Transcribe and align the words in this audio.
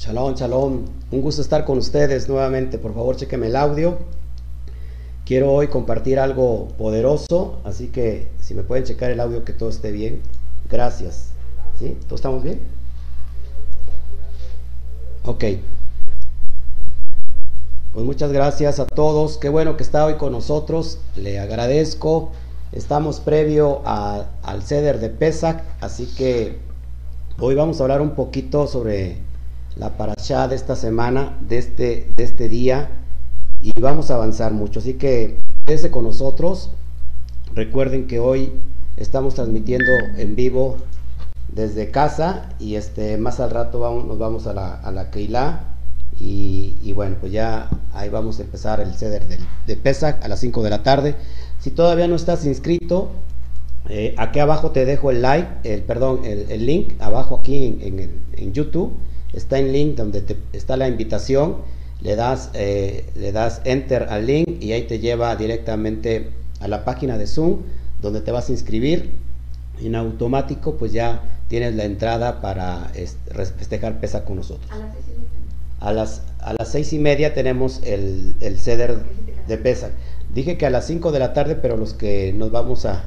Shalom, 0.00 0.34
shalom. 0.34 0.86
Un 1.10 1.20
gusto 1.20 1.42
estar 1.42 1.66
con 1.66 1.76
ustedes 1.76 2.26
nuevamente. 2.26 2.78
Por 2.78 2.94
favor, 2.94 3.16
chequenme 3.16 3.48
el 3.48 3.56
audio. 3.56 3.98
Quiero 5.26 5.52
hoy 5.52 5.68
compartir 5.68 6.18
algo 6.18 6.68
poderoso, 6.78 7.60
así 7.64 7.88
que 7.88 8.28
si 8.40 8.54
me 8.54 8.62
pueden 8.62 8.84
checar 8.84 9.10
el 9.10 9.20
audio 9.20 9.44
que 9.44 9.52
todo 9.52 9.68
esté 9.68 9.92
bien. 9.92 10.22
Gracias. 10.70 11.32
¿Sí? 11.78 11.98
¿Todos 12.06 12.20
estamos 12.20 12.42
bien? 12.42 12.62
Ok. 15.26 15.44
Pues 17.92 18.06
muchas 18.06 18.32
gracias 18.32 18.80
a 18.80 18.86
todos. 18.86 19.36
Qué 19.36 19.50
bueno 19.50 19.76
que 19.76 19.82
está 19.82 20.06
hoy 20.06 20.14
con 20.14 20.32
nosotros. 20.32 20.98
Le 21.14 21.38
agradezco. 21.38 22.30
Estamos 22.72 23.20
previo 23.20 23.82
al 23.84 24.62
ceder 24.62 24.98
de 24.98 25.10
Pesach, 25.10 25.62
así 25.82 26.06
que 26.16 26.56
hoy 27.38 27.54
vamos 27.54 27.80
a 27.80 27.82
hablar 27.82 28.00
un 28.00 28.12
poquito 28.12 28.66
sobre 28.66 29.28
la 29.76 29.96
parashá 29.96 30.48
de 30.48 30.56
esta 30.56 30.76
semana, 30.76 31.38
de 31.40 31.58
este, 31.58 32.10
de 32.16 32.24
este 32.24 32.48
día, 32.48 32.90
y 33.62 33.78
vamos 33.80 34.10
a 34.10 34.14
avanzar 34.14 34.52
mucho. 34.52 34.80
Así 34.80 34.94
que 34.94 35.38
quédese 35.66 35.90
con 35.90 36.04
nosotros. 36.04 36.70
Recuerden 37.54 38.06
que 38.06 38.20
hoy 38.20 38.52
estamos 38.96 39.34
transmitiendo 39.34 39.90
en 40.16 40.36
vivo 40.36 40.76
desde 41.48 41.90
casa 41.90 42.48
y 42.58 42.76
este 42.76 43.16
más 43.18 43.40
al 43.40 43.50
rato 43.50 43.80
vamos, 43.80 44.04
nos 44.04 44.18
vamos 44.18 44.46
a 44.46 44.54
la, 44.54 44.74
a 44.74 44.92
la 44.92 45.10
Keilah 45.10 45.64
y, 46.20 46.92
bueno, 46.92 47.16
pues 47.18 47.32
ya 47.32 47.70
ahí 47.94 48.10
vamos 48.10 48.38
a 48.38 48.42
empezar 48.42 48.80
el 48.80 48.92
ceder 48.94 49.26
del- 49.26 49.40
de 49.66 49.76
Pesach 49.76 50.22
a 50.22 50.28
las 50.28 50.40
5 50.40 50.62
de 50.62 50.68
la 50.70 50.82
tarde. 50.82 51.14
Si 51.60 51.70
todavía 51.70 52.08
no 52.08 52.14
estás 52.14 52.44
inscrito, 52.44 53.10
eh, 53.88 54.14
aquí 54.18 54.38
abajo 54.38 54.70
te 54.70 54.84
dejo 54.84 55.10
el 55.10 55.22
like, 55.22 55.48
el 55.64 55.82
perdón, 55.82 56.20
el, 56.24 56.66
link 56.66 56.92
abajo 57.00 57.36
aquí 57.36 57.78
en, 57.80 58.10
en 58.36 58.52
YouTube 58.52 58.92
está 59.32 59.58
en 59.58 59.72
link 59.72 59.96
donde 59.96 60.22
te- 60.22 60.36
está 60.52 60.76
la 60.76 60.88
invitación. 60.88 61.56
Le 62.02 62.16
das, 62.16 62.50
eh, 62.54 63.04
le 63.14 63.30
das 63.32 63.60
enter 63.64 64.04
al 64.10 64.26
link 64.26 64.62
y 64.62 64.72
ahí 64.72 64.82
te 64.86 64.98
lleva 65.00 65.36
directamente 65.36 66.30
a 66.60 66.68
la 66.68 66.84
página 66.84 67.18
de 67.18 67.26
Zoom 67.26 67.58
donde 68.00 68.20
te 68.22 68.30
vas 68.32 68.48
a 68.48 68.52
inscribir. 68.52 69.12
En 69.82 69.94
automático, 69.94 70.76
pues 70.76 70.92
ya 70.92 71.22
tienes 71.48 71.74
la 71.74 71.84
entrada 71.84 72.40
para 72.40 72.90
este, 72.94 73.34
festejar 73.44 74.00
pesa 74.00 74.24
con 74.24 74.36
nosotros. 74.36 74.70
A 74.70 74.78
las 74.82 74.94
seis 74.94 75.04
y 75.08 75.18
media. 75.18 75.80
A 75.80 75.92
las, 75.92 76.22
a 76.40 76.52
las 76.58 76.68
seis 76.70 76.92
y 76.92 76.98
media 76.98 77.34
tenemos 77.34 77.80
el, 77.84 78.34
el 78.40 78.58
ceder 78.58 78.98
de 79.48 79.56
Pesach. 79.58 79.90
Dije 80.34 80.56
que 80.56 80.64
a 80.66 80.70
las 80.70 80.86
5 80.86 81.10
de 81.10 81.18
la 81.18 81.32
tarde, 81.32 81.56
pero 81.56 81.76
los 81.76 81.92
que 81.92 82.32
nos 82.32 82.52
vamos 82.52 82.86
a 82.86 83.02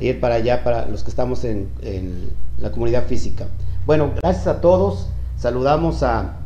ir 0.00 0.18
para 0.18 0.34
allá, 0.36 0.64
para 0.64 0.86
los 0.88 1.04
que 1.04 1.10
estamos 1.10 1.44
en, 1.44 1.68
en 1.82 2.30
la 2.58 2.72
comunidad 2.72 3.04
física. 3.06 3.46
Bueno, 3.86 4.12
gracias 4.20 4.48
a 4.48 4.60
todos. 4.60 5.06
Saludamos 5.44 6.02
a, 6.02 6.36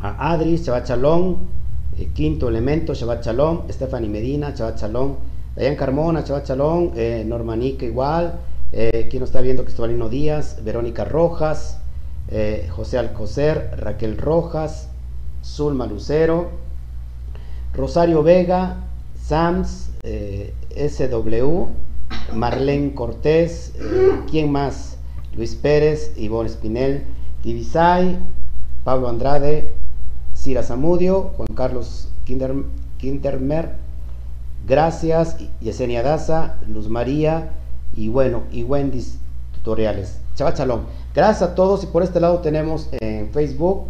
a 0.00 0.32
Adri, 0.32 0.56
Shabbat 0.56 0.90
eh, 0.90 2.08
Quinto 2.12 2.48
Elemento, 2.48 2.92
Shabbat 2.92 3.24
Shalom, 3.24 3.68
Stephanie 3.70 4.08
Medina, 4.08 4.52
Shabbat 4.52 4.76
Shalom, 4.76 5.14
Dayan 5.54 5.76
Carmona, 5.76 6.24
Shabbat 6.24 6.48
Shalom, 6.48 6.90
eh, 6.96 7.22
Normanica 7.24 7.84
igual, 7.84 8.40
eh, 8.72 9.06
quien 9.08 9.20
nos 9.20 9.28
está 9.28 9.40
viendo, 9.40 9.62
Cristobalino 9.62 10.08
Díaz, 10.08 10.64
Verónica 10.64 11.04
Rojas, 11.04 11.78
eh, 12.26 12.68
José 12.74 12.98
Alcocer, 12.98 13.70
Raquel 13.78 14.18
Rojas, 14.18 14.88
Zulma 15.44 15.86
Lucero, 15.86 16.50
Rosario 17.72 18.24
Vega, 18.24 18.78
Sams, 19.14 19.90
SW, 20.74 21.68
Marlene 22.34 22.94
Cortés, 22.94 23.74
¿quién 24.28 24.50
más? 24.50 24.98
Luis 25.36 25.54
Pérez, 25.54 26.12
Ivonne 26.16 26.48
Espinel, 26.48 27.04
Divisay, 27.44 28.18
Pablo 28.84 29.08
Andrade, 29.08 29.70
Cira 30.34 30.62
Zamudio, 30.62 31.32
Juan 31.36 31.48
Carlos 31.54 32.08
Kinder, 32.24 32.54
Kindermer, 32.98 33.72
gracias, 34.66 35.36
Yesenia 35.60 36.02
Daza, 36.02 36.56
Luz 36.66 36.88
María 36.88 37.50
y 37.94 38.08
bueno, 38.08 38.44
y 38.50 38.64
Wendy's 38.64 39.18
Tutoriales. 39.54 40.18
Chava 40.34 40.54
Chalón. 40.54 40.86
Gracias 41.14 41.50
a 41.50 41.54
todos 41.54 41.84
y 41.84 41.86
por 41.86 42.02
este 42.02 42.18
lado 42.18 42.38
tenemos 42.38 42.88
en 43.00 43.30
Facebook 43.30 43.84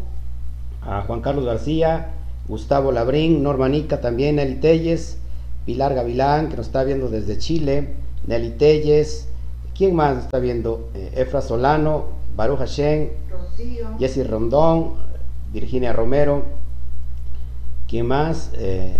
a 0.82 1.02
Juan 1.02 1.20
Carlos 1.20 1.44
García, 1.44 2.10
Gustavo 2.48 2.90
Labrín, 2.90 3.42
Norma 3.42 3.68
Nica 3.68 4.00
también, 4.00 4.36
Nelly 4.36 4.56
Telles, 4.56 5.16
Pilar 5.64 5.94
Gavilán, 5.94 6.48
que 6.48 6.56
nos 6.56 6.66
está 6.66 6.82
viendo 6.82 7.08
desde 7.08 7.38
Chile, 7.38 7.94
Nelly 8.26 8.50
Telles, 8.50 9.28
¿quién 9.76 9.94
más 9.94 10.16
nos 10.16 10.24
está 10.24 10.40
viendo? 10.40 10.90
Eh, 10.94 11.12
Efra 11.16 11.40
Solano, 11.40 12.06
Baruch 12.36 12.58
Hashem. 12.58 13.08
Jessy 13.98 14.22
Rondón, 14.22 14.94
Virginia 15.52 15.92
Romero, 15.92 16.42
¿quién 17.88 18.06
más? 18.06 18.50
Eh, 18.54 18.98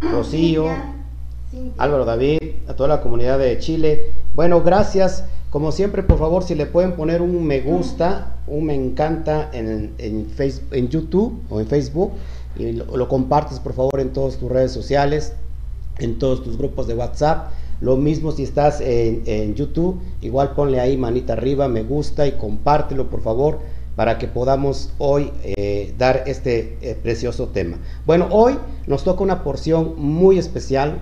Rocío. 0.00 0.62
Cintia, 0.64 0.94
Cintia. 1.50 1.82
Álvaro 1.82 2.04
David, 2.04 2.38
a 2.68 2.74
toda 2.74 2.88
la 2.88 3.00
comunidad 3.00 3.38
de 3.38 3.58
Chile. 3.58 4.10
Bueno, 4.34 4.62
gracias. 4.62 5.24
Como 5.50 5.72
siempre, 5.72 6.02
por 6.02 6.18
favor, 6.18 6.42
si 6.42 6.54
le 6.54 6.66
pueden 6.66 6.92
poner 6.96 7.22
un 7.22 7.44
me 7.46 7.60
gusta, 7.60 8.36
un 8.46 8.64
me 8.66 8.74
encanta 8.74 9.48
en, 9.52 9.94
en, 9.98 10.26
face- 10.28 10.62
en 10.72 10.88
YouTube 10.88 11.40
o 11.48 11.60
en 11.60 11.66
Facebook 11.66 12.12
y 12.58 12.72
lo, 12.72 12.96
lo 12.96 13.08
compartes, 13.08 13.60
por 13.60 13.72
favor, 13.72 14.00
en 14.00 14.12
todas 14.12 14.36
tus 14.36 14.50
redes 14.50 14.72
sociales, 14.72 15.34
en 15.98 16.18
todos 16.18 16.42
tus 16.42 16.58
grupos 16.58 16.86
de 16.86 16.94
WhatsApp. 16.94 17.50
Lo 17.80 17.96
mismo 17.96 18.32
si 18.32 18.42
estás 18.42 18.80
en, 18.80 19.54
YouTube, 19.54 20.00
igual 20.22 20.52
ponle 20.52 20.80
ahí 20.80 20.96
manita 20.96 21.34
arriba, 21.34 21.68
me 21.68 21.82
gusta 21.82 22.26
y 22.26 22.32
compártelo, 22.32 23.10
por 23.10 23.22
favor, 23.22 23.58
para 23.96 24.18
que 24.18 24.28
podamos 24.28 24.90
hoy 24.98 25.30
eh, 25.42 25.94
dar 25.98 26.24
este 26.26 26.78
eh, 26.80 26.96
precioso 27.02 27.48
tema. 27.48 27.78
Bueno, 28.06 28.28
hoy 28.30 28.58
nos 28.86 29.04
toca 29.04 29.22
una 29.22 29.42
porción 29.42 29.94
muy 29.96 30.38
especial 30.38 31.00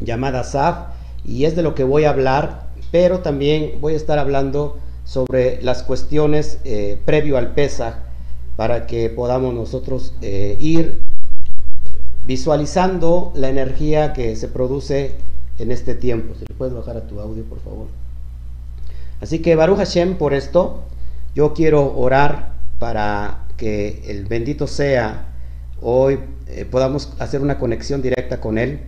llamada 0.00 0.44
SAF 0.44 0.88
y 1.24 1.44
es 1.44 1.56
de 1.56 1.62
lo 1.62 1.74
que 1.74 1.84
voy 1.84 2.04
a 2.04 2.10
hablar, 2.10 2.66
pero 2.90 3.20
también 3.20 3.78
voy 3.80 3.94
a 3.94 3.96
estar 3.96 4.18
hablando 4.18 4.78
sobre 5.04 5.62
las 5.62 5.82
cuestiones 5.82 6.58
eh, 6.64 6.98
previo 7.04 7.38
al 7.38 7.54
PESA 7.54 8.00
para 8.56 8.86
que 8.86 9.10
podamos 9.10 9.52
nosotros 9.52 10.14
ir 10.22 11.00
visualizando 12.24 13.32
la 13.34 13.48
energía 13.48 14.12
que 14.12 14.36
se 14.36 14.46
produce 14.46 15.16
en 15.58 15.72
este 15.72 15.94
tiempo. 15.94 16.34
Si 16.34 16.44
le 16.46 16.54
puedes 16.54 16.74
bajar 16.74 16.96
a 16.96 17.06
tu 17.06 17.20
audio, 17.20 17.44
por 17.44 17.60
favor. 17.60 17.86
Así 19.20 19.40
que 19.40 19.56
Baruch 19.56 19.78
Hashem, 19.78 20.16
por 20.16 20.34
esto, 20.34 20.82
yo 21.34 21.54
quiero 21.54 21.96
orar 21.96 22.54
para 22.78 23.46
que 23.56 24.02
el 24.08 24.26
bendito 24.26 24.66
sea 24.66 25.28
hoy 25.80 26.18
eh, 26.48 26.64
podamos 26.64 27.12
hacer 27.18 27.40
una 27.40 27.58
conexión 27.58 28.02
directa 28.02 28.40
con 28.40 28.58
él. 28.58 28.80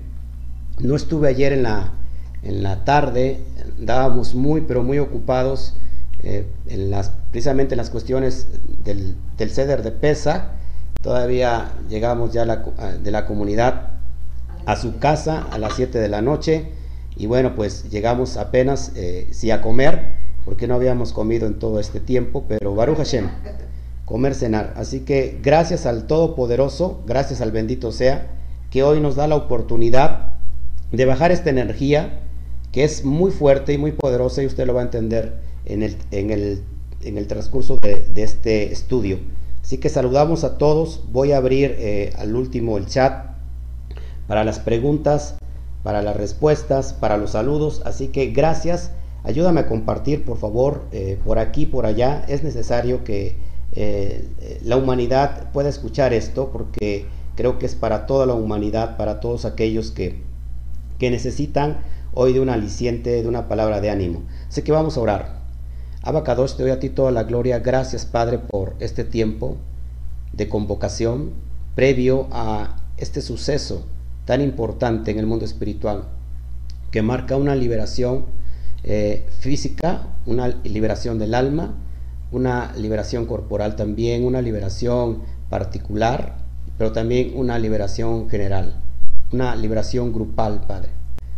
No 0.79 0.97
estuve 0.97 1.29
ayer 1.29 1.53
en 1.53 1.63
la, 1.63 1.93
en 2.43 2.63
la 2.63 2.85
tarde, 2.85 3.41
andábamos 3.79 4.35
muy, 4.35 4.63
pero 4.63 4.83
muy 4.83 4.99
ocupados 4.99 5.75
eh, 6.23 6.47
en 6.67 6.91
las, 6.91 7.13
precisamente 7.31 7.75
en 7.75 7.79
las 7.79 7.91
cuestiones 7.91 8.49
del, 8.85 9.15
del 9.39 9.51
ceder 9.51 9.83
de 9.83 9.93
Pesa. 9.93 10.53
Todavía 11.03 11.73
llegamos 11.89 12.33
ya 12.33 12.45
de 12.45 13.11
la 13.11 13.27
comunidad 13.27 13.96
a 14.67 14.77
su 14.77 14.99
casa 14.99 15.47
a 15.51 15.59
las 15.59 15.75
7 15.75 15.99
de 15.99 16.09
la 16.09 16.21
noche 16.21 16.67
y 17.17 17.27
bueno, 17.27 17.55
pues 17.55 17.89
llegamos 17.91 18.37
apenas, 18.37 18.93
eh, 18.95 19.29
sí 19.31 19.51
a 19.51 19.63
comer, 19.63 20.17
porque 20.45 20.69
no 20.69 20.75
habíamos 20.75 21.13
comido 21.13 21.47
en 21.47 21.59
todo 21.59 21.81
este 21.81 21.99
tiempo, 21.99 22.45
pero 22.47 22.75
Baruch 22.75 22.99
Hashem, 22.99 23.29
comer, 24.05 24.35
cenar. 24.35 24.75
Así 24.77 25.01
que 25.01 25.41
gracias 25.43 25.87
al 25.87 26.07
Todopoderoso, 26.07 27.03
gracias 27.07 27.41
al 27.41 27.53
bendito 27.53 27.91
sea, 27.91 28.31
que 28.71 28.83
hoy 28.83 29.01
nos 29.01 29.17
da 29.17 29.27
la 29.29 29.37
oportunidad 29.37 30.35
de 30.93 31.05
bajar 31.07 31.33
esta 31.33 31.51
energía 31.51 32.21
que 32.71 32.85
es 32.85 33.05
muy 33.05 33.31
fuerte 33.31 33.73
y 33.73 33.79
muy 33.79 33.93
poderosa 33.93 34.43
y 34.43 34.47
usted 34.47 34.67
lo 34.67 34.75
va 34.75 34.83
a 34.83 34.85
entender 34.85 35.39
en 35.65 35.83
el, 35.83 35.97
en 36.11 36.31
el, 36.31 36.63
en 37.01 37.17
el 37.17 37.27
transcurso 37.27 37.79
de, 37.81 38.07
este 38.17 38.71
estudio. 38.73 39.19
Así 39.63 39.79
que 39.79 39.89
saludamos 39.89 40.45
a 40.45 40.59
todos, 40.59 41.05
voy 41.11 41.33
a 41.33 41.39
abrir 41.39 41.75
eh, 41.79 42.13
al 42.19 42.37
último 42.37 42.77
el 42.77 42.87
chat 42.87 43.36
para 44.27 44.45
las 44.45 44.59
preguntas, 44.59 45.37
para 45.83 46.03
las 46.03 46.17
respuestas, 46.17 46.93
para 46.93 47.17
los 47.17 47.31
saludos. 47.31 47.83
Así 47.85 48.09
que 48.09 48.27
gracias. 48.27 48.91
Ayúdame 49.25 49.61
a 49.61 49.67
compartir, 49.67 50.25
por 50.25 50.39
favor, 50.39 50.85
eh, 50.93 51.19
por 51.25 51.39
aquí, 51.39 51.67
por 51.67 51.87
allá. 51.87 52.25
Es 52.29 52.43
necesario 52.45 53.05
que 53.05 53.37
eh, 53.73 54.61
la 54.63 54.77
humanidad 54.77 55.51
pueda 55.53 55.69
escuchar 55.69 56.13
esto 56.13 56.51
porque 56.53 57.07
creo 57.35 57.59
que 57.59 57.67
es 57.67 57.75
para 57.75 58.07
toda 58.07 58.27
la 58.27 58.35
humanidad, 58.35 58.97
para 58.97 59.21
todos 59.21 59.45
aquellos 59.45 59.91
que, 59.91 60.23
que 60.99 61.11
necesitan 61.11 61.79
hoy 62.15 62.33
de 62.33 62.41
un 62.41 62.49
aliciente, 62.49 63.23
de 63.23 63.29
una 63.29 63.49
palabra 63.49 63.81
de 63.81 63.91
ánimo. 63.91 64.23
Así 64.49 64.63
que 64.63 64.73
vamos 64.73 64.97
a 64.97 65.01
orar. 65.01 65.37
Abacados, 66.03 66.57
te 66.57 66.63
doy 66.63 66.73
a 66.73 66.79
ti 66.79 66.89
toda 66.89 67.11
la 67.11 67.25
gloria. 67.25 67.59
Gracias, 67.59 68.07
Padre, 68.07 68.39
por 68.39 68.75
este 68.79 69.05
tiempo 69.05 69.57
de 70.33 70.49
convocación 70.49 71.33
previo 71.75 72.29
a 72.31 72.77
este 72.97 73.21
suceso 73.21 73.87
tan 74.27 74.43
importante 74.43 75.11
en 75.11 75.19
el 75.19 75.27
mundo 75.27 75.47
espiritual 75.47 76.05
que 76.91 77.01
marca 77.01 77.37
una 77.37 77.55
liberación 77.55 78.27
eh, 78.83 79.27
física, 79.41 80.09
una 80.27 80.49
liberación 80.49 81.19
del 81.19 81.35
alma, 81.35 81.75
una 82.33 82.73
liberación 82.77 83.27
corporal 83.27 83.77
también, 83.77 84.25
una 84.25 84.43
liberación 84.43 85.23
particular, 85.49 86.37
pero 86.77 86.93
también 86.93 87.33
una 87.35 87.59
liberación 87.59 88.29
general, 88.29 88.75
una 89.33 89.57
liberación 89.57 90.13
grupal, 90.13 90.63
Padre. 90.67 90.91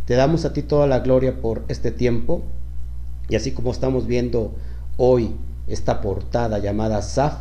Te 0.05 0.15
damos 0.15 0.45
a 0.45 0.53
ti 0.53 0.63
toda 0.63 0.87
la 0.87 0.99
gloria 0.99 1.39
por 1.39 1.63
este 1.67 1.91
tiempo 1.91 2.43
y 3.29 3.35
así 3.35 3.51
como 3.51 3.71
estamos 3.71 4.07
viendo 4.07 4.55
hoy 4.97 5.35
esta 5.67 6.01
portada 6.01 6.57
llamada 6.59 7.01
SAF, 7.01 7.35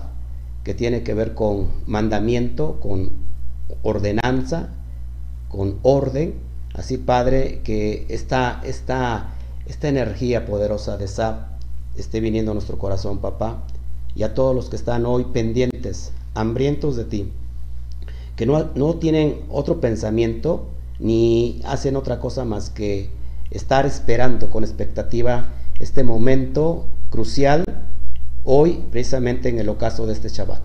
que 0.63 0.75
tiene 0.75 1.03
que 1.03 1.15
ver 1.15 1.35
con 1.35 1.69
mandamiento, 1.87 2.79
con 2.81 3.13
ordenanza, 3.83 4.69
con 5.49 5.79
orden, 5.83 6.35
así 6.75 6.99
Padre, 6.99 7.61
que 7.65 8.07
esta, 8.09 8.61
esta, 8.65 9.35
esta 9.67 9.89
energía 9.89 10.47
poderosa 10.47 10.97
de 10.97 11.09
SAF 11.09 11.37
esté 11.97 12.21
viniendo 12.21 12.53
a 12.53 12.55
nuestro 12.55 12.79
corazón, 12.79 13.19
papá, 13.19 13.65
y 14.15 14.23
a 14.23 14.35
todos 14.35 14.55
los 14.55 14.69
que 14.69 14.77
están 14.77 15.07
hoy 15.07 15.25
pendientes, 15.33 16.13
hambrientos 16.35 16.97
de 16.97 17.05
ti, 17.05 17.33
que 18.37 18.47
no, 18.47 18.71
no 18.75 18.95
tienen 18.97 19.41
otro 19.49 19.81
pensamiento 19.81 20.69
ni 20.99 21.61
hacen 21.65 21.97
otra 21.97 22.21
cosa 22.21 22.45
más 22.45 22.71
que 22.71 23.11
estar 23.51 23.87
esperando 23.87 24.51
con 24.51 24.65
expectativa 24.65 25.51
este 25.79 26.05
momento 26.05 26.87
crucial 27.11 27.65
hoy 28.45 28.85
precisamente 28.91 29.49
en 29.49 29.59
el 29.59 29.69
ocaso 29.69 30.07
de 30.07 30.13
este 30.13 30.29
Shabbat. 30.29 30.63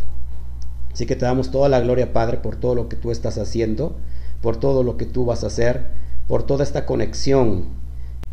Así 0.91 1.05
que 1.05 1.15
te 1.15 1.25
damos 1.25 1.51
toda 1.51 1.69
la 1.69 1.79
gloria, 1.79 2.13
Padre, 2.13 2.37
por 2.37 2.55
todo 2.55 2.75
lo 2.75 2.87
que 2.87 2.95
tú 2.95 3.11
estás 3.11 3.37
haciendo, 3.37 3.95
por 4.43 4.57
todo 4.57 4.83
lo 4.83 4.97
que 4.97 5.05
tú 5.05 5.23
vas 5.25 5.45
a 5.45 5.47
hacer, 5.47 5.85
por 6.27 6.43
toda 6.43 6.63
esta 6.65 6.85
conexión 6.85 7.63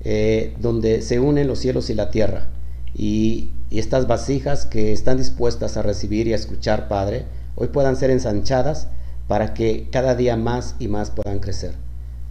eh, 0.01 0.57
donde 0.59 1.03
se 1.03 1.21
unen 1.21 1.47
los 1.47 1.61
cielos 1.61 1.89
y 1.89 1.95
la 1.95 2.11
tierra. 2.11 2.49
Y, 2.95 3.53
estas 3.71 4.09
vasijas 4.09 4.67
que 4.67 4.93
están 4.93 5.19
dispuestas 5.19 5.77
a 5.77 5.83
recibir 5.83 6.27
y 6.27 6.33
a 6.33 6.37
escuchar, 6.37 6.89
Padre, 6.89 7.27
hoy 7.55 7.69
puedan 7.69 7.95
ser 7.95 8.11
ensanchadas 8.11 8.89
para 9.29 9.55
que 9.55 9.89
cada 9.93 10.17
día 10.17 10.37
más 10.37 10.75
y 10.81 10.89
más 10.89 11.13
puedan 11.13 11.39
crecer. 11.39 11.77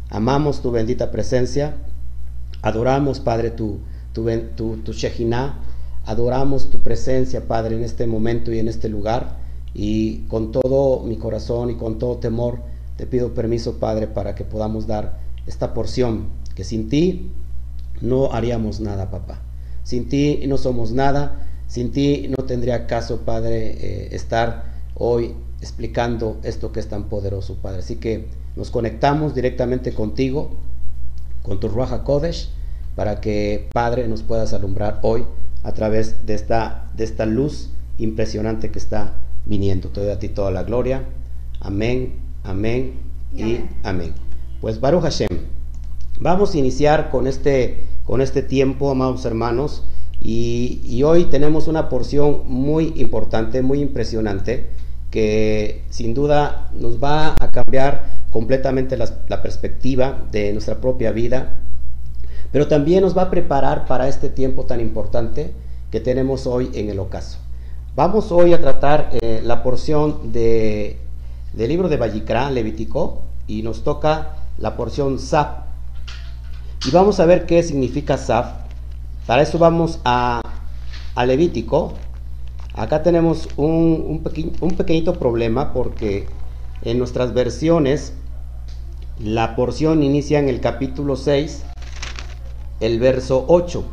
Amamos 0.10 0.62
tu 0.62 0.72
bendita 0.72 1.12
presencia, 1.12 1.78
adoramos, 2.62 3.22
Padre, 3.22 3.52
tu, 3.52 3.80
tu, 4.12 4.26
tu, 4.58 4.80
tu 4.84 4.92
adoramos 6.06 6.70
tu 6.70 6.80
presencia, 6.80 7.48
Padre, 7.48 7.78
en 7.78 7.86
este 7.86 8.06
momento 8.06 8.52
y 8.52 8.60
en 8.60 8.68
este 8.68 8.90
lugar. 8.90 9.38
Y 9.74 10.24
con 10.28 10.52
todo 10.52 11.04
mi 11.04 11.16
corazón 11.16 11.70
y 11.70 11.76
con 11.76 12.00
todo 12.00 12.18
temor, 12.18 12.60
te 13.00 13.07
pido 13.07 13.34
permiso, 13.34 13.80
Padre, 13.80 14.07
para 14.07 14.36
que 14.36 14.44
podamos 14.44 14.86
dar 14.86 15.19
esta 15.48 15.74
porción, 15.74 16.25
que 16.54 16.66
sin 16.66 16.90
ti 16.90 17.31
no 18.01 18.34
haríamos 18.34 18.81
nada, 18.81 19.10
papá. 19.10 19.40
Sin 19.84 20.10
ti 20.10 20.44
no 20.50 20.57
somos 20.57 20.92
nada, 20.92 21.48
sin 21.68 21.94
ti 21.94 22.28
no 22.28 22.44
tendría 22.44 22.88
caso, 22.88 23.22
Padre, 23.22 23.69
eh, 23.69 24.10
estar 24.12 24.66
hoy 24.96 25.34
explicando 25.62 26.42
esto 26.44 26.74
que 26.74 26.81
es 26.81 26.90
tan 26.90 27.06
poderoso, 27.06 27.56
Padre. 27.62 27.80
Así 27.80 27.96
que 27.96 28.28
nos 28.57 28.69
conectamos 28.69 29.34
directamente 29.34 29.94
contigo, 29.94 30.57
con 31.42 31.62
tu 31.62 31.69
Ruaja 31.69 32.04
Kodesh, 32.04 32.50
para 32.98 33.22
que, 33.22 33.69
Padre, 33.72 34.10
nos 34.10 34.24
puedas 34.24 34.52
alumbrar 34.52 35.00
hoy 35.04 35.24
a 35.63 35.72
través 35.72 36.25
de 36.25 36.34
esta, 36.34 36.92
de 36.98 37.06
esta 37.06 37.25
luz 37.25 37.69
impresionante 37.98 38.72
que 38.72 38.80
está 38.80 39.22
viniendo. 39.45 39.88
Te 39.88 40.02
doy 40.02 40.10
a 40.10 40.19
ti 40.19 40.28
toda 40.28 40.52
la 40.52 40.63
gloria. 40.63 41.06
Amén, 41.62 42.28
amén 42.44 42.94
y, 43.34 43.42
amén. 43.42 43.70
amén. 43.84 44.14
Pues 44.62 44.80
Baruch 44.80 45.04
Hashem, 45.04 45.30
vamos 46.20 46.54
a 46.54 46.58
iniciar 46.58 47.10
con 47.10 47.28
este, 47.28 47.86
con 48.04 48.22
este 48.22 48.42
tiempo, 48.42 48.92
amados 48.92 49.26
hermanos, 49.26 49.84
y, 50.22 50.82
y 50.84 51.04
hoy 51.04 51.26
tenemos 51.26 51.68
una 51.68 51.90
porción 51.90 52.42
muy 52.46 52.94
importante, 52.98 53.62
muy 53.62 53.82
impresionante, 53.82 54.68
que 55.12 55.84
sin 55.90 56.14
duda 56.14 56.70
nos 56.74 57.02
va 57.02 57.36
a 57.40 57.50
cambiar 57.50 58.20
completamente 58.32 58.98
la, 58.98 59.10
la 59.28 59.42
perspectiva 59.42 60.26
de 60.32 60.52
nuestra 60.54 60.82
propia 60.82 61.12
vida, 61.12 61.58
pero 62.52 62.68
también 62.68 63.02
nos 63.02 63.18
va 63.18 63.24
a 63.24 63.30
preparar 63.30 63.86
para 63.86 64.08
este 64.08 64.30
tiempo 64.30 64.66
tan 64.66 64.82
importante 64.82 65.52
que 65.92 66.00
tenemos 66.00 66.48
hoy 66.48 66.70
en 66.74 66.90
el 66.90 67.00
ocaso. 67.00 67.40
Vamos 67.96 68.32
hoy 68.32 68.54
a 68.54 68.62
tratar 68.62 69.10
eh, 69.14 69.42
la 69.44 69.64
porción 69.64 70.32
de, 70.32 70.98
del 71.54 71.69
libro 71.69 71.90
de 71.90 71.98
Vallicrá, 71.98 72.50
Levítico, 72.51 73.24
y 73.48 73.63
nos 73.63 73.84
toca 73.84 74.36
la 74.57 74.75
porción 74.75 75.19
Saf. 75.19 75.48
Y 76.86 76.92
vamos 76.92 77.19
a 77.19 77.25
ver 77.25 77.46
qué 77.46 77.63
significa 77.63 78.18
Saf. 78.18 78.54
Para 79.25 79.42
eso 79.42 79.57
vamos 79.57 80.00
a, 80.06 80.42
a 81.16 81.25
Levítico. 81.25 81.94
Acá 82.75 83.04
tenemos 83.04 83.50
un, 83.57 84.22
un, 84.24 84.57
un 84.62 84.72
pequeñito 84.72 85.13
problema 85.16 85.74
porque 85.74 86.28
en 86.84 86.98
nuestras 86.98 87.34
versiones 87.34 88.13
la 89.19 89.56
porción 89.56 90.02
inicia 90.04 90.40
en 90.40 90.48
el 90.48 90.62
capítulo 90.62 91.16
6 91.16 91.63
el 92.80 93.00
verso 93.00 93.45
8. 93.48 93.84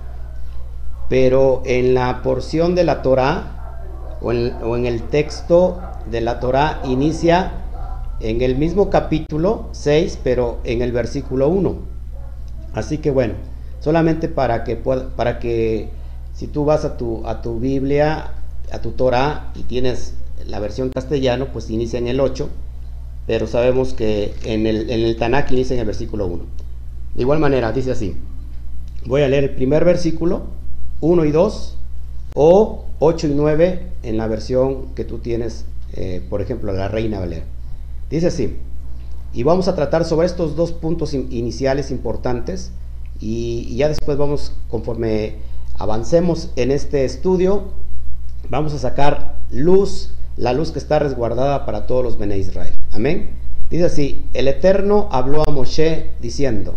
Pero 1.08 1.62
en 1.64 1.94
la 1.94 2.22
porción 2.22 2.74
de 2.74 2.84
la 2.84 3.02
Torah 3.02 4.18
o 4.20 4.32
en, 4.32 4.54
o 4.62 4.76
en 4.76 4.86
el 4.86 5.02
texto 5.02 5.80
de 6.10 6.20
la 6.20 6.40
Torah 6.40 6.80
inicia 6.84 7.52
en 8.20 8.40
el 8.40 8.56
mismo 8.56 8.90
capítulo 8.90 9.68
6, 9.72 10.20
pero 10.22 10.58
en 10.64 10.82
el 10.82 10.92
versículo 10.92 11.48
1. 11.48 11.76
Así 12.72 12.98
que 12.98 13.10
bueno, 13.10 13.34
solamente 13.80 14.28
para 14.28 14.64
que 14.64 14.76
pueda, 14.76 15.08
para 15.16 15.38
que 15.38 15.90
si 16.34 16.46
tú 16.46 16.64
vas 16.64 16.84
a 16.84 16.96
tu, 16.96 17.26
a 17.26 17.42
tu 17.42 17.58
Biblia, 17.58 18.32
a 18.72 18.78
tu 18.80 18.92
Torah 18.92 19.52
y 19.54 19.62
tienes 19.62 20.14
la 20.46 20.60
versión 20.60 20.90
castellano, 20.90 21.48
pues 21.52 21.70
inicia 21.70 21.98
en 21.98 22.08
el 22.08 22.20
8, 22.20 22.48
pero 23.26 23.46
sabemos 23.46 23.94
que 23.94 24.34
en 24.44 24.66
el, 24.66 24.90
en 24.90 25.00
el 25.00 25.16
Tanakh 25.16 25.50
inicia 25.52 25.74
en 25.74 25.80
el 25.80 25.86
versículo 25.86 26.26
1. 26.26 26.44
De 27.14 27.22
igual 27.22 27.38
manera, 27.38 27.72
dice 27.72 27.92
así. 27.92 28.14
Voy 29.06 29.22
a 29.22 29.28
leer 29.28 29.44
el 29.44 29.54
primer 29.54 29.84
versículo, 29.84 30.42
1 31.00 31.24
y 31.24 31.30
2, 31.30 31.78
o 32.34 32.84
8 32.98 33.26
y 33.28 33.30
9 33.34 33.86
en 34.02 34.16
la 34.18 34.26
versión 34.26 34.94
que 34.94 35.04
tú 35.04 35.18
tienes, 35.18 35.64
eh, 35.92 36.24
por 36.28 36.42
ejemplo, 36.42 36.72
la 36.72 36.88
Reina 36.88 37.20
Valera. 37.20 37.44
Dice 38.10 38.28
así, 38.28 38.56
y 39.32 39.42
vamos 39.42 39.68
a 39.68 39.74
tratar 39.74 40.04
sobre 40.04 40.26
estos 40.26 40.56
dos 40.56 40.72
puntos 40.72 41.14
in 41.14 41.28
iniciales 41.30 41.90
importantes, 41.90 42.72
y, 43.20 43.66
y, 43.70 43.76
ya 43.76 43.88
después 43.88 44.18
vamos, 44.18 44.52
conforme 44.68 45.36
avancemos 45.78 46.50
en 46.56 46.70
este 46.70 47.04
estudio, 47.04 47.64
vamos 48.50 48.74
a 48.74 48.78
sacar 48.78 49.38
luz, 49.50 50.12
la 50.36 50.52
luz 50.52 50.70
que 50.70 50.78
está 50.78 50.98
resguardada 50.98 51.64
para 51.66 51.86
todos 51.86 52.04
los 52.04 52.18
Bene 52.18 52.38
Israel. 52.38 52.74
Amén. 52.92 53.30
Dice 53.70 53.84
así, 53.84 54.24
el 54.32 54.48
Eterno 54.48 55.08
habló 55.10 55.42
a 55.46 55.50
Moshe 55.50 56.10
diciendo, 56.20 56.76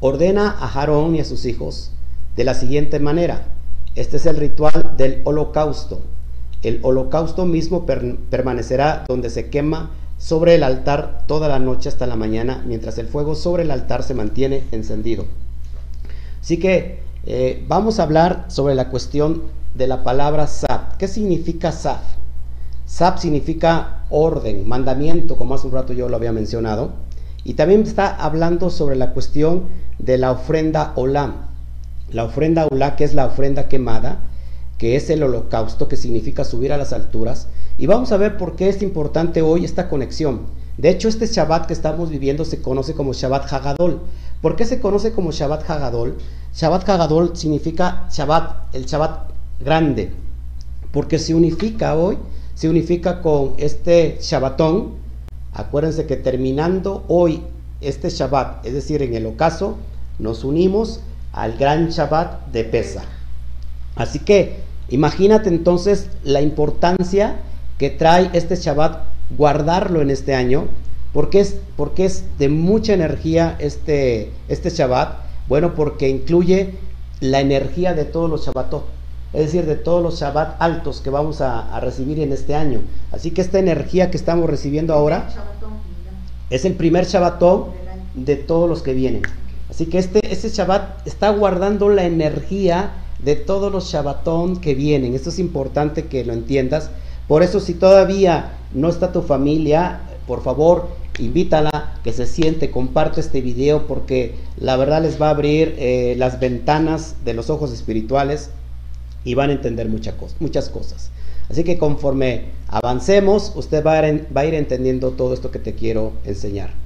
ordena 0.00 0.50
a 0.50 0.68
Aarón 0.68 1.14
y 1.14 1.20
a 1.20 1.24
sus 1.24 1.46
hijos 1.46 1.90
de 2.36 2.44
la 2.44 2.54
siguiente 2.54 2.98
manera. 2.98 3.46
Este 3.94 4.18
es 4.18 4.26
el 4.26 4.36
ritual 4.36 4.94
del 4.96 5.22
holocausto. 5.24 6.02
El 6.64 6.80
holocausto 6.82 7.44
mismo 7.44 7.86
per 7.86 8.16
permanecerá 8.30 9.04
donde 9.06 9.30
se 9.30 9.50
quema 9.50 9.90
sobre 10.18 10.54
el 10.54 10.62
altar 10.62 11.24
toda 11.26 11.46
la 11.48 11.58
noche 11.58 11.88
hasta 11.90 12.06
la 12.06 12.16
mañana, 12.16 12.64
mientras 12.66 12.98
el 12.98 13.06
fuego 13.06 13.34
sobre 13.34 13.64
el 13.64 13.70
altar 13.70 14.02
se 14.02 14.14
mantiene 14.14 14.64
encendido. 14.72 15.26
Así 16.40 16.58
que 16.58 17.00
eh, 17.26 17.64
vamos 17.68 18.00
a 18.00 18.04
hablar 18.04 18.46
sobre 18.48 18.74
la 18.74 18.88
cuestión 18.88 19.42
de 19.74 19.86
la 19.86 20.02
palabra 20.02 20.46
sab. 20.46 20.96
¿Qué 20.96 21.08
significa 21.08 21.70
sab? 21.70 22.00
Sab 22.86 23.18
significa 23.18 24.04
orden, 24.08 24.66
mandamiento, 24.66 25.36
como 25.36 25.54
hace 25.54 25.66
un 25.66 25.72
rato 25.74 25.92
yo 25.92 26.08
lo 26.08 26.16
había 26.16 26.32
mencionado. 26.32 26.92
Y 27.44 27.54
también 27.54 27.82
está 27.82 28.14
hablando 28.16 28.70
sobre 28.70 28.96
la 28.96 29.12
cuestión 29.12 29.64
de 29.98 30.16
la 30.16 30.32
ofrenda 30.32 30.92
olam. 30.96 31.34
La 32.10 32.24
ofrenda 32.24 32.66
olá, 32.70 32.96
que 32.96 33.04
es 33.04 33.14
la 33.14 33.26
ofrenda 33.26 33.68
quemada, 33.68 34.20
que 34.84 34.96
es 34.96 35.08
el 35.08 35.22
holocausto, 35.22 35.88
que 35.88 35.96
significa 35.96 36.44
subir 36.44 36.70
a 36.70 36.76
las 36.76 36.92
alturas. 36.92 37.48
Y 37.78 37.86
vamos 37.86 38.12
a 38.12 38.18
ver 38.18 38.36
por 38.36 38.54
qué 38.54 38.68
es 38.68 38.82
importante 38.82 39.40
hoy 39.40 39.64
esta 39.64 39.88
conexión. 39.88 40.42
De 40.76 40.90
hecho, 40.90 41.08
este 41.08 41.26
Shabbat 41.26 41.64
que 41.64 41.72
estamos 41.72 42.10
viviendo 42.10 42.44
se 42.44 42.60
conoce 42.60 42.92
como 42.92 43.14
Shabbat 43.14 43.50
Hagadol. 43.50 44.02
¿Por 44.42 44.56
qué 44.56 44.66
se 44.66 44.80
conoce 44.80 45.12
como 45.12 45.32
Shabbat 45.32 45.70
Hagadol? 45.70 46.18
Shabbat 46.54 46.86
Hagadol 46.86 47.34
significa 47.34 48.06
Shabbat, 48.12 48.74
el 48.74 48.84
Shabbat 48.84 49.30
grande, 49.58 50.12
porque 50.92 51.18
se 51.18 51.34
unifica 51.34 51.96
hoy, 51.96 52.18
se 52.54 52.68
unifica 52.68 53.22
con 53.22 53.54
este 53.56 54.18
Shabbatón. 54.20 54.96
Acuérdense 55.54 56.04
que 56.04 56.16
terminando 56.16 57.04
hoy 57.08 57.42
este 57.80 58.10
Shabbat, 58.10 58.66
es 58.66 58.74
decir, 58.74 59.00
en 59.00 59.14
el 59.14 59.24
ocaso, 59.24 59.78
nos 60.18 60.44
unimos 60.44 61.00
al 61.32 61.56
gran 61.56 61.88
Shabbat 61.88 62.48
de 62.48 62.64
Pesa. 62.64 63.04
Así 63.96 64.18
que 64.18 64.73
imagínate 64.88 65.48
entonces 65.48 66.08
la 66.22 66.40
importancia 66.40 67.36
que 67.78 67.90
trae 67.90 68.30
este 68.32 68.56
Shabbat 68.56 69.02
guardarlo 69.36 70.02
en 70.02 70.10
este 70.10 70.34
año, 70.34 70.66
porque 71.12 71.40
es, 71.40 71.56
porque 71.76 72.04
es 72.04 72.24
de 72.38 72.48
mucha 72.48 72.92
energía 72.94 73.56
este, 73.58 74.32
este 74.48 74.70
Shabbat. 74.70 75.18
Bueno, 75.48 75.74
porque 75.74 76.08
incluye 76.08 76.74
la 77.20 77.40
energía 77.40 77.94
de 77.94 78.04
todos 78.04 78.30
los 78.30 78.46
Shabbatot. 78.46 78.86
es 79.32 79.46
decir, 79.46 79.66
de 79.66 79.76
todos 79.76 80.02
los 80.02 80.20
Shabbat 80.20 80.60
altos 80.60 81.00
que 81.00 81.10
vamos 81.10 81.40
a, 81.40 81.74
a 81.74 81.80
recibir 81.80 82.20
en 82.20 82.32
este 82.32 82.54
año. 82.54 82.80
Así 83.12 83.30
que 83.30 83.40
esta 83.40 83.58
energía 83.58 84.10
que 84.10 84.16
estamos 84.16 84.48
recibiendo 84.48 84.94
ahora 84.94 85.28
es 86.50 86.64
el 86.64 86.74
primer 86.74 87.06
Shabbatón 87.06 87.66
de 88.14 88.36
todos 88.36 88.68
los 88.68 88.82
que 88.82 88.94
vienen. 88.94 89.22
Así 89.74 89.86
que 89.86 89.98
este, 89.98 90.20
este 90.32 90.50
Shabbat 90.50 91.04
está 91.04 91.30
guardando 91.30 91.88
la 91.88 92.04
energía 92.04 92.92
de 93.18 93.34
todos 93.34 93.72
los 93.72 93.90
Shabbatón 93.90 94.60
que 94.60 94.76
vienen. 94.76 95.14
Esto 95.14 95.30
es 95.30 95.40
importante 95.40 96.06
que 96.06 96.24
lo 96.24 96.32
entiendas. 96.32 96.90
Por 97.26 97.42
eso 97.42 97.58
si 97.58 97.74
todavía 97.74 98.52
no 98.72 98.88
está 98.88 99.10
tu 99.10 99.22
familia, 99.22 100.02
por 100.28 100.44
favor, 100.44 100.90
invítala, 101.18 101.98
que 102.04 102.12
se 102.12 102.26
siente, 102.26 102.70
comparte 102.70 103.20
este 103.20 103.40
video 103.40 103.88
porque 103.88 104.36
la 104.60 104.76
verdad 104.76 105.02
les 105.02 105.20
va 105.20 105.26
a 105.26 105.30
abrir 105.30 105.74
eh, 105.76 106.14
las 106.18 106.38
ventanas 106.38 107.16
de 107.24 107.34
los 107.34 107.50
ojos 107.50 107.72
espirituales 107.72 108.50
y 109.24 109.34
van 109.34 109.50
a 109.50 109.54
entender 109.54 109.88
muchas 109.88 110.68
cosas. 110.68 111.10
Así 111.50 111.64
que 111.64 111.78
conforme 111.78 112.44
avancemos, 112.68 113.52
usted 113.56 113.84
va 113.84 113.98
a 113.98 114.46
ir 114.46 114.54
entendiendo 114.54 115.10
todo 115.10 115.34
esto 115.34 115.50
que 115.50 115.58
te 115.58 115.74
quiero 115.74 116.12
enseñar. 116.24 116.83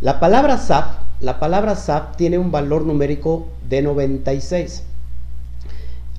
La 0.00 0.18
palabra 0.18 0.56
SAP, 0.56 0.94
la 1.20 1.38
palabra 1.38 1.76
tiene 2.16 2.38
un 2.38 2.50
valor 2.50 2.86
numérico 2.86 3.48
de 3.68 3.82
96. 3.82 4.82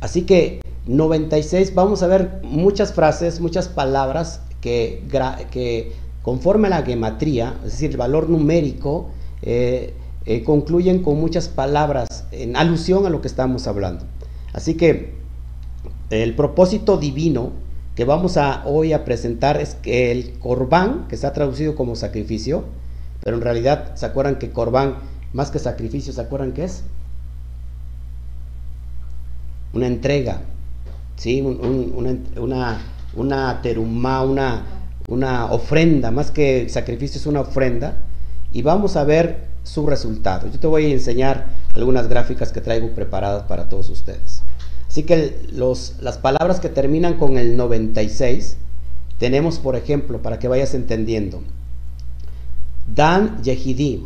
Así 0.02 0.22
que 0.22 0.62
96, 0.86 1.74
vamos 1.74 2.04
a 2.04 2.08
ver 2.08 2.42
muchas 2.44 2.94
frases, 2.94 3.42
muchas 3.42 3.70
palabras 3.70 4.42
que, 4.62 5.02
que 5.50 5.94
conforme 6.22 6.68
a 6.68 6.70
la 6.70 6.84
gematría, 6.84 7.56
es 7.66 7.72
decir, 7.72 7.90
el 7.90 7.98
valor 7.98 8.30
numérico, 8.30 9.10
eh, 9.42 9.96
eh, 10.28 10.44
concluyen 10.44 11.02
con 11.02 11.20
muchas 11.20 11.50
palabras 11.50 12.26
en 12.32 12.56
alusión 12.56 13.08
a 13.08 13.10
lo 13.10 13.22
que 13.22 13.28
estamos 13.28 13.66
hablando. 13.66 14.06
Así 14.54 14.76
que 14.76 15.16
el 16.12 16.36
propósito 16.36 16.98
divino 16.98 17.50
que 17.96 18.06
vamos 18.06 18.38
a 18.38 18.62
hoy 18.68 18.94
a 18.94 19.06
presentar 19.06 19.60
es 19.60 19.74
que 19.74 20.12
el 20.12 20.38
corbán, 20.38 21.08
que 21.08 21.16
está 21.16 21.34
traducido 21.34 21.76
como 21.76 21.96
sacrificio, 21.96 22.64
pero 23.24 23.38
en 23.38 23.42
realidad 23.44 23.96
se 23.96 24.06
acuerdan 24.06 24.36
que 24.38 24.52
corbán, 24.52 24.96
más 25.34 25.52
que 25.52 25.60
sacrificio, 25.60 26.12
¿se 26.14 26.22
acuerdan 26.22 26.52
qué 26.52 26.66
es? 26.66 26.84
Una 29.74 29.88
entrega, 29.88 30.42
¿sí? 31.16 31.42
Un- 31.42 31.60
un- 31.64 31.94
una, 31.96 32.42
una, 32.42 32.82
una 33.16 33.62
terumá, 33.62 34.24
una, 34.24 34.66
una 35.08 35.46
ofrenda, 35.52 36.12
más 36.12 36.32
que 36.32 36.68
sacrificio 36.70 37.20
es 37.20 37.26
una 37.26 37.42
ofrenda, 37.42 37.96
y 38.52 38.62
vamos 38.64 38.98
a 38.98 39.04
ver 39.06 39.46
su 39.64 39.86
resultado. 39.88 40.48
Yo 40.52 40.60
te 40.60 40.68
voy 40.68 40.86
a 40.88 40.90
enseñar 40.94 41.48
algunas 41.74 42.08
gráficas 42.10 42.52
que 42.52 42.60
traigo 42.62 42.90
preparadas 42.94 43.44
para 43.44 43.70
todos 43.70 43.90
ustedes. 43.90 44.42
Así 44.90 45.04
que 45.04 45.40
los, 45.54 45.96
las 46.02 46.18
palabras 46.18 46.60
que 46.60 46.68
terminan 46.68 47.14
con 47.18 47.38
el 47.38 47.56
96, 47.56 48.58
tenemos, 49.20 49.60
por 49.60 49.78
ejemplo, 49.78 50.22
para 50.22 50.38
que 50.40 50.50
vayas 50.50 50.74
entendiendo, 50.74 51.42
Dan 52.94 53.42
Yehidi. 53.44 54.06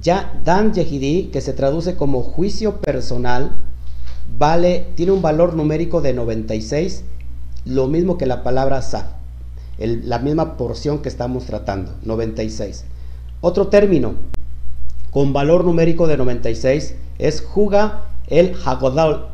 Ya 0.00 0.40
Dan 0.44 0.72
Yehidi, 0.72 1.30
que 1.32 1.40
se 1.40 1.52
traduce 1.52 1.96
como 1.96 2.22
juicio 2.22 2.80
personal, 2.80 3.52
vale, 4.38 4.86
tiene 4.94 5.12
un 5.12 5.22
valor 5.22 5.54
numérico 5.54 6.00
de 6.00 6.14
96, 6.14 7.04
lo 7.64 7.88
mismo 7.88 8.16
que 8.16 8.26
la 8.26 8.42
palabra 8.42 8.82
Sa, 8.82 9.16
la 9.78 10.18
misma 10.18 10.56
porción 10.56 11.00
que 11.00 11.08
estamos 11.08 11.44
tratando, 11.44 11.94
96. 12.02 12.84
Otro 13.40 13.68
término 13.68 14.14
con 15.10 15.32
valor 15.32 15.64
numérico 15.64 16.06
de 16.06 16.16
96 16.16 16.94
es 17.18 17.40
Juga 17.42 18.04
el 18.28 18.54
Hagodol. 18.64 19.26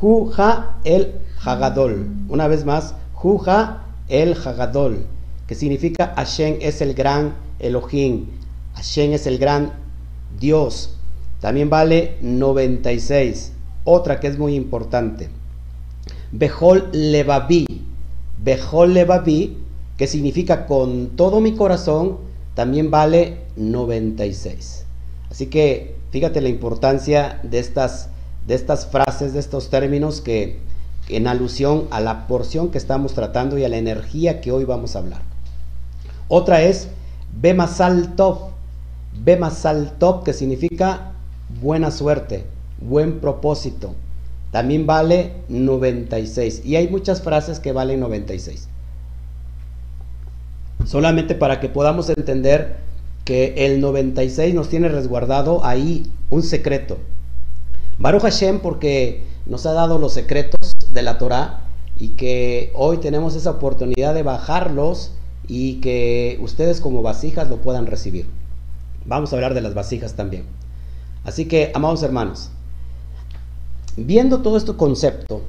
Juga 0.00 0.76
el 0.84 1.14
Hagadol. 1.44 2.08
Una 2.28 2.48
vez 2.48 2.64
más, 2.64 2.94
Juga 3.12 3.84
el 4.08 4.34
Hagadol, 4.34 5.06
que 5.46 5.54
significa 5.54 6.14
Hashem 6.16 6.58
es 6.60 6.80
el 6.80 6.94
gran 6.94 7.34
Elohim. 7.58 8.26
Hashem 8.74 9.12
es 9.12 9.26
el 9.26 9.38
gran 9.38 9.72
Dios. 10.38 10.96
También 11.40 11.70
vale 11.70 12.16
96. 12.22 13.52
Otra 13.84 14.20
que 14.20 14.28
es 14.28 14.38
muy 14.38 14.54
importante. 14.54 15.28
Behol 16.32 16.88
Levavi. 16.92 17.66
Behol 18.42 18.94
Levavi, 18.94 19.58
que 19.96 20.06
significa 20.06 20.66
con 20.66 21.10
todo 21.16 21.40
mi 21.40 21.54
corazón, 21.54 22.18
también 22.54 22.90
vale 22.90 23.38
96. 23.56 24.84
Así 25.30 25.46
que 25.46 25.96
fíjate 26.10 26.40
la 26.40 26.48
importancia 26.48 27.40
de 27.42 27.58
estas, 27.58 28.08
de 28.46 28.54
estas 28.54 28.86
frases, 28.86 29.34
de 29.34 29.40
estos 29.40 29.70
términos 29.70 30.20
que 30.20 30.58
en 31.08 31.26
alusión 31.26 31.86
a 31.90 32.00
la 32.00 32.26
porción 32.26 32.70
que 32.70 32.78
estamos 32.78 33.14
tratando 33.14 33.58
y 33.58 33.64
a 33.64 33.68
la 33.68 33.76
energía 33.76 34.40
que 34.40 34.52
hoy 34.52 34.64
vamos 34.64 34.96
a 34.96 35.00
hablar. 35.00 35.33
Otra 36.28 36.62
es 36.62 36.88
Bemasal 37.40 38.16
Tov. 38.16 38.50
Bemasal 39.22 39.92
Tov, 39.98 40.24
que 40.24 40.32
significa 40.32 41.12
buena 41.60 41.90
suerte, 41.90 42.46
buen 42.80 43.20
propósito. 43.20 43.94
También 44.50 44.86
vale 44.86 45.32
96. 45.48 46.62
Y 46.64 46.76
hay 46.76 46.88
muchas 46.88 47.22
frases 47.22 47.60
que 47.60 47.72
valen 47.72 48.00
96. 48.00 48.68
Solamente 50.84 51.34
para 51.34 51.60
que 51.60 51.68
podamos 51.68 52.08
entender 52.10 52.76
que 53.24 53.54
el 53.66 53.80
96 53.80 54.54
nos 54.54 54.68
tiene 54.68 54.88
resguardado 54.88 55.64
ahí 55.64 56.10
un 56.30 56.42
secreto. 56.42 56.98
Baruch 57.98 58.22
Hashem 58.22 58.60
porque 58.60 59.24
nos 59.46 59.66
ha 59.66 59.72
dado 59.72 59.98
los 59.98 60.12
secretos 60.12 60.76
de 60.92 61.02
la 61.02 61.18
Torah 61.18 61.62
y 61.96 62.10
que 62.10 62.70
hoy 62.74 62.98
tenemos 62.98 63.34
esa 63.34 63.50
oportunidad 63.50 64.14
de 64.14 64.22
bajarlos 64.22 65.12
y 65.48 65.80
que 65.80 66.38
ustedes 66.40 66.80
como 66.80 67.02
vasijas 67.02 67.48
lo 67.48 67.58
puedan 67.58 67.86
recibir. 67.86 68.26
Vamos 69.06 69.32
a 69.32 69.36
hablar 69.36 69.54
de 69.54 69.60
las 69.60 69.74
vasijas 69.74 70.14
también. 70.14 70.44
Así 71.24 71.46
que, 71.46 71.70
amados 71.74 72.02
hermanos, 72.02 72.50
viendo 73.96 74.42
todo 74.42 74.56
este 74.56 74.74
concepto, 74.74 75.42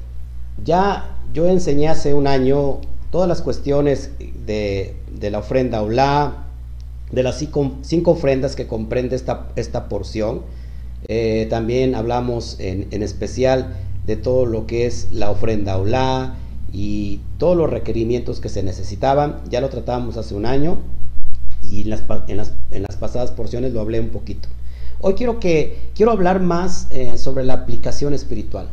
ya 0.64 1.16
yo 1.32 1.46
enseñé 1.46 1.88
hace 1.88 2.14
un 2.14 2.26
año 2.26 2.80
todas 3.10 3.28
las 3.28 3.42
cuestiones 3.42 4.10
de, 4.46 4.96
de 5.10 5.30
la 5.30 5.38
ofrenda 5.38 5.82
Olá, 5.82 6.44
de 7.10 7.22
las 7.22 7.38
cinco, 7.38 7.72
cinco 7.82 8.12
ofrendas 8.12 8.56
que 8.56 8.66
comprende 8.66 9.16
esta, 9.16 9.48
esta 9.56 9.88
porción. 9.88 10.42
Eh, 11.08 11.46
también 11.50 11.94
hablamos 11.94 12.56
en, 12.58 12.88
en, 12.90 13.02
especial 13.02 13.76
de 14.06 14.16
todo 14.16 14.44
lo 14.44 14.66
que 14.66 14.86
es 14.86 15.08
la 15.12 15.30
ofrenda 15.30 15.78
Olá 15.78 16.34
y 16.78 17.22
todos 17.38 17.56
los 17.56 17.70
requerimientos 17.70 18.38
que 18.38 18.50
se 18.50 18.62
necesitaban. 18.62 19.40
Ya 19.48 19.62
lo 19.62 19.70
tratábamos 19.70 20.18
hace 20.18 20.34
un 20.34 20.44
año 20.44 20.76
y 21.62 21.80
en 21.80 21.88
las, 21.88 22.02
en 22.28 22.36
las, 22.36 22.52
en 22.70 22.82
las 22.82 22.96
pasadas 22.96 23.30
porciones 23.30 23.72
lo 23.72 23.80
hablé 23.80 23.98
un 23.98 24.10
poquito. 24.10 24.50
Hoy 25.00 25.14
quiero, 25.14 25.40
que, 25.40 25.88
quiero 25.94 26.12
hablar 26.12 26.38
más 26.38 26.86
eh, 26.90 27.16
sobre 27.16 27.44
la 27.44 27.54
aplicación 27.54 28.12
espiritual, 28.12 28.68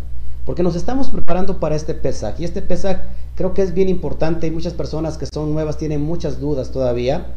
porque 0.46 0.64
nos 0.64 0.76
estamos 0.76 1.12
preparando 1.12 1.62
para 1.62 1.78
este 1.78 1.94
Pesaj 1.94 2.42
y 2.42 2.44
este 2.44 2.62
Pesaj 2.62 3.04
creo 3.36 3.54
que 3.54 3.62
es 3.62 3.74
bien 3.74 3.88
importante. 3.88 4.52
Muchas 4.52 4.74
personas 4.74 5.18
que 5.18 5.26
son 5.26 5.54
nuevas, 5.54 5.78
tienen 5.78 6.02
muchas 6.02 6.42
dudas 6.42 6.72
todavía, 6.72 7.28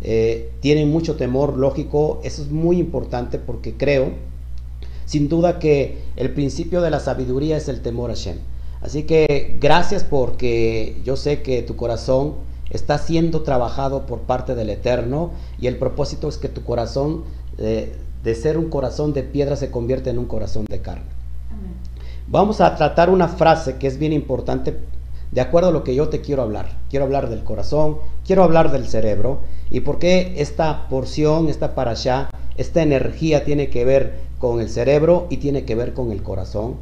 eh, 0.00 0.52
tienen 0.60 0.90
mucho 0.90 1.16
temor, 1.16 1.58
lógico, 1.58 2.22
eso 2.24 2.40
es 2.40 2.50
muy 2.50 2.78
importante 2.78 3.38
porque 3.38 3.74
creo, 3.74 4.12
sin 5.04 5.28
duda, 5.28 5.58
que 5.58 5.98
el 6.16 6.32
principio 6.32 6.80
de 6.80 6.88
la 6.88 7.00
sabiduría 7.00 7.58
es 7.58 7.68
el 7.68 7.82
temor 7.82 8.10
a 8.10 8.14
Shem. 8.14 8.38
Así 8.84 9.04
que 9.04 9.56
gracias 9.62 10.04
porque 10.04 11.00
yo 11.04 11.16
sé 11.16 11.40
que 11.40 11.62
tu 11.62 11.74
corazón 11.74 12.34
está 12.68 12.98
siendo 12.98 13.40
trabajado 13.40 14.04
por 14.04 14.20
parte 14.20 14.54
del 14.54 14.68
Eterno 14.68 15.30
y 15.58 15.68
el 15.68 15.78
propósito 15.78 16.28
es 16.28 16.36
que 16.36 16.50
tu 16.50 16.64
corazón 16.64 17.24
eh, 17.56 17.96
de 18.22 18.34
ser 18.34 18.58
un 18.58 18.68
corazón 18.68 19.14
de 19.14 19.22
piedra 19.22 19.56
se 19.56 19.70
convierte 19.70 20.10
en 20.10 20.18
un 20.18 20.26
corazón 20.26 20.66
de 20.68 20.80
carne. 20.80 21.06
Amén. 21.50 21.72
Vamos 22.26 22.60
a 22.60 22.76
tratar 22.76 23.08
una 23.08 23.28
frase 23.28 23.76
que 23.78 23.86
es 23.86 23.98
bien 23.98 24.12
importante 24.12 24.78
de 25.30 25.40
acuerdo 25.40 25.70
a 25.70 25.72
lo 25.72 25.82
que 25.82 25.94
yo 25.94 26.10
te 26.10 26.20
quiero 26.20 26.42
hablar. 26.42 26.68
Quiero 26.90 27.06
hablar 27.06 27.30
del 27.30 27.42
corazón, 27.42 27.96
quiero 28.26 28.44
hablar 28.44 28.70
del 28.70 28.86
cerebro 28.86 29.38
y 29.70 29.80
por 29.80 29.98
qué 29.98 30.34
esta 30.36 30.90
porción, 30.90 31.48
esta 31.48 31.74
parasha, 31.74 32.28
esta 32.58 32.82
energía 32.82 33.46
tiene 33.46 33.70
que 33.70 33.86
ver 33.86 34.20
con 34.38 34.60
el 34.60 34.68
cerebro 34.68 35.26
y 35.30 35.38
tiene 35.38 35.64
que 35.64 35.74
ver 35.74 35.94
con 35.94 36.12
el 36.12 36.22
corazón. 36.22 36.74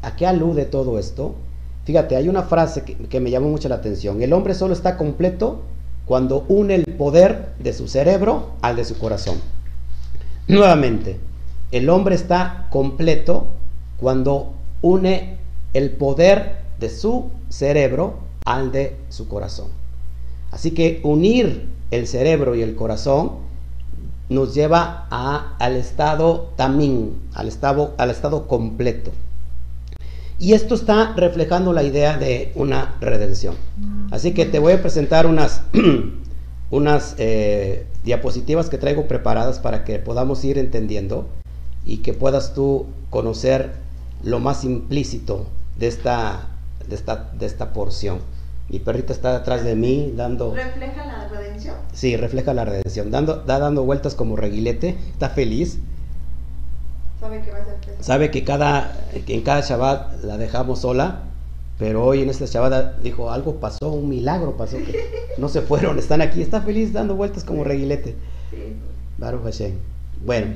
¿A 0.00 0.16
qué 0.16 0.26
alude 0.26 0.64
todo 0.64 0.98
esto? 0.98 1.34
Fíjate, 1.90 2.14
hay 2.14 2.28
una 2.28 2.44
frase 2.44 2.84
que, 2.84 2.94
que 2.94 3.18
me 3.18 3.32
llamó 3.32 3.48
mucho 3.48 3.68
la 3.68 3.74
atención. 3.74 4.22
El 4.22 4.32
hombre 4.32 4.54
solo 4.54 4.74
está 4.74 4.96
completo 4.96 5.62
cuando 6.06 6.44
une 6.46 6.76
el 6.76 6.84
poder 6.84 7.48
de 7.58 7.72
su 7.72 7.88
cerebro 7.88 8.50
al 8.62 8.76
de 8.76 8.84
su 8.84 8.96
corazón. 8.96 9.38
Nuevamente, 10.46 11.18
el 11.72 11.90
hombre 11.90 12.14
está 12.14 12.68
completo 12.70 13.48
cuando 13.96 14.52
une 14.82 15.38
el 15.74 15.90
poder 15.90 16.60
de 16.78 16.90
su 16.90 17.32
cerebro 17.48 18.20
al 18.44 18.70
de 18.70 18.96
su 19.08 19.26
corazón. 19.26 19.66
Así 20.52 20.70
que 20.70 21.00
unir 21.02 21.70
el 21.90 22.06
cerebro 22.06 22.54
y 22.54 22.62
el 22.62 22.76
corazón 22.76 23.32
nos 24.28 24.54
lleva 24.54 25.08
al 25.10 25.74
estado 25.74 26.52
tamín, 26.54 27.20
al 27.34 27.48
estado, 27.48 27.94
al 27.98 28.10
estado 28.10 28.46
completo. 28.46 29.10
Y 30.40 30.54
esto 30.54 30.74
está 30.74 31.12
reflejando 31.12 31.74
la 31.74 31.82
idea 31.82 32.16
de 32.16 32.50
una 32.54 32.96
redención. 33.02 33.56
Así 34.10 34.32
que 34.32 34.46
te 34.46 34.58
voy 34.58 34.72
a 34.72 34.80
presentar 34.80 35.26
unas, 35.26 35.60
unas 36.70 37.14
eh, 37.18 37.86
diapositivas 38.04 38.70
que 38.70 38.78
traigo 38.78 39.06
preparadas 39.06 39.58
para 39.58 39.84
que 39.84 39.98
podamos 39.98 40.42
ir 40.44 40.56
entendiendo 40.56 41.28
y 41.84 41.98
que 41.98 42.14
puedas 42.14 42.54
tú 42.54 42.86
conocer 43.10 43.72
lo 44.24 44.40
más 44.40 44.64
implícito 44.64 45.46
de 45.78 45.88
esta, 45.88 46.48
de 46.88 46.94
esta, 46.94 47.30
de 47.38 47.44
esta 47.44 47.74
porción. 47.74 48.20
Mi 48.70 48.78
perrita 48.78 49.12
está 49.12 49.38
detrás 49.40 49.62
de 49.62 49.74
mí 49.74 50.14
dando... 50.16 50.54
¿Refleja 50.54 51.04
la 51.04 51.28
redención? 51.28 51.76
Sí, 51.92 52.16
refleja 52.16 52.54
la 52.54 52.64
redención. 52.64 53.10
Dando, 53.10 53.42
da 53.44 53.58
dando 53.58 53.84
vueltas 53.84 54.14
como 54.14 54.36
reguilete, 54.36 54.96
está 55.12 55.28
feliz. 55.28 55.80
Sabe 57.20 57.42
que 57.42 57.50
va 57.50 57.58
a 57.58 57.64
ser 57.64 57.78
feliz. 57.84 58.06
Sabe 58.06 58.30
que, 58.30 58.44
cada, 58.44 58.96
que 59.26 59.34
en 59.34 59.42
cada 59.42 59.60
Shabbat 59.60 60.24
la 60.24 60.38
dejamos 60.38 60.80
sola, 60.80 61.20
pero 61.78 62.04
hoy 62.04 62.22
en 62.22 62.30
este 62.30 62.46
Shabbat 62.46 63.00
dijo, 63.00 63.30
algo 63.30 63.56
pasó, 63.56 63.92
un 63.92 64.08
milagro 64.08 64.56
pasó, 64.56 64.78
que 64.78 65.34
no 65.36 65.48
se 65.48 65.60
fueron, 65.60 65.98
están 65.98 66.22
aquí, 66.22 66.40
está 66.40 66.62
feliz 66.62 66.94
dando 66.94 67.16
vueltas 67.16 67.44
como 67.44 67.62
reguilete. 67.62 68.16
Sí. 68.50 68.56
Baruch 69.18 69.42
Hashem. 69.44 69.74
Bueno, 70.24 70.54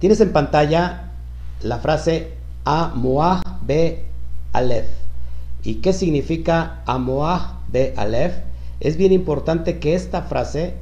tienes 0.00 0.20
en 0.20 0.32
pantalla 0.32 1.12
la 1.62 1.78
frase 1.78 2.32
Amoah 2.64 3.42
Be 3.62 4.04
Aleph. 4.52 4.88
¿Y 5.62 5.76
qué 5.76 5.94
significa 5.94 6.82
Amoah 6.84 7.60
Be 7.72 7.94
Aleph? 7.96 8.34
Es 8.80 8.98
bien 8.98 9.12
importante 9.12 9.78
que 9.78 9.94
esta 9.94 10.22
frase, 10.22 10.74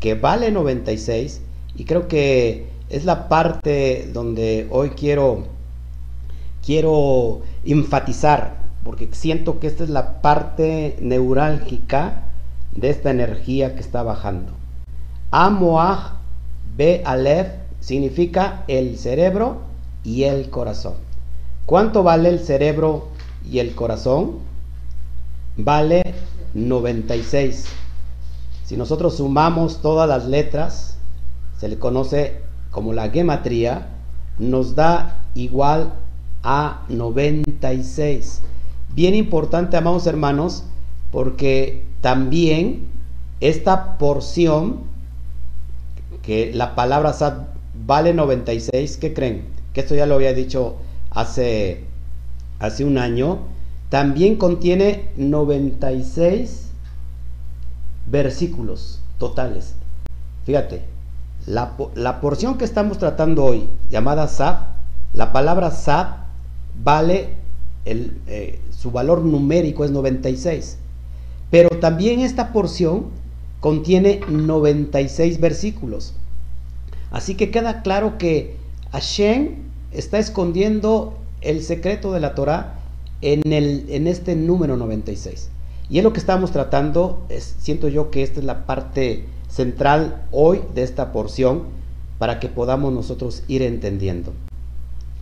que 0.00 0.14
vale 0.14 0.50
96, 0.50 1.42
y 1.76 1.84
creo 1.84 2.08
que 2.08 2.75
es 2.88 3.04
la 3.04 3.28
parte 3.28 4.10
donde 4.12 4.68
hoy 4.70 4.90
quiero, 4.90 5.44
quiero 6.64 7.42
enfatizar, 7.64 8.56
porque 8.84 9.08
siento 9.12 9.58
que 9.58 9.66
esta 9.66 9.84
es 9.84 9.90
la 9.90 10.22
parte 10.22 10.96
neurálgica 11.00 12.22
de 12.72 12.90
esta 12.90 13.10
energía 13.10 13.74
que 13.74 13.80
está 13.80 14.02
bajando. 14.02 14.52
Amoah 15.30 16.20
Be 16.76 17.02
significa 17.80 18.64
el 18.68 18.98
cerebro 18.98 19.62
y 20.04 20.24
el 20.24 20.50
corazón. 20.50 20.94
¿Cuánto 21.64 22.02
vale 22.02 22.28
el 22.28 22.38
cerebro 22.38 23.08
y 23.50 23.58
el 23.58 23.74
corazón? 23.74 24.38
Vale 25.56 26.14
96. 26.54 27.64
Si 28.64 28.76
nosotros 28.76 29.16
sumamos 29.16 29.80
todas 29.80 30.08
las 30.08 30.26
letras, 30.26 30.98
se 31.58 31.68
le 31.68 31.78
conoce 31.78 32.45
como 32.76 32.92
la 32.92 33.08
gematría, 33.08 33.86
nos 34.38 34.74
da 34.74 35.24
igual 35.34 35.94
a 36.42 36.82
96. 36.90 38.42
Bien 38.94 39.14
importante, 39.14 39.78
amados 39.78 40.06
hermanos, 40.06 40.62
porque 41.10 41.86
también 42.02 42.86
esta 43.40 43.96
porción, 43.96 44.80
que 46.20 46.52
la 46.52 46.74
palabra 46.74 47.14
sat 47.14 47.48
vale 47.86 48.12
96, 48.12 48.98
¿qué 48.98 49.14
creen? 49.14 49.46
Que 49.72 49.80
esto 49.80 49.94
ya 49.94 50.04
lo 50.04 50.16
había 50.16 50.34
dicho 50.34 50.76
hace, 51.08 51.82
hace 52.58 52.84
un 52.84 52.98
año, 52.98 53.38
también 53.88 54.36
contiene 54.36 55.08
96 55.16 56.72
versículos 58.04 59.00
totales. 59.16 59.76
Fíjate, 60.44 60.95
la, 61.46 61.74
la 61.94 62.20
porción 62.20 62.58
que 62.58 62.64
estamos 62.64 62.98
tratando 62.98 63.44
hoy, 63.44 63.68
llamada 63.90 64.28
Sab, 64.28 64.58
la 65.14 65.32
palabra 65.32 65.70
Sab 65.70 66.26
vale, 66.82 67.30
el, 67.84 68.18
eh, 68.26 68.60
su 68.70 68.90
valor 68.90 69.24
numérico 69.24 69.84
es 69.84 69.90
96. 69.90 70.78
Pero 71.50 71.68
también 71.80 72.20
esta 72.20 72.52
porción 72.52 73.06
contiene 73.60 74.20
96 74.28 75.40
versículos. 75.40 76.14
Así 77.10 77.34
que 77.36 77.50
queda 77.50 77.82
claro 77.82 78.18
que 78.18 78.56
Hashem 78.92 79.54
está 79.92 80.18
escondiendo 80.18 81.16
el 81.40 81.62
secreto 81.62 82.12
de 82.12 82.20
la 82.20 82.34
Torah 82.34 82.74
en, 83.22 83.52
el, 83.52 83.86
en 83.88 84.06
este 84.06 84.34
número 84.34 84.76
96. 84.76 85.50
Y 85.88 85.98
es 85.98 86.04
lo 86.04 86.12
que 86.12 86.18
estamos 86.18 86.50
tratando, 86.50 87.24
es, 87.28 87.54
siento 87.60 87.88
yo 87.88 88.10
que 88.10 88.24
esta 88.24 88.40
es 88.40 88.46
la 88.46 88.66
parte 88.66 89.24
central 89.56 90.26
hoy 90.32 90.60
de 90.74 90.82
esta 90.82 91.12
porción 91.12 91.62
para 92.18 92.40
que 92.40 92.48
podamos 92.48 92.92
nosotros 92.92 93.42
ir 93.48 93.62
entendiendo. 93.62 94.34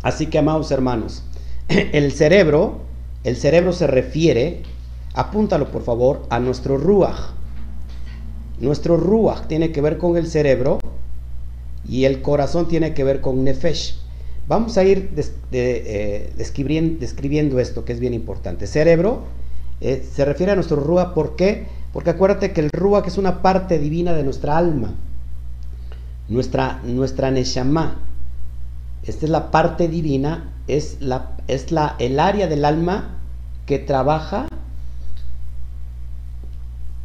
Así 0.03 0.27
que, 0.27 0.39
amados 0.39 0.73
hermanos, 0.73 1.23
el 1.69 2.11
cerebro, 2.13 2.81
el 3.23 3.37
cerebro 3.37 3.73
se 3.73 3.87
refiere, 3.87 4.63
apúntalo 5.15 5.71
por 5.71 5.83
favor, 5.83 6.27
a 6.31 6.41
nuestro 6.41 6.77
ruach. 6.77 7.33
Nuestro 8.59 8.97
ruach 8.97 9.47
tiene 9.47 9.71
que 9.71 9.81
ver 9.81 9.99
con 9.99 10.17
el 10.17 10.27
cerebro 10.27 10.81
y 11.89 12.05
el 12.05 12.21
corazón 12.21 12.67
tiene 12.67 12.93
que 12.93 13.05
ver 13.05 13.21
con 13.21 13.45
nefesh. 13.45 14.01
Vamos 14.49 14.77
a 14.77 14.85
ir 14.85 15.11
eh, 15.53 16.33
describiendo, 16.37 16.99
describiendo, 17.01 17.61
esto 17.61 17.85
que 17.85 17.93
es 17.93 18.01
bien 18.01 18.15
importante. 18.15 18.67
Cerebro 18.67 19.23
eh, 19.81 20.05
se 20.13 20.25
refiere 20.25 20.53
a 20.53 20.55
nuestro 20.57 20.77
ruach, 20.77 21.15
¿por 21.15 21.37
qué? 21.37 21.67
Porque 21.95 22.11
acuérdate 22.11 22.53
que 22.53 22.61
el 22.61 22.71
ruach 22.71 23.07
es 23.07 23.19
una 23.19 23.41
parte 23.41 23.79
divina 23.79 24.15
de 24.15 24.25
nuestra 24.25 24.59
alma, 24.59 24.95
nuestra, 26.29 26.81
nuestra 26.83 27.31
neshama. 27.31 27.99
Esta 29.05 29.27
es 29.27 29.31
la 29.31 29.53
parte 29.53 29.87
divina, 29.87 30.53
es, 30.67 30.97
la, 31.01 31.37
es 31.47 31.71
la, 31.71 31.95
el 32.01 32.19
área 32.19 32.49
del 32.49 32.65
alma 32.65 33.19
que 33.65 33.79
trabaja 33.79 34.49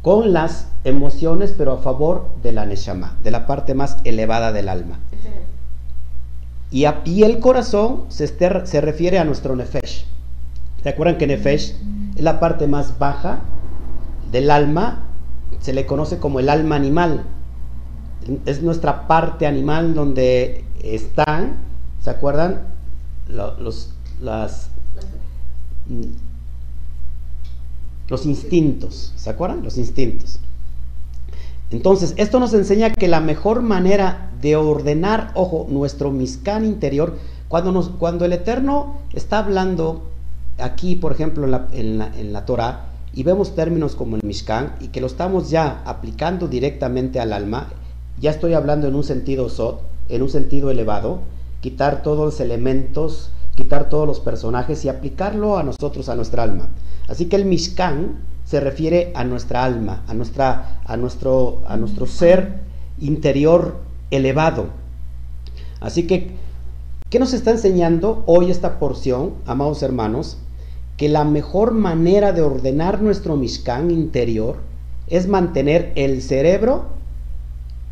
con 0.02 0.32
las 0.32 0.66
emociones, 0.82 1.54
pero 1.56 1.74
a 1.74 1.78
favor 1.78 2.26
de 2.42 2.50
la 2.50 2.66
neshama, 2.66 3.16
de 3.22 3.30
la 3.30 3.46
parte 3.46 3.74
más 3.74 3.98
elevada 4.02 4.50
del 4.50 4.68
alma. 4.68 4.98
Y, 6.72 6.86
a, 6.86 7.00
y 7.04 7.22
el 7.22 7.38
corazón 7.38 8.06
se, 8.08 8.26
se, 8.26 8.80
refiere 8.80 9.20
a 9.20 9.24
nuestro 9.24 9.54
nefesh. 9.54 10.04
¿Se 10.82 10.88
acuerdan 10.88 11.16
que 11.16 11.28
nefesh 11.28 11.76
es 12.16 12.22
la 12.24 12.40
parte 12.40 12.66
más 12.66 12.98
baja 12.98 13.42
del 14.30 14.50
alma? 14.50 15.04
Se 15.60 15.72
le 15.72 15.86
conoce 15.86 16.18
como 16.18 16.40
el 16.40 16.48
alma 16.48 16.76
animal. 16.76 17.24
Es 18.46 18.62
nuestra 18.62 19.06
parte 19.08 19.46
animal 19.46 19.94
donde 19.94 20.64
están, 20.82 21.56
¿se 22.02 22.10
acuerdan? 22.10 22.62
Los, 23.28 23.94
los 28.08 28.26
instintos, 28.26 29.12
¿se 29.16 29.30
acuerdan? 29.30 29.62
Los 29.62 29.78
instintos. 29.78 30.40
Entonces, 31.70 32.14
esto 32.16 32.40
nos 32.40 32.52
enseña 32.52 32.90
que 32.90 33.06
la 33.06 33.20
mejor 33.20 33.62
manera 33.62 34.32
de 34.40 34.56
ordenar, 34.56 35.30
ojo, 35.34 35.66
nuestro 35.68 36.10
miscán 36.10 36.64
interior, 36.64 37.16
cuando, 37.48 37.70
nos, 37.72 37.88
cuando 37.90 38.24
el 38.24 38.32
Eterno 38.32 38.98
está 39.12 39.38
hablando 39.38 40.08
aquí, 40.58 40.96
por 40.96 41.12
ejemplo, 41.12 41.44
en 41.44 41.50
la, 41.52 41.68
en 41.72 41.98
la, 41.98 42.06
en 42.18 42.32
la 42.32 42.44
Torah, 42.44 42.89
y 43.12 43.22
vemos 43.22 43.54
términos 43.54 43.94
como 43.94 44.16
el 44.16 44.22
Mishkan, 44.24 44.74
y 44.80 44.88
que 44.88 45.00
lo 45.00 45.06
estamos 45.06 45.50
ya 45.50 45.82
aplicando 45.84 46.48
directamente 46.48 47.20
al 47.20 47.32
alma, 47.32 47.68
ya 48.20 48.30
estoy 48.30 48.54
hablando 48.54 48.86
en 48.86 48.94
un 48.94 49.04
sentido 49.04 49.48
sot, 49.48 49.82
en 50.08 50.22
un 50.22 50.28
sentido 50.28 50.70
elevado, 50.70 51.20
quitar 51.60 52.02
todos 52.02 52.24
los 52.24 52.40
elementos, 52.40 53.30
quitar 53.54 53.88
todos 53.88 54.06
los 54.06 54.20
personajes 54.20 54.84
y 54.84 54.88
aplicarlo 54.88 55.58
a 55.58 55.62
nosotros, 55.62 56.08
a 56.08 56.16
nuestra 56.16 56.42
alma. 56.42 56.68
Así 57.08 57.26
que 57.26 57.36
el 57.36 57.44
Mishkan 57.44 58.20
se 58.44 58.60
refiere 58.60 59.12
a 59.14 59.24
nuestra 59.24 59.64
alma, 59.64 60.02
a, 60.08 60.14
nuestra, 60.14 60.80
a, 60.84 60.96
nuestro, 60.96 61.62
a 61.66 61.76
nuestro 61.76 62.06
ser 62.06 62.60
interior 62.98 63.76
elevado. 64.10 64.66
Así 65.80 66.06
que, 66.06 66.32
¿qué 67.08 67.18
nos 67.18 67.32
está 67.32 67.50
enseñando 67.52 68.22
hoy 68.26 68.50
esta 68.50 68.78
porción, 68.78 69.34
amados 69.46 69.82
hermanos? 69.82 70.36
Que 71.00 71.08
la 71.08 71.24
mejor 71.24 71.72
manera 71.72 72.32
de 72.32 72.42
ordenar 72.42 73.00
nuestro 73.00 73.34
Mishkan 73.34 73.90
interior 73.90 74.58
es 75.06 75.28
mantener 75.28 75.92
el 75.94 76.20
cerebro 76.20 76.88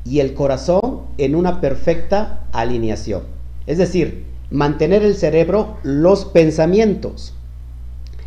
y 0.04 0.20
el 0.20 0.34
corazón 0.34 1.04
en 1.16 1.34
una 1.34 1.62
perfecta 1.62 2.44
alineación. 2.52 3.22
Es 3.66 3.78
decir, 3.78 4.26
mantener 4.50 5.04
el 5.04 5.14
cerebro 5.14 5.78
los 5.82 6.26
pensamientos 6.26 7.32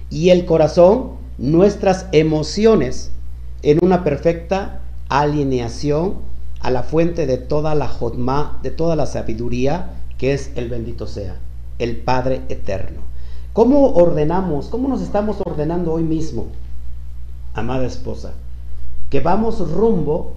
y 0.09 0.31
el 0.31 0.45
corazón 0.45 1.11
nuestras 1.37 2.07
emociones 2.11 3.11
en 3.61 3.77
una 3.83 4.03
perfecta 4.03 4.81
alineación 5.09 6.15
a 6.59 6.71
la 6.71 6.81
fuente 6.81 7.27
de 7.27 7.37
toda 7.37 7.75
la 7.75 7.87
jodma, 7.87 8.59
de 8.63 8.71
toda 8.71 8.95
la 8.95 9.05
sabiduría 9.05 9.91
que 10.17 10.33
es 10.33 10.49
el 10.55 10.69
bendito 10.69 11.05
sea, 11.05 11.35
el 11.77 11.97
Padre 11.97 12.41
eterno. 12.49 13.10
¿Cómo 13.53 13.89
ordenamos, 13.95 14.67
cómo 14.67 14.87
nos 14.87 15.01
estamos 15.01 15.41
ordenando 15.41 15.91
hoy 15.91 16.03
mismo, 16.03 16.47
amada 17.53 17.85
esposa? 17.85 18.31
Que 19.09 19.19
vamos 19.19 19.59
rumbo 19.71 20.35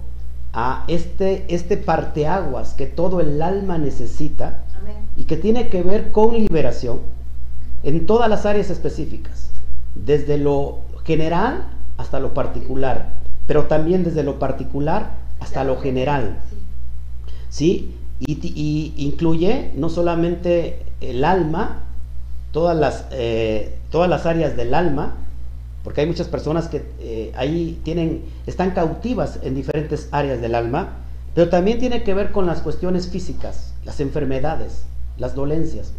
a 0.51 0.83
este, 0.89 1.45
este 1.47 1.77
parteaguas 1.77 2.73
que 2.73 2.87
todo 2.87 3.21
el 3.21 3.41
alma 3.41 3.77
necesita 3.77 4.65
Amén. 4.81 4.97
y 5.15 5.23
que 5.23 5.37
tiene 5.37 5.69
que 5.69 5.81
ver 5.81 6.11
con 6.11 6.33
liberación, 6.33 6.99
en 7.83 8.05
todas 8.05 8.29
las 8.29 8.45
áreas 8.45 8.69
específicas, 8.69 9.49
desde 9.93 10.37
lo 10.37 10.79
general 11.05 11.67
hasta 11.95 12.19
lo 12.19 12.33
particular, 12.33 13.13
pero 13.47 13.67
también 13.67 14.03
desde 14.03 14.23
lo 14.23 14.39
particular 14.39 15.11
hasta 15.39 15.63
lo 15.63 15.77
general. 15.79 16.39
¿Sí? 17.47 17.95
Y, 18.19 18.33
y 18.43 18.93
incluye 18.97 19.71
no 19.77 19.87
solamente 19.87 20.83
el 20.99 21.23
alma, 21.23 21.84
todas 22.55 22.77
las, 22.77 23.03
eh, 23.11 23.75
todas 23.91 24.09
las 24.09 24.25
áreas 24.25 24.55
del 24.55 24.73
alma, 24.73 25.17
porque 25.83 25.99
hay 25.99 26.07
muchas 26.07 26.29
personas 26.29 26.69
que 26.69 26.85
eh, 27.01 27.33
ahí 27.35 27.81
tienen, 27.83 28.23
están 28.47 28.71
cautivas 28.71 29.39
en 29.43 29.55
diferentes 29.55 30.07
áreas 30.11 30.39
del 30.39 30.55
alma, 30.55 30.93
pero 31.33 31.49
también 31.49 31.79
tiene 31.79 32.03
que 32.03 32.13
ver 32.13 32.31
con 32.31 32.45
las 32.45 32.61
cuestiones 32.61 33.09
físicas, 33.09 33.73
las 33.83 33.99
enfermedades, 33.99 34.85
las 35.17 35.35
dolencias. 35.35 35.91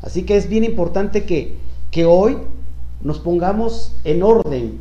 Así 0.00 0.22
que 0.22 0.38
es 0.38 0.48
bien 0.48 0.64
importante 0.64 1.24
que, 1.24 1.58
que 1.90 2.06
hoy 2.06 2.38
nos 3.02 3.18
pongamos 3.18 3.92
en 4.04 4.22
orden 4.22 4.80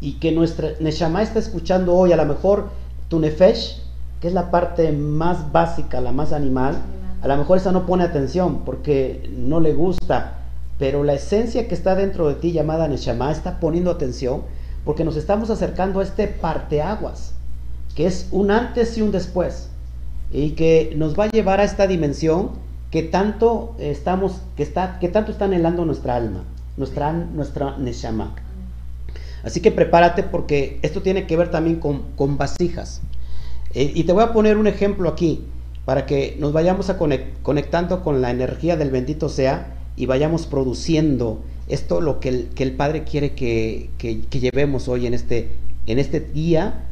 y 0.00 0.14
que 0.14 0.32
nuestra 0.32 0.70
Neshama 0.80 1.22
está 1.22 1.38
escuchando 1.38 1.94
hoy, 1.94 2.10
a 2.10 2.16
lo 2.16 2.26
mejor 2.26 2.70
tu 3.08 3.20
Nefesh, 3.20 3.80
que 4.20 4.26
es 4.26 4.34
la 4.34 4.50
parte 4.50 4.90
más 4.90 5.52
básica, 5.52 6.00
la 6.00 6.10
más 6.10 6.32
animal, 6.32 6.82
a 7.20 7.28
lo 7.28 7.36
mejor 7.36 7.58
esa 7.58 7.72
no 7.72 7.86
pone 7.86 8.04
atención 8.04 8.64
porque 8.64 9.30
no 9.36 9.60
le 9.60 9.72
gusta, 9.72 10.38
pero 10.78 11.02
la 11.02 11.14
esencia 11.14 11.66
que 11.66 11.74
está 11.74 11.94
dentro 11.94 12.28
de 12.28 12.34
ti 12.34 12.52
llamada 12.52 12.86
Neshama 12.86 13.32
está 13.32 13.58
poniendo 13.58 13.90
atención 13.90 14.42
porque 14.84 15.04
nos 15.04 15.16
estamos 15.16 15.50
acercando 15.50 16.00
a 16.00 16.04
este 16.04 16.28
parteaguas, 16.28 17.34
que 17.94 18.06
es 18.06 18.28
un 18.30 18.50
antes 18.50 18.96
y 18.96 19.02
un 19.02 19.10
después, 19.10 19.68
y 20.30 20.50
que 20.50 20.92
nos 20.96 21.18
va 21.18 21.24
a 21.24 21.30
llevar 21.30 21.60
a 21.60 21.64
esta 21.64 21.86
dimensión 21.86 22.50
que 22.90 23.02
tanto 23.02 23.74
estamos, 23.78 24.40
que 24.56 24.62
está, 24.62 24.98
que 24.98 25.08
tanto 25.08 25.32
está 25.32 25.46
anhelando 25.46 25.84
nuestra 25.84 26.14
alma, 26.14 26.44
nuestra, 26.76 27.12
nuestra 27.12 27.76
Neshama. 27.76 28.34
Así 29.42 29.60
que 29.60 29.72
prepárate 29.72 30.22
porque 30.22 30.78
esto 30.82 31.02
tiene 31.02 31.26
que 31.26 31.36
ver 31.36 31.50
también 31.50 31.80
con, 31.80 32.38
vasijas. 32.38 33.00
Eh, 33.74 33.92
y 33.94 34.04
te 34.04 34.12
voy 34.12 34.22
a 34.22 34.32
poner 34.32 34.56
un 34.56 34.66
ejemplo 34.66 35.08
aquí 35.08 35.44
para 35.88 36.04
que 36.04 36.36
nos 36.38 36.52
vayamos 36.52 36.90
a 36.90 36.98
conectando 36.98 38.02
con 38.02 38.20
la 38.20 38.30
energía 38.30 38.76
del 38.76 38.90
bendito 38.90 39.30
sea 39.30 39.74
y 39.96 40.04
vayamos 40.04 40.44
produciendo 40.44 41.40
esto 41.66 42.02
lo 42.02 42.20
que 42.20 42.28
el, 42.28 42.48
que 42.48 42.62
el 42.62 42.72
Padre 42.72 43.04
quiere 43.04 43.32
que, 43.32 43.88
llevemos 44.30 44.88
hoy 44.88 45.06
en 45.06 45.14
este, 45.14 45.48
en 45.86 45.98
este 45.98 46.20
día 46.20 46.84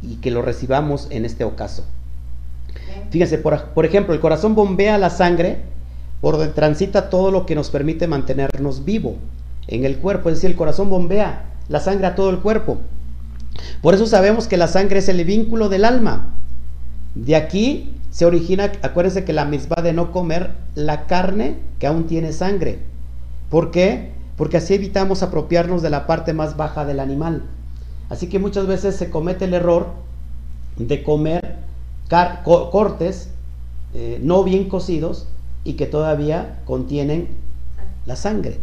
y 0.00 0.14
que 0.14 0.30
lo 0.30 0.40
recibamos 0.40 1.08
en 1.10 1.26
este 1.26 1.44
ocaso. 1.44 1.84
Fíjense, 3.10 3.36
por, 3.36 3.62
por, 3.74 3.84
ejemplo, 3.84 4.14
el 4.14 4.20
corazón 4.20 4.54
bombea 4.54 4.96
la 4.96 5.10
sangre 5.10 5.58
por 6.22 6.38
donde 6.38 6.54
transita 6.54 7.10
todo 7.10 7.30
lo 7.30 7.44
que 7.44 7.54
nos 7.54 7.68
permite 7.68 8.06
mantenernos 8.06 8.86
vivo 8.86 9.16
en 9.68 9.84
el 9.84 9.98
cuerpo, 9.98 10.30
es 10.30 10.36
decir, 10.36 10.48
el 10.48 10.56
corazón 10.56 10.88
bombea 10.88 11.52
la 11.68 11.80
sangre 11.80 12.06
a 12.06 12.14
todo 12.14 12.30
el 12.30 12.38
cuerpo. 12.38 12.78
Por 13.82 13.92
eso 13.92 14.06
sabemos 14.06 14.48
que 14.48 14.56
la 14.56 14.68
sangre 14.68 15.00
es 15.00 15.10
el 15.10 15.22
vínculo 15.26 15.68
del 15.68 15.84
alma. 15.84 16.32
De 17.14 17.36
aquí 17.36 17.92
se 18.10 18.24
origina, 18.26 18.72
acuérdense 18.82 19.24
que 19.24 19.32
la 19.32 19.44
misma 19.44 19.82
de 19.82 19.92
no 19.92 20.12
comer 20.12 20.52
la 20.74 21.06
carne 21.06 21.56
que 21.78 21.86
aún 21.86 22.06
tiene 22.06 22.32
sangre. 22.32 22.78
¿Por 23.50 23.70
qué? 23.70 24.12
Porque 24.36 24.56
así 24.56 24.74
evitamos 24.74 25.22
apropiarnos 25.22 25.82
de 25.82 25.90
la 25.90 26.06
parte 26.06 26.32
más 26.32 26.56
baja 26.56 26.84
del 26.84 27.00
animal. 27.00 27.42
Así 28.08 28.28
que 28.28 28.38
muchas 28.38 28.66
veces 28.66 28.96
se 28.96 29.10
comete 29.10 29.46
el 29.46 29.54
error 29.54 29.88
de 30.76 31.02
comer 31.02 31.56
cortes 32.44 33.30
eh, 33.94 34.20
no 34.22 34.44
bien 34.44 34.68
cocidos 34.68 35.26
y 35.64 35.74
que 35.74 35.86
todavía 35.86 36.60
contienen 36.64 37.28
la 38.04 38.16
sangre. 38.16 38.58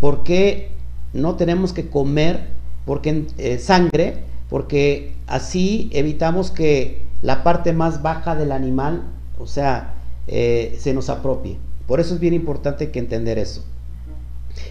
¿Por 0.00 0.22
qué 0.22 0.70
no 1.12 1.36
tenemos 1.36 1.72
que 1.72 1.88
comer 1.88 2.48
porque, 2.84 3.26
eh, 3.38 3.58
sangre, 3.58 4.18
porque 4.48 5.14
así 5.26 5.90
evitamos 5.92 6.50
que 6.50 7.05
la 7.22 7.42
parte 7.42 7.72
más 7.72 8.02
baja 8.02 8.34
del 8.34 8.52
animal, 8.52 9.02
o 9.38 9.46
sea, 9.46 9.94
eh, 10.26 10.76
se 10.80 10.94
nos 10.94 11.08
apropie. 11.08 11.58
Por 11.86 12.00
eso 12.00 12.14
es 12.14 12.20
bien 12.20 12.34
importante 12.34 12.90
que 12.90 12.98
entender 12.98 13.38
eso. 13.38 13.64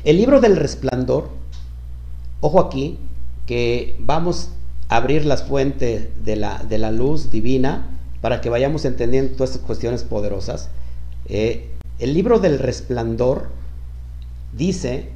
El 0.04 0.18
libro 0.18 0.42
del 0.42 0.56
resplandor, 0.56 1.30
ojo 2.42 2.60
aquí, 2.60 3.00
que 3.46 3.96
vamos 4.00 4.50
a 4.90 4.98
abrir 4.98 5.26
las 5.26 5.44
fuentes 5.44 6.10
de 6.24 6.36
la, 6.36 6.64
de 6.64 6.78
la 6.78 6.92
luz 6.92 7.32
divina 7.32 7.90
para 8.22 8.42
que 8.42 8.50
vayamos 8.50 8.86
entendiendo 8.86 9.34
todas 9.34 9.52
estas 9.52 9.66
cuestiones 9.66 10.04
poderosas. 10.04 10.70
Eh, 11.28 11.70
el 12.00 12.14
libro 12.14 12.40
del 12.40 12.60
resplandor 12.60 13.50
dice 14.54 15.10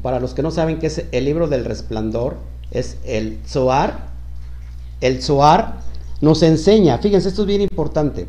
para 0.00 0.20
los 0.20 0.34
que 0.34 0.42
no 0.42 0.50
saben 0.50 0.78
qué 0.78 0.86
es 0.86 1.04
el 1.12 1.24
libro 1.24 1.48
del 1.48 1.64
resplandor, 1.64 2.36
es 2.70 2.96
el 3.04 3.38
Zohar. 3.46 4.08
El 5.00 5.22
Zohar 5.22 5.80
nos 6.22 6.42
enseña, 6.44 6.98
fíjense, 6.98 7.28
esto 7.28 7.42
es 7.42 7.48
bien 7.48 7.60
importante, 7.60 8.28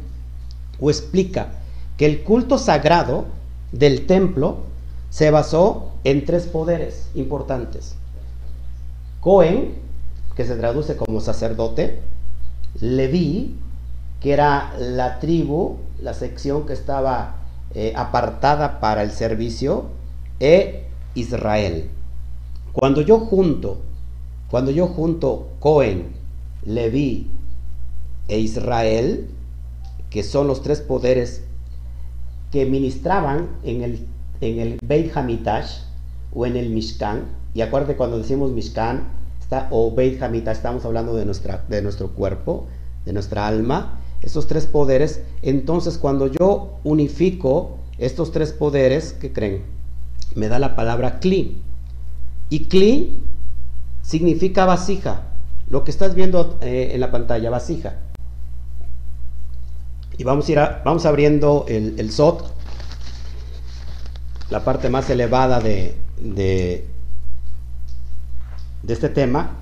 o 0.81 0.89
explica 0.89 1.49
que 1.95 2.07
el 2.07 2.23
culto 2.23 2.57
sagrado 2.57 3.25
del 3.71 4.07
templo 4.07 4.57
se 5.11 5.29
basó 5.29 5.91
en 6.03 6.25
tres 6.25 6.47
poderes 6.47 7.09
importantes. 7.13 7.95
Cohen, 9.21 9.75
que 10.35 10.43
se 10.43 10.55
traduce 10.55 10.97
como 10.97 11.21
sacerdote, 11.21 12.01
Leví, 12.81 13.55
que 14.19 14.33
era 14.33 14.73
la 14.79 15.19
tribu, 15.19 15.77
la 16.01 16.15
sección 16.15 16.65
que 16.65 16.73
estaba 16.73 17.35
eh, 17.75 17.93
apartada 17.95 18.79
para 18.79 19.03
el 19.03 19.11
servicio, 19.11 19.85
e 20.39 20.87
Israel. 21.13 21.91
Cuando 22.71 23.01
yo 23.01 23.19
junto, 23.19 23.77
cuando 24.49 24.71
yo 24.71 24.87
junto 24.87 25.49
Cohen, 25.59 26.15
Leví 26.65 27.29
e 28.27 28.39
Israel, 28.39 29.27
que 30.09 30.23
son 30.23 30.47
los 30.47 30.61
tres 30.61 30.81
poderes 30.81 31.43
que 32.51 32.65
ministraban 32.65 33.49
en 33.63 33.81
el, 33.81 34.07
en 34.41 34.59
el 34.59 34.79
Beit 34.83 35.15
Hamitash 35.15 35.81
o 36.33 36.45
en 36.45 36.55
el 36.55 36.69
Mishkan, 36.69 37.25
y 37.53 37.61
acuérdate 37.61 37.95
cuando 37.95 38.17
decimos 38.17 38.51
Mishkan 38.51 39.09
está, 39.39 39.67
o 39.71 39.93
Beit 39.93 40.21
Hamitash, 40.21 40.57
estamos 40.57 40.85
hablando 40.85 41.15
de, 41.15 41.25
nuestra, 41.25 41.65
de 41.67 41.81
nuestro 41.81 42.09
cuerpo, 42.09 42.67
de 43.05 43.13
nuestra 43.13 43.47
alma, 43.47 43.99
esos 44.21 44.47
tres 44.47 44.65
poderes, 44.65 45.21
entonces 45.41 45.97
cuando 45.97 46.27
yo 46.27 46.79
unifico 46.83 47.77
estos 47.97 48.31
tres 48.31 48.53
poderes, 48.53 49.13
¿qué 49.13 49.33
creen? 49.33 49.73
me 50.35 50.47
da 50.47 50.59
la 50.59 50.75
palabra 50.75 51.19
cli. 51.19 51.61
Y 52.49 52.65
cli 52.65 53.19
significa 54.01 54.65
vasija. 54.65 55.23
Lo 55.69 55.83
que 55.83 55.91
estás 55.91 56.15
viendo 56.15 56.57
eh, 56.61 56.91
en 56.93 56.99
la 56.99 57.11
pantalla, 57.11 57.49
vasija. 57.49 57.95
Y 60.17 60.23
vamos 60.23 60.47
a 60.47 60.51
ir 60.51 60.59
vamos 60.85 61.05
abriendo 61.05 61.65
el, 61.67 61.99
el, 61.99 62.11
SOT, 62.11 62.43
la 64.49 64.63
parte 64.63 64.89
más 64.89 65.09
elevada 65.09 65.59
de, 65.59 65.95
de, 66.19 66.85
este 68.87 69.09
tema. 69.09 69.57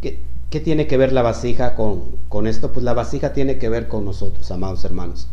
¿Qué, 0.00 0.20
¿Qué, 0.50 0.60
tiene 0.60 0.86
que 0.86 0.96
ver 0.96 1.12
la 1.12 1.22
vasija 1.22 1.74
con, 1.74 2.16
con 2.28 2.46
esto? 2.46 2.72
Pues 2.72 2.84
la 2.84 2.94
vasija 2.94 3.32
tiene 3.32 3.58
que 3.58 3.68
ver 3.68 3.88
con 3.88 4.04
nosotros, 4.04 4.50
amados 4.50 4.84
hermanos. 4.84 5.28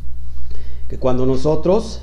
Que 0.90 0.98
cuando 0.98 1.26
nosotros 1.26 2.02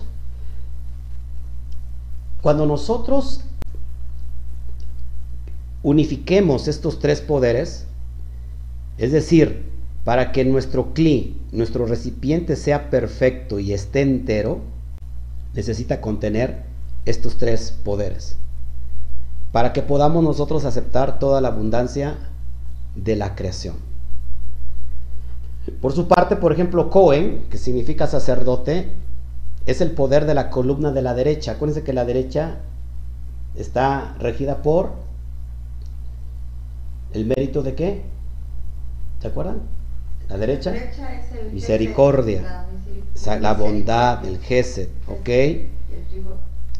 cuando 2.44 2.66
nosotros 2.66 3.40
unifiquemos 5.82 6.68
estos 6.68 6.98
tres 6.98 7.22
poderes, 7.22 7.86
es 8.98 9.12
decir, 9.12 9.72
para 10.04 10.32
que 10.32 10.44
nuestro 10.44 10.92
cli, 10.92 11.40
nuestro 11.50 11.86
recipiente 11.86 12.56
sea 12.56 12.90
perfecto 12.90 13.58
y 13.58 13.72
esté 13.72 14.02
entero, 14.02 14.60
necesita 15.54 16.00
contener 16.00 16.62
estos 17.06 17.38
tres 17.38 17.72
poderes. 17.72 18.36
Para 19.50 19.72
que 19.72 19.82
podamos 19.82 20.22
nosotros 20.22 20.64
aceptar 20.64 21.18
toda 21.18 21.40
la 21.40 21.48
abundancia 21.48 22.18
de 22.94 23.16
la 23.16 23.34
creación. 23.34 23.76
Por 25.80 25.92
su 25.92 26.06
parte, 26.06 26.36
por 26.36 26.52
ejemplo, 26.52 26.90
Cohen, 26.90 27.46
que 27.50 27.56
significa 27.56 28.06
sacerdote, 28.06 28.90
es 29.64 29.80
el 29.80 29.92
poder 29.92 30.26
de 30.26 30.34
la 30.34 30.50
columna 30.50 30.92
de 30.92 31.00
la 31.00 31.14
derecha. 31.14 31.52
Acuérdense 31.52 31.82
que 31.82 31.94
la 31.94 32.04
derecha 32.04 32.58
está 33.54 34.14
regida 34.18 34.62
por 34.62 34.92
el 37.14 37.24
mérito 37.24 37.62
de 37.62 37.74
qué? 37.74 38.02
¿Se 39.20 39.28
acuerdan? 39.28 39.60
La 40.28 40.38
derecha, 40.38 40.74
misericordia, 41.52 42.66
la, 43.40 43.54
bondad, 43.54 44.24
el 44.24 44.38
gesed, 44.38 44.88
¿ok? 45.06 45.28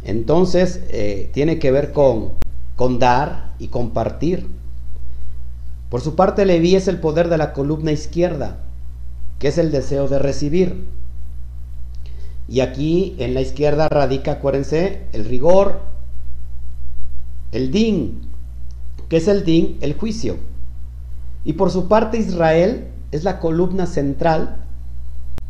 Entonces, 0.03 0.81
eh, 0.89 1.31
tiene 1.33 1.59
que 1.59 1.71
ver 1.71 1.93
con, 1.93 2.33
con 2.77 2.99
dar 2.99 3.55
y 3.59 3.69
compartir. 3.69 4.49
Por 5.91 6.01
su 6.01 6.15
parte, 6.15 6.45
Leví 6.45 6.75
es 6.75 6.89
el 6.89 7.01
poder 7.01 7.29
de 7.29 7.39
la 7.39 7.53
columna 7.53 7.93
izquierda, 7.93 8.59
que 9.39 9.49
es 9.49 9.59
el 9.59 9.71
deseo 9.71 10.09
de 10.09 10.19
recibir. 10.19 10.87
Y 12.49 12.61
aquí 12.61 13.15
en 13.19 13.35
la 13.35 13.41
izquierda 13.41 13.89
radica, 13.89 14.33
acuérdense, 14.33 15.03
el 15.13 15.25
rigor, 15.25 15.81
el 17.53 17.71
din. 17.71 18.23
¿Qué 19.09 19.19
es 19.19 19.29
el 19.29 19.45
din? 19.45 19.79
El 19.81 19.95
juicio. 19.95 20.37
Y 21.45 21.55
por 21.55 21.71
su 21.71 21.89
parte 21.89 22.19
Israel 22.19 22.89
es 23.15 23.23
la 23.23 23.39
columna 23.39 23.87
central 23.87 24.57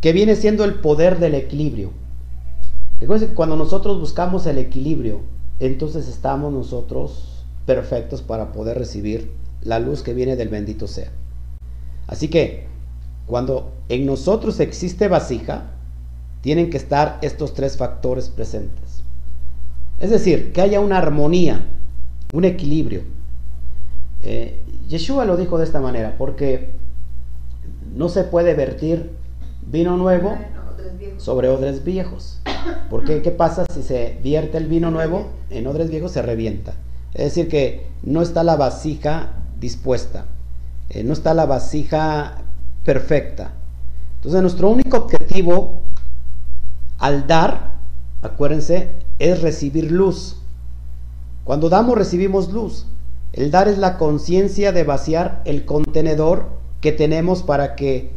que 0.03 0.12
viene 0.12 0.37
siendo 0.37 0.64
el 0.64 0.74
poder 0.74 1.18
del 1.18 1.35
equilibrio. 1.35 1.92
Recuerden 3.00 3.31
que 3.31 3.35
cuando 3.35 3.57
nosotros 3.57 3.98
buscamos 3.98 4.44
el 4.44 4.59
equilibrio, 4.59 5.20
entonces 5.61 6.07
estamos 6.07 6.53
nosotros 6.53 7.42
perfectos 7.64 8.20
para 8.20 8.53
poder 8.53 8.77
recibir 8.77 9.33
la 9.62 9.79
luz 9.79 10.03
que 10.03 10.12
viene 10.12 10.37
del 10.37 10.50
bendito 10.50 10.87
sea. 10.87 11.11
Así 12.07 12.29
que 12.29 12.66
cuando 13.24 13.72
en 13.88 14.05
nosotros 14.05 14.61
existe 14.61 15.09
vasija, 15.09 15.70
tienen 16.42 16.68
que 16.68 16.77
estar 16.77 17.18
estos 17.22 17.55
tres 17.55 17.79
factores 17.79 18.29
presentes. 18.29 19.03
Es 19.98 20.11
decir, 20.11 20.53
que 20.53 20.61
haya 20.61 20.81
una 20.81 20.98
armonía, 20.98 21.64
un 22.35 22.44
equilibrio. 22.44 23.05
Eh, 24.22 24.61
Yeshua 24.87 25.24
lo 25.24 25.38
dijo 25.38 25.57
de 25.57 25.64
esta 25.64 25.81
manera, 25.81 26.16
porque 26.18 26.84
no 27.94 28.09
se 28.09 28.24
puede 28.24 28.54
vertir 28.54 29.12
vino 29.66 29.96
nuevo 29.96 30.37
sobre 31.16 31.48
odres 31.48 31.85
viejos. 31.85 32.40
Porque 32.90 33.22
¿qué 33.22 33.30
pasa 33.30 33.66
si 33.72 33.83
se 33.83 34.18
vierte 34.22 34.59
el 34.59 34.66
vino 34.66 34.90
nuevo 34.90 35.28
en 35.50 35.66
odres 35.66 35.90
viejos? 35.90 36.12
Se 36.12 36.22
revienta. 36.22 36.74
Es 37.14 37.24
decir, 37.24 37.48
que 37.48 37.87
no 38.02 38.22
está 38.22 38.42
la 38.42 38.57
vasija 38.57 39.33
dispuesta, 39.61 40.26
eh, 40.90 41.04
no 41.04 41.12
está 41.12 41.33
la 41.35 41.46
vasija 41.46 42.42
perfecta. 42.85 43.52
Entonces 44.16 44.42
nuestro 44.42 44.70
único 44.70 44.96
objetivo 44.96 45.83
al 46.98 47.26
dar, 47.26 47.74
acuérdense, 48.22 48.90
es 49.18 49.42
recibir 49.42 49.92
luz. 49.92 50.37
Cuando 51.44 51.68
damos 51.68 51.96
recibimos 51.96 52.50
luz. 52.50 52.87
El 53.33 53.50
dar 53.50 53.68
es 53.68 53.78
la 53.78 53.98
conciencia 53.98 54.70
de 54.72 54.85
vaciar 54.85 55.42
el 55.44 55.64
contenedor 55.64 56.48
que 56.85 56.92
tenemos 56.92 57.42
para 57.42 57.77
que 57.77 58.11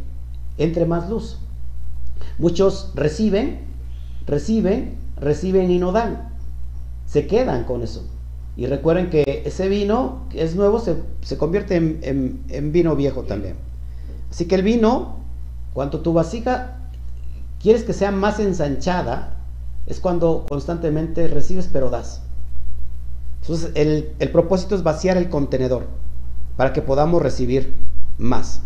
entre 0.58 0.84
más 0.84 1.08
luz. 1.08 1.38
Muchos 2.36 2.92
reciben, 2.94 3.60
reciben, 4.26 4.98
reciben 5.16 5.70
y 5.70 5.78
no 5.78 5.90
dan. 5.90 6.34
Se 7.06 7.26
quedan 7.26 7.64
con 7.64 7.82
eso. 7.82 8.04
Y 8.58 8.66
recuerden 8.66 9.08
que 9.08 9.42
ese 9.46 9.70
vino 9.70 10.26
que 10.28 10.42
es 10.42 10.54
nuevo 10.54 10.80
se, 10.80 11.38
convierte 11.38 11.76
en, 11.76 12.42
en 12.50 12.70
vino 12.70 12.94
viejo 12.94 13.22
también. 13.22 13.54
Así 14.30 14.44
que 14.44 14.56
el 14.56 14.62
vino, 14.62 15.16
cuando 15.72 16.00
tu 16.00 16.12
vasija 16.12 16.90
quieres 17.62 17.84
que 17.84 17.94
sea 17.94 18.10
más 18.10 18.38
ensanchada, 18.38 19.34
es 19.86 19.98
cuando 19.98 20.44
constantemente 20.46 21.26
recibes 21.28 21.70
pero 21.72 21.88
das. 21.88 22.20
Entonces 23.40 23.70
el, 23.76 24.30
propósito 24.30 24.74
es 24.74 24.82
vaciar 24.82 25.16
el 25.16 25.30
contenedor 25.30 25.86
para 26.58 26.74
que 26.74 26.82
podamos 26.82 27.22
recibir 27.22 27.72
más. 28.18 28.62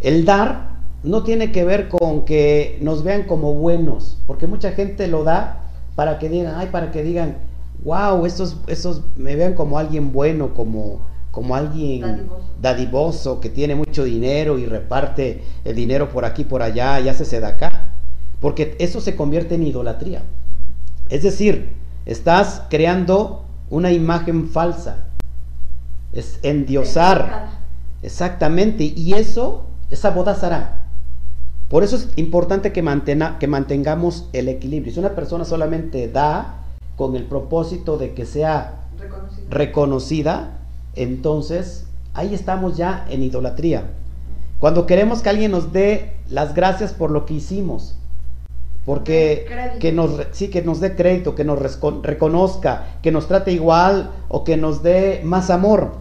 El 0.00 0.24
dar 0.24 0.70
no 1.02 1.22
tiene 1.22 1.52
que 1.52 1.64
ver 1.64 1.88
con 1.88 2.24
que 2.24 2.78
nos 2.80 3.02
vean 3.02 3.24
como 3.24 3.54
buenos, 3.54 4.18
porque 4.26 4.46
mucha 4.46 4.72
gente 4.72 5.06
lo 5.06 5.24
da 5.24 5.70
para 5.94 6.18
que 6.18 6.28
digan, 6.28 6.54
ay, 6.56 6.68
para 6.70 6.90
que 6.90 7.02
digan, 7.02 7.36
wow, 7.84 8.24
estos, 8.26 8.56
estos 8.66 9.02
me 9.16 9.36
vean 9.36 9.54
como 9.54 9.78
alguien 9.78 10.12
bueno, 10.12 10.54
como, 10.54 11.00
como 11.30 11.54
alguien 11.54 12.28
dadivoso. 12.60 13.40
que 13.40 13.48
tiene 13.48 13.74
mucho 13.74 14.04
dinero 14.04 14.58
y 14.58 14.66
reparte 14.66 15.42
el 15.64 15.76
dinero 15.76 16.10
por 16.10 16.24
aquí, 16.24 16.44
por 16.44 16.62
allá 16.62 17.00
y 17.00 17.08
hace 17.08 17.40
de 17.40 17.46
acá. 17.46 17.94
Porque 18.40 18.76
eso 18.78 19.00
se 19.00 19.16
convierte 19.16 19.54
en 19.54 19.66
idolatría. 19.66 20.22
Es 21.08 21.22
decir, 21.22 21.74
estás 22.06 22.62
creando 22.70 23.44
una 23.68 23.92
imagen 23.92 24.48
falsa. 24.48 25.08
Es 26.12 26.38
endiosar. 26.42 27.59
Exactamente. 28.02 28.84
Y 28.84 29.14
eso 29.14 29.64
es 29.90 30.04
abodazará. 30.04 30.82
Por 31.68 31.84
eso 31.84 31.96
es 31.96 32.08
importante 32.16 32.72
que, 32.72 32.82
que 33.38 33.46
mantengamos 33.46 34.28
el 34.32 34.48
equilibrio. 34.48 34.92
Si 34.92 34.98
una 34.98 35.14
persona 35.14 35.44
solamente 35.44 36.08
da 36.08 36.64
con 36.96 37.14
el 37.16 37.24
propósito 37.24 37.96
de 37.96 38.12
que 38.14 38.26
sea 38.26 38.76
reconocida 39.48 40.60
entonces 40.94 41.86
ahí 42.14 42.34
estamos 42.34 42.76
ya 42.76 43.06
en 43.08 43.22
idolatría. 43.22 43.84
Cuando 44.58 44.86
queremos 44.86 45.22
que 45.22 45.30
alguien 45.30 45.52
nos 45.52 45.72
dé 45.72 46.16
las 46.28 46.54
gracias 46.54 46.92
por 46.92 47.10
lo 47.10 47.24
que 47.24 47.34
hicimos, 47.34 47.96
porque 48.84 49.46
que 49.78 49.92
nos, 49.92 50.10
sí, 50.32 50.48
que 50.48 50.62
nos 50.62 50.80
dé 50.80 50.96
crédito, 50.96 51.34
que 51.34 51.44
nos 51.44 51.58
reconozca, 52.02 52.98
que 53.02 53.12
nos 53.12 53.28
trate 53.28 53.52
igual 53.52 54.10
o 54.28 54.44
que 54.44 54.56
nos 54.56 54.82
dé 54.82 55.20
más 55.24 55.50
amor. 55.50 55.92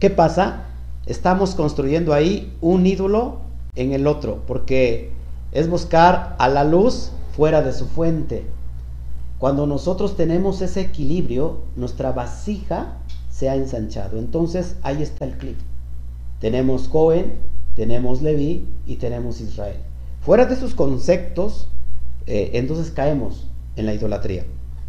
¿Qué 0.00 0.10
pasa? 0.10 0.64
Estamos 1.08 1.54
construyendo 1.54 2.12
ahí 2.12 2.54
un 2.60 2.86
ídolo 2.86 3.38
en 3.76 3.94
el 3.94 4.06
otro, 4.06 4.42
porque 4.46 5.10
es 5.52 5.70
buscar 5.70 6.36
a 6.38 6.48
la 6.50 6.64
luz 6.64 7.12
fuera 7.34 7.62
de 7.62 7.72
su 7.72 7.86
fuente. 7.86 8.44
Cuando 9.38 9.66
nosotros 9.66 10.18
tenemos 10.18 10.60
ese 10.60 10.82
equilibrio, 10.82 11.62
nuestra 11.76 12.12
vasija 12.12 12.98
se 13.30 13.48
ha 13.48 13.54
ensanchado. 13.54 14.18
Entonces 14.18 14.76
ahí 14.82 15.02
está 15.02 15.24
el 15.24 15.38
clip. 15.38 15.56
Tenemos 16.40 16.88
Cohen, 16.88 17.36
tenemos 17.74 18.20
Leví 18.20 18.68
y 18.86 18.96
tenemos 18.96 19.40
Israel. 19.40 19.78
Fuera 20.20 20.44
de 20.44 20.56
esos 20.56 20.74
conceptos, 20.74 21.68
eh, 22.26 22.50
entonces 22.52 22.90
caemos 22.90 23.46
en 23.76 23.86
la 23.86 23.94
idolatría. 23.94 24.44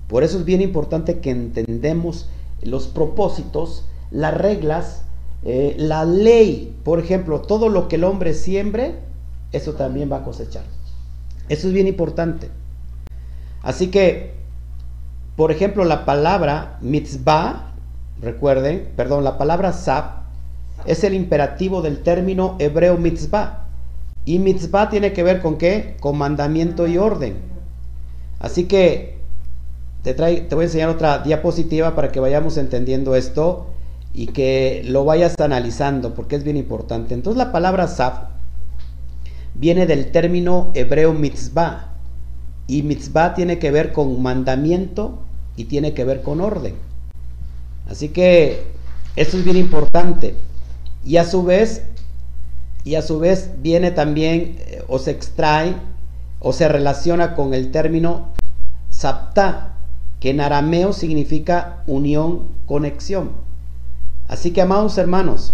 Por 0.10 0.24
eso 0.26 0.38
es 0.38 0.44
bien 0.44 0.60
importante 0.60 1.22
que 1.22 1.30
entendemos 1.32 2.28
los 2.62 2.88
propósitos, 2.88 3.86
las 4.12 4.34
reglas, 4.34 5.04
eh, 5.44 5.76
la 5.78 6.06
ley. 6.06 6.76
Por 6.84 7.00
ejemplo, 7.00 7.42
todo 7.42 7.70
lo 7.70 7.88
que 7.88 7.96
el 7.96 8.04
hombre 8.04 8.34
siembre, 8.34 8.96
eso 9.52 9.74
también 9.74 10.12
va 10.12 10.18
a 10.18 10.24
cosechar. 10.24 10.64
Eso 11.48 11.68
es 11.68 11.74
bien 11.74 11.88
importante. 11.88 12.50
Así 13.62 13.88
que, 13.88 14.34
por 15.36 15.52
ejemplo, 15.52 15.84
la 15.84 16.06
palabra 16.06 16.78
mitzvah 16.82 17.74
recuerden, 18.22 18.90
perdón, 18.96 19.24
la 19.24 19.38
palabra 19.38 19.74
sab 19.74 20.20
es 20.86 21.04
el 21.04 21.14
imperativo 21.14 21.82
del 21.82 22.04
término 22.04 22.56
hebreo 22.60 22.98
mitzvah. 22.98 23.66
Y 24.26 24.40
mitzvah 24.40 24.90
tiene 24.90 25.14
que 25.14 25.24
ver 25.24 25.42
con 25.42 25.58
qué? 25.58 25.96
Con 26.00 26.18
mandamiento 26.18 26.88
y 26.88 26.98
orden. 26.98 27.38
Así 28.40 28.66
que 28.66 29.18
te, 30.04 30.14
te 30.14 30.56
voy 30.56 30.64
a 30.64 30.68
enseñar 30.68 30.90
otra 30.90 31.20
diapositiva 31.20 31.96
para 31.96 32.12
que 32.12 32.20
vayamos 32.20 32.58
entendiendo 32.58 33.16
esto 33.16 33.68
y 34.14 34.28
que 34.28 34.84
lo 34.86 35.06
vayas 35.06 35.40
analizando 35.40 36.14
porque 36.14 36.36
es 36.36 36.44
bien 36.44 36.58
importante. 36.58 37.14
Entonces 37.14 37.38
la 37.38 37.52
palabra 37.52 37.88
sab 37.88 38.30
viene 39.54 39.86
del 39.86 40.12
término 40.12 40.72
hebreo 40.74 41.14
mitzvah. 41.14 41.94
Y 42.68 42.84
mitzvah 42.84 43.34
tiene 43.34 43.60
que 43.60 43.72
ver 43.72 43.92
con 43.92 44.22
mandamiento 44.22 45.20
y 45.56 45.66
tiene 45.66 45.94
que 45.94 46.06
ver 46.06 46.22
con 46.22 46.42
orden. 46.42 46.76
Así 47.90 48.10
que 48.10 48.64
esto 49.16 49.38
es 49.38 49.44
bien 49.44 49.58
importante. 49.58 50.36
Y 51.04 51.18
a 51.18 51.26
su 51.26 51.44
vez, 51.44 51.84
y 52.84 52.96
a 52.96 53.02
su 53.02 53.20
vez 53.20 53.52
viene 53.62 53.92
también 53.92 54.58
eh, 54.60 54.84
o 54.88 55.00
se 55.00 55.12
extrae 55.12 55.76
o 56.40 56.54
se 56.54 56.68
relaciona 56.68 57.36
con 57.36 57.54
el 57.54 57.72
término 57.72 58.28
sapta, 58.90 59.76
que 60.20 60.32
en 60.32 60.42
arameo 60.42 60.94
significa 60.94 61.84
unión, 61.88 62.48
conexión. 62.66 63.32
Así 64.30 64.52
que, 64.52 64.62
amados 64.62 64.98
hermanos, 65.00 65.54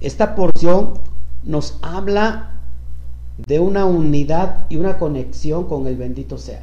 esta 0.00 0.34
porción 0.34 0.94
nos 1.44 1.78
habla 1.82 2.54
de 3.36 3.60
una 3.60 3.84
unidad 3.84 4.66
y 4.70 4.76
una 4.76 4.98
conexión 4.98 5.64
con 5.68 5.86
el 5.86 5.96
bendito 5.96 6.38
sea. 6.38 6.62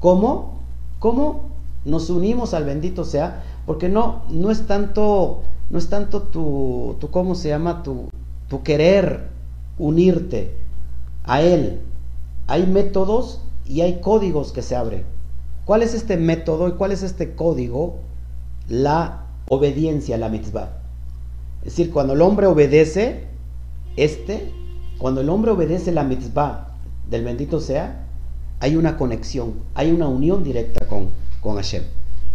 ¿Cómo? 0.00 0.58
¿Cómo 0.98 1.48
nos 1.84 2.10
unimos 2.10 2.54
al 2.54 2.64
bendito 2.64 3.04
sea? 3.04 3.44
Porque 3.66 3.88
no, 3.88 4.22
no 4.30 4.50
es 4.50 4.66
tanto, 4.66 5.42
no 5.70 5.78
es 5.78 5.88
tanto 5.88 6.22
tu, 6.22 6.96
tu 6.98 7.10
¿cómo 7.10 7.36
se 7.36 7.48
llama? 7.48 7.84
Tu, 7.84 8.08
tu 8.48 8.64
querer 8.64 9.28
unirte 9.78 10.56
a 11.22 11.40
Él. 11.40 11.80
Hay 12.48 12.66
métodos 12.66 13.40
y 13.64 13.82
hay 13.82 14.00
códigos 14.00 14.50
que 14.50 14.62
se 14.62 14.74
abren. 14.74 15.04
¿Cuál 15.64 15.82
es 15.82 15.94
este 15.94 16.16
método 16.16 16.66
y 16.66 16.72
cuál 16.72 16.90
es 16.90 17.04
este 17.04 17.36
código? 17.36 18.00
La 18.68 19.21
obediencia 19.48 20.16
a 20.16 20.18
la 20.18 20.28
mitzvah. 20.28 20.82
Es 21.60 21.76
decir, 21.76 21.90
cuando 21.90 22.14
el 22.14 22.22
hombre 22.22 22.46
obedece, 22.46 23.26
este, 23.96 24.50
cuando 24.98 25.20
el 25.20 25.28
hombre 25.28 25.50
obedece 25.50 25.92
la 25.92 26.04
mitzvah 26.04 26.76
del 27.08 27.24
bendito 27.24 27.60
sea, 27.60 28.06
hay 28.60 28.76
una 28.76 28.96
conexión, 28.96 29.54
hay 29.74 29.90
una 29.90 30.08
unión 30.08 30.44
directa 30.44 30.86
con, 30.86 31.10
con 31.40 31.56
Hashem. 31.56 31.82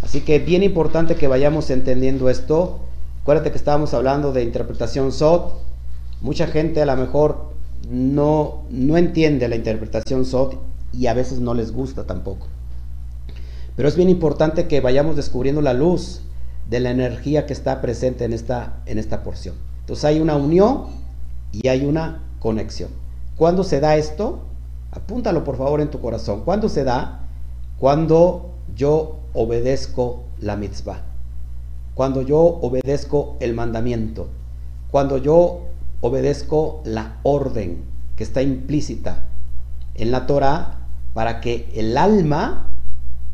Así 0.02 0.22
que 0.22 0.40
bien 0.40 0.64
importante 0.64 1.16
que 1.16 1.28
vayamos 1.28 1.70
entendiendo 1.70 2.30
esto. 2.30 2.80
Acuérdate 3.22 3.52
que 3.52 3.58
estábamos 3.58 3.94
hablando 3.94 4.32
de 4.32 4.44
interpretación 4.44 5.12
SOT. 5.12 5.54
Mucha 6.22 6.48
gente 6.48 6.82
a 6.82 6.86
lo 6.86 6.96
mejor 6.96 7.52
no, 7.90 8.64
no 8.70 8.98
entiende 8.98 9.48
la 9.48 9.56
interpretación 9.56 10.26
SOT 10.26 10.56
y 10.94 11.08
a 11.08 11.14
veces 11.14 11.40
no 11.40 11.54
les 11.54 11.72
gusta 11.72 12.06
tampoco. 12.06 12.48
Pero 13.76 13.88
es 13.88 13.96
bien 13.96 14.10
importante 14.10 14.68
que 14.68 14.82
vayamos 14.82 15.16
descubriendo 15.16 15.62
la 15.62 15.74
luz 15.74 16.22
de 16.70 16.80
la 16.80 16.92
energía 16.92 17.46
que 17.46 17.54
está 17.54 17.82
presente 17.82 18.26
en 18.26 18.34
esta, 18.34 18.82
en 18.86 19.00
esta 19.00 19.24
porción. 19.24 19.56
Entonces 19.82 20.06
hay 20.06 20.20
una 20.20 20.36
unión 20.36 20.86
y 21.52 21.68
hay 21.70 21.86
una 21.86 22.24
conexión. 22.40 22.90
¿Cuándo 23.36 23.64
se 23.64 23.80
da 23.80 23.96
esto? 23.96 24.44
Apúntalo 24.92 25.44
por 25.44 25.58
favor 25.58 25.80
en 25.80 25.90
tu 25.90 26.02
corazón. 26.02 26.42
¿Cuándo 26.44 26.70
se 26.70 26.84
da? 26.84 27.28
Cuando 27.80 28.52
yo 28.76 29.20
obedezco 29.34 30.24
la 30.40 30.56
mitzvah. 30.56 31.04
Cuando 31.94 32.22
yo 32.22 32.40
obedezco 32.40 33.38
el 33.40 33.54
mandamiento. 33.54 34.28
Cuando 34.92 35.18
yo 35.18 35.62
obedezco 36.02 36.82
la 36.84 37.18
orden 37.24 37.84
que 38.16 38.24
está 38.24 38.42
implícita 38.42 39.24
en 39.96 40.12
la 40.12 40.28
Torah 40.28 40.80
para 41.14 41.40
que 41.40 41.70
el 41.76 41.98
alma, 41.98 42.68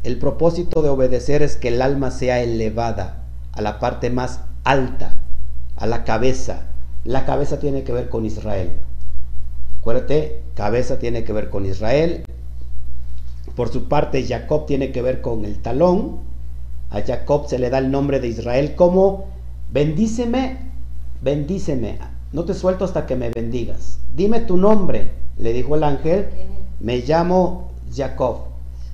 el 0.03 0.19
propósito 0.19 0.81
de 0.81 0.89
obedecer 0.89 1.41
es 1.41 1.57
que 1.57 1.69
el 1.69 1.81
alma 1.81 2.11
sea 2.11 2.41
elevada 2.41 3.22
a 3.53 3.61
la 3.61 3.79
parte 3.79 4.09
más 4.09 4.41
alta, 4.63 5.13
a 5.77 5.87
la 5.87 6.03
cabeza. 6.03 6.67
La 7.05 7.25
cabeza 7.25 7.59
tiene 7.59 7.83
que 7.83 7.93
ver 7.93 8.09
con 8.09 8.25
Israel. 8.25 8.71
Acuérdate, 9.79 10.41
cabeza 10.55 10.99
tiene 10.99 11.23
que 11.23 11.33
ver 11.33 11.49
con 11.49 11.65
Israel. 11.65 12.23
Por 13.55 13.69
su 13.69 13.87
parte, 13.87 14.25
Jacob 14.25 14.65
tiene 14.65 14.91
que 14.91 15.01
ver 15.01 15.21
con 15.21 15.45
el 15.45 15.61
talón. 15.61 16.19
A 16.89 17.01
Jacob 17.01 17.47
se 17.47 17.59
le 17.59 17.69
da 17.69 17.79
el 17.79 17.91
nombre 17.91 18.19
de 18.19 18.27
Israel 18.27 18.75
como 18.75 19.25
bendíceme, 19.71 20.57
bendíceme. 21.21 21.99
No 22.31 22.45
te 22.45 22.53
suelto 22.53 22.85
hasta 22.85 23.05
que 23.05 23.15
me 23.15 23.29
bendigas. 23.29 23.99
Dime 24.15 24.39
tu 24.39 24.57
nombre, 24.57 25.11
le 25.37 25.53
dijo 25.53 25.75
el 25.75 25.83
ángel. 25.83 26.29
Me 26.79 26.99
llamo 26.99 27.71
Jacob. 27.93 28.45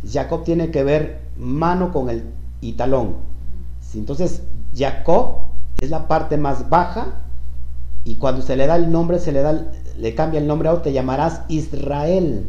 Jacob 0.09 0.43
tiene 0.43 0.71
que 0.71 0.83
ver 0.83 1.19
mano 1.37 1.91
con 1.91 2.09
el 2.09 2.23
y 2.61 2.73
talón. 2.73 3.28
Entonces, 3.93 4.41
Jacob 4.75 5.37
es 5.81 5.89
la 5.89 6.07
parte 6.07 6.37
más 6.37 6.69
baja 6.69 7.07
y 8.03 8.15
cuando 8.15 8.41
se 8.41 8.55
le 8.55 8.67
da 8.67 8.75
el 8.75 8.91
nombre, 8.91 9.19
se 9.19 9.31
le 9.31 9.41
da, 9.41 9.65
le 9.97 10.15
cambia 10.15 10.39
el 10.39 10.47
nombre 10.47 10.69
a 10.69 10.81
te 10.81 10.93
llamarás 10.93 11.41
Israel. 11.47 12.47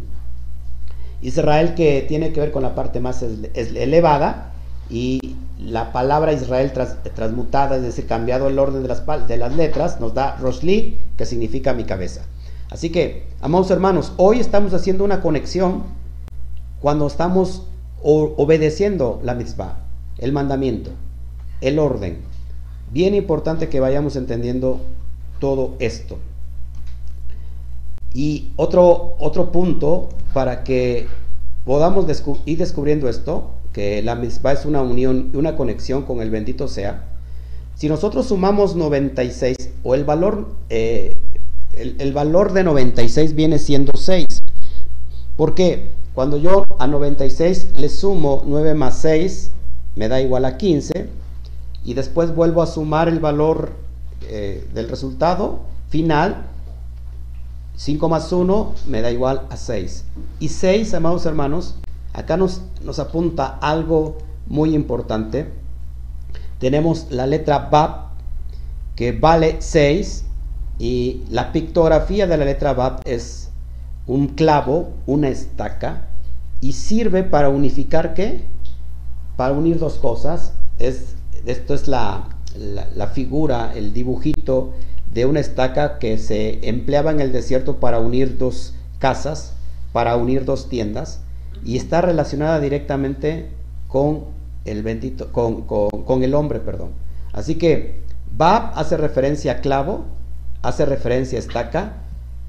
Israel 1.23 1.75
que 1.75 2.05
tiene 2.09 2.33
que 2.33 2.41
ver 2.41 2.53
con 2.53 2.63
la 2.63 2.75
parte 2.75 3.01
más 3.01 3.23
elevada 3.23 4.53
y 4.89 5.37
la 5.59 5.93
palabra 5.93 6.33
Israel 6.33 6.73
transmutada, 7.15 7.77
es 7.77 7.83
decir, 7.83 8.07
cambiado 8.07 8.49
el 8.49 8.59
orden 8.59 8.83
de 8.83 8.89
las, 8.89 9.05
de 9.29 9.37
las 9.37 9.55
letras, 9.55 10.01
nos 10.01 10.15
da 10.15 10.37
Rosli, 10.37 10.99
que 11.17 11.27
significa 11.27 11.75
mi 11.75 11.85
cabeza. 11.85 12.23
Así 12.71 12.91
que, 12.91 13.27
amados 13.43 13.71
hermanos, 13.71 14.13
hoy 14.17 14.41
estamos 14.41 14.73
haciendo 14.75 15.05
una 15.05 15.21
conexión 15.21 15.83
cuando 16.81 17.07
estamos 17.07 17.67
obedeciendo 18.03 19.21
la 19.23 19.35
mitzvah, 19.35 19.77
el 20.19 20.33
mandamiento, 20.33 20.91
el 21.61 21.79
orden. 21.79 22.19
Bien 22.93 23.15
importante 23.15 23.69
que 23.69 23.81
vayamos 23.81 24.17
entendiendo 24.17 24.81
todo 25.39 25.75
esto. 25.79 26.19
Y 28.13 28.51
otro, 28.57 29.17
punto 29.53 30.09
para 30.35 30.65
que 30.65 31.07
podamos 31.65 32.07
ir 32.45 32.59
descubriendo 32.59 33.09
esto, 33.09 33.53
que 33.73 34.03
la 34.03 34.17
misma 34.17 34.53
es 34.53 34.65
una 34.65 34.83
unión, 34.83 35.31
una 35.35 35.57
conexión 35.57 36.03
con 36.03 36.21
el 36.21 36.31
bendito 36.31 36.67
sea. 36.67 37.05
Si 37.77 37.89
nosotros 37.89 38.27
sumamos 38.27 38.75
96, 38.75 39.57
o 39.85 39.95
el 39.95 40.05
valor, 40.05 40.49
eh, 40.69 41.17
el, 41.75 42.13
valor 42.13 42.53
de 42.53 42.65
96 42.65 43.35
viene 43.35 43.59
siendo 43.59 43.93
6. 43.97 44.27
porque 45.37 45.89
Cuando 46.15 46.37
yo 46.37 46.65
a 46.79 46.87
96 46.89 47.69
le 47.77 47.89
sumo 47.89 48.43
9 48.45 48.75
más 48.75 48.99
6, 48.99 49.53
me 49.95 50.09
da 50.09 50.21
igual 50.21 50.45
a 50.45 50.59
15, 50.59 51.09
y 51.85 51.95
después 51.95 52.35
vuelvo 52.35 52.63
a 52.63 52.67
sumar 52.67 53.09
el 53.09 53.21
valor 53.21 53.73
eh, 54.29 54.69
del 54.75 54.89
resultado 54.89 55.61
final, 55.89 56.47
5 57.77 58.09
más 58.09 58.33
1 58.33 58.75
me 58.87 59.01
da 59.03 59.11
igual 59.11 59.43
a 59.51 59.57
6. 59.57 60.05
Y 60.39 60.49
6, 60.49 60.95
amados 60.95 61.27
hermanos, 61.27 61.77
acá 62.13 62.37
nos, 62.37 62.63
nos 62.83 62.99
apunta 62.99 63.59
algo 63.61 64.19
muy 64.47 64.75
importante. 64.75 65.51
Tenemos 66.59 67.07
la 67.11 67.27
letra 67.27 67.71
BAP 67.71 68.11
que 68.97 69.13
vale 69.13 69.57
6 69.61 70.25
y 70.79 71.23
la 71.31 71.53
pictografía 71.53 72.27
de 72.27 72.37
la 72.37 72.45
letra 72.45 72.75
BAP 72.75 73.07
es 73.07 73.51
un 74.07 74.29
clavo, 74.29 74.91
una 75.07 75.29
estaca 75.29 76.07
y 76.61 76.73
sirve 76.73 77.23
para 77.23 77.49
unificar 77.49 78.15
qué? 78.15 78.45
Para 79.37 79.53
unir 79.53 79.79
dos 79.79 79.95
cosas. 79.95 80.53
Es, 80.79 81.15
esto 81.47 81.75
es 81.75 81.89
la, 81.89 82.29
la, 82.57 83.07
figura, 83.09 83.73
el 83.75 83.93
dibujito 83.93 84.73
de 85.13 85.27
una 85.27 85.41
estaca 85.41 85.99
que 85.99 86.19
se 86.19 86.69
empleaba 86.69 87.11
en 87.11 87.21
el 87.21 87.33
desierto 87.33 87.77
para 87.81 87.99
unir 87.99 88.39
dos 88.39 88.75
casas, 88.99 89.55
para 89.93 90.17
unir 90.17 90.45
dos 90.45 90.69
tiendas, 90.69 91.21
y 91.65 91.77
está 91.77 92.01
relacionada 92.01 92.61
directamente 92.61 93.51
con 93.89 94.25
el 94.65 94.83
bendito, 94.83 95.33
con, 95.33 95.63
con, 95.63 96.23
el 96.23 96.35
hombre, 96.35 96.61
perdón. 96.61 96.91
Así 97.33 97.57
que 97.57 98.03
Bab 98.37 98.73
hace 98.75 98.97
referencia 98.97 99.53
a 99.53 99.61
clavo, 99.61 100.05
hace 100.63 100.85
referencia 100.85 101.39
a 101.39 101.41
estaca, 101.41 101.93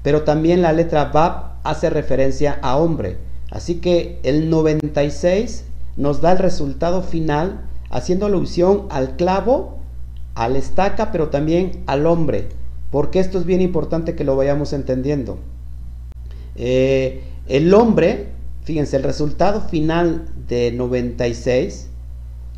pero 0.02 0.22
también 0.22 0.62
la 0.62 0.72
letra 0.72 1.06
Bab 1.06 1.54
hace 1.64 1.90
referencia 1.90 2.58
a 2.62 2.76
hombre. 2.76 3.18
Así 3.50 3.76
que 3.76 4.20
el 4.22 4.50
96 4.50 5.64
nos 5.96 6.20
da 6.20 6.32
el 6.32 6.38
resultado 6.38 7.02
final 7.02 7.60
haciendo 7.92 8.26
alusión 8.26 8.86
al 8.90 9.16
clavo 9.16 9.78
al 10.34 10.56
estaca, 10.56 11.12
pero 11.12 11.28
también 11.28 11.82
al 11.86 12.06
hombre, 12.06 12.48
porque 12.90 13.20
esto 13.20 13.38
es 13.38 13.44
bien 13.44 13.60
importante 13.60 14.14
que 14.14 14.24
lo 14.24 14.36
vayamos 14.36 14.72
entendiendo. 14.72 15.38
Eh, 16.56 17.22
el 17.48 17.72
hombre, 17.74 18.28
fíjense, 18.64 18.96
el 18.96 19.02
resultado 19.02 19.60
final 19.60 20.26
de 20.48 20.72
96, 20.72 21.88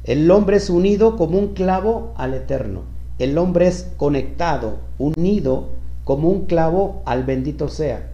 el 0.04 0.30
hombre 0.30 0.58
es 0.58 0.70
unido 0.70 1.16
como 1.16 1.38
un 1.38 1.54
clavo 1.54 2.12
al 2.16 2.34
eterno. 2.34 2.82
El 3.18 3.38
hombre 3.38 3.68
es 3.68 3.90
conectado, 3.96 4.78
unido 4.98 5.68
como 6.04 6.28
un 6.28 6.46
clavo 6.46 7.02
al 7.06 7.24
bendito 7.24 7.68
sea. 7.68 8.10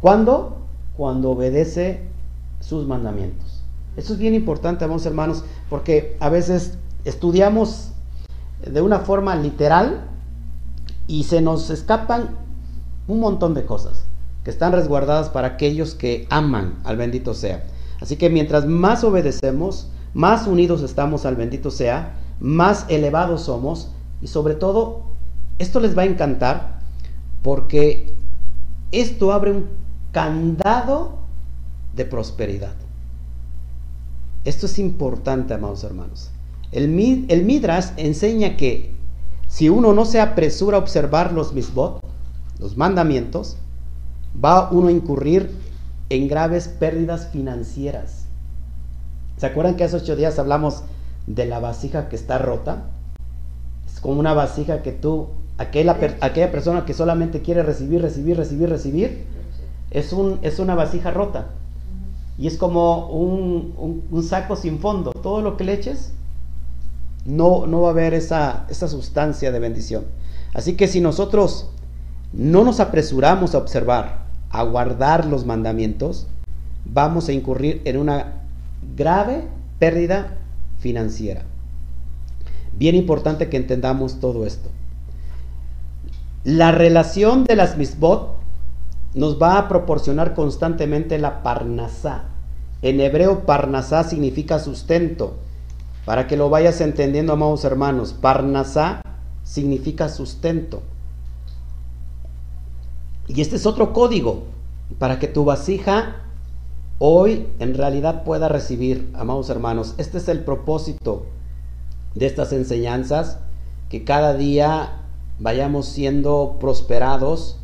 ¿Cuándo? 0.00 0.58
Cuando 0.96 1.30
obedece 1.30 2.00
sus 2.60 2.86
mandamientos. 2.86 3.49
Eso 3.96 4.12
es 4.12 4.18
bien 4.18 4.34
importante, 4.34 4.84
amados 4.84 5.06
hermanos, 5.06 5.44
porque 5.68 6.16
a 6.20 6.28
veces 6.28 6.78
estudiamos 7.04 7.92
de 8.64 8.80
una 8.80 9.00
forma 9.00 9.36
literal 9.36 10.04
y 11.06 11.24
se 11.24 11.40
nos 11.40 11.70
escapan 11.70 12.30
un 13.08 13.20
montón 13.20 13.54
de 13.54 13.64
cosas 13.64 14.04
que 14.44 14.50
están 14.50 14.72
resguardadas 14.72 15.28
para 15.28 15.48
aquellos 15.48 15.94
que 15.94 16.26
aman 16.30 16.78
al 16.84 16.96
bendito 16.96 17.34
sea. 17.34 17.64
Así 18.00 18.16
que 18.16 18.30
mientras 18.30 18.66
más 18.66 19.04
obedecemos, 19.04 19.88
más 20.14 20.46
unidos 20.46 20.82
estamos 20.82 21.26
al 21.26 21.36
bendito 21.36 21.70
sea, 21.70 22.16
más 22.40 22.86
elevados 22.88 23.42
somos 23.42 23.90
y 24.22 24.28
sobre 24.28 24.54
todo 24.54 25.02
esto 25.58 25.80
les 25.80 25.96
va 25.96 26.02
a 26.02 26.06
encantar 26.06 26.80
porque 27.42 28.14
esto 28.92 29.32
abre 29.32 29.52
un 29.52 29.66
candado 30.12 31.18
de 31.94 32.04
prosperidad. 32.04 32.74
Esto 34.44 34.66
es 34.66 34.78
importante, 34.78 35.52
amados 35.52 35.84
hermanos. 35.84 36.30
El, 36.72 36.88
Midrash 36.88 37.90
enseña 37.96 38.56
que 38.56 38.94
si 39.48 39.68
uno 39.68 39.92
no 39.92 40.06
se 40.06 40.20
apresura 40.20 40.78
a 40.78 40.80
observar 40.80 41.32
los 41.32 41.52
misbot, 41.52 42.02
los 42.58 42.76
mandamientos, 42.76 43.56
va 44.42 44.70
uno 44.70 44.88
a 44.88 44.92
incurrir 44.92 45.50
en 46.08 46.28
graves 46.28 46.68
pérdidas 46.68 47.28
financieras. 47.28 48.24
¿Se 49.36 49.46
acuerdan 49.46 49.76
que 49.76 49.84
hace 49.84 49.96
ocho 49.96 50.16
días 50.16 50.38
hablamos 50.38 50.84
de 51.26 51.46
la 51.46 51.58
vasija 51.58 52.08
que 52.08 52.16
está 52.16 52.38
rota? 52.38 52.84
Es 53.92 54.00
como 54.00 54.20
una 54.20 54.32
vasija 54.32 54.82
que 54.82 54.92
tú, 54.92 55.28
aquella, 55.58 55.98
persona 56.50 56.86
que 56.86 56.94
solamente 56.94 57.42
quiere 57.42 57.62
recibir, 57.62 58.00
recibir, 58.00 58.38
recibir, 58.38 58.70
recibir, 58.70 59.24
es 59.90 60.12
una 60.58 60.74
vasija 60.74 61.10
rota. 61.10 61.48
Y 62.40 62.46
es 62.46 62.56
como 62.56 63.08
un, 63.08 64.24
saco 64.26 64.56
sin 64.56 64.78
fondo. 64.78 65.12
Todo 65.12 65.42
lo 65.42 65.58
que 65.58 65.64
le 65.64 65.74
eches 65.74 66.14
no, 67.26 67.66
no 67.66 67.82
va 67.82 67.88
a 67.88 67.90
haber 67.90 68.14
esa, 68.14 68.64
esa 68.70 68.88
sustancia 68.88 69.52
de 69.52 69.58
bendición. 69.58 70.06
Así 70.54 70.72
que 70.72 70.88
si 70.88 71.02
nosotros 71.02 71.68
no 72.32 72.64
nos 72.64 72.80
apresuramos 72.80 73.54
a 73.54 73.58
observar, 73.58 74.24
a 74.48 74.62
guardar 74.62 75.26
los 75.26 75.44
mandamientos, 75.44 76.28
vamos 76.86 77.28
a 77.28 77.32
incurrir 77.32 77.82
en 77.84 77.98
una 77.98 78.40
grave 78.96 79.44
pérdida 79.78 80.38
financiera. 80.78 81.42
Bien 82.72 82.94
importante 82.94 83.50
que 83.50 83.58
entendamos 83.58 84.18
todo 84.18 84.46
esto. 84.46 84.70
La 86.44 86.72
relación 86.72 87.44
de 87.44 87.56
las 87.56 87.76
misbot 87.76 88.39
nos 89.14 89.40
va 89.40 89.58
a 89.58 89.68
proporcionar 89.68 90.34
constantemente 90.34 91.18
la 91.18 91.42
parnasá. 91.42 92.24
En 92.82 93.00
hebreo, 93.00 93.44
parnasá 93.46 94.04
significa 94.04 94.58
sustento. 94.58 95.36
Para 96.04 96.26
que 96.26 96.36
lo 96.36 96.48
vayas 96.48 96.80
entendiendo, 96.80 97.32
amados 97.32 97.64
hermanos, 97.64 98.12
parnasá 98.12 99.02
significa 99.42 100.08
sustento. 100.08 100.82
Y 103.26 103.40
este 103.40 103.56
es 103.56 103.66
otro 103.66 103.92
código 103.92 104.44
para 104.98 105.18
que 105.18 105.28
tu 105.28 105.44
vasija 105.44 106.16
hoy 106.98 107.46
en 107.58 107.74
realidad 107.74 108.24
pueda 108.24 108.48
recibir, 108.48 109.10
amados 109.14 109.50
hermanos. 109.50 109.94
Este 109.98 110.18
es 110.18 110.28
el 110.28 110.40
propósito 110.40 111.26
de 112.14 112.26
estas 112.26 112.52
enseñanzas, 112.52 113.38
que 113.88 114.04
cada 114.04 114.34
día 114.34 115.02
vayamos 115.38 115.86
siendo 115.86 116.56
prosperados 116.60 117.59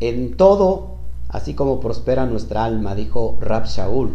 en 0.00 0.36
todo, 0.36 0.96
así 1.28 1.54
como 1.54 1.80
prospera 1.80 2.26
nuestra 2.26 2.64
alma, 2.64 2.94
dijo 2.94 3.38
Rab 3.40 3.66
Shaul. 3.66 4.14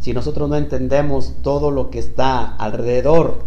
Si 0.00 0.12
nosotros 0.12 0.48
no 0.48 0.56
entendemos 0.56 1.34
todo 1.42 1.70
lo 1.70 1.90
que 1.90 1.98
está 1.98 2.56
alrededor 2.56 3.44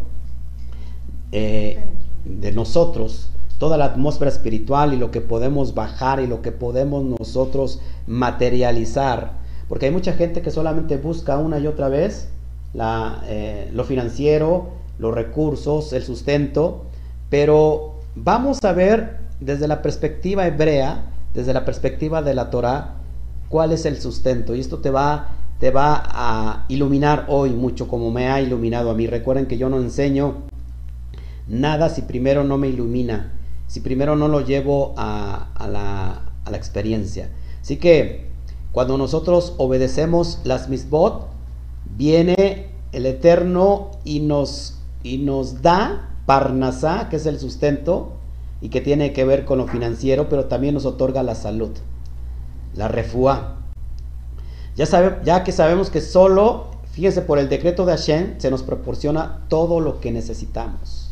eh, 1.32 1.84
de 2.26 2.52
nosotros, 2.52 3.30
toda 3.58 3.78
la 3.78 3.86
atmósfera 3.86 4.30
espiritual 4.30 4.94
y 4.94 4.98
lo 4.98 5.10
que 5.10 5.22
podemos 5.22 5.74
bajar 5.74 6.20
y 6.20 6.28
lo 6.28 6.42
que 6.42 6.52
podemos 6.52 7.04
nosotros 7.04 7.80
materializar, 8.08 9.32
porque 9.68 9.88
hay 9.88 9.92
mucha 9.92 10.14
gente 10.14 10.42
que 10.42 10.52
solamente 10.52 10.98
busca 10.98 11.38
una 11.38 11.60
y 11.60 11.68
otra 11.68 11.90
vez 11.90 12.30
la, 12.74 13.24
eh, 13.28 13.70
lo 13.74 13.84
financiero, 13.84 14.70
los 15.00 15.14
recursos, 15.14 15.94
el 15.94 16.04
sustento, 16.04 16.86
pero 17.30 17.96
vamos 18.16 18.64
a 18.64 18.74
ver 18.74 19.18
desde 19.40 19.68
la 19.68 19.82
perspectiva 19.82 20.46
hebrea, 20.46 21.13
desde 21.34 21.54
la 21.54 21.66
perspectiva 21.66 22.22
de 22.22 22.34
la 22.34 22.50
Torah, 22.50 22.96
cuál 23.50 23.72
es 23.72 23.86
el 23.86 24.00
sustento. 24.00 24.56
Y 24.56 24.60
esto 24.60 24.80
te 24.80 24.90
va, 24.90 25.36
te 25.60 25.72
va 25.72 26.04
a 26.06 26.66
iluminar 26.70 27.26
hoy 27.28 27.52
mucho 27.52 27.88
como 27.88 28.12
me 28.12 28.30
ha 28.30 28.42
iluminado 28.42 28.92
a 28.92 28.96
mí. 28.96 29.08
Recuerden 29.08 29.46
que 29.46 29.58
yo 29.58 29.70
no 29.70 29.78
enseño 29.78 30.44
nada 31.48 31.90
si 31.90 32.04
primero 32.04 32.44
no 32.44 32.58
me 32.58 32.70
ilumina, 32.70 33.34
si 33.68 33.80
primero 33.80 34.16
no 34.16 34.28
lo 34.28 34.42
llevo 34.42 34.94
a, 34.98 35.50
la, 35.70 36.22
a 36.46 36.52
la, 36.52 36.58
experiencia. 36.58 37.30
Así 37.62 37.78
que 37.78 38.28
cuando 38.72 38.98
nosotros 38.98 39.56
obedecemos 39.58 40.40
las 40.44 40.70
misbot, 40.70 41.28
viene 41.96 42.68
el 42.92 43.06
Eterno 43.06 43.92
y 44.04 44.20
nos, 44.20 44.80
y 45.04 45.18
nos 45.20 45.62
da 45.62 46.10
Parnasá, 46.26 47.10
que 47.10 47.18
es 47.18 47.26
el 47.26 47.40
sustento, 47.40 48.14
y 48.64 48.70
que 48.70 48.80
tiene 48.80 49.12
que 49.12 49.26
ver 49.26 49.44
con 49.44 49.58
lo 49.58 49.68
financiero, 49.68 50.30
pero 50.30 50.46
también 50.46 50.74
nos 50.74 50.86
otorga 50.86 51.22
la 51.22 51.36
salud, 51.36 51.72
la 52.74 52.88
refúa. 52.88 53.58
Ya, 54.78 55.22
ya 55.22 55.44
que 55.44 55.52
sabemos 55.52 55.90
que 55.90 56.00
solo, 56.00 56.68
fíjense, 56.94 57.22
por 57.24 57.40
el 57.40 57.50
decreto 57.50 57.86
de 57.86 57.92
Hashem 57.92 58.40
se 58.40 58.50
nos 58.50 58.64
proporciona 58.64 59.42
todo 59.50 59.82
lo 59.82 60.00
que 60.00 60.14
necesitamos. 60.14 61.10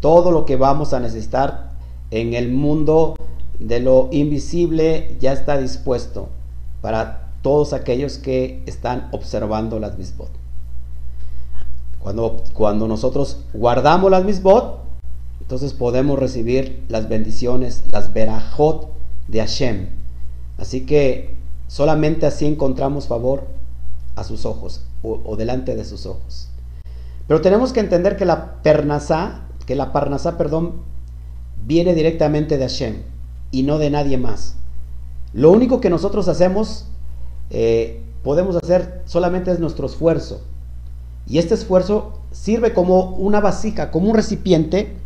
Todo 0.00 0.32
lo 0.32 0.44
que 0.44 0.56
vamos 0.56 0.92
a 0.92 0.98
necesitar 0.98 1.70
en 2.10 2.34
el 2.34 2.50
mundo 2.50 3.14
de 3.60 3.78
lo 3.78 4.08
invisible 4.10 5.16
ya 5.20 5.32
está 5.32 5.58
dispuesto 5.58 6.30
para 6.80 7.30
todos 7.42 7.74
aquellos 7.74 8.18
que 8.18 8.64
están 8.66 9.08
observando 9.12 9.78
las 9.78 9.98
misbot. 9.98 10.30
Cuando, 12.00 12.42
cuando 12.54 12.88
nosotros 12.88 13.38
guardamos 13.54 14.10
las 14.10 14.24
misbot, 14.24 14.85
entonces 15.40 15.72
podemos 15.72 16.18
recibir 16.18 16.84
las 16.88 17.08
bendiciones, 17.08 17.84
las 17.92 18.12
verajot 18.12 18.90
de 19.28 19.40
Hashem. 19.40 19.88
Así 20.58 20.86
que 20.86 21.34
solamente 21.68 22.26
así 22.26 22.46
encontramos 22.46 23.06
favor 23.06 23.46
a 24.16 24.24
sus 24.24 24.46
ojos 24.46 24.82
o, 25.02 25.36
delante 25.36 25.76
de 25.76 25.84
sus 25.84 26.06
ojos. 26.06 26.48
Pero 27.28 27.40
tenemos 27.40 27.72
que 27.72 27.80
entender 27.80 28.16
que 28.16 28.24
la 28.24 28.62
pernasá, 28.62 29.42
que 29.66 29.76
la 29.76 29.92
parnasá, 29.92 30.38
perdón, 30.38 30.82
viene 31.64 31.94
directamente 31.94 32.56
de 32.56 32.64
Hashem 32.64 33.02
y 33.50 33.62
no 33.62 33.78
de 33.78 33.90
nadie 33.90 34.16
más. 34.16 34.56
Lo 35.32 35.52
único 35.52 35.80
que 35.80 35.90
nosotros 35.90 36.28
hacemos, 36.28 36.86
eh, 37.50 38.02
podemos 38.24 38.56
hacer 38.56 39.02
solamente 39.04 39.52
es 39.52 39.60
nuestro 39.60 39.86
esfuerzo. 39.86 40.40
Y 41.28 41.38
este 41.38 41.54
esfuerzo 41.54 42.20
sirve 42.30 42.72
como 42.72 43.10
una 43.10 43.40
vasija, 43.40 43.90
como 43.90 44.08
un 44.10 44.16
recipiente 44.16 44.96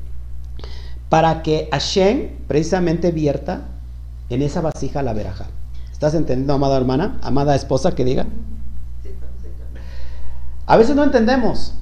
para 1.11 1.43
que 1.43 1.69
Hashem 1.73 2.31
precisamente 2.47 3.11
vierta 3.11 3.65
en 4.31 4.41
esa 4.41 4.63
vasija 4.63 5.03
la 5.03 5.13
veraja. 5.13 5.49
¿Estás 5.93 6.15
entendiendo, 6.15 6.55
amada 6.55 6.79
hermana? 6.79 7.19
Amada 7.21 7.55
esposa, 7.55 7.95
que 7.95 8.05
diga. 8.07 8.27
A 10.67 10.77
veces 10.79 10.97
no 10.97 11.03
entendemos. 11.05 11.75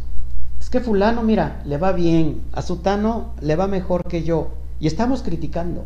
Es 0.58 0.70
que 0.70 0.80
fulano, 0.80 1.22
mira, 1.22 1.62
le 1.66 1.76
va 1.76 1.92
bien, 1.92 2.40
a 2.52 2.62
sutano 2.62 3.32
le 3.40 3.54
va 3.54 3.68
mejor 3.68 4.04
que 4.08 4.24
yo. 4.24 4.48
Y 4.80 4.86
estamos 4.86 5.22
criticando. 5.22 5.84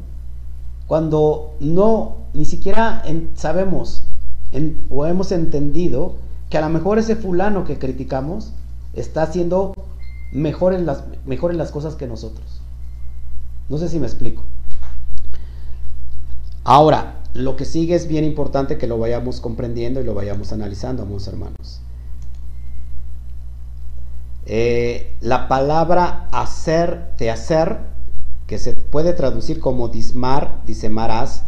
Cuando 0.86 1.54
no, 1.60 2.16
ni 2.32 2.44
siquiera 2.44 3.02
sabemos 3.34 4.04
o 4.88 5.06
hemos 5.06 5.32
entendido 5.32 6.14
que 6.48 6.58
a 6.58 6.60
lo 6.60 6.68
mejor 6.68 6.98
ese 6.98 7.16
fulano 7.16 7.64
que 7.64 7.78
criticamos 7.78 8.52
está 8.92 9.22
haciendo 9.22 9.74
las, 10.32 11.04
mejor 11.24 11.50
en 11.50 11.58
las 11.58 11.70
cosas 11.70 11.96
que 11.96 12.06
nosotros. 12.06 12.61
No 13.68 13.78
sé 13.78 13.88
si 13.88 13.98
me 13.98 14.06
explico. 14.06 14.42
Ahora, 16.64 17.22
lo 17.34 17.56
que 17.56 17.64
sigue 17.64 17.94
es 17.94 18.06
bien 18.06 18.24
importante 18.24 18.78
que 18.78 18.86
lo 18.86 18.98
vayamos 18.98 19.40
comprendiendo 19.40 20.00
y 20.00 20.04
lo 20.04 20.14
vayamos 20.14 20.52
analizando, 20.52 21.02
amados 21.02 21.26
hermanos. 21.26 21.80
Eh, 24.44 25.14
la 25.20 25.48
palabra 25.48 26.28
hacer, 26.32 27.14
de 27.18 27.30
hacer, 27.30 27.78
que 28.46 28.58
se 28.58 28.74
puede 28.74 29.12
traducir 29.12 29.60
como 29.60 29.88
dismar, 29.88 30.62
disemarás, 30.66 31.44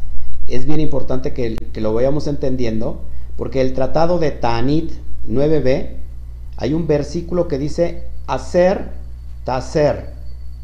es 0.49 0.67
bien 0.67 0.81
importante 0.81 1.33
que, 1.33 1.57
que, 1.57 1.81
lo 1.81 1.93
vayamos 1.93 2.27
entendiendo, 2.27 3.03
porque 3.37 3.61
el 3.61 3.75
tratado 3.75 4.19
de 4.19 4.31
Tanit 4.31 4.93
9b, 5.29 5.97
hay 6.57 6.73
un 6.73 6.87
versículo 6.87 7.49
que 7.49 7.59
dice 7.59 8.05
hacer, 8.27 8.93
tacer, 9.45 10.14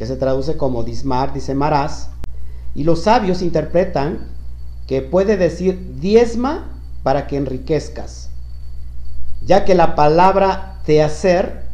que 0.01 0.07
se 0.07 0.17
traduce 0.17 0.57
como 0.57 0.83
dismar, 0.83 1.35
disemarás, 1.35 2.09
y 2.75 2.85
los 2.85 3.03
sabios 3.03 3.43
interpretan 3.43 4.29
que 4.87 5.03
puede 5.03 5.37
decir 5.37 5.99
diezma 6.01 6.69
para 7.03 7.27
que 7.27 7.37
enriquezcas, 7.37 8.31
ya 9.45 9.67
que 9.67 9.75
la 9.75 9.95
palabra 9.97 10.81
te 10.87 11.03
hacer 11.03 11.67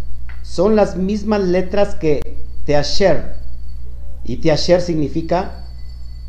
son 0.43 0.75
las 0.75 0.97
mismas 0.97 1.43
letras 1.43 1.95
que 1.95 2.45
teasher, 2.65 3.37
y 4.25 4.39
teasher 4.39 4.81
significa 4.81 5.65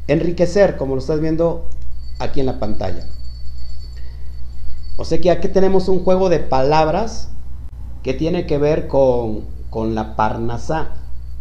enriquecer, 0.06 0.78
como 0.78 0.93
lo 0.93 1.02
estás 1.02 1.20
viendo 1.20 1.68
aquí 2.20 2.41
en 2.41 2.45
la 2.45 2.60
pantalla. 2.60 3.08
O 4.98 5.04
sea 5.04 5.20
que 5.20 5.32
aquí 5.32 5.48
tenemos 5.48 5.89
un 5.89 6.04
juego 6.04 6.30
de 6.30 6.41
palabras 6.41 7.30
que 8.04 8.14
tiene 8.14 8.45
que 8.45 8.60
ver 8.60 8.88
con, 8.88 9.45
con 9.72 9.95
la 9.95 10.16
parnasá 10.16 10.97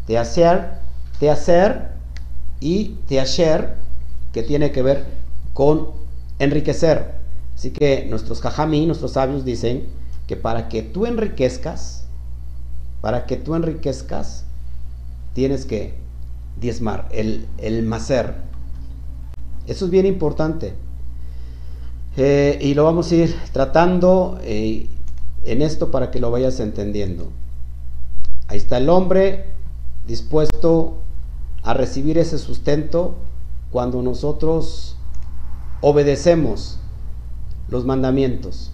te 0.07 0.19
hacer, 0.19 0.79
te 1.19 1.31
hacer 1.31 1.91
y 2.61 2.97
te 3.09 3.21
hacer, 3.21 3.75
que 4.33 4.43
tiene 4.43 4.73
que 4.73 4.83
ver 4.83 5.05
con 5.53 5.91
enriquecer. 6.39 7.17
Así 7.55 7.71
que 7.71 8.07
nuestros 8.09 8.41
jajamí, 8.41 8.87
nuestros 8.87 9.13
sabios 9.13 9.45
dicen 9.45 9.87
que 10.27 10.37
para 10.37 10.69
que 10.69 10.83
tú 10.83 11.07
enriquezcas, 11.07 12.05
para 13.01 13.27
que 13.27 13.37
tú 13.37 13.55
enriquezcas, 13.55 14.45
tienes 15.33 15.65
que 15.65 15.95
diezmar, 16.61 17.09
el, 17.13 17.47
el 17.59 17.83
macer. 17.83 18.35
Eso 19.67 19.87
es 19.87 19.91
bien 19.91 20.07
importante. 20.07 20.75
Eh, 22.17 22.59
y 22.63 22.75
lo 22.75 22.85
vamos 22.85 23.11
a 23.13 23.15
ir 23.15 23.37
tratando 23.53 24.39
eh, 24.43 24.87
en 25.45 25.63
esto 25.63 25.91
para 25.91 26.11
que 26.11 26.21
lo 26.21 26.31
vayas 26.31 26.61
entendiendo. 26.61 27.31
Ahí 28.49 28.59
está 28.59 28.79
el 28.79 28.89
hombre 28.89 29.56
dispuesto 30.07 30.95
a 31.63 31.75
recibir 31.75 32.19
ese 32.19 32.39
sustento 32.39 33.15
cuando 33.71 34.03
nosotros 34.03 34.97
obedecemos 35.81 36.79
los 37.69 37.85
mandamientos. 37.85 38.73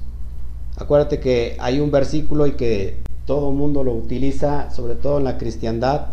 Acuérdate 0.76 1.20
que 1.20 1.56
hay 1.60 1.80
un 1.80 1.90
versículo 1.90 2.46
y 2.46 2.52
que 2.52 3.02
todo 3.26 3.50
el 3.50 3.56
mundo 3.56 3.84
lo 3.84 3.92
utiliza, 3.92 4.70
sobre 4.70 4.94
todo 4.94 5.18
en 5.18 5.24
la 5.24 5.38
cristiandad, 5.38 6.06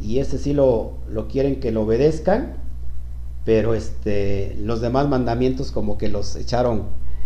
y 0.00 0.18
ese 0.18 0.38
sí 0.38 0.52
lo, 0.52 0.94
lo 1.08 1.28
quieren 1.28 1.60
que 1.60 1.72
lo 1.72 1.82
obedezcan, 1.82 2.56
pero 3.44 3.74
este, 3.74 4.56
los 4.60 4.80
demás 4.80 5.08
mandamientos 5.08 5.70
como 5.70 5.98
que 5.98 6.08
los 6.08 6.36
echaron 6.36 6.84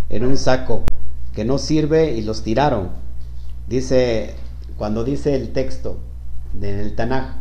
en 0.08 0.24
un 0.24 0.36
saco 0.36 0.82
que 1.34 1.44
no 1.44 1.58
sirve 1.58 2.12
y 2.14 2.22
los 2.22 2.42
tiraron. 2.42 2.90
Dice, 3.68 4.34
cuando 4.76 5.04
dice 5.04 5.34
el 5.34 5.52
texto, 5.52 5.96
del 6.60 6.94
Tanaj, 6.94 7.36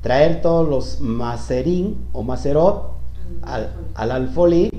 traer 0.00 0.42
todos 0.42 0.68
los 0.68 1.00
maserín 1.00 2.06
o 2.12 2.22
macerot 2.22 2.96
al, 3.42 3.72
al 3.94 4.10
alfolí, 4.10 4.70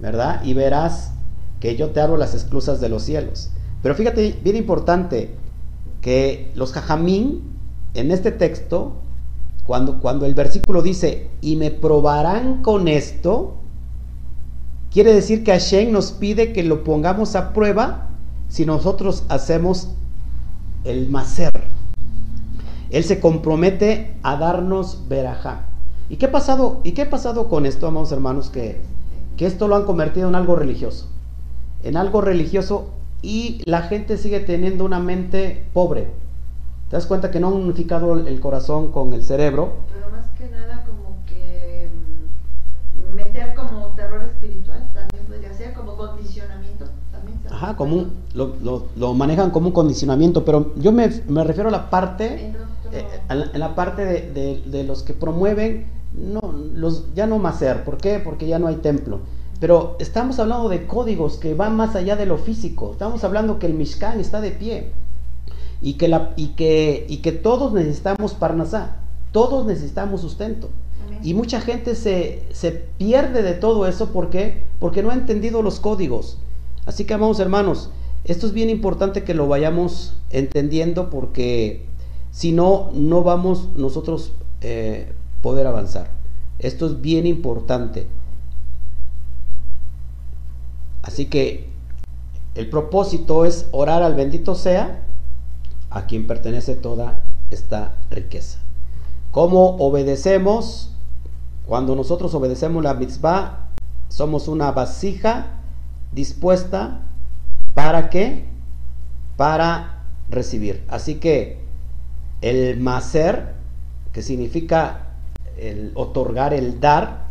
¿verdad? 0.00 0.42
Y 0.44 0.54
verás 0.54 1.12
que 1.60 1.76
yo 1.76 1.90
te 1.90 2.00
abro 2.00 2.16
las 2.16 2.34
esclusas 2.34 2.80
de 2.80 2.88
los 2.88 3.02
cielos. 3.02 3.50
Pero 3.82 3.94
fíjate, 3.94 4.38
bien 4.42 4.56
importante, 4.56 5.34
que 6.00 6.52
los 6.54 6.72
jajamín 6.72 7.42
en 7.94 8.10
este 8.10 8.30
texto, 8.30 8.96
cuando, 9.66 10.00
cuando 10.00 10.26
el 10.26 10.34
versículo 10.34 10.82
dice, 10.82 11.30
y 11.40 11.56
me 11.56 11.70
probarán 11.70 12.62
con 12.62 12.88
esto, 12.88 13.54
quiere 14.90 15.14
decir 15.14 15.44
que 15.44 15.52
Hashem 15.52 15.90
nos 15.90 16.12
pide 16.12 16.52
que 16.52 16.62
lo 16.62 16.84
pongamos 16.84 17.34
a 17.36 17.52
prueba 17.54 18.10
si 18.48 18.66
nosotros 18.66 19.24
hacemos 19.28 19.88
el 20.84 21.08
macer. 21.08 21.50
Él 22.94 23.02
se 23.02 23.18
compromete 23.18 24.14
a 24.22 24.36
darnos 24.36 25.08
verajá. 25.08 25.66
¿Y 26.08 26.16
qué 26.16 26.26
ha 26.26 26.30
pasado, 26.32 26.80
¿y 26.84 26.92
qué 26.92 27.02
ha 27.02 27.10
pasado 27.10 27.48
con 27.48 27.66
esto, 27.66 27.88
amados 27.88 28.12
hermanos? 28.12 28.50
Que, 28.50 28.80
que 29.36 29.46
esto 29.46 29.66
lo 29.66 29.74
han 29.74 29.84
convertido 29.84 30.28
en 30.28 30.36
algo 30.36 30.54
religioso. 30.54 31.06
En 31.82 31.96
algo 31.96 32.20
religioso 32.20 32.90
y 33.20 33.60
la 33.64 33.82
gente 33.82 34.16
sigue 34.16 34.38
teniendo 34.38 34.84
una 34.84 35.00
mente 35.00 35.64
pobre. 35.72 36.02
¿Te 36.88 36.96
das 36.96 37.06
cuenta 37.06 37.32
que 37.32 37.40
no 37.40 37.48
han 37.48 37.54
unificado 37.54 38.14
el 38.16 38.38
corazón 38.38 38.92
con 38.92 39.12
el 39.12 39.24
cerebro? 39.24 39.72
Pero 39.92 40.10
más 40.14 40.26
que 40.38 40.48
nada 40.48 40.84
como 40.86 41.16
que 41.26 41.88
mm, 41.90 43.16
meter 43.16 43.54
como 43.54 43.86
terror 43.96 44.22
espiritual 44.22 44.88
también 44.94 45.24
podría 45.26 45.52
ser, 45.52 45.72
como 45.74 45.96
condicionamiento 45.96 46.84
también. 47.10 47.38
¿sabes? 47.42 47.52
Ajá, 47.60 47.76
como 47.76 47.96
un- 47.96 48.12
lo, 48.34 48.54
lo- 48.62 48.86
lo 48.94 49.14
manejan 49.14 49.50
como 49.50 49.66
un 49.68 49.72
condicionamiento, 49.72 50.44
pero 50.44 50.72
yo 50.76 50.92
me, 50.92 51.08
me 51.26 51.42
refiero 51.42 51.70
a 51.70 51.72
la 51.72 51.90
parte, 51.90 52.52
eh, 52.94 53.06
en 53.28 53.60
la 53.60 53.74
parte 53.74 54.04
de, 54.04 54.30
de- 54.32 54.62
de 54.64 54.84
los 54.84 55.02
que 55.02 55.12
promueven, 55.14 55.86
no, 56.12 56.40
los, 56.74 57.12
ya 57.14 57.26
no 57.26 57.38
macer, 57.38 57.84
¿por 57.84 57.96
qué? 57.98 58.20
Porque 58.20 58.46
ya 58.46 58.58
no 58.58 58.68
hay 58.68 58.76
templo. 58.76 59.20
Pero 59.60 59.96
estamos 59.98 60.38
hablando 60.38 60.68
de 60.68 60.86
códigos 60.86 61.36
que 61.38 61.54
van 61.54 61.76
más 61.76 61.94
allá 61.96 62.16
de 62.16 62.26
lo 62.26 62.38
físico, 62.38 62.90
estamos 62.92 63.24
hablando 63.24 63.58
que 63.58 63.66
el 63.66 63.74
Mishkan 63.74 64.20
está 64.20 64.40
de 64.40 64.50
pie 64.50 64.92
y 65.80 65.94
que, 65.94 66.08
la, 66.08 66.32
y 66.36 66.48
que, 66.48 67.06
y 67.08 67.18
que 67.18 67.32
todos 67.32 67.72
necesitamos 67.72 68.34
Parnasá, 68.34 68.96
todos 69.32 69.66
necesitamos 69.66 70.20
sustento. 70.20 70.70
Amén. 71.06 71.20
Y 71.22 71.34
mucha 71.34 71.60
gente 71.60 71.94
se, 71.94 72.42
se 72.52 72.72
pierde 72.72 73.42
de 73.42 73.54
todo 73.54 73.86
eso 73.86 74.10
¿por 74.12 74.30
qué? 74.30 74.62
porque 74.78 75.02
no 75.02 75.10
ha 75.10 75.14
entendido 75.14 75.62
los 75.62 75.80
códigos. 75.80 76.38
Así 76.86 77.04
que, 77.04 77.14
amados 77.14 77.40
hermanos, 77.40 77.90
esto 78.24 78.46
es 78.46 78.52
bien 78.52 78.70
importante 78.70 79.24
que 79.24 79.34
lo 79.34 79.46
vayamos 79.48 80.14
entendiendo 80.30 81.10
porque 81.10 81.86
si 82.34 82.50
no, 82.50 82.90
no 82.92 83.22
vamos 83.22 83.68
nosotros 83.76 84.32
eh, 84.60 85.14
poder 85.40 85.68
avanzar. 85.68 86.10
Esto 86.58 86.86
es 86.86 87.00
bien 87.00 87.26
importante. 87.26 88.08
Así 91.02 91.26
que 91.26 91.68
el 92.56 92.68
propósito 92.68 93.44
es 93.44 93.68
orar 93.70 94.02
al 94.02 94.16
bendito 94.16 94.56
sea 94.56 95.04
a 95.90 96.06
quien 96.06 96.26
pertenece 96.26 96.74
toda 96.74 97.22
esta 97.52 97.98
riqueza. 98.10 98.58
¿Cómo 99.30 99.76
obedecemos? 99.76 100.90
Cuando 101.66 101.94
nosotros 101.94 102.34
obedecemos 102.34 102.82
la 102.82 102.94
mitzvah, 102.94 103.68
somos 104.08 104.48
una 104.48 104.72
vasija 104.72 105.60
dispuesta 106.10 107.02
para 107.74 108.10
qué? 108.10 108.44
Para 109.36 110.02
recibir. 110.28 110.84
Así 110.88 111.16
que 111.16 111.63
el 112.44 112.78
macer, 112.78 113.54
que 114.12 114.20
significa 114.20 115.06
el 115.56 115.92
otorgar, 115.94 116.52
el 116.52 116.78
dar, 116.78 117.24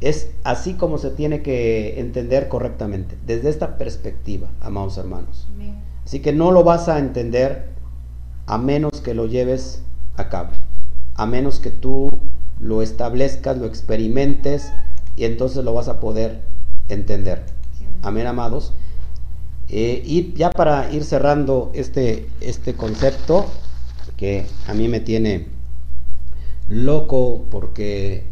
es 0.00 0.30
así 0.42 0.74
como 0.74 0.98
se 0.98 1.10
tiene 1.10 1.42
que 1.42 2.00
entender 2.00 2.48
correctamente, 2.48 3.16
desde 3.24 3.50
esta 3.50 3.78
perspectiva, 3.78 4.48
amados 4.60 4.98
hermanos. 4.98 5.46
Así 6.04 6.18
que 6.18 6.32
no 6.32 6.50
lo 6.50 6.64
vas 6.64 6.88
a 6.88 6.98
entender 6.98 7.68
a 8.46 8.58
menos 8.58 9.00
que 9.00 9.14
lo 9.14 9.26
lleves 9.26 9.82
a 10.16 10.28
cabo, 10.28 10.50
a 11.14 11.24
menos 11.24 11.60
que 11.60 11.70
tú 11.70 12.10
lo 12.58 12.82
establezcas, 12.82 13.58
lo 13.58 13.66
experimentes 13.66 14.72
y 15.14 15.24
entonces 15.24 15.64
lo 15.64 15.72
vas 15.72 15.86
a 15.86 16.00
poder 16.00 16.40
entender. 16.88 17.44
Amén, 18.02 18.26
amados. 18.26 18.72
Eh, 19.68 20.02
y 20.04 20.32
ya 20.32 20.50
para 20.50 20.90
ir 20.90 21.04
cerrando 21.04 21.70
este, 21.74 22.28
este 22.40 22.74
concepto 22.74 23.46
que 24.18 24.44
a 24.66 24.74
mí 24.74 24.88
me 24.88 25.00
tiene 25.00 25.46
loco 26.68 27.46
porque 27.50 28.24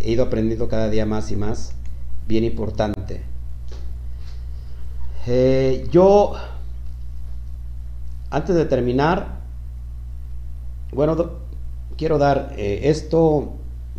he 0.00 0.10
ido 0.10 0.24
aprendiendo 0.24 0.68
cada 0.68 0.88
día 0.88 1.06
más 1.06 1.30
y 1.30 1.36
más, 1.36 1.74
bien 2.26 2.42
importante. 2.42 3.22
Eh, 5.26 5.86
yo, 5.92 6.32
antes 8.30 8.56
de 8.56 8.64
terminar, 8.64 9.40
bueno, 10.92 11.30
quiero 11.98 12.16
dar 12.16 12.54
eh, 12.56 12.80
esto 12.84 13.52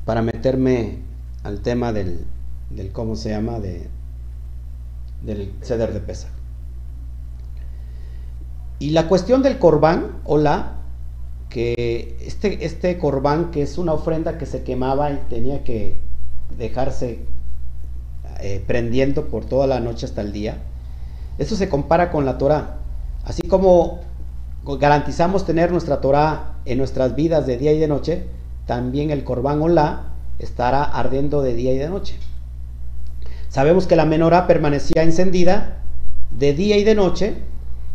para 0.03 0.23
meterme 0.23 0.99
al 1.43 1.61
tema 1.61 1.93
del, 1.93 2.25
del 2.71 2.91
¿cómo 2.91 3.15
se 3.15 3.29
llama? 3.29 3.59
De, 3.59 3.87
del 5.21 5.53
ceder 5.61 5.93
de 5.93 5.99
pesa. 5.99 6.29
Y 8.79 8.91
la 8.91 9.07
cuestión 9.07 9.43
del 9.43 9.59
corbán, 9.59 10.19
hola, 10.23 10.76
que 11.57 12.15
este, 12.21 12.63
este 12.67 12.99
corbán, 12.99 13.49
que 13.49 13.63
es 13.63 13.79
una 13.79 13.93
ofrenda 13.93 14.37
que 14.37 14.45
se 14.45 14.61
quemaba 14.61 15.09
y 15.09 15.19
tenía 15.27 15.63
que 15.63 15.97
dejarse 16.55 17.21
eh, 18.41 18.63
prendiendo 18.67 19.25
por 19.25 19.45
toda 19.45 19.65
la 19.65 19.79
noche 19.79 20.05
hasta 20.05 20.21
el 20.21 20.33
día, 20.33 20.59
eso 21.39 21.55
se 21.55 21.67
compara 21.67 22.11
con 22.11 22.25
la 22.25 22.37
Torah. 22.37 22.77
Así 23.23 23.41
como 23.41 24.01
garantizamos 24.79 25.47
tener 25.47 25.71
nuestra 25.71 25.99
Torah 25.99 26.57
en 26.65 26.77
nuestras 26.77 27.15
vidas 27.15 27.47
de 27.47 27.57
día 27.57 27.73
y 27.73 27.79
de 27.79 27.87
noche, 27.87 28.27
también 28.67 29.09
el 29.09 29.23
corbán 29.23 29.59
hola 29.59 30.13
estará 30.37 30.83
ardiendo 30.83 31.41
de 31.41 31.55
día 31.55 31.73
y 31.73 31.79
de 31.79 31.89
noche. 31.89 32.19
Sabemos 33.49 33.87
que 33.87 33.95
la 33.95 34.05
menorá 34.05 34.45
permanecía 34.45 35.01
encendida 35.01 35.79
de 36.37 36.53
día 36.53 36.77
y 36.77 36.83
de 36.83 36.93
noche, 36.93 37.33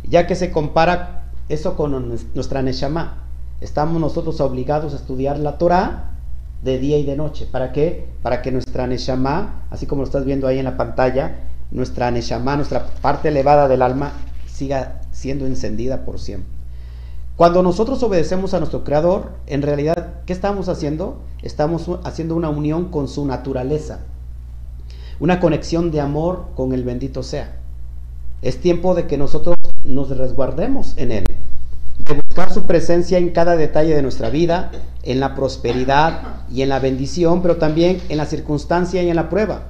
ya 0.02 0.26
que 0.26 0.34
se 0.34 0.50
compara 0.50 1.26
eso 1.48 1.76
con 1.76 1.92
nues- 1.92 2.26
nuestra 2.34 2.60
Neshama. 2.62 3.21
Estamos 3.62 4.00
nosotros 4.00 4.40
obligados 4.40 4.92
a 4.92 4.96
estudiar 4.96 5.38
la 5.38 5.56
Torah 5.56 6.16
de 6.64 6.80
día 6.80 6.98
y 6.98 7.04
de 7.04 7.16
noche. 7.16 7.46
¿Para 7.48 7.70
qué? 7.70 8.08
Para 8.20 8.42
que 8.42 8.50
nuestra 8.50 8.88
Neshama, 8.88 9.66
así 9.70 9.86
como 9.86 10.02
lo 10.02 10.06
estás 10.06 10.24
viendo 10.24 10.48
ahí 10.48 10.58
en 10.58 10.64
la 10.64 10.76
pantalla, 10.76 11.36
nuestra 11.70 12.10
Neshama, 12.10 12.56
nuestra 12.56 12.86
parte 13.00 13.28
elevada 13.28 13.68
del 13.68 13.82
alma, 13.82 14.14
siga 14.46 15.02
siendo 15.12 15.46
encendida 15.46 16.04
por 16.04 16.18
siempre. 16.18 16.50
Cuando 17.36 17.62
nosotros 17.62 18.02
obedecemos 18.02 18.52
a 18.52 18.58
nuestro 18.58 18.82
Creador, 18.82 19.30
en 19.46 19.62
realidad, 19.62 20.14
¿qué 20.26 20.32
estamos 20.32 20.68
haciendo? 20.68 21.20
Estamos 21.42 21.88
haciendo 22.02 22.34
una 22.34 22.48
unión 22.48 22.86
con 22.86 23.06
su 23.06 23.24
naturaleza, 23.26 24.00
una 25.20 25.38
conexión 25.38 25.92
de 25.92 26.00
amor 26.00 26.46
con 26.56 26.72
el 26.72 26.82
bendito 26.82 27.22
sea. 27.22 27.60
Es 28.42 28.60
tiempo 28.60 28.96
de 28.96 29.06
que 29.06 29.18
nosotros 29.18 29.54
nos 29.84 30.16
resguardemos 30.16 30.94
en 30.96 31.12
Él, 31.12 31.26
buscar 32.32 32.50
su 32.50 32.62
presencia 32.62 33.18
en 33.18 33.28
cada 33.28 33.56
detalle 33.56 33.94
de 33.94 34.00
nuestra 34.00 34.30
vida, 34.30 34.70
en 35.02 35.20
la 35.20 35.34
prosperidad 35.34 36.46
y 36.50 36.62
en 36.62 36.70
la 36.70 36.78
bendición, 36.78 37.42
pero 37.42 37.58
también 37.58 38.00
en 38.08 38.16
la 38.16 38.24
circunstancia 38.24 39.02
y 39.02 39.10
en 39.10 39.16
la 39.16 39.28
prueba. 39.28 39.64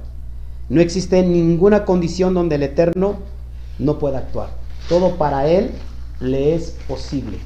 No 0.69 0.79
existe 0.79 1.23
ninguna 1.23 1.83
condición 1.83 2.33
donde 2.33 2.55
el 2.55 2.63
Eterno 2.63 3.17
no 3.79 3.99
pueda 3.99 4.19
actuar. 4.19 4.51
Todo 4.87 5.17
para 5.17 5.45
Él 5.47 5.71
le 6.21 6.55
es 6.55 6.77
posible. 6.87 7.37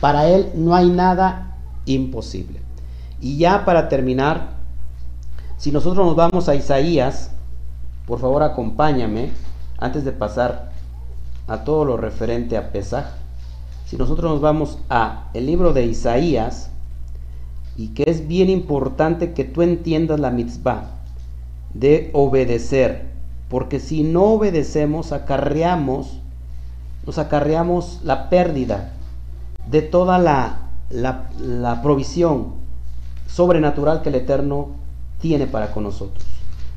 Para 0.00 0.26
Él 0.26 0.50
no 0.54 0.74
hay 0.74 0.88
nada 0.88 1.58
imposible. 1.84 2.58
Y 3.20 3.36
ya 3.36 3.66
para 3.66 3.90
terminar, 3.90 4.52
si 5.58 5.70
nosotros 5.70 6.06
nos 6.06 6.16
vamos 6.16 6.48
a 6.48 6.54
Isaías, 6.54 7.30
por 8.06 8.20
favor 8.20 8.42
acompáñame 8.42 9.32
antes 9.76 10.02
de 10.06 10.12
pasar 10.12 10.72
a 11.46 11.62
todo 11.62 11.84
lo 11.84 11.98
referente 11.98 12.56
a 12.56 12.72
Pesaj. 12.72 13.21
Si 13.92 13.98
nosotros 13.98 14.32
nos 14.32 14.40
vamos 14.40 14.78
a 14.88 15.28
el 15.34 15.44
libro 15.44 15.74
de 15.74 15.84
Isaías, 15.84 16.70
y 17.76 17.88
que 17.88 18.04
es 18.06 18.26
bien 18.26 18.48
importante 18.48 19.34
que 19.34 19.44
tú 19.44 19.60
entiendas 19.60 20.18
la 20.18 20.30
mitzvah 20.30 21.02
de 21.74 22.08
obedecer, 22.14 23.10
porque 23.50 23.80
si 23.80 24.02
no 24.02 24.32
obedecemos, 24.32 25.12
acarreamos, 25.12 26.20
nos 27.04 27.18
acarreamos 27.18 28.00
la 28.02 28.30
pérdida 28.30 28.94
de 29.68 29.82
toda 29.82 30.16
la, 30.16 30.70
la, 30.88 31.28
la 31.38 31.82
provisión 31.82 32.54
sobrenatural 33.26 34.00
que 34.00 34.08
el 34.08 34.14
Eterno 34.14 34.68
tiene 35.20 35.46
para 35.46 35.70
con 35.70 35.82
nosotros. 35.82 36.24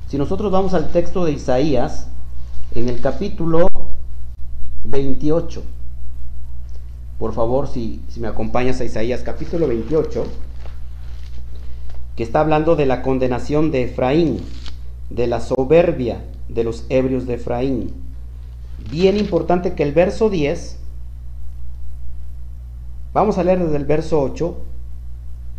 Si 0.10 0.18
nosotros 0.18 0.52
vamos 0.52 0.74
al 0.74 0.90
texto 0.90 1.24
de 1.24 1.32
Isaías, 1.32 2.10
en 2.74 2.90
el 2.90 3.00
capítulo 3.00 3.70
28, 4.84 5.64
por 7.18 7.34
favor, 7.34 7.68
si, 7.68 8.02
me 8.20 8.28
acompañas 8.28 8.82
a 8.82 8.86
Isaías 8.86 9.22
capítulo 9.22 9.68
28, 9.68 10.26
que 12.16 12.24
está 12.24 12.42
hablando 12.42 12.76
de 12.76 12.86
la 12.86 13.02
condenación 13.02 13.72
de 13.72 13.84
Efraín, 13.84 14.42
de 15.10 15.28
la 15.28 15.40
soberbia 15.40 16.26
de 16.50 16.64
los 16.64 16.86
ebrios 16.90 17.26
de 17.26 17.36
Efraín. 17.36 17.94
Bien 18.92 19.18
importante 19.18 19.74
que 19.74 19.84
el 19.84 19.94
verso 19.94 20.30
10, 20.30 20.78
vamos 23.14 23.38
a 23.38 23.44
leer 23.44 23.64
desde 23.64 23.78
el 23.78 23.86
verso 23.86 24.22
8, 24.22 24.58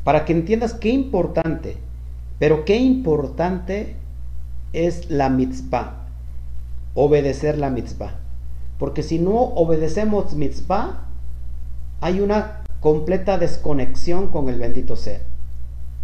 para 0.04 0.26
que 0.26 0.34
entiendas 0.34 0.74
qué 0.74 0.90
importante, 0.90 1.78
pero 2.38 2.66
qué 2.66 2.76
importante 2.76 3.96
es 4.74 5.10
la 5.10 5.30
mitzvah, 5.30 6.06
obedecer 6.94 7.56
la 7.56 7.70
mitzvah. 7.70 8.20
Porque 8.78 9.02
si 9.02 9.18
no 9.18 9.32
obedecemos 9.32 10.34
mitzvah, 10.34 11.05
hay 12.00 12.20
una 12.20 12.62
completa 12.80 13.38
desconexión 13.38 14.28
con 14.28 14.48
el 14.48 14.58
bendito 14.58 14.96
ser. 14.96 15.22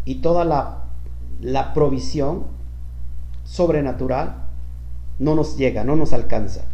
Y 0.05 0.16
toda 0.16 0.45
la, 0.45 0.84
la 1.40 1.74
provisión 1.74 2.45
sobrenatural 3.45 4.47
no 5.18 5.34
nos 5.34 5.57
llega, 5.57 5.84
no 5.84 5.97
nos 5.97 6.12
alcanza. 6.12 6.64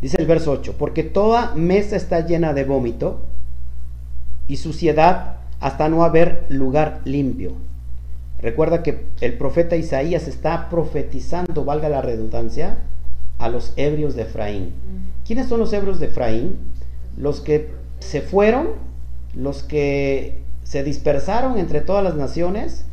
Dice 0.00 0.20
el 0.20 0.26
verso 0.26 0.52
8, 0.52 0.76
porque 0.78 1.02
toda 1.02 1.54
mesa 1.54 1.96
está 1.96 2.20
llena 2.20 2.52
de 2.52 2.64
vómito 2.64 3.22
y 4.46 4.58
suciedad 4.58 5.36
hasta 5.60 5.88
no 5.88 6.04
haber 6.04 6.46
lugar 6.48 7.00
limpio. 7.04 7.52
Recuerda 8.40 8.82
que 8.82 9.06
el 9.20 9.38
profeta 9.38 9.76
Isaías 9.76 10.28
está 10.28 10.68
profetizando, 10.68 11.64
valga 11.64 11.88
la 11.88 12.02
redundancia, 12.02 12.78
a 13.38 13.48
los 13.48 13.72
ebrios 13.76 14.14
de 14.14 14.22
Efraín. 14.22 14.72
¿Quiénes 15.26 15.48
son 15.48 15.60
los 15.60 15.72
ebrios 15.72 15.98
de 15.98 16.06
Efraín? 16.06 16.56
Los 17.16 17.40
que 17.40 17.70
se 18.06 18.22
fueron, 18.22 18.68
los 19.34 19.62
que 19.62 20.42
se 20.64 20.82
dispersaron 20.82 21.58
entre 21.58 21.80
todas 21.80 22.02
las 22.02 22.14
naciones, 22.14 22.84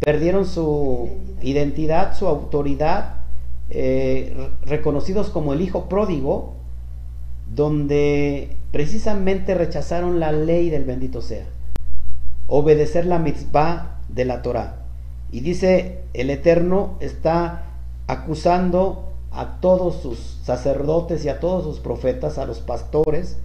perdieron 0.00 0.46
su 0.46 1.10
identidad, 1.42 2.16
su 2.16 2.26
autoridad, 2.26 3.16
eh, 3.68 4.50
reconocidos 4.62 5.28
como 5.28 5.52
el 5.52 5.60
hijo 5.60 5.88
pródigo, 5.88 6.54
donde 7.54 8.56
precisamente 8.72 9.54
rechazaron 9.54 10.20
la 10.20 10.32
ley 10.32 10.70
del 10.70 10.84
bendito 10.84 11.20
sea, 11.20 11.46
obedecer 12.46 13.06
la 13.06 13.18
mitzvah 13.18 14.00
de 14.08 14.24
la 14.24 14.42
Torah. 14.42 14.76
Y 15.30 15.40
dice, 15.40 16.02
el 16.14 16.30
Eterno 16.30 16.96
está 17.00 17.66
acusando 18.06 19.10
a 19.30 19.60
todos 19.60 20.02
sus 20.02 20.18
sacerdotes 20.42 21.24
y 21.24 21.28
a 21.28 21.38
todos 21.38 21.64
sus 21.64 21.78
profetas, 21.78 22.38
a 22.38 22.46
los 22.46 22.58
pastores, 22.60 23.38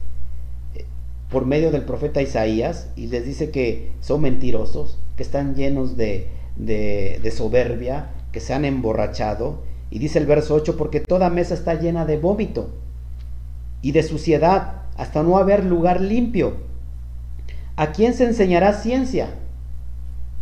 por 1.36 1.45
medio 1.45 1.69
del 1.69 1.81
profeta 1.81 2.21
Isaías, 2.21 2.88
y 2.95 3.07
les 3.07 3.25
dice 3.25 3.51
que 3.51 3.91
son 3.99 4.21
mentirosos, 4.21 4.99
que 5.17 5.23
están 5.23 5.53
llenos 5.53 5.97
de, 5.97 6.29
de, 6.55 7.33
soberbia, 7.36 8.11
que 8.31 8.39
se 8.39 8.53
han 8.53 8.63
emborrachado. 8.63 9.59
Y 9.91 9.99
dice 9.99 10.17
el 10.17 10.27
verso 10.27 10.55
8, 10.55 10.77
porque 10.77 11.01
toda 11.01 11.29
mesa 11.29 11.53
está 11.53 11.73
llena 11.73 12.05
de 12.05 12.15
vómito 12.15 12.69
y 13.81 13.91
de 13.91 14.03
suciedad, 14.03 14.83
hasta 14.95 15.23
no 15.23 15.38
haber 15.38 15.65
lugar 15.65 15.99
limpio. 15.99 16.53
¿A 17.75 17.91
quién 17.91 18.13
se 18.13 18.23
enseñará 18.23 18.71
ciencia? 18.71 19.27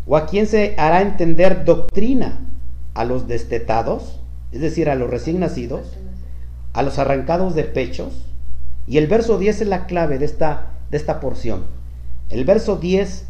¿O 0.06 0.16
a 0.16 0.28
quién 0.28 0.46
se 0.46 0.76
hará 0.78 1.02
entender 1.02 1.66
doctrina? 1.66 2.40
¿A 2.94 3.04
los 3.04 3.28
destetados? 3.28 4.20
Es 4.52 4.62
decir, 4.62 4.92
a 4.92 4.96
los 4.96 5.10
recién 5.10 5.40
nacidos, 5.40 5.98
a 6.74 6.84
los 6.84 7.00
arrancados 7.00 7.56
de 7.56 7.64
pechos. 7.64 8.28
Y 8.86 9.00
el 9.00 9.08
verso 9.08 9.40
10 9.40 9.62
es 9.62 9.68
la 9.68 9.88
clave 9.88 10.20
de 10.20 10.26
esta, 10.26 10.73
de 10.94 10.98
esta 10.98 11.20
porción. 11.20 11.64
El 12.30 12.46
verso 12.46 12.78
10 12.78 13.26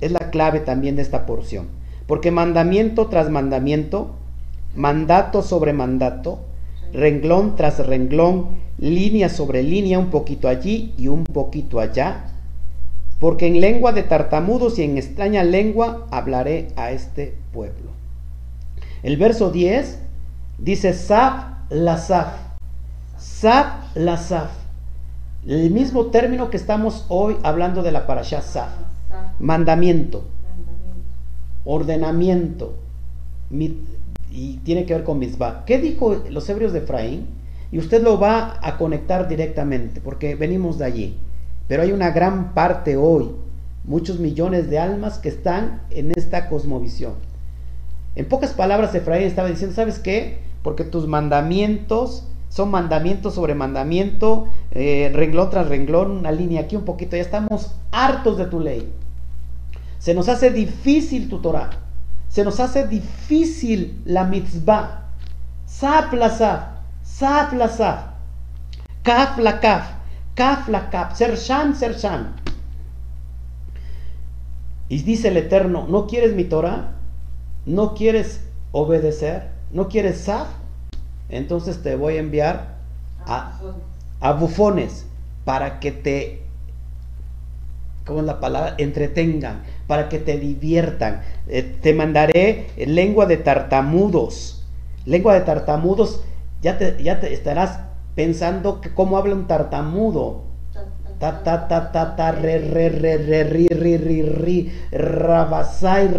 es 0.00 0.12
la 0.12 0.30
clave 0.30 0.60
también 0.60 0.94
de 0.94 1.02
esta 1.02 1.26
porción. 1.26 1.66
Porque 2.06 2.30
mandamiento 2.30 3.08
tras 3.08 3.28
mandamiento, 3.28 4.14
mandato 4.76 5.42
sobre 5.42 5.72
mandato, 5.72 6.38
renglón 6.92 7.56
tras 7.56 7.84
renglón, 7.84 8.50
línea 8.78 9.28
sobre 9.28 9.64
línea, 9.64 9.98
un 9.98 10.10
poquito 10.10 10.46
allí 10.46 10.94
y 10.96 11.08
un 11.08 11.24
poquito 11.24 11.80
allá. 11.80 12.26
Porque 13.18 13.48
en 13.48 13.60
lengua 13.60 13.90
de 13.90 14.04
tartamudos 14.04 14.78
y 14.78 14.84
en 14.84 14.96
extraña 14.96 15.42
lengua 15.42 16.06
hablaré 16.12 16.68
a 16.76 16.92
este 16.92 17.34
pueblo. 17.52 17.90
El 19.02 19.16
verso 19.16 19.50
10 19.50 19.98
dice 20.58 20.94
Saf 20.94 21.46
la 21.68 21.98
Saf. 21.98 22.32
Saf 23.18 23.96
la. 23.96 24.16
El 25.46 25.70
mismo 25.70 26.06
término 26.06 26.50
que 26.50 26.56
estamos 26.56 27.06
hoy 27.08 27.36
hablando 27.42 27.82
de 27.82 27.92
la 27.92 28.06
parasha 28.06 28.42
Saf. 28.42 28.72
Mandamiento 29.38 30.24
ordenamiento 31.68 32.76
y 34.30 34.56
tiene 34.64 34.86
que 34.86 34.94
ver 34.94 35.04
con 35.04 35.18
misbah. 35.18 35.64
¿Qué 35.66 35.78
dijo 35.78 36.22
los 36.30 36.48
hebreos 36.48 36.72
de 36.72 36.80
Efraín? 36.80 37.26
Y 37.70 37.78
usted 37.78 38.02
lo 38.02 38.18
va 38.18 38.58
a 38.62 38.78
conectar 38.78 39.28
directamente 39.28 40.00
porque 40.00 40.34
venimos 40.34 40.78
de 40.78 40.86
allí. 40.86 41.18
Pero 41.66 41.82
hay 41.82 41.92
una 41.92 42.10
gran 42.10 42.54
parte 42.54 42.96
hoy, 42.96 43.32
muchos 43.84 44.18
millones 44.18 44.70
de 44.70 44.78
almas 44.78 45.18
que 45.18 45.28
están 45.28 45.82
en 45.90 46.12
esta 46.12 46.48
cosmovisión. 46.48 47.12
En 48.16 48.26
pocas 48.26 48.54
palabras, 48.54 48.94
Efraín 48.94 49.26
estaba 49.26 49.50
diciendo, 49.50 49.76
¿sabes 49.76 49.98
qué? 49.98 50.38
Porque 50.62 50.84
tus 50.84 51.06
mandamientos 51.06 52.26
son 52.48 52.70
mandamientos 52.70 53.34
sobre 53.34 53.54
mandamiento, 53.54 54.48
eh, 54.70 55.10
renglón 55.12 55.50
tras 55.50 55.68
renglón, 55.68 56.12
una 56.12 56.32
línea 56.32 56.62
aquí 56.62 56.76
un 56.76 56.84
poquito, 56.84 57.16
ya 57.16 57.22
estamos 57.22 57.72
hartos 57.92 58.38
de 58.38 58.46
tu 58.46 58.60
ley. 58.60 58.92
Se 59.98 60.14
nos 60.14 60.28
hace 60.28 60.50
difícil 60.50 61.28
tu 61.28 61.40
Torah. 61.40 61.70
Se 62.28 62.44
nos 62.44 62.60
hace 62.60 62.86
difícil 62.86 64.00
la 64.04 64.24
mitzvah. 64.24 65.08
Saf 65.66 66.12
la 66.12 66.30
saf. 66.30 66.62
Saf 67.02 67.52
la 67.52 67.68
saf. 67.68 68.04
Kaf 69.02 69.38
la 69.38 69.60
kaf. 69.60 69.90
Kaf 70.34 70.68
la 70.68 70.90
kaf. 70.90 71.16
Ser 71.16 71.36
shan, 71.36 71.74
ser 71.74 71.98
shan. 71.98 72.36
Y 74.88 75.02
dice 75.02 75.28
el 75.28 75.36
Eterno, 75.36 75.86
¿no 75.88 76.06
quieres 76.06 76.34
mi 76.34 76.44
Torah? 76.44 76.92
¿No 77.66 77.94
quieres 77.94 78.40
obedecer? 78.72 79.50
¿No 79.72 79.88
quieres 79.88 80.20
saf? 80.20 80.48
Entonces 81.28 81.82
te 81.82 81.94
voy 81.96 82.16
a 82.16 82.20
enviar 82.20 82.78
a, 83.26 83.60
a 84.20 84.32
bufones 84.32 85.06
para 85.44 85.80
que 85.80 85.92
te, 85.92 86.42
¿cómo 88.06 88.20
es 88.20 88.26
la 88.26 88.40
palabra? 88.40 88.74
Entretengan, 88.78 89.62
para 89.86 90.08
que 90.08 90.18
te 90.18 90.38
diviertan. 90.38 91.22
Eh, 91.48 91.62
te 91.62 91.94
mandaré 91.94 92.68
lengua 92.76 93.26
de 93.26 93.36
tartamudos. 93.36 94.66
Lengua 95.04 95.34
de 95.34 95.40
tartamudos, 95.40 96.22
ya 96.62 96.78
te, 96.78 97.02
ya 97.02 97.20
te 97.20 97.32
estarás 97.32 97.80
pensando 98.14 98.80
cómo 98.94 99.16
habla 99.16 99.34
un 99.34 99.46
tartamudo. 99.46 100.44
Ta 101.18 101.42
ta 101.42 101.66
ta 101.66 101.90
ta 101.90 102.14
ta 102.14 102.30
re 102.30 102.58
re 102.58 102.90
re 102.90 103.18
re 103.18 103.42
ri 103.42 103.66
ri 103.66 103.96
ri 103.96 104.22
ri 104.22 104.72
rabasai 104.92 106.12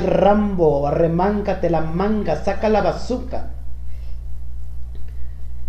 rambo 0.00 0.88
arremáncate 0.88 1.70
la 1.70 1.82
manga 1.82 2.42
saca 2.42 2.68
la 2.68 2.82
bazuca 2.82 3.55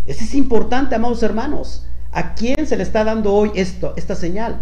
eso 0.08 0.24
es 0.24 0.34
importante 0.34 0.96
amados 0.96 1.22
hermanos 1.22 1.86
a 2.12 2.34
quién 2.34 2.66
se 2.66 2.78
le 2.78 2.84
está 2.84 3.04
dando 3.04 3.34
hoy 3.34 3.52
esto 3.56 3.94
esta 3.98 4.16
señal 4.16 4.62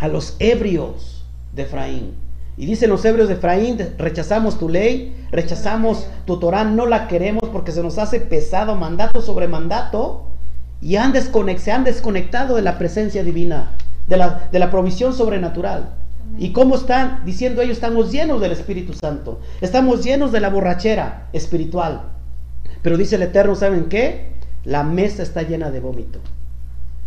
a 0.00 0.08
los 0.08 0.36
ebrios 0.38 1.24
de 1.52 1.62
Efraín. 1.62 2.14
Y 2.56 2.66
dicen 2.66 2.90
los 2.90 3.04
ebrios 3.04 3.28
de 3.28 3.34
Efraín, 3.34 3.78
rechazamos 3.98 4.58
tu 4.58 4.68
ley, 4.68 5.14
rechazamos 5.30 6.06
tu 6.26 6.38
Torah, 6.38 6.64
no 6.64 6.86
la 6.86 7.06
queremos 7.06 7.48
porque 7.50 7.72
se 7.72 7.82
nos 7.82 7.98
hace 7.98 8.20
pesado 8.20 8.76
mandato 8.76 9.22
sobre 9.22 9.46
mandato 9.46 10.26
y 10.80 10.96
han 10.96 11.14
se 11.58 11.72
han 11.72 11.84
desconectado 11.84 12.56
de 12.56 12.62
la 12.62 12.78
presencia 12.78 13.22
divina, 13.22 13.72
de 14.06 14.16
la, 14.16 14.48
de 14.50 14.58
la 14.58 14.70
provisión 14.70 15.12
sobrenatural. 15.12 15.90
¿Y 16.38 16.52
cómo 16.52 16.76
están? 16.76 17.24
Diciendo 17.24 17.60
ellos, 17.60 17.76
estamos 17.76 18.12
llenos 18.12 18.40
del 18.40 18.52
Espíritu 18.52 18.92
Santo, 18.94 19.40
estamos 19.60 20.04
llenos 20.04 20.32
de 20.32 20.40
la 20.40 20.48
borrachera 20.48 21.28
espiritual. 21.32 22.02
Pero 22.82 22.96
dice 22.96 23.16
el 23.16 23.22
Eterno, 23.22 23.54
¿saben 23.54 23.84
qué? 23.84 24.30
La 24.64 24.82
mesa 24.82 25.22
está 25.22 25.42
llena 25.42 25.70
de 25.70 25.80
vómito. 25.80 26.20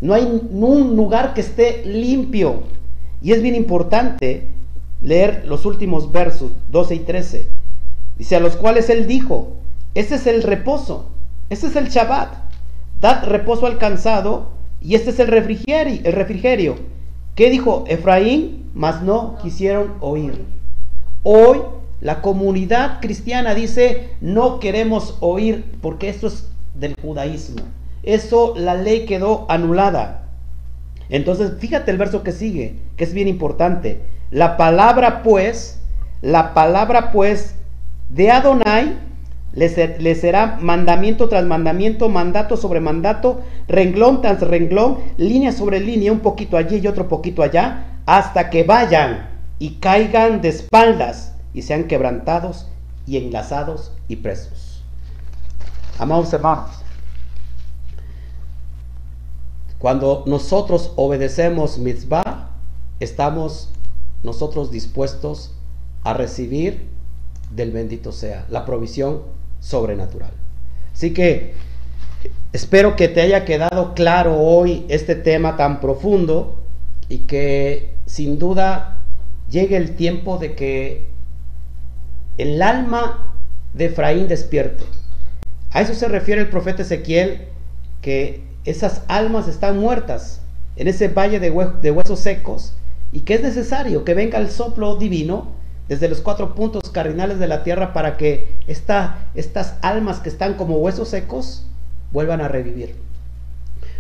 No 0.02 0.14
hay 0.14 0.24
un 0.24 0.96
lugar 0.96 1.34
que 1.34 1.42
esté 1.42 1.84
limpio. 1.86 2.64
Y 3.22 3.32
es 3.32 3.42
bien 3.42 3.56
importante 3.56 4.48
leer 5.02 5.44
los 5.48 5.66
últimos 5.66 6.12
versos, 6.12 6.52
12 6.70 6.96
y 6.96 7.00
13. 7.00 7.48
Dice, 8.18 8.36
a 8.36 8.40
los 8.40 8.56
cuales 8.56 8.90
él 8.90 9.08
dijo, 9.08 9.54
este 9.96 10.16
es 10.16 10.28
el 10.28 10.44
reposo, 10.44 11.10
este 11.50 11.68
es 11.68 11.76
el 11.76 11.90
Shabbat, 11.90 12.34
dad 13.00 13.26
reposo 13.26 13.66
al 13.66 13.78
cansado 13.78 14.50
y 14.82 14.96
este 14.96 15.12
es 15.12 15.20
el 15.20 15.28
refrigerio. 15.28 16.02
El 16.04 16.14
refrigerio. 16.14 16.76
¿Qué 17.36 17.50
dijo 17.50 17.86
Efraín? 17.88 18.70
Mas 18.74 19.02
no 19.02 19.38
quisieron 19.42 19.94
oír. 20.02 20.46
Hoy 21.24 21.60
la 22.04 22.22
comunidad 22.22 23.00
cristiana 23.00 23.56
dice, 23.56 24.10
no 24.20 24.60
queremos 24.60 25.16
oír 25.22 25.64
porque 25.80 26.10
esto 26.10 26.28
es 26.28 26.50
del 26.74 26.96
judaísmo. 27.02 27.62
Eso 28.04 28.54
la 28.58 28.76
ley 28.76 29.06
quedó 29.06 29.46
anulada. 29.48 30.26
Entonces, 31.08 31.54
fíjate 31.60 31.92
el 31.92 31.98
verso 31.98 32.22
que 32.22 32.34
sigue, 32.34 32.76
que 32.98 33.06
es 33.06 33.14
bien 33.14 33.30
importante. 33.30 34.02
La 34.32 34.58
palabra 34.58 35.24
pues, 35.24 35.80
la 36.22 36.54
palabra 36.54 37.14
pues 37.14 37.56
de 38.10 38.32
Adonai 38.32 38.98
le, 39.54 40.16
será 40.16 40.58
mandamiento 40.60 41.30
tras 41.30 41.46
mandamiento, 41.46 42.10
mandato 42.10 42.58
sobre 42.58 42.82
mandato, 42.82 43.44
renglón 43.70 44.20
tras 44.20 44.42
renglón, 44.42 44.98
línea 45.16 45.54
sobre 45.54 45.80
línea, 45.80 46.12
un 46.12 46.20
poquito 46.20 46.58
allí 46.58 46.82
y 46.84 46.88
otro 46.88 47.08
poquito 47.08 47.44
allá, 47.44 47.86
hasta 48.06 48.50
que 48.50 48.64
vayan 48.64 49.30
y 49.58 49.76
caigan 49.76 50.42
de 50.42 50.50
espaldas 50.50 51.33
y 51.54 51.62
sean 51.62 51.86
quebrantados 51.86 52.68
y 53.06 53.18
enlazados 53.18 53.92
y 54.08 54.18
presos. 54.18 54.82
Amados 56.00 56.34
hermanos, 56.34 56.72
cuando 59.78 60.24
nosotros 60.26 60.94
obedecemos 60.96 61.78
mitzvah, 61.78 62.50
estamos 63.00 63.70
nosotros 64.24 64.72
dispuestos 64.72 65.54
a 66.04 66.14
recibir 66.14 66.88
del 67.52 67.72
bendito 67.72 68.12
sea 68.12 68.46
la 68.50 68.66
provisión 68.66 69.22
sobrenatural. 69.60 70.32
Así 70.94 71.14
que 71.14 71.54
espero 72.54 72.96
que 72.96 73.08
te 73.08 73.22
haya 73.22 73.46
quedado 73.46 73.94
claro 73.94 74.40
hoy 74.40 74.86
este 74.88 75.16
tema 75.16 75.58
tan 75.58 75.82
profundo 75.82 76.60
y 77.10 77.20
que 77.20 77.94
sin 78.06 78.40
duda 78.40 79.02
llegue 79.50 79.78
el 79.78 79.96
tiempo 79.96 80.38
de 80.38 80.56
que 80.56 81.13
el 82.38 82.62
alma 82.62 83.36
de 83.74 83.86
Efraín 83.86 84.28
despierte. 84.28 84.86
A 85.72 85.82
eso 85.82 85.94
se 85.94 86.08
refiere 86.08 86.42
el 86.42 86.50
profeta 86.50 86.84
Ezequiel, 86.84 87.48
que 88.02 88.44
esas 88.66 89.02
almas 89.08 89.48
están 89.48 89.80
muertas 89.80 90.42
en 90.76 90.88
ese 90.88 91.08
valle 91.08 91.40
de, 91.40 91.50
huesos 91.50 92.20
secos 92.20 92.74
y 93.12 93.22
que 93.22 93.36
es 93.36 93.42
necesario 93.42 94.04
que 94.04 94.14
venga 94.14 94.40
el 94.40 94.50
soplo 94.50 94.96
divino 94.96 95.52
desde 95.88 96.10
los 96.10 96.22
cuatro 96.22 96.56
puntos 96.56 96.90
cardinales 96.90 97.40
de 97.40 97.48
la 97.48 97.64
tierra 97.64 97.94
para 97.94 98.18
que 98.18 98.48
estas 98.68 99.76
almas 99.82 100.20
que 100.20 100.30
están 100.30 100.56
como 100.56 100.78
huesos 100.78 101.10
secos 101.10 101.66
vuelvan 102.12 102.42
a 102.42 102.48
revivir, 102.48 102.96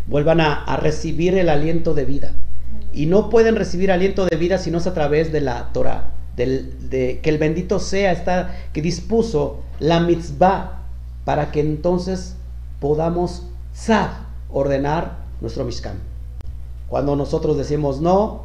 vuelvan 0.07 0.39
a, 0.41 0.77
recibir 0.77 1.37
el 1.37 1.49
aliento 1.49 1.93
de 1.93 2.05
vida. 2.05 2.31
Y 2.93 3.07
no 3.07 3.29
pueden 3.29 3.55
recibir 3.55 3.91
aliento 3.91 4.25
de 4.25 4.37
vida 4.37 4.57
si 4.59 4.71
no 4.71 4.77
es 4.77 4.87
a 4.87 4.93
través 4.93 5.31
de 5.31 5.41
la 5.41 5.71
Torah, 5.73 6.11
de 6.35 7.19
que 7.21 7.29
el 7.29 7.37
bendito 7.37 7.79
sea, 7.79 8.11
está, 8.11 8.55
que 8.73 8.81
dispuso 8.81 9.61
la 9.79 9.99
mitzvah 9.99 10.81
para 11.25 11.51
que 11.51 11.59
entonces 11.59 12.35
podamos 12.79 13.43
ordenar 14.51 15.17
nuestro 15.41 15.65
mishkan. 15.65 15.97
Cuando 16.87 17.15
nosotros 17.15 17.57
decimos 17.57 18.01
no, 18.01 18.43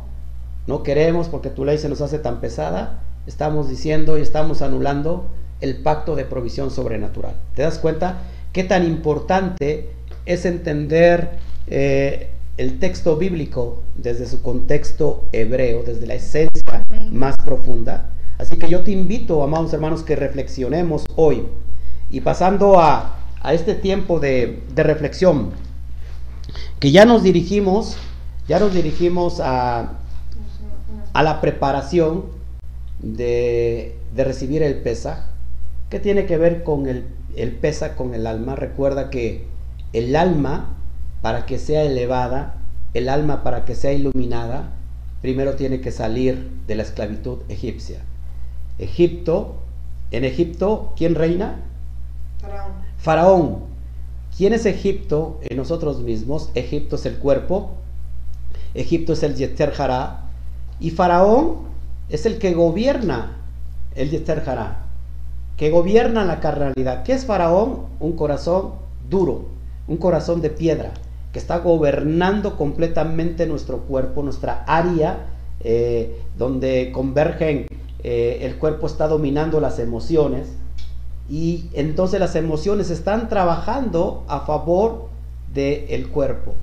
no 0.67 0.83
queremos 0.83 1.29
porque 1.29 1.51
tu 1.51 1.65
ley 1.65 1.79
se 1.79 1.89
nos 1.89 2.01
hace 2.01 2.19
tan 2.19 2.41
pesada, 2.41 3.01
estamos 3.27 3.69
diciendo 3.69 4.19
y 4.19 4.23
estamos 4.23 4.63
anulando 4.63 5.27
el 5.61 5.83
pacto 5.83 6.15
de 6.15 6.25
provisión 6.25 6.71
sobrenatural. 6.71 7.35
¿Te 7.55 7.63
das 7.63 7.79
cuenta 7.79 8.19
qué 8.53 8.65
tan 8.65 8.87
importante 8.87 9.91
es 10.25 10.45
entender 10.45 11.31
eh, 11.67 12.31
el 12.59 12.79
texto 12.79 13.17
bíblico 13.17 13.83
desde 13.97 14.27
su 14.27 14.43
contexto 14.43 15.25
hebreo, 15.33 15.83
desde 15.83 16.07
la 16.07 16.15
esencia 16.15 16.85
más 17.11 17.37
profunda? 17.37 18.11
Así 18.37 18.57
que 18.57 18.69
yo 18.69 18.83
te 18.83 18.91
invito, 18.91 19.43
amados 19.43 19.73
hermanos, 19.73 20.03
que 20.03 20.15
reflexionemos 20.15 21.07
hoy 21.17 21.47
y 22.11 22.21
pasando 22.21 22.79
a, 22.79 23.15
este 23.51 23.75
tiempo 23.75 24.21
de, 24.21 24.63
de, 24.75 24.83
reflexión, 24.83 25.53
que 26.81 26.91
ya 26.91 27.05
nos 27.05 27.23
dirigimos, 27.23 27.97
ya 28.47 28.61
nos 28.61 28.75
dirigimos 28.75 29.41
a, 29.41 29.93
a 31.13 31.23
la 31.23 31.41
preparación 31.41 32.27
de, 33.01 33.97
recibir 34.17 34.63
el 34.63 34.77
pesa, 34.77 35.31
que 35.91 36.01
tiene 36.01 36.27
que 36.27 36.37
ver 36.37 36.63
con 36.63 36.87
el, 36.87 37.07
el 37.37 37.53
pesa 37.53 37.97
con 37.97 38.15
el 38.15 38.27
alma. 38.27 38.57
Recuerda 38.57 39.11
que 39.11 39.47
el 39.93 40.17
alma, 40.17 40.77
para 41.23 41.47
que 41.47 41.59
sea 41.59 41.83
elevada, 41.83 42.57
el 42.95 43.09
alma 43.09 43.43
para 43.43 43.65
que 43.65 43.75
sea 43.75 43.93
iluminada, 43.93 44.73
primero 45.21 45.55
tiene 45.55 45.81
que 45.81 45.93
salir 45.93 46.51
de 46.67 46.75
la 46.75 46.83
esclavitud 46.83 47.39
egipcia. 47.49 48.01
Egipto, 48.79 49.57
en 50.11 50.25
Egipto, 50.25 50.93
¿quién 50.97 51.15
reina? 51.15 51.61
Faraón. 52.41 52.73
Faraón. 52.99 53.59
¿Quién 54.37 54.53
es 54.53 54.67
Egipto 54.67 55.41
en 55.43 55.57
nosotros 55.57 56.01
mismos? 56.01 56.51
Egipto 56.55 56.97
es 56.97 57.07
el 57.07 57.19
cuerpo, 57.19 57.71
Egipto 58.75 59.13
es 59.13 59.23
el 59.23 59.35
Yetzer 59.35 59.73
y 60.79 60.91
Faraón 60.91 61.69
es 62.09 62.25
el 62.27 62.39
que 62.39 62.55
gobierna 62.55 63.39
el 63.99 64.11
Yester 64.11 64.43
que 65.57 65.71
gobierna 65.71 66.25
la 66.25 66.39
carnalidad. 66.39 67.03
¿Qué 67.03 67.13
es 67.13 67.27
Faraón? 67.27 67.87
Un 67.99 68.13
corazón 68.13 68.75
duro, 69.11 69.47
un 69.89 69.97
corazón 69.97 70.41
de 70.41 70.51
piedra, 70.51 70.93
que 71.33 71.39
está 71.39 71.59
gobernando 71.59 72.57
completamente 72.57 73.47
nuestro 73.47 73.81
cuerpo, 73.81 74.23
nuestra 74.23 74.65
área, 74.67 75.27
eh, 75.61 76.23
donde 76.37 76.91
convergen, 76.93 77.67
eh, 78.03 78.39
el 78.43 78.57
cuerpo 78.57 78.87
está 78.87 79.09
dominando 79.09 79.61
las 79.61 79.79
emociones, 79.79 80.49
y 81.29 81.69
entonces 81.75 82.21
las 82.21 82.37
emociones 82.37 82.91
están 82.91 83.29
trabajando 83.29 84.25
a 84.29 84.41
favor 84.41 85.09
del 85.53 86.09
cuerpo, 86.09 86.55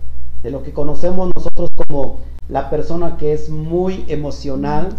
de 0.42 0.50
lo 0.50 0.64
que 0.64 0.72
conocemos 0.72 1.30
nosotros 1.36 1.70
como 1.76 2.20
la 2.50 2.70
persona 2.70 3.18
que 3.18 3.34
es 3.34 3.50
muy 3.50 4.06
emocional, 4.08 4.90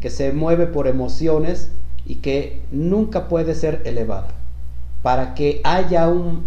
que 0.00 0.10
se 0.10 0.32
mueve 0.32 0.66
por 0.66 0.86
emociones 0.86 1.70
y 2.04 2.16
que 2.16 2.62
nunca 2.70 3.28
puede 3.28 3.54
ser 3.54 3.82
elevada. 3.84 4.28
Para 5.02 5.34
que 5.34 5.60
haya 5.64 6.08
un, 6.08 6.46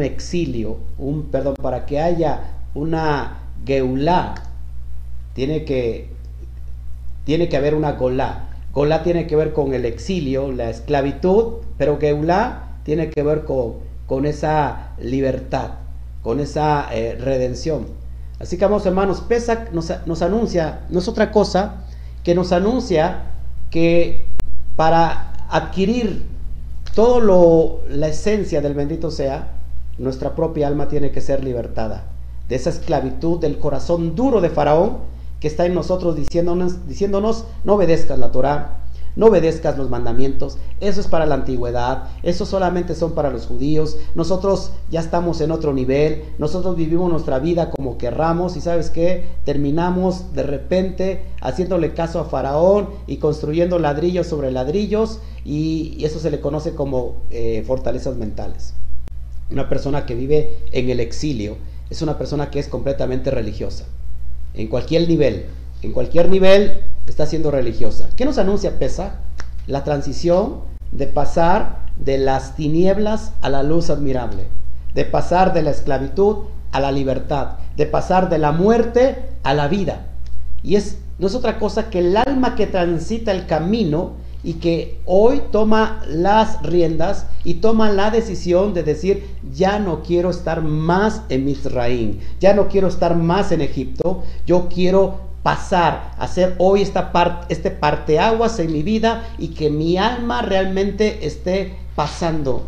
exilio, 0.00 0.78
un 0.98 1.24
perdón, 1.24 1.54
para 1.60 1.86
que 1.86 2.00
haya 2.00 2.42
una 2.74 3.38
geulá, 3.64 4.34
tiene 5.34 5.64
que, 5.64 6.10
tiene 7.24 7.48
que 7.48 7.56
haber 7.56 7.74
una 7.74 7.92
golá. 7.92 8.48
Golá 8.72 9.02
tiene 9.02 9.26
que 9.26 9.36
ver 9.36 9.52
con 9.52 9.74
el 9.74 9.84
exilio, 9.84 10.52
la 10.52 10.70
esclavitud, 10.70 11.62
pero 11.76 11.98
geulá 11.98 12.76
tiene 12.84 13.10
que 13.10 13.22
ver 13.22 13.44
con, 13.44 13.74
con 14.06 14.26
esa 14.26 14.92
libertad, 15.00 15.72
con 16.22 16.40
esa 16.40 16.88
eh, 16.92 17.16
redención. 17.20 17.86
Así 18.38 18.56
que, 18.56 18.64
vamos 18.64 18.86
hermanos, 18.86 19.20
Pesach 19.22 19.72
nos, 19.72 19.92
nos 20.06 20.22
anuncia, 20.22 20.80
no 20.90 21.00
es 21.00 21.08
otra 21.08 21.30
cosa 21.32 21.84
que 22.22 22.34
nos 22.34 22.52
anuncia 22.52 23.24
que 23.70 24.24
para 24.76 25.32
adquirir 25.50 26.24
todo 26.94 27.20
lo, 27.20 27.80
la 27.88 28.08
esencia 28.08 28.60
del 28.60 28.74
bendito 28.74 29.10
sea, 29.10 29.57
nuestra 29.98 30.34
propia 30.34 30.68
alma 30.68 30.88
tiene 30.88 31.10
que 31.10 31.20
ser 31.20 31.44
libertada 31.44 32.06
de 32.48 32.56
esa 32.56 32.70
esclavitud 32.70 33.38
del 33.38 33.58
corazón 33.58 34.14
duro 34.14 34.40
de 34.40 34.50
Faraón 34.50 34.98
que 35.40 35.48
está 35.48 35.66
en 35.66 35.74
nosotros 35.74 36.16
diciéndonos, 36.16 36.88
diciéndonos 36.88 37.44
no 37.62 37.74
obedezcas 37.74 38.18
la 38.18 38.32
Torah, 38.32 38.78
no 39.14 39.26
obedezcas 39.26 39.76
los 39.76 39.90
mandamientos, 39.90 40.58
eso 40.80 41.00
es 41.00 41.06
para 41.06 41.26
la 41.26 41.34
antigüedad, 41.34 42.04
eso 42.22 42.46
solamente 42.46 42.94
son 42.94 43.12
para 43.12 43.30
los 43.30 43.46
judíos, 43.46 43.96
nosotros 44.14 44.72
ya 44.90 45.00
estamos 45.00 45.40
en 45.40 45.50
otro 45.50 45.72
nivel, 45.72 46.24
nosotros 46.38 46.76
vivimos 46.76 47.10
nuestra 47.10 47.38
vida 47.38 47.70
como 47.70 47.98
querramos 47.98 48.56
y 48.56 48.60
sabes 48.60 48.90
qué, 48.90 49.24
terminamos 49.44 50.32
de 50.34 50.42
repente 50.42 51.24
haciéndole 51.40 51.94
caso 51.94 52.20
a 52.20 52.24
Faraón 52.24 52.88
y 53.06 53.18
construyendo 53.18 53.78
ladrillos 53.78 54.26
sobre 54.26 54.50
ladrillos 54.50 55.20
y, 55.44 56.04
eso 56.04 56.18
se 56.20 56.30
le 56.30 56.40
conoce 56.40 56.74
como 56.74 57.16
eh, 57.30 57.62
fortalezas 57.66 58.16
mentales. 58.16 58.74
Una 59.50 59.68
persona 59.68 60.04
que 60.06 60.14
vive 60.14 60.58
en 60.72 60.90
el 60.90 61.00
exilio 61.00 61.56
es 61.90 62.02
una 62.02 62.18
persona 62.18 62.50
que 62.50 62.58
es 62.58 62.68
completamente 62.68 63.30
religiosa, 63.30 63.84
en 64.54 64.68
cualquier 64.68 65.08
nivel, 65.08 65.46
en 65.82 65.92
cualquier 65.92 66.28
nivel 66.28 66.80
está 67.06 67.26
siendo 67.26 67.50
religiosa. 67.50 68.10
¿Qué 68.16 68.24
nos 68.24 68.38
anuncia 68.38 68.78
Pesa? 68.78 69.20
La 69.66 69.84
transición 69.84 70.60
de 70.92 71.06
pasar 71.06 71.86
de 71.96 72.18
las 72.18 72.56
tinieblas 72.56 73.32
a 73.40 73.48
la 73.48 73.62
luz 73.62 73.90
admirable, 73.90 74.44
de 74.94 75.04
pasar 75.04 75.52
de 75.54 75.62
la 75.62 75.70
esclavitud 75.70 76.44
a 76.72 76.80
la 76.80 76.92
libertad, 76.92 77.52
de 77.76 77.86
pasar 77.86 78.28
de 78.28 78.38
la 78.38 78.52
muerte 78.52 79.16
a 79.42 79.54
la 79.54 79.68
vida. 79.68 80.06
Y 80.62 80.76
es, 80.76 80.98
no 81.18 81.26
es 81.26 81.34
otra 81.34 81.58
cosa 81.58 81.90
que 81.90 82.00
el 82.00 82.16
alma 82.16 82.54
que 82.54 82.66
transita 82.66 83.32
el 83.32 83.46
camino 83.46 84.12
y 84.42 84.54
que 84.54 85.00
hoy 85.04 85.42
toma 85.50 86.02
las 86.06 86.62
riendas 86.62 87.26
y 87.44 87.54
toma 87.54 87.90
la 87.90 88.10
decisión 88.10 88.72
de 88.72 88.82
decir, 88.82 89.26
ya 89.52 89.78
no 89.78 90.02
quiero 90.02 90.30
estar 90.30 90.62
más 90.62 91.22
en 91.28 91.44
Misraín, 91.44 92.20
ya 92.40 92.54
no 92.54 92.68
quiero 92.68 92.88
estar 92.88 93.16
más 93.16 93.52
en 93.52 93.60
Egipto, 93.60 94.22
yo 94.46 94.68
quiero 94.68 95.28
pasar, 95.42 96.12
hacer 96.18 96.54
hoy 96.58 96.82
esta 96.82 97.10
parte, 97.10 97.52
este 97.52 97.70
parteaguas 97.70 98.58
en 98.58 98.72
mi 98.72 98.82
vida 98.82 99.28
y 99.38 99.48
que 99.48 99.70
mi 99.70 99.96
alma 99.96 100.42
realmente 100.42 101.26
esté 101.26 101.76
pasando 101.94 102.66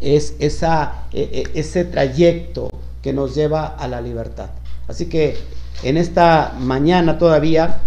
es 0.00 0.34
esa, 0.38 1.04
e, 1.12 1.46
e, 1.54 1.58
ese 1.58 1.84
trayecto 1.84 2.70
que 3.02 3.12
nos 3.12 3.34
lleva 3.34 3.66
a 3.66 3.86
la 3.88 4.00
libertad. 4.00 4.50
Así 4.88 5.06
que 5.06 5.36
en 5.82 5.96
esta 5.96 6.54
mañana 6.58 7.18
todavía 7.18 7.78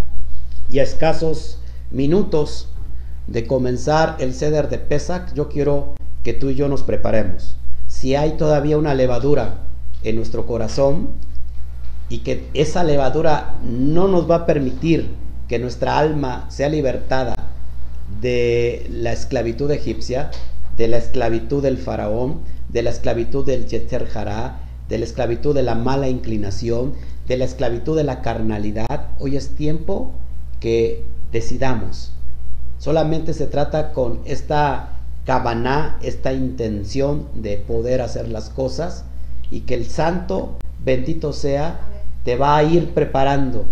y 0.70 0.80
a 0.80 0.84
escasos 0.84 1.60
minutos 1.92 2.68
de 3.28 3.46
comenzar 3.46 4.16
el 4.20 4.34
ceder 4.34 4.70
de 4.70 4.80
Pesach, 4.80 5.34
yo 5.34 5.50
quiero 5.50 5.96
que 6.24 6.34
tú 6.34 6.50
y 6.50 6.56
yo 6.56 6.68
nos 6.68 6.84
preparemos. 6.84 7.58
Si 7.88 8.16
hay 8.16 8.38
todavía 8.38 8.78
una 8.78 8.94
levadura 8.94 9.64
en 10.04 10.16
nuestro 10.16 10.46
corazón 10.46 11.10
y 12.10 12.20
que 12.20 12.48
esa 12.54 12.84
levadura 12.84 13.56
no 13.64 14.08
nos 14.08 14.30
va 14.30 14.36
a 14.36 14.46
permitir 14.46 15.10
que 15.48 15.60
nuestra 15.60 15.98
alma 15.98 16.46
sea 16.50 16.70
libertada 16.70 17.36
de 18.22 18.88
la 18.90 19.12
esclavitud 19.12 19.70
egipcia, 19.72 20.32
de 20.78 20.88
la 20.88 20.98
esclavitud 20.98 21.62
del 21.62 21.78
faraón, 21.78 22.42
de 22.70 22.84
la 22.84 22.90
esclavitud 22.90 23.46
del 23.46 23.68
Yetzer 23.68 24.08
Hará, 24.14 24.60
de 24.90 24.98
la 24.98 25.06
esclavitud 25.06 25.54
de 25.54 25.64
la 25.64 25.76
mala 25.76 26.08
inclinación, 26.08 26.94
de 27.28 27.38
la 27.38 27.46
esclavitud 27.46 27.98
de 27.98 28.04
la 28.04 28.22
carnalidad. 28.22 29.08
Hoy 29.20 29.36
es 29.36 29.50
tiempo 29.50 30.12
que 30.60 31.04
decidamos. 31.32 32.14
Solamente 32.80 33.34
se 33.34 33.48
trata 33.48 33.92
con 33.94 34.22
esta 34.26 34.94
cabaná, 35.26 35.98
esta 36.02 36.32
intención 36.32 37.28
de 37.34 37.58
poder 37.58 38.02
hacer 38.02 38.30
las 38.30 38.50
cosas 38.50 39.04
y 39.52 39.62
que 39.62 39.74
el 39.74 39.88
santo, 39.88 40.58
bendito 40.84 41.34
sea, 41.34 41.80
te 42.24 42.36
va 42.36 42.58
a 42.58 42.64
ir 42.64 42.94
preparando 42.94 43.66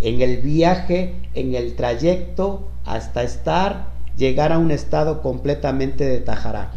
en 0.00 0.20
el 0.20 0.38
viaje, 0.38 1.14
en 1.34 1.54
el 1.54 1.74
trayecto, 1.74 2.68
hasta 2.84 3.22
estar, 3.22 3.88
llegar 4.16 4.52
a 4.52 4.58
un 4.58 4.70
estado 4.70 5.22
completamente 5.22 6.04
de 6.04 6.20
tajará. 6.20 6.70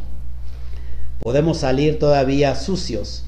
Podemos 1.20 1.58
salir 1.58 2.00
todavía 2.00 2.56
sucios. 2.56 3.24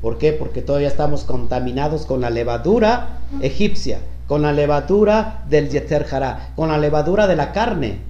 ¿Por 0.00 0.18
qué? 0.18 0.32
Porque 0.32 0.62
todavía 0.62 0.88
estamos 0.88 1.24
contaminados 1.24 2.06
con 2.06 2.20
la 2.20 2.30
levadura 2.30 3.20
egipcia, 3.40 4.00
con 4.26 4.42
la 4.42 4.52
levadura 4.52 5.44
del 5.48 5.68
Yeter 5.68 6.06
Hará, 6.10 6.52
con 6.56 6.68
la 6.68 6.78
levadura 6.78 7.26
de 7.26 7.36
la 7.36 7.52
carne, 7.52 8.00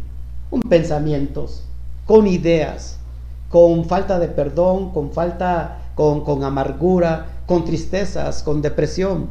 con 0.51 0.61
pensamientos, 0.63 1.65
con 2.07 2.27
ideas, 2.27 2.99
con 3.49 3.85
falta 3.85 4.19
de 4.19 4.29
perdón, 4.29 4.93
con 4.93 5.13
falta, 5.13 5.79
con, 5.95 6.25
con 6.25 6.45
amargura, 6.45 7.27
con 7.47 7.65
tristezas, 7.65 8.43
con 8.43 8.63
depresión. 8.63 9.29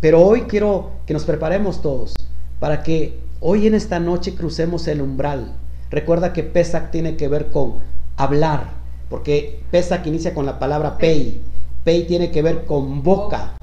Pero 0.00 0.24
hoy 0.24 0.42
quiero 0.42 0.90
que 1.06 1.14
nos 1.14 1.24
preparemos 1.24 1.82
todos 1.82 2.14
para 2.58 2.82
que 2.82 3.20
hoy 3.40 3.66
en 3.66 3.74
esta 3.74 3.98
noche 3.98 4.34
crucemos 4.34 4.86
el 4.88 5.00
umbral. 5.02 5.52
Recuerda 5.90 6.32
que 6.32 6.42
Pesach 6.42 6.90
tiene 6.90 7.16
que 7.16 7.28
ver 7.28 7.50
con 7.50 7.74
hablar, 8.16 8.70
porque 9.08 9.62
Pesach 9.70 10.06
inicia 10.06 10.34
con 10.34 10.46
la 10.46 10.58
palabra 10.58 10.98
pei. 10.98 11.40
Pei 11.84 12.06
tiene 12.06 12.30
que 12.30 12.42
ver 12.42 12.64
con 12.66 13.02
boca, 13.02 13.56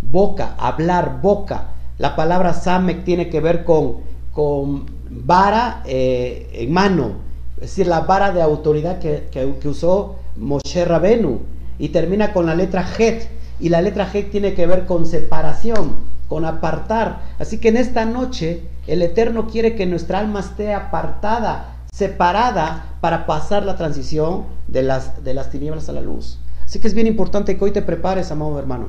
boca, 0.00 0.54
hablar, 0.58 1.20
boca. 1.22 1.68
La 2.00 2.16
palabra 2.16 2.54
Samek 2.54 3.04
tiene 3.04 3.28
que 3.28 3.40
ver 3.40 3.62
con, 3.62 3.96
con 4.32 4.86
vara 5.10 5.82
eh, 5.84 6.48
en 6.54 6.72
mano, 6.72 7.16
es 7.56 7.68
decir, 7.76 7.88
la 7.88 8.00
vara 8.00 8.32
de 8.32 8.40
autoridad 8.40 9.00
que, 9.00 9.28
que, 9.30 9.68
usó 9.68 10.16
Moshe 10.36 10.86
Rabenu. 10.86 11.40
Y 11.78 11.90
termina 11.90 12.32
con 12.32 12.46
la 12.46 12.54
letra 12.54 12.86
Het, 12.98 13.28
y 13.58 13.68
la 13.68 13.82
letra 13.82 14.10
G 14.10 14.30
tiene 14.30 14.54
que 14.54 14.66
ver 14.66 14.86
con 14.86 15.04
separación, 15.04 15.96
con 16.26 16.46
apartar. 16.46 17.20
Así 17.38 17.58
que 17.58 17.68
en 17.68 17.76
esta 17.76 18.06
noche 18.06 18.62
el 18.86 19.02
Eterno 19.02 19.46
quiere 19.46 19.74
que 19.74 19.84
nuestra 19.84 20.20
alma 20.20 20.40
esté 20.40 20.72
apartada, 20.72 21.76
separada 21.92 22.94
para 23.02 23.26
pasar 23.26 23.66
la 23.66 23.76
transición 23.76 24.46
de 24.68 24.84
las, 24.84 25.22
de 25.22 25.34
las 25.34 25.50
tinieblas 25.50 25.90
a 25.90 25.92
la 25.92 26.00
luz. 26.00 26.38
Así 26.64 26.78
que 26.78 26.88
es 26.88 26.94
bien 26.94 27.06
importante 27.06 27.58
que 27.58 27.64
hoy 27.64 27.72
te 27.72 27.82
prepares, 27.82 28.30
amado 28.30 28.58
hermano. 28.58 28.88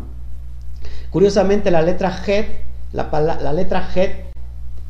Curiosamente 1.09 1.71
la 1.71 1.81
letra 1.81 2.09
G, 2.09 2.45
la, 2.93 3.53
letra 3.53 3.87
G 3.93 4.11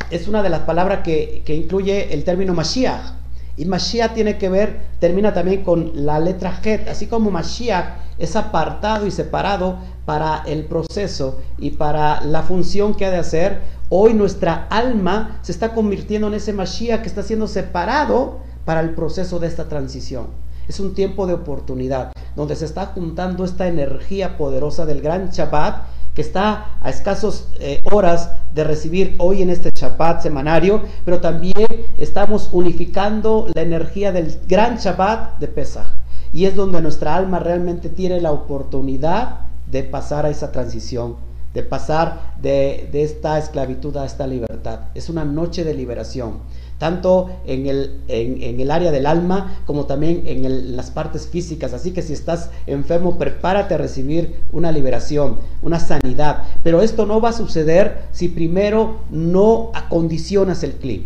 es 0.10 0.28
una 0.28 0.44
de 0.44 0.50
las 0.50 0.62
palabras 0.62 1.00
que, 1.04 1.44
que 1.46 1.56
incluye 1.56 2.14
el 2.14 2.24
término 2.24 2.54
Mashiach. 2.54 3.22
Y 3.58 3.66
Mashiach 3.66 4.14
tiene 4.14 4.38
que 4.38 4.50
ver, 4.50 4.80
termina 5.00 5.34
también 5.34 5.64
con 5.64 5.92
la 6.06 6.20
letra 6.20 6.60
Het, 6.64 6.88
así 6.88 7.08
como 7.08 7.32
Mashiach 7.32 7.98
es 8.18 8.36
apartado 8.36 9.06
y 9.06 9.12
separado 9.12 9.78
para 10.06 10.44
el 10.46 10.66
proceso 10.66 11.40
y 11.58 11.72
para 11.72 12.22
la 12.22 12.44
función 12.44 12.96
que 12.96 13.06
ha 13.06 13.12
de 13.12 13.18
hacer. 13.18 13.62
Hoy 13.90 14.14
nuestra 14.14 14.68
alma 14.70 15.40
se 15.42 15.52
está 15.52 15.74
convirtiendo 15.74 16.28
en 16.28 16.36
ese 16.36 16.54
Mashiach 16.54 17.02
que 17.02 17.08
está 17.08 17.24
siendo 17.24 17.48
separado 17.48 18.40
para 18.66 18.80
el 18.80 18.92
proceso 18.92 19.38
de 19.40 19.48
esta 19.48 19.68
transición. 19.68 20.28
Es 20.68 20.80
un 20.80 20.94
tiempo 20.94 21.28
de 21.28 21.34
oportunidad 21.34 22.14
donde 22.36 22.56
se 22.56 22.66
está 22.66 22.88
juntando 22.88 23.44
esta 23.44 23.68
energía 23.68 24.38
poderosa 24.38 24.86
del 24.86 25.02
gran 25.02 25.30
Shabbat 25.30 25.84
que 26.14 26.22
está 26.22 26.78
a 26.82 26.90
escasos 26.90 27.48
eh, 27.60 27.80
horas 27.92 28.32
de 28.54 28.64
recibir 28.64 29.16
hoy 29.20 29.42
en 29.42 29.50
este 29.50 29.72
Shabbat 29.74 30.22
semanario, 30.22 30.82
pero 31.06 31.22
también 31.22 31.86
estamos 31.98 32.50
unificando 32.52 33.48
la 33.54 33.62
energía 33.62 34.12
del 34.12 34.40
gran 34.48 34.78
Shabbat 34.78 35.40
de 35.40 35.48
Pesach. 35.48 35.88
Y 36.34 36.46
es 36.46 36.56
donde 36.56 36.82
nuestra 36.82 37.16
alma 37.16 37.40
realmente 37.40 37.90
tiene 37.90 38.22
la 38.22 38.32
oportunidad 38.32 39.42
de 39.68 39.84
pasar 39.84 40.26
a 40.26 40.30
esa 40.30 40.52
transición, 40.52 41.16
de 41.54 41.64
pasar 41.64 42.36
de, 42.42 42.90
de 42.92 43.04
esta 43.04 43.38
esclavitud 43.38 43.96
a 43.98 44.06
esta 44.06 44.28
libertad. 44.28 44.80
Es 44.96 45.10
una 45.10 45.26
noche 45.26 45.64
de 45.64 45.74
liberación 45.74 46.40
tanto 46.82 47.30
en 47.46 47.68
el, 47.68 48.02
en, 48.08 48.60
el 48.60 48.72
área 48.72 48.90
del 48.90 49.06
alma 49.06 49.62
como 49.68 49.86
también 49.86 50.24
en 50.26 50.76
las 50.76 50.90
partes 50.90 51.28
físicas. 51.28 51.74
Así 51.74 51.92
que 51.92 52.02
si 52.02 52.14
estás 52.14 52.50
enfermo, 52.66 53.20
prepárate 53.20 53.76
a 53.76 53.78
recibir 53.78 54.42
una 54.52 54.72
liberación, 54.72 55.38
una 55.62 55.80
sanidad. 55.80 56.42
Pero 56.64 56.82
esto 56.82 57.06
no 57.06 57.22
va 57.22 57.30
a 57.30 57.34
suceder 57.34 58.06
si 58.12 58.30
primero 58.30 59.02
no 59.12 59.70
acondicionas 59.76 60.64
el 60.64 60.72
cli, 60.74 61.06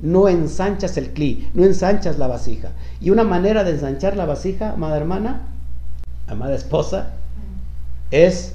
no 0.00 0.28
ensanchas 0.28 0.96
el 0.96 1.10
cli, 1.10 1.50
no 1.54 1.64
ensanchas 1.64 2.20
la 2.20 2.28
vasija. 2.28 2.68
Y 3.00 3.10
una 3.10 3.24
manera 3.24 3.64
de 3.64 3.72
ensanchar 3.72 4.16
la 4.16 4.26
vasija, 4.26 4.74
amada 4.74 4.96
hermana, 4.96 5.48
amada 6.28 6.54
esposa, 6.54 7.14
es 8.12 8.54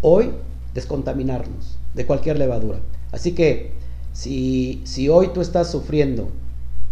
hoy 0.00 0.32
descontaminarnos 0.74 1.78
de 1.94 2.04
cualquier 2.04 2.36
levadura. 2.36 2.80
Así 3.12 3.30
que 3.30 3.83
si, 4.14 4.80
si 4.84 5.10
hoy 5.10 5.28
tú 5.34 5.42
estás 5.42 5.70
sufriendo 5.70 6.30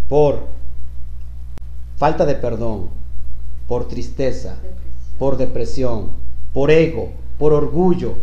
por 0.08 0.40
falta 1.96 2.26
de 2.26 2.34
perdón, 2.34 2.90
por 3.66 3.88
tristeza, 3.88 4.56
por 5.18 5.38
depresión, 5.38 6.10
por 6.52 6.70
ego, 6.70 7.10
por 7.38 7.54
orgullo, 7.54 8.14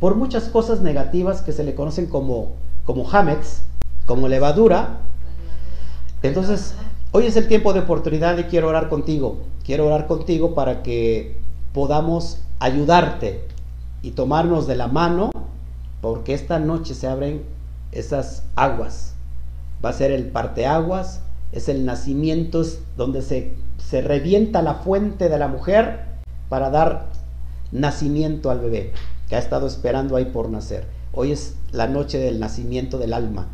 por 0.00 0.16
muchas 0.16 0.44
cosas 0.48 0.82
negativas 0.82 1.40
que 1.40 1.52
se 1.52 1.64
le 1.64 1.74
conocen 1.74 2.06
como, 2.06 2.52
como 2.84 3.08
hametz, 3.08 3.62
como 4.04 4.28
levadura, 4.28 4.98
entonces 6.22 6.74
hoy 7.12 7.26
es 7.26 7.36
el 7.36 7.48
tiempo 7.48 7.72
de 7.72 7.80
oportunidad 7.80 8.36
y 8.38 8.44
quiero 8.44 8.68
orar 8.68 8.88
contigo. 8.88 9.38
Quiero 9.64 9.86
orar 9.86 10.06
contigo 10.06 10.54
para 10.54 10.82
que 10.82 11.38
podamos 11.72 12.38
ayudarte 12.58 13.44
y 14.02 14.10
tomarnos 14.10 14.66
de 14.66 14.76
la 14.76 14.88
mano, 14.88 15.30
porque 16.00 16.34
esta 16.34 16.58
noche 16.58 16.94
se 16.94 17.06
abren 17.06 17.53
esas 17.94 18.42
aguas. 18.56 19.14
Va 19.84 19.90
a 19.90 19.94
ser 19.94 20.10
el 20.12 20.26
parteaguas, 20.26 21.20
es 21.52 21.68
el 21.68 21.84
nacimiento, 21.84 22.62
donde 22.96 23.22
se, 23.22 23.54
se 23.78 24.02
revienta 24.02 24.62
la 24.62 24.74
fuente 24.74 25.28
de 25.28 25.38
la 25.38 25.48
mujer 25.48 26.00
para 26.48 26.70
dar 26.70 27.06
nacimiento 27.72 28.50
al 28.50 28.60
bebé 28.60 28.92
que 29.28 29.36
ha 29.36 29.38
estado 29.38 29.66
esperando 29.66 30.16
ahí 30.16 30.26
por 30.26 30.50
nacer. 30.50 30.84
Hoy 31.12 31.32
es 31.32 31.56
la 31.72 31.86
noche 31.86 32.18
del 32.18 32.40
nacimiento 32.40 32.98
del 32.98 33.12
alma. 33.12 33.46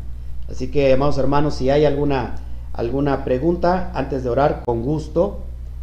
Así 0.49 0.69
que, 0.69 0.91
amados 0.91 1.17
hermanos, 1.17 1.55
si 1.55 1.69
hay 1.69 1.85
alguna, 1.85 2.35
alguna 2.73 3.23
pregunta 3.23 3.91
antes 3.93 4.23
de 4.23 4.29
orar, 4.29 4.63
con 4.65 4.81
gusto, 4.81 5.39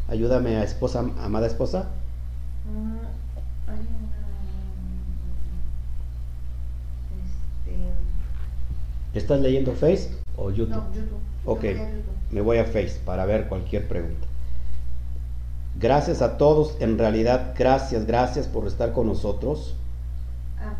ayúdame 0.08 0.56
a 0.56 0.64
esposa, 0.64 1.04
amada 1.22 1.46
esposa. 1.46 1.88
¿Estás 9.18 9.40
leyendo 9.40 9.72
Face 9.72 10.10
o 10.36 10.50
YouTube? 10.50 10.76
No, 10.76 10.94
YouTube. 10.94 11.18
Ok, 11.44 11.64
me 12.30 12.40
voy 12.40 12.58
a 12.58 12.64
Face 12.64 13.00
para 13.04 13.26
ver 13.26 13.48
cualquier 13.48 13.88
pregunta. 13.88 14.28
Gracias 15.74 16.22
a 16.22 16.38
todos, 16.38 16.76
en 16.80 16.98
realidad, 16.98 17.52
gracias, 17.58 18.06
gracias 18.06 18.46
por 18.46 18.66
estar 18.68 18.92
con 18.92 19.08
nosotros. 19.08 19.74
Ah. 20.60 20.76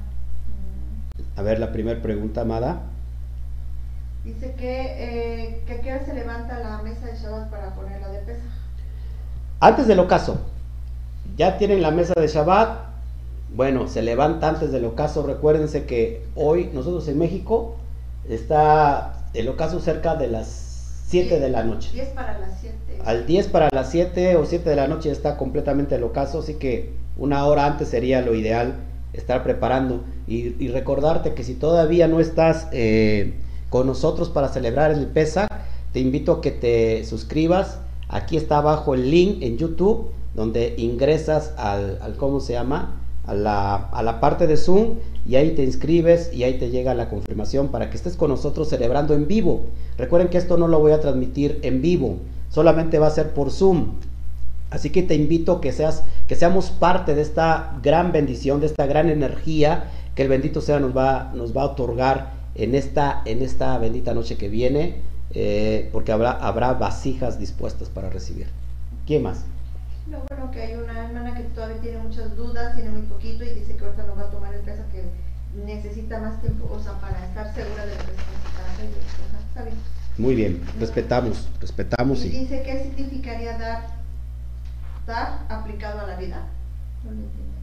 A 1.37 1.43
ver, 1.43 1.59
la 1.59 1.73
primera 1.73 2.01
pregunta, 2.01 2.43
Amada. 2.43 2.83
Dice 4.25 4.55
que, 4.57 4.83
eh, 4.83 5.63
que 5.67 5.81
qué 5.81 6.01
se 6.05 6.15
levanta 6.15 6.61
la 6.61 6.81
mesa 6.83 7.07
de 7.07 7.17
Shabbat 7.17 7.51
para 7.51 7.75
ponerla 7.75 8.09
de 8.09 8.19
pesa. 8.21 8.45
Antes 9.59 9.89
del 9.89 9.99
ocaso. 9.99 10.39
Ya 11.37 11.59
tienen 11.59 11.83
la 11.83 11.91
mesa 11.91 12.15
de 12.15 12.29
Shabbat. 12.29 12.87
Bueno, 13.55 13.89
se 13.89 14.03
levanta 14.03 14.49
antes 14.49 14.71
del 14.71 14.85
ocaso. 14.85 15.27
Recuérdense 15.27 15.87
que 15.87 16.25
hoy 16.37 16.71
nosotros 16.73 17.09
en 17.09 17.19
México 17.19 17.77
Está 18.29 19.25
el 19.35 19.49
ocaso 19.49 19.81
cerca 19.81 20.17
de 20.17 20.29
las 20.29 21.03
7 21.09 21.41
de 21.41 21.49
la 21.49 21.65
noche. 21.65 21.91
10 21.93 22.09
para 22.09 22.39
las 22.39 22.61
7. 22.61 22.77
Al 23.05 23.27
10 23.27 23.47
para 23.49 23.69
las 23.73 23.91
7 23.91 24.37
o 24.37 24.45
7 24.45 24.69
de 24.69 24.77
la 24.77 24.89
noche 24.89 25.11
está 25.11 25.37
completamente 25.37 25.95
el 25.95 26.05
ocaso, 26.05 26.41
así 26.41 26.55
que 26.55 26.93
una 27.17 27.47
hora 27.47 27.67
antes 27.67 27.89
sería 27.89 28.21
lo 28.21 28.35
ideal 28.35 28.75
estar 29.13 29.43
preparando 29.43 30.05
y, 30.27 30.69
recordarte 30.69 31.33
que 31.33 31.43
si 31.43 31.55
todavía 31.55 32.09
no 32.09 32.21
estás 32.21 32.69
eh, 32.73 33.35
con 33.71 33.87
nosotros 33.87 34.29
para 34.29 34.49
celebrar 34.49 34.91
el 34.91 35.07
PESA, 35.07 35.49
te 35.93 36.01
invito 36.01 36.33
a 36.33 36.41
que 36.43 36.51
te 36.51 37.05
suscribas 37.05 37.79
Aquí 38.09 38.39
está 38.39 38.59
abajo 38.59 38.95
el 38.95 39.11
link 39.11 39.43
en 39.43 39.59
YouTube 39.59 40.11
donde 40.35 40.75
ingresas 40.79 41.53
al, 41.59 41.99
al 42.01 42.17
¿cómo 42.17 42.41
se 42.41 42.55
llama? 42.55 43.03
A 43.27 43.35
la, 43.35 43.75
a 43.75 44.03
la 44.03 44.21
parte 44.21 44.47
de 44.47 44.57
Zoom 44.57 44.95
y 45.29 45.37
ahí 45.37 45.51
te 45.51 45.63
inscribes 45.63 46.33
y 46.33 46.45
ahí 46.45 46.55
te 46.55 46.71
llega 46.71 46.95
la 46.95 47.11
confirmación 47.11 47.69
para 47.69 47.91
que 47.91 47.99
estés 47.99 48.17
con 48.17 48.31
nosotros 48.31 48.71
celebrando 48.71 49.15
en 49.15 49.29
vivo. 49.29 49.67
Recuerden 49.99 50.29
que 50.29 50.39
esto 50.39 50.57
no 50.57 50.69
lo 50.69 50.81
voy 50.81 50.93
a 50.93 51.01
transmitir 51.01 51.59
en 51.63 51.83
vivo, 51.83 52.17
solamente 52.49 52.99
va 52.99 53.09
a 53.09 53.11
ser 53.11 53.35
por 53.35 53.51
Zoom. 53.51 53.97
Así 54.71 54.89
que 54.91 55.03
te 55.03 55.15
invito 55.15 55.61
que 55.61 55.73
seas, 55.73 56.03
que 56.27 56.35
seamos 56.35 56.71
parte 56.71 57.15
de 57.15 57.23
esta 57.23 57.79
gran 57.83 58.11
bendición, 58.11 58.61
de 58.61 58.67
esta 58.67 58.87
gran 58.87 59.11
energía 59.11 59.91
que 60.15 60.23
el 60.23 60.29
bendito 60.29 60.63
sea 60.63 60.81
nos 60.81 60.97
va, 60.97 61.31
nos 61.35 61.57
va 61.57 61.63
a 61.63 61.67
otorgar 61.67 62.33
en 62.55 62.75
esta, 62.75 63.23
en 63.25 63.43
esta 63.43 63.79
bendita 63.79 64.15
noche 64.15 64.37
que 64.37 64.49
viene, 64.49 64.97
eh, 65.35 65.91
porque 65.93 66.11
habrá, 66.11 66.33
habrá 66.33 66.73
vasijas 66.73 67.39
dispuestas 67.39 67.89
para 67.89 68.09
recibir. 68.11 68.47
¿Quién 69.07 69.23
más? 69.23 69.45
Lo 70.11 70.23
bueno 70.29 70.51
que 70.51 70.63
hay 70.63 70.75
una 70.75 71.05
hermana 71.07 71.35
que 71.35 71.43
todavía 71.45 71.81
tiene 71.81 71.99
muchas 71.99 72.35
dudas, 72.37 72.75
tiene 72.75 72.91
muy 72.91 73.03
poquito 73.03 73.45
y 73.45 73.51
dice 73.51 73.77
que 73.77 73.85
ahorita 73.85 74.05
no 74.05 74.17
va 74.17 74.23
a 74.23 74.31
tomar 74.31 74.55
el 74.55 74.61
peso 74.61 74.83
que 74.91 75.05
necesita 75.65 76.19
más 76.19 76.41
tiempo, 76.41 76.69
o 76.73 76.81
sea, 76.83 76.93
para 76.95 77.25
estar 77.27 77.53
segura 77.55 77.85
de 77.85 77.93
lo 77.95 78.01
que 78.01 78.13
necesita. 78.13 79.39
Está 79.49 79.63
bien. 79.65 79.77
Muy 80.17 80.35
bien, 80.35 80.63
respetamos, 80.81 81.49
respetamos. 81.61 82.25
Y 82.25 82.31
dice, 82.31 82.63
¿qué 82.63 82.83
significaría 82.83 83.59
dar, 83.59 83.87
dar 85.07 85.41
aplicado 85.49 86.01
a 86.01 86.07
la 86.07 86.17
vida? 86.17 86.47
No 87.05 87.11
lo 87.11 87.17
entiendo. 87.19 87.55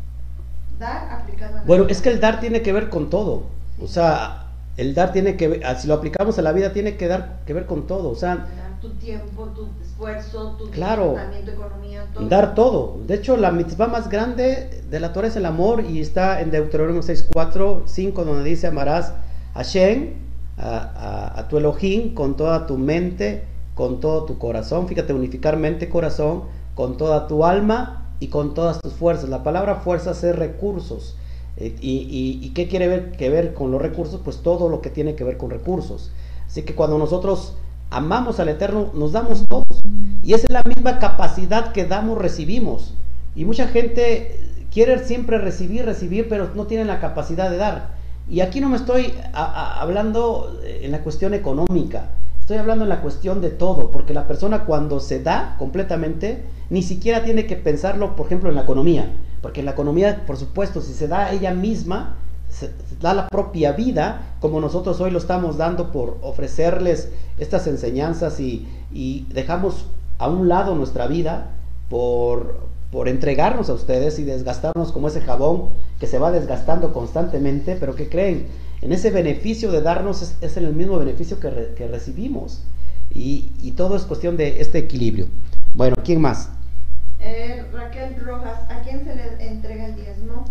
Dar 0.80 1.10
aplicado 1.22 1.54
a 1.58 1.60
la 1.62 1.64
Bueno, 1.66 1.84
vida. 1.86 1.94
es 1.94 2.02
que 2.02 2.10
el 2.10 2.20
dar 2.20 2.40
tiene 2.40 2.62
que 2.62 2.72
ver 2.74 2.90
con 2.90 3.10
todo. 3.10 3.48
O 3.82 3.88
sea, 3.88 4.48
el 4.78 4.94
dar 4.94 5.12
tiene 5.12 5.36
que 5.36 5.48
ver, 5.48 5.78
si 5.80 5.88
lo 5.88 5.96
aplicamos 5.96 6.38
a 6.38 6.42
la 6.44 6.52
vida, 6.52 6.72
tiene 6.74 6.96
que 6.96 7.08
dar 7.08 7.40
que 7.46 7.54
ver 7.54 7.66
con 7.66 7.88
todo. 7.88 8.10
O 8.10 8.16
sea, 8.16 8.46
tu 8.82 8.90
tiempo, 8.96 9.46
tu 9.56 9.68
esfuerzo, 9.82 10.56
tu 10.58 10.70
Claro. 10.72 11.12
disfrutamiento, 11.14 11.52
economía, 11.52 12.06
todo. 12.14 12.28
dar 12.30 12.56
todo. 12.56 12.98
De 13.08 13.16
hecho, 13.16 13.38
la 13.38 13.52
mitzvah 13.52 13.88
más 13.88 14.10
grande 14.10 14.82
de 14.90 15.00
la 15.00 15.14
Torah 15.14 15.28
es 15.28 15.36
el 15.36 15.46
amor 15.46 15.84
y 15.90 16.00
está 16.00 16.42
en 16.42 16.52
Deuteronomio 16.52 17.02
6, 17.02 17.28
4, 17.32 17.84
5, 17.86 18.24
donde 18.26 18.44
dice 18.50 18.68
amarás 18.68 19.14
a 19.54 19.64
Shem, 19.64 20.14
a, 20.58 20.78
a- 20.78 21.40
a 21.40 21.48
tu 21.48 21.58
Elohim, 21.58 22.14
con 22.14 22.36
toda 22.38 22.66
tu 22.68 22.78
mente, 22.78 23.44
con 23.74 24.00
todo 24.00 24.24
tu 24.26 24.38
corazón. 24.38 24.88
Fíjate, 24.88 25.14
unificar 25.14 25.58
mente, 25.58 25.90
corazón, 25.90 26.44
con 26.76 26.98
toda 26.98 27.28
tu 27.28 27.46
alma 27.46 28.12
y 28.20 28.28
con 28.28 28.54
todas 28.54 28.80
tus 28.82 28.94
fuerzas. 28.94 29.30
La 29.30 29.44
palabra 29.44 29.76
fuerzas 29.76 30.24
es 30.24 30.36
recursos. 30.36 31.16
Eh, 31.58 31.76
y, 31.82 31.92
y- 31.92 32.46
y 32.46 32.50
qué 32.54 32.68
quiere 32.68 32.88
ver, 32.88 33.12
que 33.12 33.30
ver 33.30 33.54
con 33.54 33.72
los 33.72 33.82
recursos? 33.82 34.20
Pues 34.24 34.38
todo 34.38 34.68
lo 34.70 34.82
que 34.82 34.90
tiene 34.90 35.16
que 35.16 35.24
ver 35.24 35.38
con 35.38 35.50
recursos. 35.50 36.12
Así 36.48 36.64
que 36.64 36.76
cuando 36.76 36.98
nosotros 36.98 37.54
amamos 37.90 38.40
al 38.40 38.50
Eterno, 38.50 38.92
nos 38.94 39.12
damos 39.12 39.46
todos. 39.48 39.82
Y 40.24 40.34
esa 40.34 40.48
es 40.48 40.52
la 40.52 40.64
misma 40.66 41.00
capacidad 41.00 41.72
que 41.72 41.86
damos, 41.86 42.18
recibimos. 42.18 42.94
Y 43.36 43.46
mucha 43.46 43.68
gente 43.68 44.40
quiere 44.72 45.00
siempre 45.06 45.38
recibir, 45.38 45.86
recibir, 45.86 46.28
pero 46.28 46.50
no 46.56 46.66
tienen 46.66 46.88
la 46.88 47.00
capacidad 47.00 47.50
de 47.50 47.58
dar. 47.58 47.96
Y 48.28 48.42
aquí 48.42 48.60
no 48.60 48.70
me 48.70 48.78
estoy 48.78 49.14
hablando 49.34 50.60
en 50.66 50.92
la 50.92 51.02
cuestión 51.02 51.34
económica, 51.34 52.10
estoy 52.40 52.58
hablando 52.58 52.84
en 52.84 52.90
la 52.90 53.02
cuestión 53.02 53.40
de 53.40 53.52
todo, 53.52 53.92
porque 53.92 54.14
la 54.14 54.28
persona 54.28 54.66
cuando 54.66 55.00
se 55.00 55.22
da 55.22 55.56
completamente, 55.60 56.44
ni 56.70 56.82
siquiera 56.82 57.24
tiene 57.24 57.46
que 57.46 57.56
pensarlo, 57.56 58.16
por 58.16 58.26
ejemplo, 58.26 58.50
en 58.50 58.56
la 58.56 58.64
economía, 58.64 59.12
porque 59.42 59.60
en 59.60 59.68
la 59.68 59.74
economía, 59.74 60.24
por 60.26 60.38
supuesto, 60.38 60.82
si 60.82 60.94
se 60.94 61.08
da 61.08 61.32
ella 61.32 61.54
misma, 61.54 62.18
se, 62.58 62.72
da 63.02 63.14
la 63.14 63.28
propia 63.28 63.74
vida, 63.74 64.36
como 64.40 64.62
nosotros 64.62 65.02
hoy 65.02 65.12
lo 65.12 65.18
estamos 65.20 65.58
dando 65.58 65.92
por 65.92 66.18
ofrecerles 66.22 67.10
estas 67.38 67.68
enseñanzas 67.68 68.40
y, 68.40 68.68
y 68.94 69.26
dejamos 69.34 69.86
a 70.18 70.30
un 70.30 70.48
lado 70.48 70.76
nuestra 70.76 71.08
vida 71.08 71.52
por, 71.90 72.60
por 72.92 73.08
entregarnos 73.10 73.70
a 73.70 73.74
ustedes 73.74 74.20
y 74.20 74.24
desgastarnos 74.24 74.92
como 74.92 75.10
ese 75.10 75.22
jabón 75.22 75.70
que 76.00 76.08
se 76.08 76.18
va 76.20 76.32
desgastando 76.32 76.94
constantemente, 76.94 77.76
pero 77.80 77.96
que 77.96 78.08
creen, 78.10 78.48
en 78.82 78.92
ese 78.94 79.12
beneficio 79.12 79.72
de 79.72 79.82
darnos 79.82 80.22
es, 80.22 80.38
es 80.42 80.58
el 80.58 80.74
mismo 80.74 80.98
beneficio 80.98 81.40
que, 81.40 81.50
re- 81.50 81.74
que 81.76 81.88
recibimos. 81.88 82.62
Y, 83.14 83.52
y 83.62 83.72
todo 83.72 83.96
es 83.96 84.04
cuestión 84.04 84.36
de 84.36 84.62
este 84.62 84.78
equilibrio. 84.80 85.28
Bueno, 85.74 85.96
¿quién 86.04 86.22
más? 86.22 86.50
Eh, 87.20 87.64
Raquel 87.74 88.16
Rojas, 88.26 88.60
¿a 88.70 88.82
quién 88.82 89.04
se 89.06 89.16
le 89.16 89.48
entrega 89.48 89.86
el 89.88 89.96
diezmo? 89.96 90.46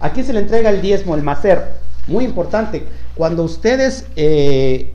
¿A 0.00 0.10
quién 0.12 0.26
se 0.26 0.32
le 0.32 0.40
entrega 0.40 0.70
el 0.70 0.80
diezmo, 0.80 1.14
el 1.14 1.22
macer? 1.22 1.64
Muy 2.06 2.24
importante. 2.24 2.84
Cuando 3.14 3.44
ustedes, 3.44 4.06
eh, 4.16 4.92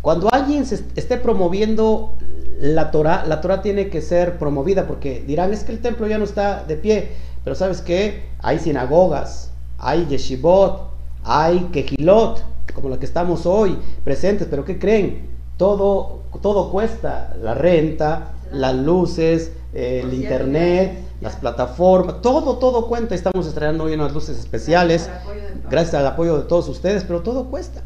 cuando 0.00 0.32
alguien 0.32 0.66
se 0.66 0.76
est- 0.76 0.98
esté 0.98 1.16
promoviendo 1.18 2.14
la 2.60 2.90
Torah, 2.90 3.24
la 3.26 3.40
Torah 3.40 3.60
tiene 3.62 3.88
que 3.88 4.00
ser 4.00 4.38
promovida 4.38 4.86
porque 4.86 5.22
dirán, 5.26 5.52
es 5.52 5.64
que 5.64 5.72
el 5.72 5.80
templo 5.80 6.06
ya 6.06 6.18
no 6.18 6.24
está 6.24 6.64
de 6.64 6.76
pie. 6.76 7.08
Pero 7.42 7.54
¿sabes 7.54 7.82
qué? 7.82 8.24
Hay 8.40 8.58
sinagogas, 8.58 9.50
hay 9.78 10.06
yeshivot, 10.06 10.88
hay 11.24 11.68
kehilot, 11.72 12.42
como 12.74 12.88
la 12.88 12.98
que 12.98 13.04
estamos 13.06 13.44
hoy 13.44 13.78
presentes. 14.04 14.48
Pero 14.50 14.64
¿qué 14.64 14.78
creen? 14.78 15.28
Todo, 15.58 16.22
todo 16.40 16.70
cuesta. 16.70 17.34
La 17.42 17.52
renta, 17.54 18.32
las 18.50 18.74
luces, 18.74 19.52
eh, 19.74 20.00
el 20.04 20.14
internet. 20.14 20.98
Las 21.24 21.36
plataformas, 21.36 22.20
todo, 22.20 22.58
todo 22.58 22.86
cuenta. 22.86 23.14
Estamos 23.14 23.46
estrenando 23.46 23.84
hoy 23.84 23.94
unas 23.94 24.12
luces 24.12 24.38
especiales, 24.38 25.08
Gracias 25.08 25.14
al 25.14 25.22
apoyo 25.22 25.40
de 25.40 25.52
todos. 25.54 25.70
gracias 25.70 25.94
al 25.94 26.06
apoyo 26.06 26.36
de 26.36 26.42
todos 26.44 26.68
ustedes, 26.68 27.04
pero 27.04 27.22
todo 27.22 27.46
cuesta. 27.46 27.82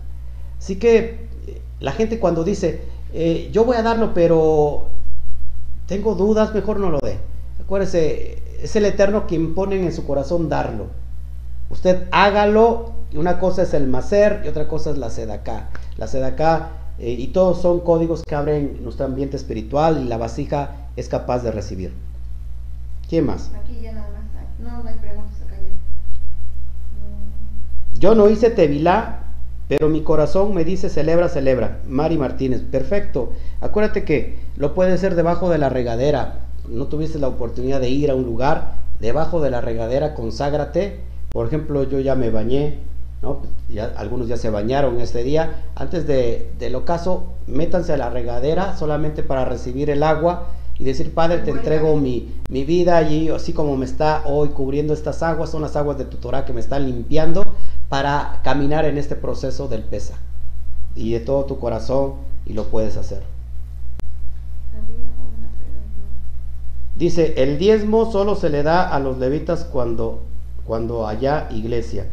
Así 0.58 0.76
que 0.76 1.28
eh, 1.46 1.62
la 1.78 1.92
gente 1.92 2.18
cuando 2.18 2.42
dice, 2.42 2.82
eh, 3.14 3.48
yo 3.52 3.64
voy 3.64 3.76
a 3.76 3.82
darlo, 3.82 4.12
pero 4.12 4.88
tengo 5.86 6.16
dudas, 6.16 6.52
mejor 6.52 6.80
no 6.80 6.90
lo 6.90 6.98
dé. 6.98 7.18
Acuérdese, 7.60 8.42
es 8.60 8.74
el 8.74 8.84
Eterno 8.84 9.28
quien 9.28 9.54
pone 9.54 9.80
en 9.80 9.92
su 9.92 10.04
corazón 10.04 10.48
darlo. 10.48 10.86
Usted 11.70 12.08
hágalo, 12.10 12.92
y 13.12 13.18
una 13.18 13.38
cosa 13.38 13.62
es 13.62 13.72
el 13.72 13.86
macer 13.86 14.42
y 14.44 14.48
otra 14.48 14.66
cosa 14.66 14.90
es 14.90 14.98
la 14.98 15.10
sedacá. 15.10 15.70
La 15.96 16.08
sedacá, 16.08 16.70
eh, 16.98 17.12
y 17.12 17.28
todos 17.28 17.62
son 17.62 17.80
códigos 17.80 18.24
que 18.24 18.34
abren 18.34 18.82
nuestro 18.82 19.06
ambiente 19.06 19.36
espiritual 19.36 20.02
y 20.02 20.08
la 20.08 20.16
vasija 20.16 20.88
es 20.96 21.08
capaz 21.08 21.44
de 21.44 21.52
recibir. 21.52 22.07
¿Quién 23.08 23.26
más? 23.26 23.50
Aquí 23.62 23.80
ya 23.80 23.92
nada 23.92 24.08
más. 24.10 24.18
No, 24.58 24.82
no 24.82 24.88
hay 24.88 24.96
preguntas 24.96 25.40
acá 25.40 25.54
ya. 25.56 25.70
Mm, 26.98 27.98
Yo 27.98 28.14
no 28.14 28.28
hice 28.28 28.50
tevilá, 28.50 29.20
pero 29.68 29.88
mi 29.88 30.02
corazón 30.02 30.54
me 30.54 30.64
dice 30.64 30.90
celebra, 30.90 31.28
celebra. 31.28 31.78
Mari 31.88 32.18
Martínez, 32.18 32.60
perfecto. 32.62 33.32
Acuérdate 33.60 34.04
que 34.04 34.38
lo 34.56 34.74
puedes 34.74 34.94
hacer 34.94 35.14
debajo 35.14 35.48
de 35.48 35.58
la 35.58 35.70
regadera. 35.70 36.40
No 36.68 36.86
tuviste 36.86 37.18
la 37.18 37.28
oportunidad 37.28 37.80
de 37.80 37.88
ir 37.88 38.10
a 38.10 38.14
un 38.14 38.24
lugar, 38.24 38.74
debajo 39.00 39.40
de 39.40 39.50
la 39.50 39.62
regadera, 39.62 40.14
conságrate. 40.14 41.00
Por 41.30 41.46
ejemplo, 41.46 41.84
yo 41.84 42.00
ya 42.00 42.14
me 42.14 42.30
bañé, 42.30 42.78
¿no? 43.22 43.40
Ya, 43.70 43.90
algunos 43.96 44.28
ya 44.28 44.36
se 44.36 44.50
bañaron 44.50 45.00
este 45.00 45.22
día. 45.22 45.64
Antes 45.76 46.06
de, 46.06 46.50
del 46.58 46.74
ocaso, 46.74 47.32
métanse 47.46 47.94
a 47.94 47.96
la 47.96 48.10
regadera 48.10 48.76
solamente 48.76 49.22
para 49.22 49.46
recibir 49.46 49.88
el 49.88 50.02
agua 50.02 50.48
y 50.78 50.84
decir, 50.84 51.12
Padre, 51.12 51.38
te 51.38 51.50
entrego 51.50 51.96
mi, 51.96 52.32
mi 52.48 52.64
vida 52.64 53.02
y 53.02 53.28
así 53.28 53.52
como 53.52 53.76
me 53.76 53.84
está 53.84 54.22
hoy 54.26 54.50
cubriendo 54.50 54.94
estas 54.94 55.22
aguas, 55.22 55.50
son 55.50 55.62
las 55.62 55.74
aguas 55.74 55.98
de 55.98 56.04
tu 56.04 56.18
Torah 56.18 56.44
que 56.44 56.52
me 56.52 56.60
están 56.60 56.86
limpiando 56.86 57.54
para 57.88 58.40
caminar 58.44 58.84
en 58.84 58.96
este 58.96 59.16
proceso 59.16 59.66
del 59.66 59.82
pesa 59.82 60.18
y 60.94 61.12
de 61.12 61.20
todo 61.20 61.44
tu 61.44 61.58
corazón 61.58 62.14
y 62.46 62.52
lo 62.52 62.64
puedes 62.64 62.96
hacer. 62.96 63.22
Dice, 66.94 67.34
el 67.36 67.58
diezmo 67.58 68.10
solo 68.10 68.34
se 68.34 68.50
le 68.50 68.64
da 68.64 68.88
a 68.88 68.98
los 68.98 69.18
levitas 69.18 69.64
cuando, 69.64 70.22
cuando 70.64 71.06
haya 71.06 71.48
iglesia. 71.50 72.06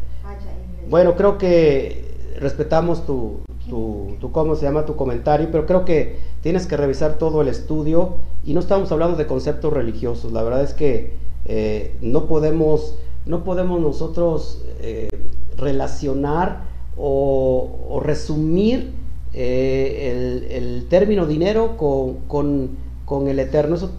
Bueno, 0.88 1.16
creo 1.16 1.38
que 1.38 2.36
respetamos 2.38 3.04
tu, 3.04 3.40
tu, 3.68 4.16
tu, 4.20 4.32
¿cómo 4.32 4.54
se 4.56 4.64
llama? 4.66 4.84
Tu 4.86 4.96
comentario, 4.96 5.48
pero 5.50 5.66
creo 5.66 5.84
que 5.84 6.18
tienes 6.42 6.66
que 6.66 6.76
revisar 6.76 7.18
todo 7.18 7.42
el 7.42 7.48
estudio 7.48 8.14
y 8.44 8.54
no 8.54 8.60
estamos 8.60 8.90
hablando 8.92 9.16
de 9.16 9.26
conceptos 9.26 9.72
religiosos. 9.72 10.32
La 10.32 10.42
verdad 10.42 10.62
es 10.62 10.74
que 10.74 11.14
eh, 11.46 11.96
no 12.00 12.26
podemos, 12.26 12.96
no 13.26 13.44
podemos 13.44 13.80
nosotros 13.80 14.62
eh, 14.80 15.08
relacionar 15.56 16.64
o, 16.96 18.00
resumir 18.02 18.92
eh, 19.34 20.44
el, 20.50 20.50
el 20.52 20.86
término 20.88 21.26
dinero 21.26 21.76
con, 21.76 22.14
con, 22.28 22.70
con 23.04 23.28
el 23.28 23.38
eterno. 23.38 23.74
Eso 23.76 23.90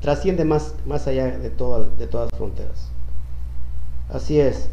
trasciende 0.00 0.44
más, 0.44 0.74
más 0.86 1.06
allá 1.06 1.38
de, 1.38 1.50
toda- 1.50 1.88
de 1.98 2.06
todas 2.06 2.28
las 2.30 2.38
fronteras. 2.38 2.88
Así 4.08 4.38
es. 4.38 4.68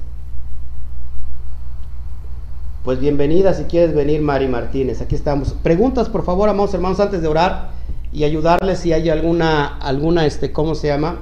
Pues 2.84 2.99
bienvenida 2.99 3.53
si 3.53 3.63
quieres 3.63 3.95
venir, 3.95 4.21
Mari 4.21 4.47
Martínez. 4.47 5.01
Aquí 5.01 5.15
estamos. 5.15 5.53
Preguntas, 5.53 6.09
por 6.09 6.25
favor, 6.25 6.49
amados 6.49 6.73
hermanos, 6.73 6.99
antes 6.99 7.21
de 7.21 7.27
orar 7.27 7.69
y 8.11 8.25
ayudarles 8.25 8.79
si 8.79 8.91
hay 8.91 9.09
alguna, 9.09 9.77
alguna, 9.77 10.25
este, 10.25 10.51
¿cómo 10.51 10.75
se 10.75 10.88
llama? 10.88 11.19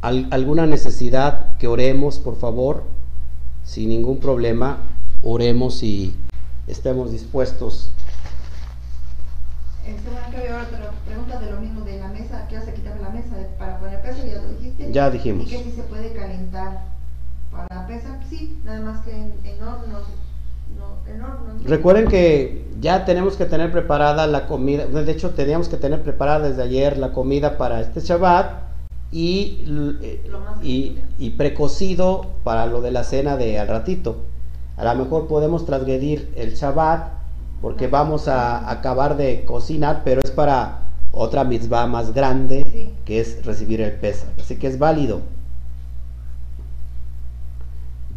Al- 0.00 0.26
alguna 0.32 0.66
necesidad 0.66 1.56
que 1.58 1.68
oremos, 1.68 2.18
por 2.18 2.36
favor, 2.38 2.84
sin 3.64 3.88
ningún 3.90 4.18
problema, 4.18 4.78
oremos 5.22 5.82
y 5.84 6.14
estemos 6.66 7.12
dispuestos. 7.12 7.92
Bueno, 9.84 10.20
que 10.30 10.36
había 10.36 10.62
otra 10.62 10.90
pregunta 11.06 11.40
de 11.40 11.50
lo 11.52 11.60
mismo 11.60 11.80
de 11.82 11.98
la 12.00 12.08
mesa, 12.08 12.46
que 12.48 12.56
hace 12.56 12.74
quitar 12.74 13.00
la 13.00 13.10
mesa 13.10 13.36
de- 13.36 13.44
para 13.58 13.78
poner 13.78 14.02
peso, 14.02 14.18
ya 14.26 14.42
lo 14.42 14.48
dijiste. 14.58 14.92
Ya 14.92 15.08
dijimos. 15.08 15.46
Y 15.46 15.50
que 15.50 15.62
si 15.64 15.70
se 15.72 15.82
puede 15.82 16.12
calentar 16.12 16.82
para 17.66 17.86
pesa, 17.86 18.18
sí, 18.28 18.58
nada 18.64 18.80
más 18.80 19.00
que 19.04 19.10
en, 19.10 19.34
en 19.44 19.62
hornos, 19.62 20.04
no, 20.78 21.12
en 21.12 21.22
hornos. 21.22 21.64
Recuerden 21.64 22.08
que 22.08 22.66
ya 22.80 23.04
tenemos 23.04 23.36
que 23.36 23.44
tener 23.44 23.72
preparada 23.72 24.26
la 24.26 24.46
comida, 24.46 24.86
de 24.86 25.10
hecho 25.10 25.30
teníamos 25.30 25.68
que 25.68 25.76
tener 25.76 26.02
preparada 26.02 26.48
desde 26.48 26.62
ayer 26.62 26.96
la 26.98 27.12
comida 27.12 27.58
para 27.58 27.80
este 27.80 28.00
Shabbat 28.00 28.68
y, 29.10 29.64
eh, 30.02 31.02
y, 31.18 31.30
precocido 31.30 32.26
para 32.44 32.66
lo 32.66 32.82
de 32.82 32.90
la 32.90 33.04
cena 33.04 33.36
de 33.36 33.58
al 33.58 33.68
ratito. 33.68 34.16
A 34.76 34.94
lo 34.94 35.04
mejor 35.04 35.26
podemos 35.26 35.66
transgredir 35.66 36.32
el 36.36 36.54
Shabbat 36.54 37.12
porque 37.60 37.88
vamos 37.88 38.28
a 38.28 38.70
acabar 38.70 39.16
de 39.16 39.44
cocinar, 39.44 40.02
pero 40.04 40.20
es 40.22 40.30
para 40.30 40.80
otra 41.10 41.42
mitzvah 41.42 41.86
más 41.86 42.12
grande 42.14 42.64
Sí. 42.70 42.94
que 43.04 43.18
es 43.20 43.44
recibir 43.44 43.80
el 43.80 43.92
Pesach. 43.92 44.28
Así 44.38 44.56
que 44.56 44.68
es 44.68 44.78
válido. 44.78 45.22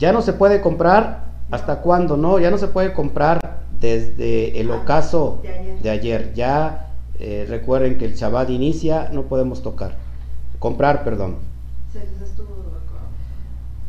Ya 0.02 0.12
no 0.12 0.24
se 0.24 0.34
puede 0.34 0.62
comprar, 0.62 1.26
¿hasta 1.52 1.82
cuándo? 1.82 2.18
No, 2.18 2.40
ya 2.40 2.50
no 2.50 2.58
se 2.58 2.68
puede 2.68 2.92
comprar 2.92 3.40
desde 3.80 4.60
el 4.60 4.72
Ah, 4.72 4.78
ocaso 4.78 5.40
de 5.44 5.50
ayer. 5.50 5.80
de 5.84 5.90
ayer. 5.92 6.34
Ya 6.34 6.88
eh, 7.20 7.46
recuerden 7.48 8.00
que 8.00 8.06
el 8.06 8.16
Shabbat 8.16 8.50
inicia, 8.50 9.10
no 9.14 9.22
podemos 9.24 9.62
tocar. 9.62 9.94
Comprar, 10.58 11.04
perdón. 11.04 11.36
Se 11.94 12.00
les 12.00 12.20
estuvo 12.30 12.48
con- 12.48 12.72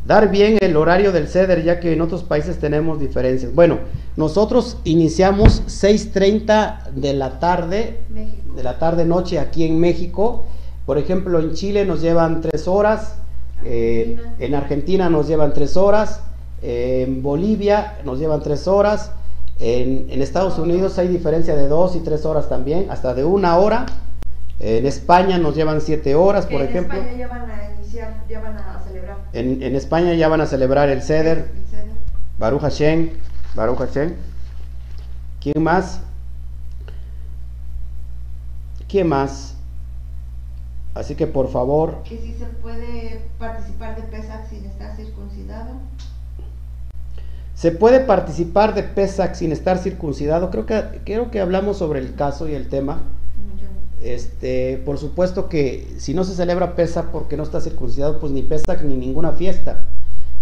Dar 0.05 0.29
bien 0.29 0.57
el 0.61 0.77
horario 0.77 1.11
del 1.11 1.27
ceder, 1.27 1.63
ya 1.63 1.79
que 1.79 1.93
en 1.93 2.01
otros 2.01 2.21
países 2.23 2.59
tenemos 2.59 2.99
diferencias. 2.99 3.55
Bueno, 3.55 3.79
nosotros 4.15 4.77
iniciamos 4.83 5.63
6.30 5.65 6.91
de 6.93 7.13
la 7.13 7.39
tarde, 7.39 8.01
México. 8.13 8.53
de 8.55 8.61
la 8.61 8.77
tarde 8.77 9.03
noche 9.05 9.39
aquí 9.39 9.65
en 9.65 9.79
México. 9.79 10.43
Por 10.85 10.99
ejemplo, 10.99 11.39
en 11.39 11.53
Chile 11.53 11.85
nos 11.85 12.01
llevan 12.01 12.41
3 12.41 12.67
horas, 12.67 13.15
eh, 13.65 14.19
en 14.39 14.55
Argentina 14.55 15.09
nos 15.09 15.27
llevan 15.27 15.53
3 15.53 15.77
horas, 15.77 16.21
eh, 16.61 17.05
en 17.07 17.21
Bolivia 17.23 17.99
nos 18.03 18.19
llevan 18.19 18.41
3 18.41 18.67
horas, 18.67 19.11
en, 19.59 20.07
en 20.09 20.21
Estados 20.21 20.57
Unidos 20.59 20.97
hay 20.97 21.07
diferencia 21.07 21.55
de 21.55 21.67
2 21.67 21.95
y 21.97 21.99
3 21.99 22.25
horas 22.25 22.49
también, 22.49 22.87
hasta 22.89 23.13
de 23.13 23.23
una 23.23 23.57
hora. 23.57 23.85
En 24.59 24.85
España 24.85 25.37
nos 25.37 25.55
llevan 25.55 25.81
7 25.81 26.15
horas, 26.15 26.45
por 26.45 26.61
en 26.61 26.67
ejemplo. 26.67 26.97
España 26.97 27.17
ya 27.17 27.27
van 27.27 27.51
a 27.51 27.71
iniciar, 27.77 28.23
ya 28.29 28.39
van 28.39 28.57
a 28.57 28.81
celebrar. 28.87 29.17
En, 29.33 29.61
en 29.63 29.75
España 29.75 30.13
ya 30.13 30.27
van 30.27 30.41
a 30.41 30.45
celebrar 30.45 30.89
el 30.89 31.01
ceder. 31.01 31.49
El 31.55 31.65
ceder. 31.69 31.93
Baruch 32.37 32.61
Hashem, 32.61 33.09
Baruch 33.55 33.77
Hashem. 33.79 34.13
¿Quién 35.41 35.61
más? 35.61 35.99
¿Quién 38.87 39.07
más? 39.07 39.52
Así 40.95 41.15
que 41.15 41.25
por 41.25 41.49
favor, 41.49 42.03
Que 42.03 42.17
si 42.17 42.33
se 42.33 42.45
puede 42.45 43.21
participar 43.39 43.95
de 43.95 44.03
Pesach 44.03 44.47
sin 44.49 44.65
estar 44.65 44.95
circuncidado. 44.95 45.71
¿se 47.55 47.71
puede 47.71 48.01
participar 48.01 48.75
de 48.75 48.83
Pesach 48.83 49.35
sin 49.35 49.51
estar 49.51 49.77
circuncidado? 49.77 50.51
Creo 50.51 50.65
que, 50.65 50.83
creo 51.05 51.31
que 51.31 51.39
hablamos 51.39 51.77
sobre 51.77 51.99
el 51.99 52.13
caso 52.15 52.47
y 52.47 52.53
el 52.53 52.67
tema. 52.67 52.95
No. 52.95 54.03
Este, 54.05 54.81
por 54.85 54.97
supuesto 54.97 55.49
que 55.49 55.87
si 55.97 56.13
no 56.13 56.25
se 56.25 56.35
celebra 56.35 56.75
Pesach 56.75 57.05
porque 57.05 57.37
no 57.37 57.43
está 57.43 57.61
circuncidado, 57.61 58.19
pues 58.19 58.31
ni 58.31 58.41
Pesach 58.41 58.81
ni 58.83 58.95
ninguna 58.95 59.31
fiesta 59.31 59.85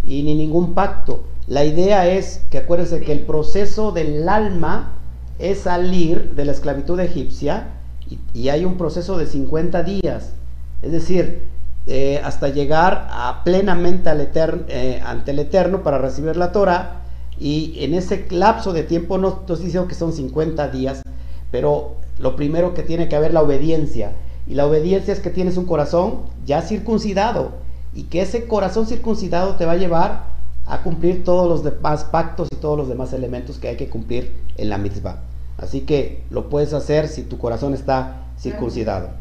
y 0.06 0.24
ni 0.24 0.36
ningún 0.36 0.74
pacto. 0.74 1.24
La 1.48 1.64
idea 1.64 2.08
es 2.08 2.42
que 2.50 2.58
acuérdense 2.58 3.02
que 3.02 3.12
el 3.12 3.22
proceso 3.22 3.92
del 3.92 4.28
alma 4.28 4.96
es 5.40 5.60
salir 5.60 6.34
de 6.36 6.46
la 6.46 6.52
esclavitud 6.52 7.00
egipcia 7.00 7.68
y, 8.10 8.20
y 8.34 8.50
hay 8.50 8.66
un 8.66 8.78
proceso 8.78 9.18
de 9.18 9.28
50 9.28 9.84
días. 9.84 10.34
Es 10.82 10.92
decir, 10.92 11.44
eh, 11.88 12.22
hasta 12.24 12.50
llegar 12.50 13.08
a 13.12 13.44
plenamente 13.44 14.10
al 14.10 14.22
eterno, 14.22 14.64
eh, 14.68 15.02
ante 15.04 15.32
el 15.32 15.40
Eterno 15.40 15.84
para 15.84 15.98
recibir 15.98 16.38
la 16.38 16.52
Torah. 16.52 17.02
Y 17.40 17.84
en 17.84 17.96
ese 17.96 18.28
lapso 18.30 18.72
de 18.72 18.84
tiempo, 18.84 19.18
no 19.18 19.30
estoy 19.30 19.66
diciendo 19.66 19.88
que 19.88 19.96
son 19.96 20.14
50 20.14 20.68
días, 20.68 21.02
pero 21.50 21.96
lo 22.20 22.36
primero 22.36 22.76
que 22.76 22.84
tiene 22.84 23.10
que 23.10 23.16
haber 23.16 23.34
la 23.34 23.42
obediencia. 23.42 24.12
Y 24.46 24.54
la 24.54 24.68
obediencia 24.68 25.14
es 25.14 25.20
que 25.20 25.32
tienes 25.32 25.58
un 25.58 25.66
corazón 25.66 26.22
ya 26.46 26.62
circuncidado. 26.62 27.54
Y 27.94 28.04
que 28.04 28.22
ese 28.22 28.46
corazón 28.46 28.86
circuncidado 28.86 29.56
te 29.56 29.66
va 29.66 29.74
a 29.74 29.78
llevar 29.78 30.26
a 30.66 30.84
cumplir 30.84 31.24
todos 31.24 31.50
los 31.50 31.64
demás 31.64 32.04
pactos 32.06 32.48
y 32.52 32.56
todos 32.56 32.78
los 32.78 32.88
demás 32.88 33.12
elementos 33.14 33.58
que 33.58 33.70
hay 33.70 33.76
que 33.76 33.90
cumplir 33.90 34.34
en 34.58 34.70
la 34.70 34.78
mitzvah. 34.78 35.24
Así 35.58 35.82
que 35.82 36.24
lo 36.30 36.50
puedes 36.50 36.74
hacer 36.74 37.08
si 37.08 37.24
tu 37.24 37.38
corazón 37.38 37.74
está 37.74 38.28
circuncidado. 38.40 39.21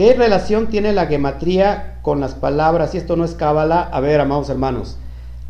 ¿Qué 0.00 0.14
relación 0.14 0.68
tiene 0.68 0.94
la 0.94 1.04
gematría 1.04 1.98
con 2.00 2.20
las 2.20 2.34
palabras? 2.34 2.92
Si 2.92 2.96
esto 2.96 3.16
no 3.16 3.24
es 3.26 3.34
cábala, 3.34 3.82
a 3.82 4.00
ver, 4.00 4.18
amados 4.18 4.48
hermanos, 4.48 4.96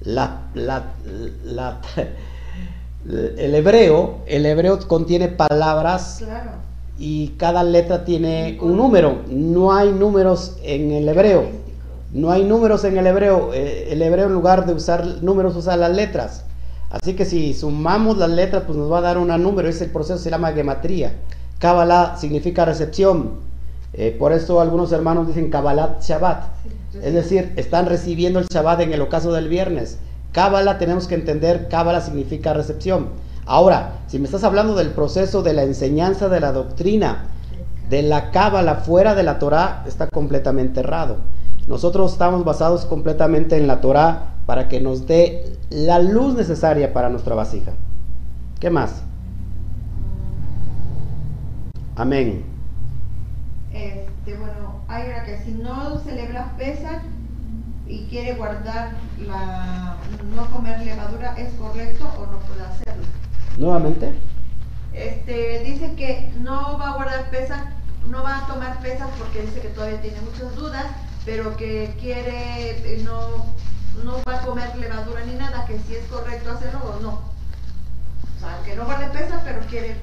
la, 0.01 0.49
la- 0.55 0.87
la- 1.45 1.79
el 3.39 3.55
hebreo, 3.55 4.19
el 4.27 4.45
hebreo 4.47 4.81
contiene 4.89 5.29
palabras 5.29 6.17
Claro. 6.25 6.51
y 6.99 7.29
cada 7.37 7.63
letra 7.63 8.05
tiene 8.05 8.59
un 8.61 8.77
número. 8.77 9.19
No 9.29 9.73
hay 9.73 9.93
números 9.93 10.57
en 10.65 10.91
el 10.91 11.09
hebreo. 11.09 11.45
No 12.13 12.33
hay 12.33 12.43
números 12.43 12.83
en 12.83 12.99
el 12.99 13.07
hebreo. 13.07 13.53
Eh, 13.55 13.91
El 13.93 14.03
hebreo 14.03 14.27
en 14.27 14.33
lugar 14.33 14.67
de 14.67 14.73
usar 14.75 15.07
números 15.23 15.55
usa 15.55 15.77
las 15.77 15.93
letras. 15.93 16.43
Así 16.91 17.15
que 17.15 17.25
si 17.25 17.55
sumamos 17.55 18.19
las 18.19 18.31
letras, 18.31 18.65
pues 18.67 18.77
nos 18.77 18.91
va 18.91 18.99
a 18.99 19.03
dar 19.03 19.17
un 19.17 19.29
número. 19.29 19.69
Ese 19.69 19.87
proceso 19.87 20.19
se 20.19 20.29
llama 20.29 20.51
gematría. 20.51 21.13
Kabbalah 21.61 22.17
significa 22.19 22.65
recepción. 22.65 23.49
Eh, 23.93 24.15
por 24.19 24.33
eso 24.33 24.61
algunos 24.61 24.93
hermanos 24.93 25.27
dicen 25.27 25.51
Kabbalat 25.51 26.03
Shabbat. 26.03 26.45
Es 27.03 27.15
decir, 27.15 27.53
están 27.57 27.87
recibiendo 27.87 28.39
el 28.39 28.47
Shabbat 28.47 28.81
en 28.81 28.93
el 28.93 29.01
ocaso 29.01 29.33
del 29.33 29.49
viernes. 29.49 29.99
Cábala 30.33 30.79
tenemos 30.79 31.09
que 31.09 31.17
entender, 31.17 31.69
Cábala 31.69 32.01
significa 32.01 32.55
recepción. 32.55 33.09
Ahora, 33.47 33.95
si 34.07 34.19
me 34.19 34.27
estás 34.27 34.45
hablando 34.45 34.75
del 34.75 34.91
proceso 34.91 35.43
de 35.43 35.55
la 35.55 35.65
enseñanza 35.65 36.29
de 36.29 36.41
la 36.41 36.53
doctrina, 36.53 37.27
de 37.89 38.03
la 38.03 38.31
Cábala 38.31 38.77
fuera 38.77 39.17
de 39.17 39.25
la 39.25 39.41
Torah, 39.41 39.83
está 39.87 40.07
completamente 40.07 40.81
errado. 40.81 41.17
Nosotros 41.67 42.13
estamos 42.13 42.45
basados 42.45 42.87
completamente 42.87 43.57
en 43.57 43.67
la 43.67 43.81
Torah 43.81 44.35
para 44.47 44.69
que 44.69 44.81
nos 44.81 45.07
dé 45.07 45.57
la 45.71 45.99
luz 45.99 46.35
necesaria 46.35 46.93
para 46.93 47.09
nuestra 47.09 47.35
vasija. 47.35 47.73
¿Qué 48.61 48.71
más? 48.71 49.03
Amén. 51.97 52.50
Este, 54.31 54.39
bueno, 54.39 54.81
hay 54.87 55.09
una 55.09 55.25
que 55.25 55.39
si 55.39 55.51
no 55.53 55.99
celebra 55.99 56.55
Pesach 56.57 57.03
y 57.89 58.07
quiere 58.07 58.35
guardar 58.35 58.93
la 59.19 59.97
no 60.37 60.51
comer 60.53 60.79
levadura, 60.81 61.35
¿es 61.37 61.53
correcto 61.55 62.05
o 62.17 62.27
no 62.27 62.39
puede 62.39 62.63
hacerlo? 62.63 63.05
Nuevamente. 63.59 64.13
Este, 64.93 65.65
dice 65.65 65.97
que 65.97 66.33
no 66.41 66.79
va 66.79 66.91
a 66.91 66.95
guardar 66.95 67.31
Pesach, 67.31 67.65
no 68.09 68.23
va 68.23 68.39
a 68.39 68.47
tomar 68.47 68.81
Pesach 68.81 69.09
porque 69.19 69.43
dice 69.43 69.61
que 69.61 69.69
todavía 69.69 70.01
tiene 70.01 70.21
muchas 70.21 70.55
dudas, 70.55 70.87
pero 71.25 71.57
que 71.57 71.97
quiere, 72.01 72.71
eh, 72.71 73.03
no, 73.05 73.47
no 74.05 74.23
va 74.29 74.39
a 74.39 74.47
comer 74.47 74.77
levadura 74.77 75.25
ni 75.25 75.35
nada, 75.35 75.67
que 75.67 75.77
si 75.81 75.97
es 75.97 76.07
correcto 76.07 76.53
hacerlo 76.53 76.81
o 76.85 77.01
no. 77.01 77.11
O 78.37 78.39
sea, 78.39 78.63
que 78.65 78.77
no 78.77 78.85
guarde 78.85 79.07
Pesach, 79.07 79.43
pero 79.43 79.59
quiere, 79.69 79.97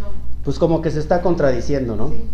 no. 0.00 0.08
Pues 0.44 0.58
como 0.58 0.80
que 0.80 0.90
se 0.90 1.00
está 1.00 1.20
contradiciendo, 1.20 1.94
¿no? 1.94 2.08
Sí. 2.08 2.24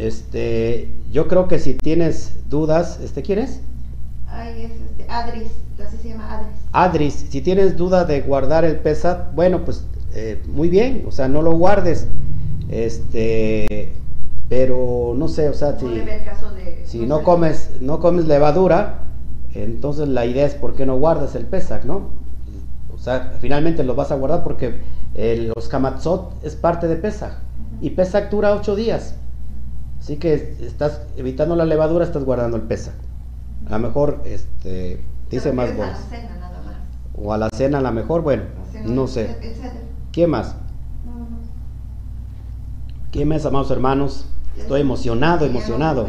Este, 0.00 0.88
yo 1.12 1.28
creo 1.28 1.46
que 1.46 1.58
si 1.58 1.74
tienes 1.74 2.32
dudas, 2.48 2.98
este, 3.04 3.20
¿quién 3.20 3.38
es? 3.38 3.60
Ay, 4.26 4.62
es 4.62 4.70
este, 4.72 5.04
Adris, 5.10 5.50
así 5.78 5.98
se 5.98 6.08
llama 6.08 6.38
Adris. 6.38 6.56
Adris, 6.72 7.26
si 7.28 7.42
tienes 7.42 7.76
duda 7.76 8.06
de 8.06 8.22
guardar 8.22 8.64
el 8.64 8.76
pesat, 8.78 9.34
bueno, 9.34 9.62
pues 9.62 9.84
eh, 10.14 10.42
muy 10.48 10.70
bien, 10.70 11.04
o 11.06 11.12
sea, 11.12 11.28
no 11.28 11.42
lo 11.42 11.52
guardes. 11.52 12.06
Este, 12.70 13.92
pero 14.48 15.12
no 15.14 15.28
sé, 15.28 15.50
o 15.50 15.54
sea, 15.54 15.78
si, 15.78 15.86
de. 15.86 17.06
no 17.06 17.22
comes, 17.22 17.70
no 17.82 18.00
comes 18.00 18.26
levadura, 18.26 19.00
entonces 19.52 20.08
la 20.08 20.24
idea 20.24 20.46
es 20.46 20.54
por 20.54 20.76
qué 20.76 20.86
no 20.86 20.96
guardas 20.98 21.34
el 21.34 21.44
pesach, 21.44 21.84
¿no? 21.84 22.08
O 22.94 22.96
sea, 22.96 23.34
finalmente 23.38 23.84
lo 23.84 23.94
vas 23.94 24.10
a 24.12 24.16
guardar 24.16 24.44
porque 24.44 24.80
eh, 25.14 25.52
los 25.54 25.68
kamatzot 25.68 26.42
es 26.42 26.56
parte 26.56 26.88
de 26.88 26.96
pesach 26.96 27.34
y 27.82 27.90
pesach 27.90 28.30
dura 28.30 28.54
ocho 28.54 28.74
días. 28.74 29.16
Así 30.00 30.16
que 30.16 30.56
estás 30.60 31.02
evitando 31.16 31.54
la 31.56 31.66
levadura, 31.66 32.04
estás 32.04 32.24
guardando 32.24 32.56
el 32.56 32.64
pesach. 32.64 32.94
A 33.68 33.72
lo 33.72 33.78
mejor, 33.78 34.22
este, 34.24 35.04
Te 35.28 35.36
dice 35.36 35.52
más 35.52 35.68
refieres 35.68 35.94
a 35.94 36.00
la 36.00 36.06
cena 36.08 36.36
nada 36.40 36.62
más. 36.64 36.76
O 37.22 37.32
a 37.32 37.38
la 37.38 37.48
cena 37.50 37.78
a 37.78 37.80
lo 37.82 37.92
mejor, 37.92 38.22
bueno, 38.22 38.44
no 38.84 39.06
sé. 39.06 39.36
¿Quién 40.10 40.30
más? 40.30 40.56
¿Quién 43.12 43.28
más, 43.28 43.44
amados 43.44 43.70
hermanos? 43.70 44.26
Estoy 44.56 44.80
emocionado, 44.80 45.44
emocionado. 45.44 46.08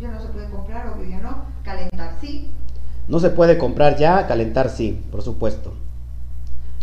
Ya 0.00 0.10
no 0.10 0.20
se 0.20 0.28
puede 0.28 0.48
comprar, 0.50 0.88
obvio, 0.88 1.08
ya 1.08 1.20
no. 1.20 1.36
Calentar, 1.64 2.16
sí. 2.20 2.50
No 3.08 3.18
se 3.20 3.30
puede 3.30 3.58
comprar 3.58 3.96
ya, 3.96 4.26
calentar 4.26 4.68
sí, 4.68 5.02
por 5.10 5.22
supuesto. 5.22 5.72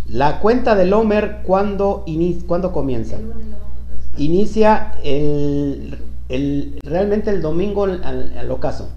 La 0.07 0.39
cuenta 0.39 0.75
del 0.75 0.91
Homer, 0.93 1.41
¿cuándo, 1.43 2.03
¿cuándo 2.47 2.71
comienza? 2.71 3.15
El 3.15 3.29
lunes 3.29 3.47
la 3.47 3.57
vamos 3.57 3.77
a 3.89 3.93
hacer. 3.93 4.21
Inicia 4.21 4.95
el, 5.03 5.97
el- 6.29 6.79
realmente 6.83 7.29
el 7.29 7.41
domingo 7.41 7.83
al, 7.83 8.51
ocaso. 8.51 8.89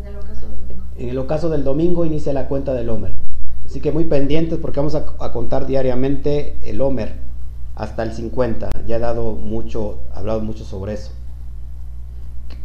En 0.00 0.06
el 0.08 0.16
ocaso 0.16 0.46
bíblico. 0.48 0.84
En 0.98 1.08
el 1.08 1.18
ocaso 1.18 1.48
del 1.48 1.64
domingo 1.64 2.04
inicia 2.04 2.32
la 2.32 2.48
cuenta 2.48 2.74
del 2.74 2.88
Homer. 2.90 3.12
Así 3.64 3.80
que 3.80 3.92
muy 3.92 4.04
pendientes 4.04 4.58
porque 4.58 4.80
vamos 4.80 4.94
a, 4.94 5.06
a 5.18 5.32
contar 5.32 5.66
diariamente 5.66 6.56
el 6.64 6.80
Homer 6.80 7.14
hasta 7.74 8.02
el 8.02 8.12
50. 8.12 8.70
Ya 8.86 8.96
he 8.96 9.00
dado 9.00 9.32
mucho, 9.32 10.00
hablado 10.14 10.40
mucho 10.40 10.64
sobre 10.64 10.94
eso. 10.94 11.12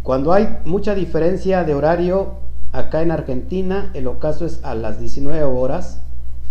Cuando 0.03 0.33
hay 0.33 0.57
mucha 0.65 0.95
diferencia 0.95 1.63
de 1.63 1.73
horario, 1.75 2.33
acá 2.71 3.01
en 3.01 3.11
Argentina 3.11 3.91
el 3.93 4.07
ocaso 4.07 4.45
es 4.45 4.63
a 4.63 4.73
las 4.75 4.99
19 4.99 5.43
horas 5.43 6.01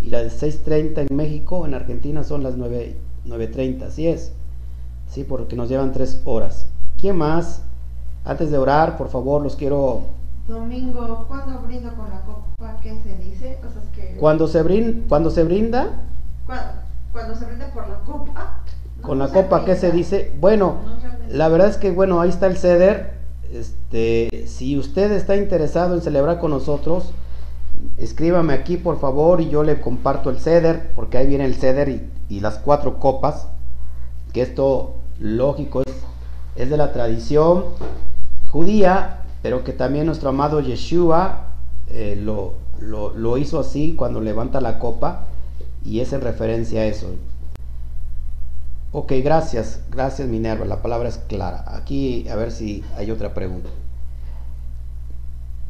y 0.01 0.11
las 0.11 0.43
6.30 0.43 1.07
en 1.11 1.17
México, 1.17 1.67
en 1.67 1.75
Argentina 1.75 2.23
son 2.25 2.43
las 2.43 2.57
9, 2.57 2.97
9.30, 3.27 3.83
así 3.83 4.07
es. 4.07 4.33
Sí, 5.09 5.25
porque 5.25 5.57
nos 5.57 5.69
llevan 5.69 5.93
3 5.93 6.23
horas. 6.25 6.67
¿Quién 7.01 7.17
más? 7.17 7.63
Antes 8.25 8.51
de 8.51 8.59
orar, 8.59 8.97
por 8.99 9.09
favor, 9.09 9.43
los 9.43 9.57
quiero 9.57 10.03
Domingo, 10.47 11.25
¿cuándo 11.29 11.61
brindo 11.61 11.91
con 11.95 12.11
la 12.11 12.21
copa? 12.23 12.77
¿Qué 12.83 13.01
se 13.03 13.17
dice? 13.17 13.59
Cosas 13.63 13.85
que... 13.95 14.17
Cuando 14.19 14.47
se, 14.49 14.63
brin- 14.65 15.05
cuando 15.09 15.31
se 15.31 15.45
brinda 15.45 16.03
Cuando, 16.45 16.65
cuando 17.13 17.35
se 17.37 17.45
brinda 17.47 17.69
por 17.73 17.89
la 17.89 17.99
copa. 18.01 18.59
no 18.97 19.03
con 19.03 19.19
la 19.19 19.29
copa, 19.29 19.65
¿qué 19.65 19.77
se 19.77 19.89
brinda. 19.91 19.97
dice? 19.97 20.33
Bueno, 20.41 20.77
No, 20.85 21.35
la 21.37 21.49
verdad 21.49 21.69
es 21.69 21.77
que, 21.77 21.91
bueno, 21.93 22.21
ahí 22.21 22.29
está 22.29 22.47
el 22.49 22.57
ceder. 22.57 23.19
Este, 23.53 24.47
si 24.47 24.77
usted 24.79 25.11
está 25.13 25.37
interesado 25.37 25.95
en 25.95 26.03
celebrar 26.03 26.39
con 26.41 26.51
nosotros, 26.51 27.13
escríbame 27.97 28.53
aquí, 28.53 28.77
por 28.77 28.99
favor, 29.01 29.41
y 29.41 29.49
yo 29.49 29.63
le 29.63 29.81
comparto 29.81 30.31
el 30.31 30.39
ceder, 30.41 30.93
porque 30.95 31.17
ahí 31.19 31.27
viene 31.27 31.45
el 31.47 31.55
ceder 31.55 31.89
y, 31.89 32.11
y 32.29 32.41
las 32.41 32.59
cuatro 32.59 32.99
copas, 32.99 33.49
que 34.33 34.43
esto, 34.43 34.97
lógico, 35.19 35.83
es, 35.83 35.93
es 36.63 36.71
de 36.71 36.77
la 36.77 36.93
tradición 36.93 37.65
judía, 38.49 39.23
pero 39.43 39.65
que 39.65 39.73
también 39.73 40.07
nuestro 40.07 40.29
amado 40.31 40.61
Yeshua 40.61 41.47
eh, 41.89 42.19
lo, 42.21 42.55
lo- 42.81 43.15
lo 43.15 43.39
hizo 43.39 43.59
así 43.61 43.95
cuando 43.97 44.21
levanta 44.21 44.61
la 44.61 44.79
copa, 44.79 45.25
y 45.85 46.01
es 46.01 46.13
en 46.13 46.21
referencia 46.21 46.83
a 46.83 46.85
eso. 46.87 47.07
Ok, 48.93 49.13
gracias, 49.23 49.81
gracias 49.91 50.29
Minerva, 50.29 50.65
la 50.67 50.83
palabra 50.83 51.09
es 51.09 51.19
clara. 51.19 51.65
Aquí 51.69 52.29
a 52.29 52.35
ver 52.37 52.51
si 52.51 52.85
hay 52.97 53.11
otra 53.11 53.33
pregunta. 53.35 53.71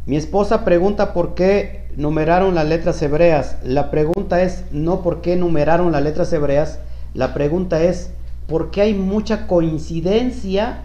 Mi 0.06 0.16
esposa 0.16 0.64
pregunta 0.64 1.12
por 1.12 1.34
qué 1.34 1.86
numeraron 1.96 2.54
las 2.54 2.66
letras 2.66 3.00
hebreas. 3.02 3.58
La 3.62 3.90
pregunta 3.90 4.42
es 4.42 4.64
no 4.72 5.02
por 5.02 5.20
qué 5.20 5.36
numeraron 5.36 5.92
las 5.92 6.02
letras 6.02 6.32
hebreas, 6.32 6.78
la 7.14 7.34
pregunta 7.34 7.82
es 7.82 8.10
por 8.50 8.72
qué 8.72 8.80
hay 8.80 8.94
mucha 8.94 9.46
coincidencia 9.46 10.82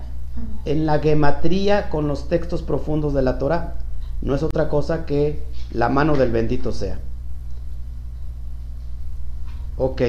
en 0.65 0.85
la 0.85 0.99
gematría 0.99 1.89
con 1.89 2.07
los 2.07 2.29
textos 2.29 2.61
profundos 2.61 3.15
de 3.15 3.23
la 3.23 3.39
Torah. 3.39 3.73
No 4.21 4.35
es 4.35 4.43
otra 4.43 4.69
cosa 4.69 5.07
que 5.07 5.43
la 5.71 5.89
mano 5.89 6.15
del 6.15 6.31
bendito 6.31 6.71
sea. 6.71 6.99
Ok, 9.77 9.99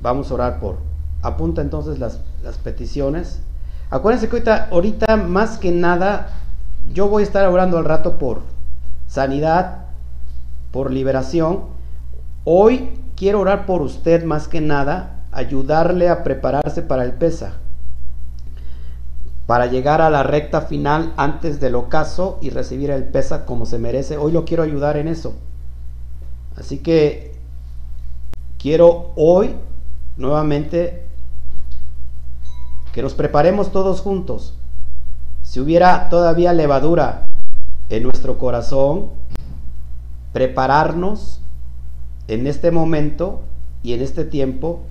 vamos 0.00 0.30
a 0.30 0.34
orar 0.34 0.60
por. 0.60 0.76
Apunta 1.22 1.60
entonces 1.60 1.98
las, 1.98 2.20
las 2.44 2.56
peticiones. 2.58 3.40
Acuérdense 3.90 4.28
que 4.28 4.48
ahorita 4.48 5.16
más 5.16 5.58
que 5.58 5.72
nada, 5.72 6.28
yo 6.94 7.08
voy 7.08 7.24
a 7.24 7.26
estar 7.26 7.48
orando 7.48 7.78
al 7.78 7.84
rato 7.84 8.16
por 8.16 8.42
sanidad, 9.08 9.86
por 10.70 10.92
liberación. 10.92 11.64
Hoy 12.44 12.90
quiero 13.16 13.40
orar 13.40 13.66
por 13.66 13.82
usted 13.82 14.24
más 14.24 14.46
que 14.46 14.60
nada, 14.60 15.19
ayudarle 15.32 16.08
a 16.08 16.22
prepararse 16.24 16.82
para 16.82 17.04
el 17.04 17.12
pesa, 17.12 17.54
para 19.46 19.66
llegar 19.66 20.00
a 20.00 20.10
la 20.10 20.22
recta 20.22 20.62
final 20.62 21.12
antes 21.16 21.60
del 21.60 21.74
ocaso 21.74 22.38
y 22.40 22.50
recibir 22.50 22.90
el 22.90 23.04
pesa 23.04 23.46
como 23.46 23.66
se 23.66 23.78
merece. 23.78 24.16
Hoy 24.16 24.32
lo 24.32 24.44
quiero 24.44 24.62
ayudar 24.62 24.96
en 24.96 25.08
eso. 25.08 25.34
Así 26.56 26.78
que 26.78 27.34
quiero 28.58 29.12
hoy 29.16 29.56
nuevamente 30.16 31.06
que 32.92 33.02
nos 33.02 33.14
preparemos 33.14 33.72
todos 33.72 34.00
juntos. 34.00 34.54
Si 35.42 35.60
hubiera 35.60 36.08
todavía 36.10 36.52
levadura 36.52 37.24
en 37.88 38.02
nuestro 38.02 38.38
corazón, 38.38 39.10
prepararnos 40.32 41.40
en 42.28 42.46
este 42.46 42.70
momento 42.70 43.40
y 43.82 43.94
en 43.94 44.02
este 44.02 44.24
tiempo 44.24 44.82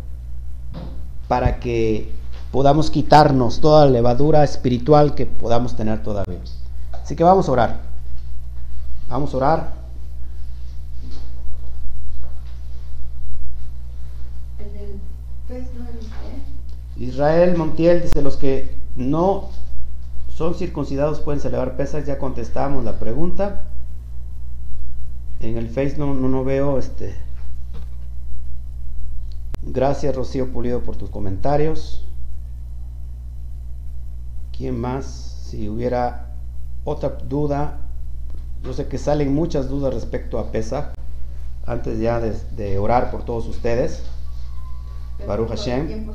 para 1.30 1.60
que 1.60 2.12
podamos 2.52 2.90
quitarnos 2.90 3.62
toda 3.62 3.86
la 3.86 3.92
levadura 3.92 4.44
espiritual 4.44 5.14
que 5.14 5.28
podamos 5.28 5.78
tener 5.78 6.02
todavía. 6.02 6.40
Así 6.92 7.16
que 7.16 7.24
vamos 7.24 7.48
a 7.48 7.52
orar. 7.52 7.80
Vamos 9.08 9.34
a 9.34 9.38
orar. 9.38 9.74
Israel 16.98 17.56
Montiel 17.58 18.02
dice, 18.02 18.22
los 18.24 18.36
que 18.36 18.76
no 18.96 19.50
son 20.36 20.56
circuncidados 20.56 21.20
pueden 21.20 21.40
celebrar 21.40 21.78
pesas. 21.78 22.08
Ya 22.08 22.18
contestamos 22.18 22.84
la 22.84 22.98
pregunta. 22.98 23.66
En 25.40 25.58
el 25.58 25.70
Face 25.70 25.96
no, 25.98 26.16
no, 26.16 26.28
no 26.28 26.44
veo 26.44 26.80
este. 26.80 27.29
Gracias 29.62 30.16
Rocío 30.16 30.52
Pulido 30.52 30.82
por 30.82 30.96
tus 30.96 31.10
comentarios. 31.10 32.06
¿Quién 34.56 34.80
más? 34.80 35.06
Si 35.06 35.68
hubiera 35.68 36.34
otra 36.84 37.10
duda, 37.10 37.78
yo 38.64 38.74
sé 38.74 38.88
que 38.88 38.98
salen 38.98 39.34
muchas 39.34 39.70
dudas 39.70 39.94
respecto 39.94 40.40
a 40.40 40.52
Pesach. 40.52 40.94
Antes 41.66 42.00
ya 42.00 42.20
de, 42.20 42.38
de 42.56 42.78
orar 42.80 43.12
por 43.12 43.26
todos 43.26 43.48
ustedes. 43.48 44.04
Baruch 45.28 45.50
Hashem. 45.50 46.08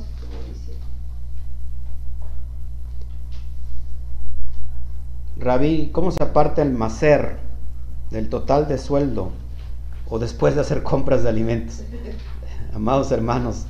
Rabí, 5.37 5.91
¿cómo 5.93 6.11
se 6.11 6.23
aparta 6.23 6.63
el 6.63 6.73
macer 6.73 7.39
del 8.11 8.29
total 8.31 8.67
de 8.67 8.79
sueldo 8.79 9.31
o 10.09 10.19
después 10.19 10.55
de 10.55 10.63
hacer 10.63 10.83
compras 10.83 11.23
de 11.23 11.29
alimentos? 11.29 11.83
Amados 12.75 13.13
hermanos, 13.13 13.67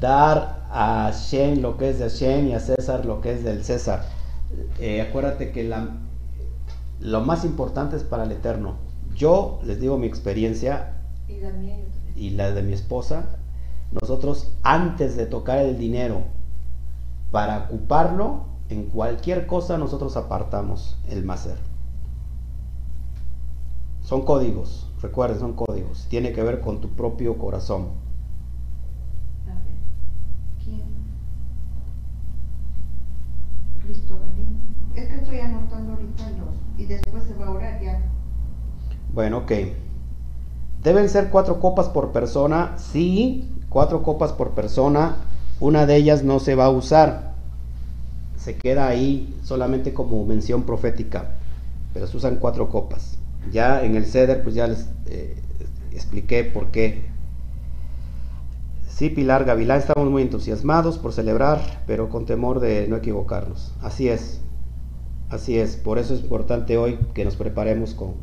dar 0.00 0.66
a 0.72 1.12
Shem 1.12 1.60
lo 1.60 1.76
que 1.76 1.90
es 1.90 2.00
de 2.00 2.08
Shem 2.08 2.48
y 2.48 2.54
a 2.54 2.60
César 2.60 3.04
lo 3.04 3.20
que 3.20 3.34
es 3.34 3.44
del 3.44 3.62
César. 3.62 4.04
Eh, 4.80 5.00
acuérdate 5.00 5.52
que 5.52 5.62
la, 5.62 5.90
lo 6.98 7.20
más 7.20 7.44
importante 7.44 7.94
es 7.96 8.02
para 8.02 8.24
el 8.24 8.32
Eterno. 8.32 8.74
Yo 9.14 9.60
les 9.62 9.80
digo 9.80 9.96
mi 9.96 10.08
experiencia 10.08 10.94
Y 11.28 11.40
la 11.40 11.50
mía 11.50 11.76
yo 11.76 11.84
también. 11.84 12.16
y 12.16 12.30
la 12.30 12.50
de 12.50 12.62
mi 12.64 12.72
esposa, 12.72 13.26
nosotros 13.92 14.50
antes 14.62 15.16
de 15.16 15.26
tocar 15.26 15.58
el 15.58 15.78
dinero 15.78 16.22
para 17.30 17.58
ocuparlo, 17.58 18.46
en 18.70 18.86
cualquier 18.86 19.46
cosa 19.46 19.78
nosotros 19.78 20.16
apartamos 20.16 20.98
el 21.08 21.24
macer. 21.24 21.56
Son 24.02 24.22
códigos, 24.22 24.89
recuerden, 25.02 25.38
son 25.38 25.52
códigos. 25.54 26.06
Tiene 26.08 26.32
que 26.32 26.42
ver 26.42 26.60
con 26.60 26.80
tu 26.80 26.90
propio 26.90 27.38
corazón. 27.38 27.88
A 29.46 29.54
ver. 29.54 29.74
¿Quién? 30.62 30.82
Cristobalina. 33.82 34.60
Es 34.94 35.08
que 35.08 35.16
estoy 35.16 35.38
anotando 35.40 35.92
ahorita 35.92 36.30
los. 36.30 36.54
Y 36.78 36.86
después 36.86 37.24
se 37.24 37.34
va 37.34 37.46
a 37.46 37.50
orar 37.50 37.80
ya. 37.82 38.00
Bueno, 39.12 39.38
ok. 39.38 39.52
Deben 40.82 41.08
ser 41.08 41.30
cuatro 41.30 41.60
copas 41.60 41.88
por 41.88 42.12
persona. 42.12 42.76
Sí, 42.78 43.48
cuatro 43.68 44.02
copas 44.02 44.32
por 44.32 44.52
persona. 44.52 45.16
Una 45.60 45.86
de 45.86 45.96
ellas 45.96 46.24
no 46.24 46.40
se 46.40 46.54
va 46.54 46.66
a 46.66 46.70
usar. 46.70 47.34
Se 48.36 48.56
queda 48.56 48.88
ahí 48.88 49.38
solamente 49.44 49.92
como 49.92 50.24
mención 50.24 50.62
profética. 50.62 51.32
Pero 51.92 52.06
se 52.06 52.16
usan 52.16 52.36
cuatro 52.36 52.70
copas. 52.70 53.19
Ya 53.50 53.82
en 53.84 53.96
el 53.96 54.04
ceder, 54.04 54.42
pues 54.42 54.54
ya 54.54 54.66
les 54.66 54.88
eh, 55.06 55.36
expliqué 55.92 56.44
por 56.44 56.70
qué. 56.70 57.02
Sí, 58.86 59.08
Pilar 59.08 59.44
Gavilán, 59.44 59.78
estamos 59.78 60.10
muy 60.10 60.22
entusiasmados 60.22 60.98
por 60.98 61.12
celebrar, 61.12 61.82
pero 61.86 62.10
con 62.10 62.26
temor 62.26 62.60
de 62.60 62.86
no 62.86 62.96
equivocarnos. 62.96 63.72
Así 63.80 64.08
es. 64.08 64.42
Así 65.30 65.58
es. 65.58 65.76
Por 65.76 65.98
eso 65.98 66.14
es 66.14 66.20
importante 66.20 66.76
hoy 66.76 66.98
que 67.14 67.24
nos 67.24 67.36
preparemos 67.36 67.94
con, 67.94 68.14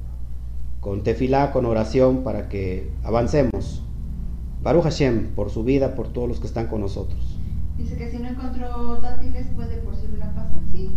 con 0.80 1.04
tefilá, 1.04 1.52
con 1.52 1.66
oración, 1.66 2.24
para 2.24 2.48
que 2.48 2.92
avancemos. 3.04 3.84
Baruch 4.62 4.84
Hashem, 4.84 5.30
por 5.34 5.50
su 5.50 5.64
vida, 5.64 5.96
por 5.96 6.10
todos 6.10 6.28
los 6.28 6.40
que 6.40 6.48
están 6.48 6.68
con 6.68 6.82
nosotros. 6.82 7.40
Dice 7.78 7.98
que 7.98 8.12
si 8.12 8.18
no 8.18 8.28
encontró 8.28 9.00
dátiles, 9.02 9.48
puede 9.56 9.78
por 9.78 9.96
si 9.96 10.08
la 10.18 10.34
pasar. 10.34 10.60
Sí. 10.72 10.92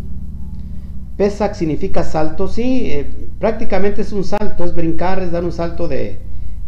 Pesach 1.17 1.55
significa 1.55 2.03
salto, 2.03 2.49
sí, 2.49 2.91
eh, 2.91 3.30
prácticamente 3.41 4.03
es 4.03 4.13
un 4.13 4.23
salto, 4.23 4.65
es 4.65 4.75
brincar, 4.75 5.21
es 5.21 5.33
dar 5.33 5.43
un 5.43 5.51
salto 5.51 5.89
de, 5.89 6.21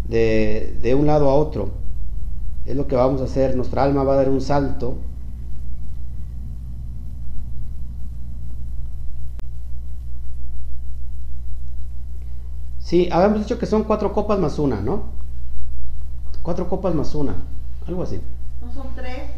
de, 0.09 0.77
de 0.83 0.95
un 0.97 1.07
lado 1.07 1.31
a 1.31 1.35
otro. 1.35 1.71
Es 2.67 2.75
lo 2.75 2.89
que 2.89 2.97
vamos 2.97 3.21
a 3.21 3.25
hacer. 3.25 3.55
Nuestra 3.55 3.85
alma 3.85 4.03
va 4.03 4.15
a 4.15 4.17
dar 4.17 4.31
un 4.31 4.41
salto. 4.41 4.97
Sí, 12.79 13.09
habíamos 13.13 13.41
dicho 13.41 13.59
que 13.59 13.67
son 13.67 13.85
cuatro 13.85 14.13
copas 14.13 14.39
más 14.39 14.59
una, 14.59 14.81
¿no? 14.81 15.05
Cuatro 16.43 16.69
copas 16.69 16.95
más 16.95 17.15
una, 17.15 17.37
algo 17.87 18.03
así. 18.03 18.21
No 18.61 18.73
son 18.73 18.89
tres, 18.95 19.31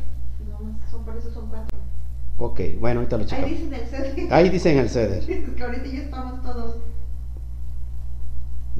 no, 0.49 0.59
son, 0.91 1.05
por 1.05 1.17
eso 1.17 1.31
son 1.33 1.49
cuatro. 1.49 1.79
Ok, 2.39 2.61
bueno, 2.81 3.01
ahorita 3.01 3.19
lo 3.19 3.25
checamos. 3.25 3.51
Ahí 3.51 3.57
dicen 3.57 3.75
el 3.75 3.87
ceder. 3.87 4.33
Ahí 4.33 4.49
dicen 4.49 4.79
el 4.79 4.89
ceder. 4.89 5.19
Es 5.31 5.51
que 5.51 5.63
ahorita 5.63 5.87
ya 5.87 6.01
estamos 6.01 6.43
todos. 6.43 6.77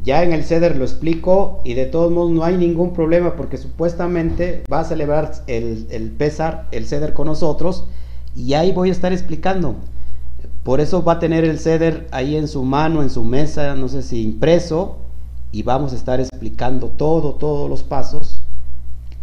Ya 0.05 0.23
en 0.23 0.35
el 0.35 0.45
ceder 0.45 0.77
lo 0.77 0.85
explico 0.85 1.63
y 1.65 1.73
de 1.73 1.87
todos 1.87 2.13
modos 2.13 2.31
no 2.31 2.45
hay 2.45 2.59
ningún 2.59 2.93
problema 2.93 3.37
porque 3.37 3.57
supuestamente 3.57 4.63
va 4.71 4.81
a 4.81 4.85
celebrar 4.85 5.33
el, 5.47 5.87
el 5.91 6.11
Pésar, 6.11 6.69
el 6.73 6.87
ceder 6.87 7.15
con 7.15 7.27
nosotros 7.27 7.89
y 8.37 8.53
ahí 8.53 8.71
voy 8.73 8.91
a 8.91 8.93
estar 8.93 9.15
explicando. 9.15 9.77
Por 10.63 10.81
eso 10.81 11.03
va 11.03 11.15
a 11.15 11.19
tener 11.19 11.45
el 11.45 11.59
ceder 11.59 12.07
ahí 12.11 12.37
en 12.37 12.49
su 12.49 12.65
mano, 12.65 13.03
en 13.03 13.09
su 13.09 13.25
mesa, 13.25 13.75
no 13.77 13.89
sé 13.89 14.03
si 14.03 14.23
impreso, 14.23 14.99
y 15.53 15.63
vamos 15.63 15.95
a 15.95 15.97
estar 15.97 16.21
explicando 16.21 16.89
todo, 16.89 17.37
todos 17.37 17.71
los 17.71 17.83
pasos, 17.83 18.43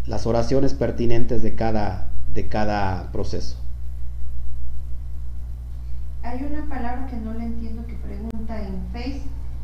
las 0.07 0.25
oraciones 0.25 0.73
pertinentes 0.73 1.43
de 1.43 1.53
cada, 1.53 2.09
de 2.33 2.47
cada 2.47 3.11
proceso. 3.11 3.57
Hay 6.23 6.43
una 6.43 6.67
palabra 6.67 7.05
que 7.07 7.17
no 7.17 7.33
le 7.33 7.43
entiendo 7.43 7.85
que 7.85 7.93
pregunta 7.95 8.61
en 8.61 8.81
Face, 8.93 9.21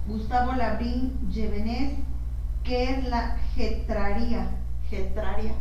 Gustavo 0.07 0.53
Labrín 0.53 1.11
Yevenés, 1.29 1.93
¿qué 2.63 2.91
es 2.91 3.09
la 3.09 3.37
getraria? 3.55 4.51
Getraria. 4.89 5.53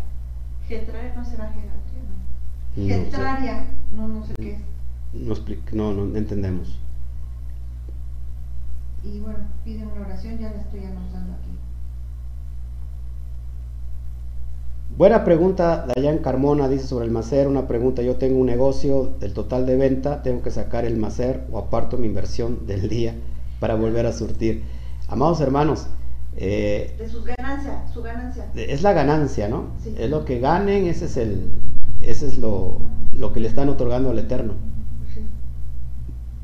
Getraria 0.69 1.15
no 1.17 1.25
será 1.25 1.49
geratria, 1.49 2.01
no. 2.77 2.83
No 2.83 2.89
sé. 2.89 3.05
Getraria, 3.05 3.67
no, 3.93 4.09
no 4.09 4.25
sé 4.25 4.35
qué 4.37 4.53
es. 4.53 4.61
No, 5.73 5.93
no, 5.93 6.05
no 6.05 6.17
entendemos. 6.17 6.79
Y 9.03 9.19
bueno, 9.21 9.39
pide 9.65 9.85
una 9.85 10.07
oración, 10.07 10.39
ya 10.39 10.51
la 10.51 10.61
estoy 10.61 10.81
anotando 10.81 11.33
aquí. 11.33 11.51
Buena 14.97 15.25
pregunta, 15.25 15.87
Dayan 15.87 16.19
Carmona 16.19 16.69
dice 16.69 16.87
sobre 16.87 17.07
el 17.07 17.11
macer, 17.11 17.49
una 17.49 17.67
pregunta, 17.67 18.03
yo 18.03 18.17
tengo 18.17 18.39
un 18.39 18.47
negocio 18.47 19.15
del 19.21 19.35
total 19.35 19.67
de 19.67 19.77
venta, 19.77 20.23
tengo 20.23 20.43
que 20.43 20.51
sacar 20.51 20.85
el 20.85 20.97
macer 20.97 21.45
o 21.51 21.59
aparto 21.59 21.99
mi 21.99 22.07
inversión 22.07 22.67
del 22.67 22.89
día 22.89 23.15
para 23.61 23.75
volver 23.75 24.07
a 24.07 24.13
surtir. 24.13 24.63
Amados 25.09 25.41
hermanos, 25.41 25.87
eh, 26.37 26.95
De 26.99 27.09
sus 27.09 27.25
ganancias, 27.25 27.93
su 27.93 28.03
ganancia. 28.03 28.47
es 28.55 28.83
la 28.83 28.93
ganancia, 28.93 29.49
¿no? 29.49 29.67
Sí. 29.83 29.95
Es 29.99 30.11
lo 30.11 30.25
que 30.25 30.41
ganen, 30.41 30.87
ese 30.87 31.07
es 31.07 31.17
el, 31.17 31.51
ese 32.03 32.27
es 32.27 32.39
lo, 32.39 32.79
lo 33.13 33.33
que 33.33 33.41
le 33.41 33.49
están 33.49 33.69
otorgando 33.69 34.11
al 34.11 34.19
Eterno. 34.19 34.55
Sí, 35.15 35.21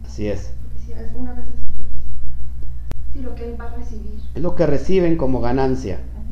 Así 0.07 0.29
es. 0.29 0.53
sí, 0.85 0.93
es 0.93 1.13
una 1.15 1.33
vez 1.35 1.45
así 1.49 1.67
creo 1.75 1.87
que 1.87 1.99
sí. 1.99 3.13
Sí, 3.15 3.21
lo 3.23 3.35
que 3.35 3.45
él 3.51 3.61
va 3.61 3.65
a 3.67 3.77
recibir. 3.77 4.21
Es 4.35 4.43
lo 4.43 4.55
que 4.55 4.67
reciben 4.67 5.17
como 5.17 5.41
ganancia. 5.41 5.97
Ajá. 5.97 6.23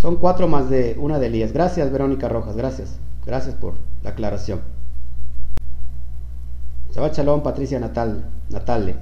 Son 0.00 0.16
cuatro 0.16 0.48
más 0.48 0.68
de 0.68 0.96
una 0.98 1.18
de 1.18 1.26
Elías. 1.28 1.52
Gracias, 1.52 1.90
Verónica 1.90 2.28
Rojas. 2.28 2.56
Gracias. 2.56 2.98
Gracias 3.24 3.54
por 3.54 3.74
la 4.02 4.10
aclaración. 4.10 4.60
Shabbat 6.94 7.16
Shalom, 7.16 7.42
Patricia 7.42 7.80
Natal, 7.80 8.24
Natale. 8.50 8.94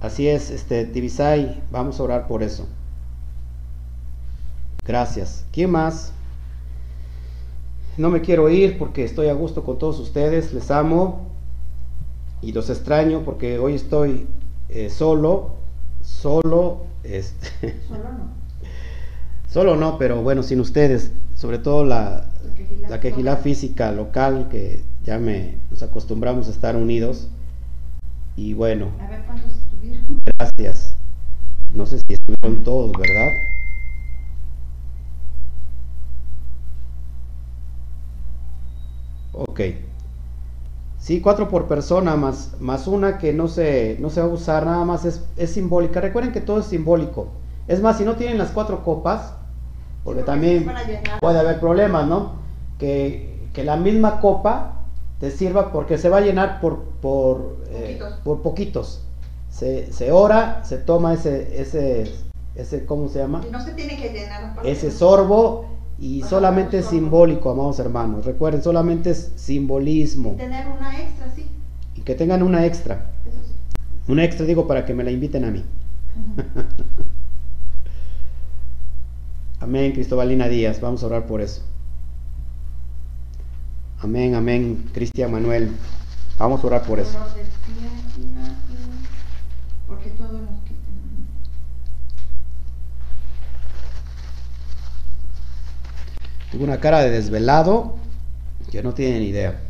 Así 0.00 0.28
es, 0.28 0.50
este, 0.50 0.84
Tibisay, 0.84 1.60
vamos 1.72 1.98
a 1.98 2.04
orar 2.04 2.28
por 2.28 2.44
eso. 2.44 2.68
Gracias. 4.86 5.44
¿Quién 5.52 5.72
más? 5.72 6.12
No 7.96 8.10
me 8.10 8.20
quiero 8.20 8.48
ir 8.48 8.78
porque 8.78 9.02
estoy 9.04 9.26
a 9.26 9.34
gusto 9.34 9.64
con 9.64 9.76
todos 9.76 9.98
ustedes, 9.98 10.54
les 10.54 10.70
amo 10.70 11.26
y 12.40 12.52
los 12.52 12.70
extraño 12.70 13.24
porque 13.24 13.58
hoy 13.58 13.74
estoy 13.74 14.28
eh, 14.68 14.88
solo, 14.88 15.56
solo, 16.00 16.84
este, 17.02 17.76
Solo 17.88 18.04
no. 18.04 18.49
Solo 19.50 19.76
no, 19.76 19.98
pero 19.98 20.22
bueno, 20.22 20.42
sin 20.42 20.60
ustedes, 20.60 21.12
sobre 21.36 21.58
todo 21.58 21.84
la, 21.84 22.26
La 22.88 23.00
quejilá. 23.00 23.36
física 23.36 23.92
local 23.92 24.48
que 24.50 24.82
ya 25.04 25.18
me 25.18 25.56
nos 25.70 25.82
acostumbramos 25.82 26.48
a 26.48 26.50
estar 26.50 26.76
unidos 26.76 27.28
y 28.36 28.54
bueno, 28.54 28.88
A 29.00 29.08
ver 29.10 29.22
cuántos 29.26 29.52
estuvieron. 29.56 30.18
gracias. 30.38 30.94
No 31.74 31.86
sé 31.86 31.98
si 31.98 32.14
estuvieron 32.14 32.64
todos, 32.64 32.92
¿verdad? 32.98 33.28
Ok. 39.32 39.60
Sí, 40.98 41.20
cuatro 41.20 41.48
por 41.48 41.66
persona 41.66 42.16
más, 42.16 42.56
más 42.60 42.86
una 42.86 43.18
que 43.18 43.32
no 43.32 43.48
se, 43.48 43.96
no 44.00 44.10
se 44.10 44.20
va 44.20 44.26
a 44.26 44.30
usar, 44.30 44.66
nada 44.66 44.84
más 44.84 45.04
es, 45.04 45.22
es 45.36 45.50
simbólica. 45.52 46.00
Recuerden 46.00 46.32
que 46.32 46.40
todo 46.42 46.60
es 46.60 46.66
simbólico. 46.66 47.28
Es 47.68 47.80
más, 47.80 47.96
si 47.98 48.04
no 48.04 48.16
tienen 48.16 48.36
las 48.38 48.50
cuatro 48.50 48.84
copas, 48.84 49.34
porque 50.04 50.22
también 50.22 50.70
puede 51.20 51.38
haber 51.38 51.60
problemas, 51.60 52.06
¿no? 52.06 52.32
Que, 52.78 53.48
que 53.52 53.64
la 53.64 53.76
misma 53.76 54.20
copa 54.20 54.76
te 55.18 55.30
sirva 55.30 55.72
porque 55.72 55.98
se 55.98 56.08
va 56.08 56.18
a 56.18 56.20
llenar 56.22 56.60
por, 56.60 56.84
por, 57.02 57.58
eh, 57.70 57.98
Poquitos. 57.98 58.20
por 58.24 58.42
poquitos. 58.42 59.02
Se, 59.50 59.92
se 59.92 60.12
ora, 60.12 60.64
se 60.64 60.78
toma 60.78 61.12
ese, 61.12 61.60
ese, 61.60 62.10
ese, 62.54 62.86
¿cómo 62.86 63.08
se 63.08 63.18
llama? 63.18 63.42
Y 63.46 63.50
no 63.50 63.60
se 63.60 63.72
tiene 63.72 63.96
que 63.96 64.10
llenar. 64.10 64.54
Ese 64.64 64.90
sorbo 64.90 65.66
y 65.98 66.20
Ajá, 66.22 66.30
solamente 66.30 66.78
es 66.78 66.86
simbólico, 66.86 67.50
amados 67.50 67.78
hermanos. 67.78 68.24
Recuerden, 68.24 68.62
solamente 68.62 69.10
es 69.10 69.32
simbolismo. 69.36 70.34
Tener 70.36 70.66
una 70.68 70.98
extra, 70.98 71.30
sí. 71.34 71.46
Y 71.96 72.00
que 72.00 72.14
tengan 72.14 72.42
una 72.42 72.64
extra. 72.64 73.10
Eso 73.26 73.36
sí. 73.44 73.52
Una 74.10 74.24
extra 74.24 74.46
digo 74.46 74.66
para 74.66 74.86
que 74.86 74.94
me 74.94 75.04
la 75.04 75.10
inviten 75.10 75.44
a 75.44 75.50
mí. 75.50 75.62
Amén, 79.60 79.92
Cristobalina 79.92 80.48
Díaz. 80.48 80.80
Vamos 80.80 81.02
a 81.02 81.06
orar 81.06 81.26
por 81.26 81.42
eso. 81.42 81.62
Amén, 84.00 84.34
amén, 84.34 84.88
Cristian 84.94 85.30
Manuel. 85.30 85.76
Vamos 86.38 86.64
a 86.64 86.66
orar 86.66 86.82
por 86.86 86.98
eso. 86.98 87.18
Porque. 89.86 90.10
Tuve 96.50 96.64
una 96.64 96.80
cara 96.80 97.00
de 97.00 97.10
desvelado 97.10 97.96
que 98.70 98.82
no 98.82 98.94
tienen 98.94 99.22
idea. 99.22 99.60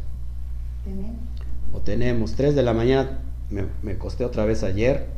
Tenemos. 0.84 1.16
O 1.72 1.80
tenemos 1.80 2.34
3 2.34 2.54
de 2.54 2.62
la 2.62 2.72
mañana, 2.72 3.18
me, 3.50 3.66
me 3.82 3.92
acosté 3.92 4.24
otra 4.24 4.44
vez 4.44 4.62
ayer 4.62 5.08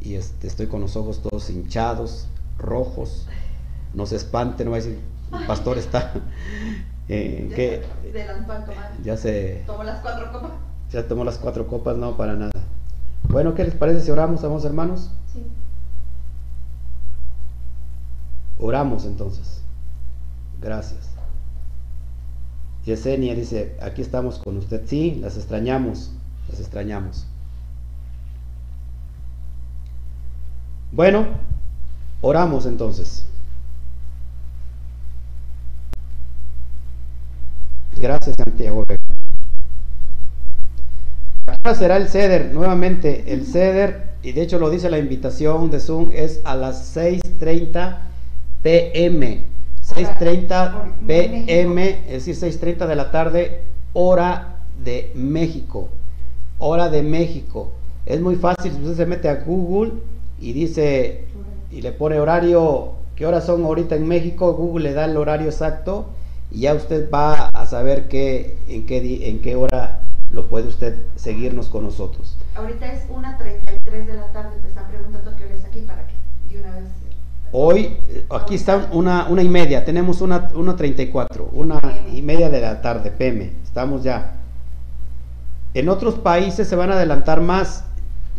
y 0.00 0.14
este, 0.14 0.46
estoy 0.46 0.68
con 0.68 0.80
los 0.80 0.96
ojos 0.96 1.22
todos 1.22 1.50
hinchados, 1.50 2.28
rojos. 2.58 3.26
No 3.94 4.06
se 4.06 4.16
espanten, 4.16 4.66
no 4.66 4.72
va 4.72 4.78
a 4.78 4.80
decir, 4.80 5.00
el 5.32 5.46
pastor 5.46 5.78
está. 5.78 6.12
eh, 7.08 7.46
Ya 7.50 7.56
que 7.56 7.82
ya 9.02 9.16
se 9.16 9.62
Tomó 9.66 9.84
las 9.84 10.00
cuatro 10.00 10.32
copas. 10.32 10.50
ya 10.90 11.06
tomó 11.06 11.24
las 11.24 11.38
cuatro 11.38 11.66
copas, 11.66 11.96
no 11.96 12.16
para 12.16 12.34
nada. 12.34 12.52
Bueno, 13.28 13.54
¿qué 13.54 13.64
les 13.64 13.74
parece 13.74 14.00
si 14.00 14.10
oramos, 14.10 14.42
amados 14.44 14.64
hermanos? 14.64 15.10
Sí. 15.32 15.42
Oramos 18.58 19.04
entonces. 19.04 19.60
Gracias. 20.60 21.10
Yesenia 22.84 23.34
dice, 23.34 23.76
aquí 23.80 24.02
estamos 24.02 24.38
con 24.38 24.56
usted. 24.58 24.82
Sí, 24.86 25.16
las 25.20 25.36
extrañamos, 25.36 26.12
las 26.50 26.60
extrañamos. 26.60 27.26
Bueno, 30.92 31.26
oramos 32.20 32.66
entonces. 32.66 33.26
Gracias, 38.04 38.36
Santiago. 38.36 38.84
Vega. 38.86 39.00
¿A 41.46 41.52
qué 41.52 41.60
hora 41.64 41.74
será 41.74 41.96
el 41.96 42.08
ceder? 42.08 42.52
Nuevamente, 42.52 43.32
el 43.32 43.46
ceder, 43.46 44.10
y 44.22 44.32
de 44.32 44.42
hecho 44.42 44.58
lo 44.58 44.68
dice 44.68 44.90
la 44.90 44.98
invitación 44.98 45.70
de 45.70 45.80
Zoom, 45.80 46.10
es 46.12 46.42
a 46.44 46.54
las 46.54 46.94
6.30 46.94 47.96
pm. 48.62 49.44
6.30 49.88 51.06
pm, 51.06 52.00
es 52.06 52.26
decir, 52.26 52.52
6.30 52.60 52.86
de 52.86 52.94
la 52.94 53.10
tarde, 53.10 53.62
hora 53.94 54.58
de 54.84 55.10
México. 55.14 55.88
Hora 56.58 56.90
de 56.90 57.02
México. 57.02 57.72
Es 58.04 58.20
muy 58.20 58.36
fácil, 58.36 58.70
si 58.70 58.82
usted 58.82 58.96
se 58.96 59.06
mete 59.06 59.30
a 59.30 59.36
Google 59.36 59.92
y 60.38 60.52
dice, 60.52 61.24
y 61.70 61.80
le 61.80 61.92
pone 61.92 62.20
horario, 62.20 62.96
qué 63.16 63.24
horas 63.24 63.46
son 63.46 63.64
ahorita 63.64 63.96
en 63.96 64.06
México, 64.06 64.52
Google 64.52 64.90
le 64.90 64.92
da 64.92 65.06
el 65.06 65.16
horario 65.16 65.46
exacto 65.46 66.10
y 66.54 66.60
ya 66.60 66.74
usted 66.74 67.10
va 67.10 67.48
a 67.52 67.66
saber 67.66 68.06
qué, 68.06 68.56
en, 68.68 68.86
qué, 68.86 69.28
en 69.28 69.40
qué 69.40 69.56
hora 69.56 70.00
lo 70.30 70.46
puede 70.46 70.68
usted 70.68 70.96
seguirnos 71.16 71.68
con 71.68 71.82
nosotros. 71.82 72.36
Ahorita 72.54 72.92
es 72.92 73.08
1.33 73.08 74.06
de 74.06 74.14
la 74.14 74.32
tarde. 74.32 74.50
Me 74.62 74.68
están 74.68 74.86
preguntando 74.86 75.34
qué 75.36 75.44
hora 75.44 75.54
es 75.56 75.64
aquí 75.64 75.80
para 75.80 76.06
que 76.06 76.14
de 76.54 76.60
una 76.60 76.76
vez. 76.76 76.84
Hoy, 77.50 77.96
eh, 78.08 78.24
aquí 78.30 78.54
está 78.54 78.88
una, 78.92 79.26
una 79.28 79.42
y 79.42 79.48
media, 79.48 79.84
tenemos 79.84 80.20
una, 80.20 80.50
una 80.54 80.76
34, 80.76 81.50
una 81.52 81.80
y 82.12 82.22
media 82.22 82.48
de 82.50 82.60
la 82.60 82.80
tarde, 82.80 83.10
PM, 83.10 83.52
estamos 83.64 84.04
ya. 84.04 84.36
En 85.72 85.88
otros 85.88 86.14
países 86.14 86.68
se 86.68 86.76
van 86.76 86.90
a 86.90 86.94
adelantar 86.94 87.40
más, 87.40 87.84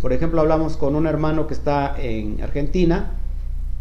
por 0.02 0.14
ejemplo, 0.14 0.40
hablamos 0.40 0.78
con 0.78 0.96
un 0.96 1.06
hermano 1.06 1.48
que 1.48 1.54
está 1.54 1.96
en 1.98 2.42
Argentina 2.42 3.12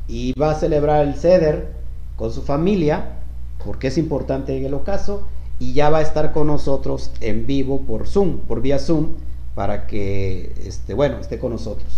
y 0.09 0.33
va 0.35 0.53
a 0.53 0.55
celebrar 0.55 1.05
el 1.05 1.15
CEDER 1.15 1.73
con 2.17 2.33
su 2.33 2.43
familia, 2.43 3.24
porque 3.65 3.89
es 3.89 3.99
importante 3.99 4.57
en 4.57 4.65
el 4.65 4.75
ocaso, 4.75 5.27
y 5.59 5.73
ya 5.73 5.91
va 5.91 5.99
a 5.99 6.03
estar 6.03 6.33
con 6.33 6.49
nosotros 6.49 7.13
en 7.21 7.47
vivo 7.47 7.83
por 7.83 8.07
Zoom, 8.07 8.39
por 8.39 8.61
vía 8.61 8.79
Zoom, 8.79 9.15
para 9.55 9.87
que, 9.87 10.55
este, 10.65 10.95
bueno, 10.95 11.19
esté 11.19 11.39
con 11.39 11.53
nosotros. 11.53 11.95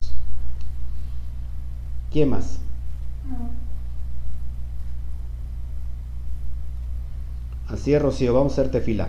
¿Quién 2.13 2.31
más? 2.31 2.59
Así 7.69 7.93
es, 7.93 8.01
Rocío, 8.01 8.33
vamos 8.33 8.53
a 8.53 8.61
hacerte 8.61 8.81
fila. 8.81 9.09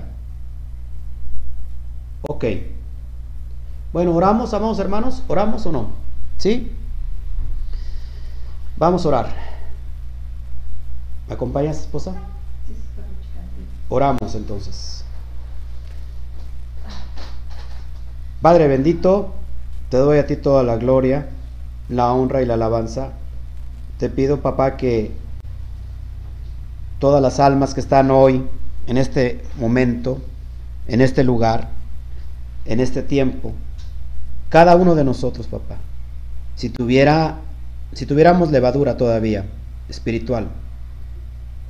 Ok. 2.24 2.46
Bueno, 3.94 4.14
oramos, 4.14 4.54
amados 4.54 4.80
hermanos, 4.80 5.24
¿oramos 5.28 5.66
o 5.66 5.72
no? 5.72 5.90
¿Sí? 6.38 6.72
Vamos 8.78 9.06
a 9.06 9.08
orar. 9.10 9.36
¿Me 11.28 11.34
acompañas, 11.36 11.80
esposa? 11.80 12.14
Sí, 12.68 12.74
sí, 12.74 12.82
para 12.96 13.08
checar. 13.08 13.44
Oramos 13.90 14.36
entonces. 14.36 15.04
Padre 18.42 18.68
bendito, 18.68 19.34
te 19.90 19.98
doy 19.98 20.20
a 20.20 20.28
ti 20.28 20.36
toda 20.36 20.64
la 20.64 20.78
gloria, 20.78 21.28
la 21.90 22.12
honra 22.14 22.42
y 22.42 22.46
la 22.46 22.56
alabanza. 22.56 23.14
Te 23.98 24.10
pido, 24.10 24.42
papá, 24.42 24.78
que 24.78 25.12
todas 27.00 27.22
las 27.22 27.40
almas 27.40 27.74
que 27.74 27.80
están 27.80 28.12
hoy, 28.12 28.46
en 28.88 28.98
este 28.98 29.42
momento, 29.58 30.20
en 30.88 31.02
este 31.02 31.24
lugar, 31.24 31.70
en 32.66 32.80
este 32.80 33.02
tiempo, 33.02 33.54
cada 34.50 34.76
uno 34.76 34.96
de 34.96 35.04
nosotros, 35.04 35.48
papá, 35.48 35.78
si 36.56 36.70
tuviera, 36.70 37.38
si 37.94 38.06
tuviéramos 38.06 38.52
levadura 38.52 38.98
todavía 38.98 39.46
espiritual, 39.90 40.48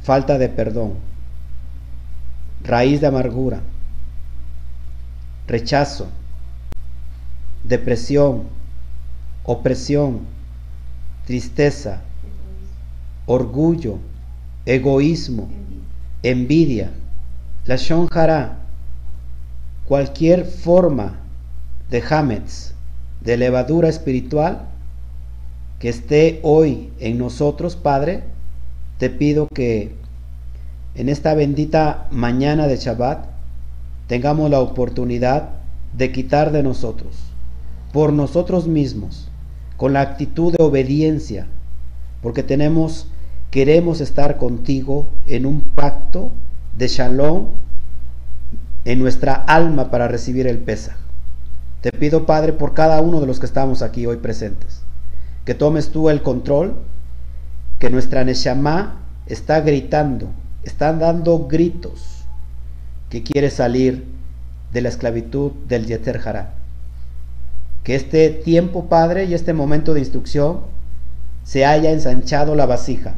falta 0.03 0.38
de 0.38 0.49
perdón, 0.49 0.94
raíz 2.68 2.99
de 3.02 3.07
amargura, 3.07 3.61
rechazo, 5.48 6.07
depresión, 7.64 8.44
opresión, 9.44 10.19
tristeza, 11.26 12.02
orgullo, 13.26 13.99
egoísmo, 14.65 15.48
envidia, 16.23 16.91
la 17.65 17.77
shonjara, 17.77 18.60
cualquier 19.85 20.45
forma 20.45 21.15
de 21.89 22.03
hametz, 22.10 22.73
de 23.22 23.38
levadura 23.38 23.88
espiritual 23.88 24.68
que 25.80 25.89
esté 25.89 26.39
hoy 26.44 26.91
en 26.99 27.18
nosotros, 27.18 27.76
Padre, 27.76 28.23
te 28.98 29.10
pido 29.10 29.48
que 29.48 29.95
en 30.98 31.10
esta 31.10 31.36
bendita 31.36 32.07
mañana 32.10 32.65
de 32.65 32.78
Shabbat 32.78 33.28
tengamos 34.07 34.49
la 34.49 34.60
oportunidad 34.60 35.49
de 35.95 36.11
quitar 36.11 36.52
de 36.52 36.64
nosotros, 36.64 37.15
por 37.94 38.11
nosotros 38.11 38.68
mismos, 38.68 39.30
con 39.78 39.94
la 39.94 40.02
actitud 40.02 40.56
de 40.57 40.64
obediencia, 40.64 41.45
porque 42.24 42.41
tenemos, 42.41 43.07
queremos 43.52 44.02
estar 44.02 44.38
contigo 44.38 45.07
en 45.28 45.45
un 45.45 45.61
pacto 45.61 46.32
de 46.76 46.88
shalom 46.88 47.49
en 48.84 48.98
nuestra 48.98 49.34
alma 49.34 49.91
para 49.91 50.07
recibir 50.07 50.48
el 50.48 50.57
Pesaj. 50.57 50.98
Te 51.82 51.91
pido, 51.91 52.26
Padre, 52.26 52.53
por 52.53 52.74
cada 52.74 53.02
uno 53.02 53.22
de 53.22 53.28
los 53.28 53.40
que 53.40 53.45
estamos 53.45 53.84
aquí 53.84 54.07
hoy 54.07 54.18
presentes, 54.18 54.82
que 55.45 55.53
tomes 55.53 55.90
tú 55.90 56.10
el 56.10 56.24
control, 56.24 56.76
que 57.78 57.91
nuestra 57.91 58.24
Neshama 58.24 59.02
está 59.28 59.61
gritando, 59.61 60.30
está 60.68 60.94
dando 60.94 61.48
gritos, 61.48 62.26
que 63.10 63.23
quiere 63.23 63.49
salir 63.49 64.06
de 64.72 64.81
la 64.81 64.89
esclavitud 64.89 65.52
del 65.68 65.85
Yeter. 65.85 66.22
Que 67.84 67.95
este 67.95 68.30
tiempo, 68.30 68.85
Padre, 68.85 69.26
y 69.26 69.34
este 69.34 69.53
momento 69.53 69.94
de 69.94 70.02
instrucción 70.02 70.61
se 71.44 71.65
haya 71.65 71.91
ensanchado 71.91 72.56
la 72.56 72.65
vasija, 72.65 73.15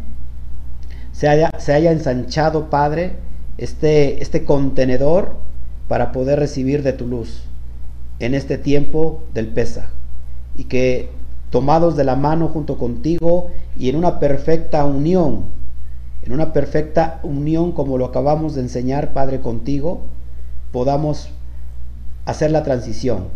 se 1.11 1.27
haya, 1.27 1.51
se 1.57 1.73
haya 1.73 1.91
ensanchado, 1.91 2.69
Padre, 2.69 3.13
este, 3.57 4.21
este 4.21 4.45
contenedor 4.45 5.35
para 5.87 6.11
poder 6.11 6.39
recibir 6.39 6.83
de 6.83 6.93
tu 6.93 7.07
luz 7.07 7.43
en 8.19 8.35
este 8.35 8.57
tiempo 8.57 9.23
del 9.33 9.47
Pesaj. 9.47 9.89
Y 10.55 10.65
que 10.65 11.09
tomados 11.49 11.95
de 11.97 12.03
la 12.03 12.15
mano 12.15 12.49
junto 12.49 12.77
contigo 12.77 13.49
y 13.77 13.89
en 13.89 13.95
una 13.95 14.19
perfecta 14.19 14.85
unión, 14.85 15.45
en 16.23 16.33
una 16.33 16.53
perfecta 16.53 17.19
unión 17.23 17.71
como 17.71 17.97
lo 17.97 18.05
acabamos 18.05 18.55
de 18.55 18.61
enseñar, 18.61 19.13
Padre, 19.13 19.39
contigo, 19.39 20.01
podamos 20.71 21.29
hacer 22.25 22.51
la 22.51 22.63
transición 22.63 23.27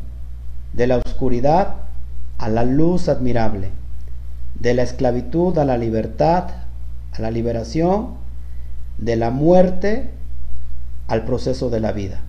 de 0.74 0.88
la 0.88 0.98
oscuridad 0.98 1.76
a 2.38 2.50
la 2.50 2.64
luz 2.64 3.10
admirable, 3.10 3.70
de 4.60 4.74
la 4.74 4.84
esclavitud 4.84 5.58
a 5.58 5.66
la 5.66 5.78
libertad, 5.78 6.50
a 7.12 7.22
la 7.22 7.32
liberación, 7.32 8.16
de 8.98 9.16
la 9.16 9.32
muerte 9.32 10.10
al 11.08 11.26
proceso 11.26 11.70
de 11.70 11.80
la 11.80 11.92
vida. 11.92 12.22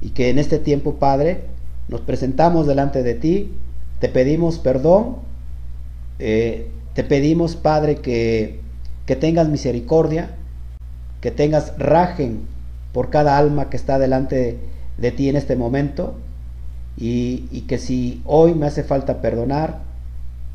Y 0.00 0.10
que 0.10 0.30
en 0.30 0.38
este 0.38 0.58
tiempo, 0.58 0.94
Padre, 0.94 1.44
nos 1.88 2.00
presentamos 2.00 2.66
delante 2.66 3.02
de 3.02 3.14
ti, 3.14 3.52
te 4.00 4.08
pedimos 4.08 4.58
perdón, 4.58 5.16
eh, 6.18 6.70
te 6.94 7.04
pedimos, 7.04 7.56
Padre, 7.56 7.96
que, 7.96 8.60
que 9.06 9.16
tengas 9.16 9.48
misericordia, 9.48 10.30
que 11.20 11.30
tengas 11.30 11.72
rajen 11.78 12.46
por 12.92 13.10
cada 13.10 13.38
alma 13.38 13.70
que 13.70 13.76
está 13.76 13.98
delante 13.98 14.58
de, 14.98 15.10
ti 15.12 15.28
en 15.28 15.36
este 15.36 15.56
momento, 15.56 16.14
y, 16.96 17.48
y 17.50 17.62
que 17.62 17.78
si 17.78 18.22
hoy 18.24 18.54
me 18.54 18.66
hace 18.66 18.84
falta 18.84 19.20
perdonar, 19.20 19.80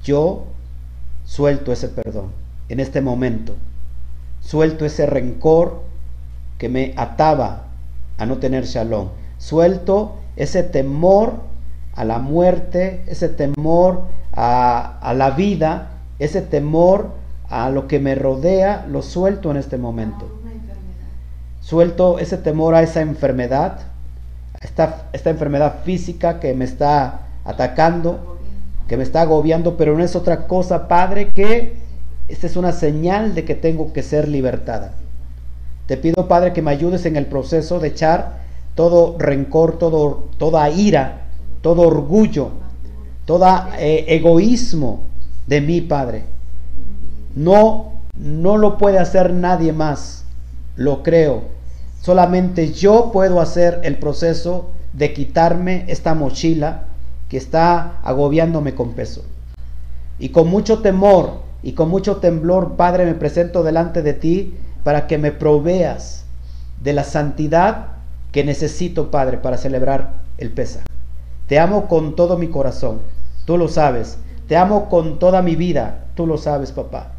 yo 0.04 0.46
suelto 1.26 1.72
ese 1.72 1.90
perdón 1.90 2.32
en 2.70 2.80
este 2.80 3.02
momento, 3.02 3.56
suelto 4.42 4.86
ese 4.86 5.06
rencor 5.06 5.82
que 6.58 6.70
me 6.70 6.94
ataba 6.98 7.64
a 8.18 8.26
no 8.26 8.38
tener 8.38 8.66
shalom, 8.66 9.10
suelto 9.38 10.18
ese 10.36 10.64
temor 10.64 11.42
a 11.96 12.06
la 12.06 12.20
muerte, 12.20 13.04
ese 13.08 13.30
temor 13.30 14.04
a, 14.34 15.00
a, 15.00 15.14
la 15.14 15.32
vida, 15.32 15.90
ese 16.20 16.42
temor 16.42 17.12
a 17.50 17.70
lo 17.70 17.88
que 17.88 18.00
me 18.00 18.16
rodea, 18.16 18.86
lo 18.90 19.02
suelto 19.02 19.52
en 19.52 19.58
este 19.58 19.78
momento. 19.78 20.28
Suelto 21.62 22.20
ese 22.20 22.38
temor 22.38 22.76
a 22.76 22.84
esa 22.84 23.02
enfermedad, 23.02 23.80
esta, 24.62 25.10
esta 25.14 25.30
enfermedad 25.30 25.84
física 25.84 26.40
que 26.40 26.54
me 26.54 26.66
está 26.66 27.22
atacando, 27.46 28.38
que 28.88 28.98
me 28.98 29.04
está 29.04 29.22
agobiando, 29.22 29.78
pero 29.78 29.98
no 29.98 30.04
es 30.04 30.16
otra 30.16 30.48
cosa, 30.48 30.88
Padre, 30.88 31.30
que 31.30 31.78
esta 32.28 32.48
es 32.48 32.56
una 32.56 32.72
señal 32.72 33.36
de 33.36 33.46
que 33.46 33.56
tengo 33.56 33.94
que 33.94 34.04
ser 34.04 34.28
libertada. 34.28 34.94
Te 35.88 35.98
pido, 35.98 36.28
Padre, 36.28 36.54
que 36.54 36.62
me 36.62 36.72
ayudes 36.72 37.06
en 37.06 37.16
el 37.16 37.26
proceso 37.26 37.80
de 37.80 37.90
echar 37.90 38.40
todo 38.76 39.18
rencor, 39.18 39.80
todo, 39.80 40.30
toda 40.38 40.70
ira, 40.70 41.24
todo 41.62 41.82
orgullo, 41.82 42.52
todo 43.26 43.46
eh, 43.78 44.06
egoísmo 44.08 45.04
de 45.48 45.62
mí, 45.62 45.82
Padre. 45.82 46.24
No, 47.36 47.94
no 48.18 48.58
lo 48.58 48.78
puede 48.78 49.00
hacer 49.00 49.34
nadie 49.34 49.74
más, 49.74 50.26
lo 50.76 51.04
creo. 51.04 51.44
Solamente 52.02 52.72
yo 52.72 53.12
puedo 53.12 53.42
hacer 53.42 53.82
el 53.84 53.98
proceso 53.98 54.72
de 54.94 55.14
quitarme 55.14 55.86
esta 55.88 56.16
mochila 56.16 56.86
que 57.30 57.38
está 57.38 58.00
agobiándome 58.04 58.74
con 58.74 58.94
peso. 58.94 59.24
Y 60.18 60.30
con 60.30 60.48
mucho 60.48 60.80
temor 60.80 61.42
y 61.62 61.74
con 61.74 61.90
mucho 61.90 62.18
temblor, 62.18 62.76
Padre, 62.76 63.06
me 63.06 63.14
presento 63.14 63.64
delante 63.64 64.02
de 64.02 64.14
ti 64.14 64.56
para 64.84 65.08
que 65.08 65.18
me 65.18 65.32
proveas 65.32 66.26
de 66.82 66.94
la 66.94 67.04
santidad 67.04 67.88
que 68.32 68.44
necesito, 68.44 69.12
Padre, 69.12 69.38
para 69.38 69.58
celebrar 69.58 70.22
el 70.38 70.52
Pesa. 70.52 70.82
Te 71.48 71.60
amo 71.60 71.88
con 71.88 72.16
todo 72.16 72.38
mi 72.38 72.48
corazón, 72.48 73.02
tú 73.46 73.58
lo 73.58 73.68
sabes. 73.68 74.18
Te 74.48 74.58
amo 74.58 74.90
con 74.90 75.20
toda 75.20 75.42
mi 75.42 75.56
vida, 75.56 76.06
tú 76.16 76.26
lo 76.26 76.38
sabes, 76.38 76.72
papá. 76.72 77.12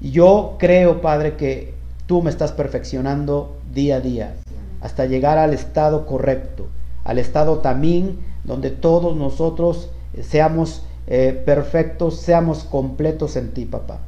Yo 0.00 0.56
creo, 0.58 1.00
Padre, 1.00 1.36
que 1.36 1.74
tú 2.06 2.22
me 2.22 2.30
estás 2.30 2.52
perfeccionando 2.52 3.56
día 3.72 3.96
a 3.96 4.00
día 4.00 4.34
hasta 4.80 5.06
llegar 5.06 5.38
al 5.38 5.52
estado 5.52 6.06
correcto, 6.06 6.68
al 7.04 7.18
estado 7.18 7.58
también 7.58 8.18
donde 8.44 8.70
todos 8.70 9.16
nosotros 9.16 9.90
seamos 10.22 10.84
eh, 11.08 11.42
perfectos, 11.44 12.20
seamos 12.20 12.64
completos 12.64 13.36
en 13.36 13.50
ti, 13.52 13.64
papá. 13.64 13.98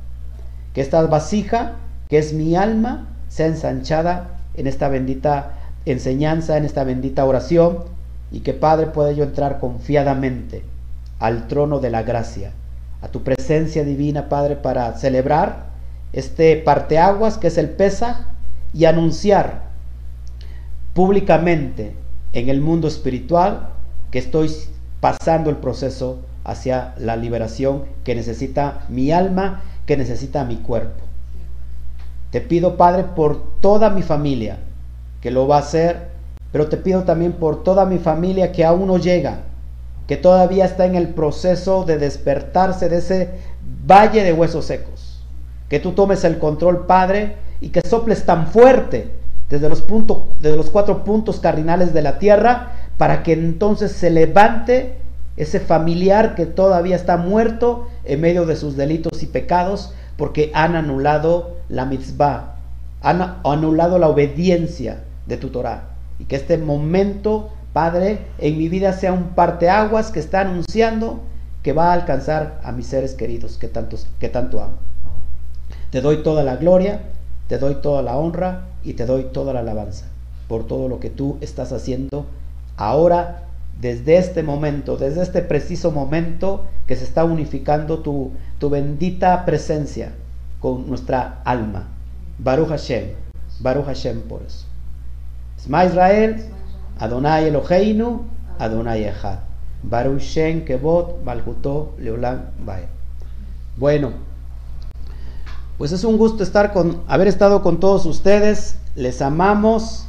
Que 0.74 0.80
esta 0.80 1.02
vasija, 1.06 1.72
que 2.08 2.18
es 2.18 2.32
mi 2.32 2.54
alma, 2.54 3.08
sea 3.28 3.46
ensanchada 3.46 4.38
en 4.54 4.66
esta 4.66 4.88
bendita 4.88 5.56
enseñanza, 5.86 6.56
en 6.56 6.64
esta 6.64 6.84
bendita 6.84 7.24
oración, 7.24 7.84
y 8.30 8.40
que 8.40 8.52
Padre 8.52 8.86
pueda 8.86 9.12
yo 9.12 9.24
entrar 9.24 9.58
confiadamente 9.58 10.62
al 11.18 11.48
trono 11.48 11.80
de 11.80 11.90
la 11.90 12.02
gracia, 12.02 12.52
a 13.02 13.08
tu 13.08 13.22
presencia 13.22 13.82
divina, 13.82 14.28
Padre, 14.28 14.56
para 14.56 14.92
celebrar 14.96 15.69
este 16.12 16.56
parteaguas 16.56 17.38
que 17.38 17.48
es 17.48 17.58
el 17.58 17.70
Pesaj 17.70 18.26
y 18.72 18.84
anunciar 18.84 19.70
públicamente 20.94 21.94
en 22.32 22.48
el 22.48 22.60
mundo 22.60 22.88
espiritual 22.88 23.70
que 24.10 24.18
estoy 24.18 24.50
pasando 25.00 25.50
el 25.50 25.56
proceso 25.56 26.18
hacia 26.44 26.94
la 26.98 27.16
liberación 27.16 27.84
que 28.04 28.14
necesita 28.14 28.84
mi 28.88 29.12
alma, 29.12 29.62
que 29.86 29.96
necesita 29.96 30.44
mi 30.44 30.56
cuerpo. 30.56 31.04
Te 32.30 32.40
pido, 32.40 32.76
Padre, 32.76 33.04
por 33.04 33.60
toda 33.60 33.90
mi 33.90 34.02
familia, 34.02 34.58
que 35.20 35.30
lo 35.30 35.48
va 35.48 35.56
a 35.56 35.60
hacer, 35.60 36.08
pero 36.52 36.68
te 36.68 36.76
pido 36.76 37.02
también 37.04 37.32
por 37.32 37.62
toda 37.62 37.84
mi 37.84 37.98
familia 37.98 38.52
que 38.52 38.64
aún 38.64 38.86
no 38.86 38.98
llega, 38.98 39.40
que 40.06 40.16
todavía 40.16 40.64
está 40.64 40.86
en 40.86 40.96
el 40.96 41.08
proceso 41.08 41.84
de 41.84 41.98
despertarse 41.98 42.88
de 42.88 42.98
ese 42.98 43.30
valle 43.86 44.22
de 44.22 44.32
huesos 44.32 44.64
secos. 44.64 44.99
Que 45.70 45.80
tú 45.80 45.92
tomes 45.92 46.24
el 46.24 46.38
control, 46.38 46.84
Padre, 46.86 47.36
y 47.62 47.70
que 47.70 47.80
soples 47.80 48.26
tan 48.26 48.48
fuerte 48.48 49.10
desde 49.48 49.70
los, 49.70 49.80
puntos, 49.80 50.24
desde 50.40 50.58
los 50.58 50.68
cuatro 50.68 51.04
puntos 51.04 51.40
cardinales 51.40 51.94
de 51.94 52.02
la 52.02 52.18
tierra, 52.18 52.72
para 52.98 53.22
que 53.22 53.32
entonces 53.32 53.92
se 53.92 54.10
levante 54.10 54.96
ese 55.36 55.58
familiar 55.58 56.34
que 56.34 56.44
todavía 56.44 56.96
está 56.96 57.16
muerto 57.16 57.88
en 58.04 58.20
medio 58.20 58.44
de 58.44 58.56
sus 58.56 58.76
delitos 58.76 59.22
y 59.22 59.26
pecados, 59.26 59.94
porque 60.16 60.50
han 60.54 60.76
anulado 60.76 61.56
la 61.70 61.86
mitzvah, 61.86 62.56
han 63.00 63.38
anulado 63.44 63.98
la 63.98 64.08
obediencia 64.08 65.04
de 65.26 65.38
tu 65.38 65.48
Torah. 65.48 65.84
Y 66.18 66.24
que 66.24 66.36
este 66.36 66.58
momento, 66.58 67.50
Padre, 67.72 68.18
en 68.38 68.58
mi 68.58 68.68
vida 68.68 68.92
sea 68.92 69.12
un 69.12 69.30
parteaguas 69.30 70.10
que 70.10 70.20
está 70.20 70.40
anunciando 70.40 71.20
que 71.62 71.72
va 71.72 71.90
a 71.90 71.94
alcanzar 71.94 72.60
a 72.64 72.72
mis 72.72 72.86
seres 72.86 73.14
queridos 73.14 73.56
que, 73.56 73.70
que 74.18 74.28
tanto 74.28 74.60
amo. 74.60 74.89
Te 75.90 76.00
doy 76.00 76.18
toda 76.18 76.42
la 76.44 76.56
gloria, 76.56 77.00
te 77.48 77.58
doy 77.58 77.76
toda 77.76 78.02
la 78.02 78.16
honra 78.16 78.66
y 78.84 78.94
te 78.94 79.06
doy 79.06 79.24
toda 79.32 79.52
la 79.52 79.60
alabanza 79.60 80.06
por 80.48 80.66
todo 80.66 80.88
lo 80.88 81.00
que 81.00 81.10
tú 81.10 81.38
estás 81.40 81.72
haciendo 81.72 82.26
ahora, 82.76 83.44
desde 83.80 84.16
este 84.16 84.42
momento, 84.42 84.96
desde 84.96 85.22
este 85.22 85.42
preciso 85.42 85.90
momento 85.90 86.64
que 86.86 86.96
se 86.96 87.04
está 87.04 87.24
unificando 87.24 88.00
tu, 88.00 88.32
tu 88.58 88.68
bendita 88.68 89.44
presencia 89.44 90.12
con 90.60 90.88
nuestra 90.88 91.40
alma. 91.44 91.88
Baruch 92.38 92.68
Hashem, 92.68 93.10
Baruch 93.60 93.86
Hashem 93.86 94.22
por 94.22 94.42
eso. 94.42 94.66
Esma 95.58 95.84
Israel, 95.84 96.42
Adonai 96.98 97.48
Eloheinu, 97.48 98.24
Adonai 98.58 99.04
Echad. 99.04 99.38
Baruch 99.82 100.20
Shem 100.20 100.64
Kebot 100.64 101.22
Malhuto 101.24 101.94
Leolam 101.98 102.50
Bae. 102.64 102.86
Bueno, 103.76 104.12
pues 105.80 105.92
es 105.92 106.04
un 106.04 106.18
gusto 106.18 106.42
estar 106.42 106.74
con, 106.74 107.00
haber 107.08 107.26
estado 107.26 107.62
con 107.62 107.80
todos 107.80 108.04
ustedes. 108.04 108.76
Les 108.96 109.22
amamos. 109.22 110.04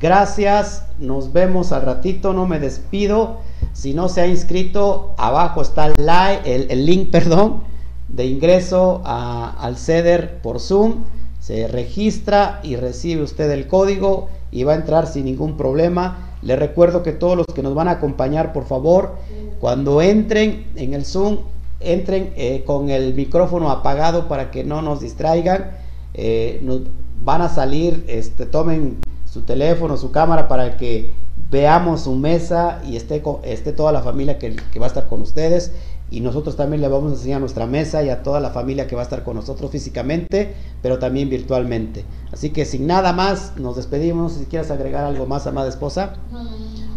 Gracias. 0.00 0.84
Nos 1.00 1.32
vemos 1.32 1.72
al 1.72 1.82
ratito. 1.82 2.32
No 2.32 2.46
me 2.46 2.60
despido. 2.60 3.38
Si 3.72 3.94
no 3.94 4.08
se 4.08 4.20
ha 4.20 4.28
inscrito, 4.28 5.16
abajo 5.18 5.60
está 5.60 5.86
el, 5.86 6.86
link, 6.86 7.10
perdón, 7.10 7.64
de 8.06 8.26
ingreso 8.26 9.02
al 9.04 9.76
CEDER 9.76 10.40
por 10.40 10.60
Zoom. 10.60 11.02
Se 11.40 11.66
registra 11.66 12.60
y 12.62 12.76
recibe 12.76 13.24
usted 13.24 13.50
el 13.50 13.66
código 13.66 14.28
y 14.52 14.62
va 14.62 14.74
a 14.74 14.76
entrar 14.76 15.08
sin 15.08 15.24
ningún 15.24 15.56
problema. 15.56 16.36
Le 16.42 16.54
recuerdo 16.54 17.02
que 17.02 17.10
todos 17.10 17.36
los 17.36 17.46
que 17.46 17.64
nos 17.64 17.74
van 17.74 17.88
a 17.88 17.92
acompañar, 17.98 18.52
por 18.52 18.66
favor, 18.66 19.16
cuando 19.58 20.00
entren 20.00 20.68
en 20.76 20.94
el 20.94 21.04
Zoom, 21.04 21.38
entren 21.80 22.32
eh, 22.36 22.64
con 22.64 22.90
el 22.90 23.14
micrófono 23.14 23.70
apagado 23.70 24.28
para 24.28 24.50
que 24.50 24.64
no 24.64 24.82
nos 24.82 25.00
distraigan. 25.00 25.72
Eh, 26.14 26.60
nos 26.62 26.82
van 27.22 27.42
a 27.42 27.48
salir, 27.48 28.04
este, 28.08 28.46
tomen 28.46 28.98
su 29.24 29.42
teléfono, 29.42 29.96
su 29.96 30.10
cámara 30.10 30.48
para 30.48 30.76
que 30.76 31.12
veamos 31.50 32.02
su 32.02 32.14
mesa 32.14 32.82
y 32.86 32.96
esté, 32.96 33.22
esté 33.44 33.72
toda 33.72 33.92
la 33.92 34.02
familia 34.02 34.38
que, 34.38 34.56
que 34.56 34.78
va 34.78 34.86
a 34.86 34.88
estar 34.88 35.08
con 35.08 35.22
ustedes. 35.22 35.72
Y 36.10 36.20
nosotros 36.20 36.56
también 36.56 36.80
le 36.80 36.88
vamos 36.88 37.12
a 37.12 37.14
enseñar 37.16 37.40
nuestra 37.40 37.66
mesa 37.66 38.02
y 38.02 38.08
a 38.08 38.22
toda 38.22 38.40
la 38.40 38.50
familia 38.50 38.86
que 38.86 38.94
va 38.96 39.02
a 39.02 39.04
estar 39.04 39.24
con 39.24 39.36
nosotros 39.36 39.70
físicamente, 39.70 40.54
pero 40.80 40.98
también 40.98 41.28
virtualmente. 41.28 42.04
Así 42.32 42.48
que 42.50 42.64
sin 42.64 42.86
nada 42.86 43.12
más, 43.12 43.52
nos 43.56 43.76
despedimos. 43.76 44.32
Si 44.32 44.46
quieres 44.46 44.70
agregar 44.70 45.04
algo 45.04 45.26
más, 45.26 45.46
amada 45.46 45.68
esposa. 45.68 46.14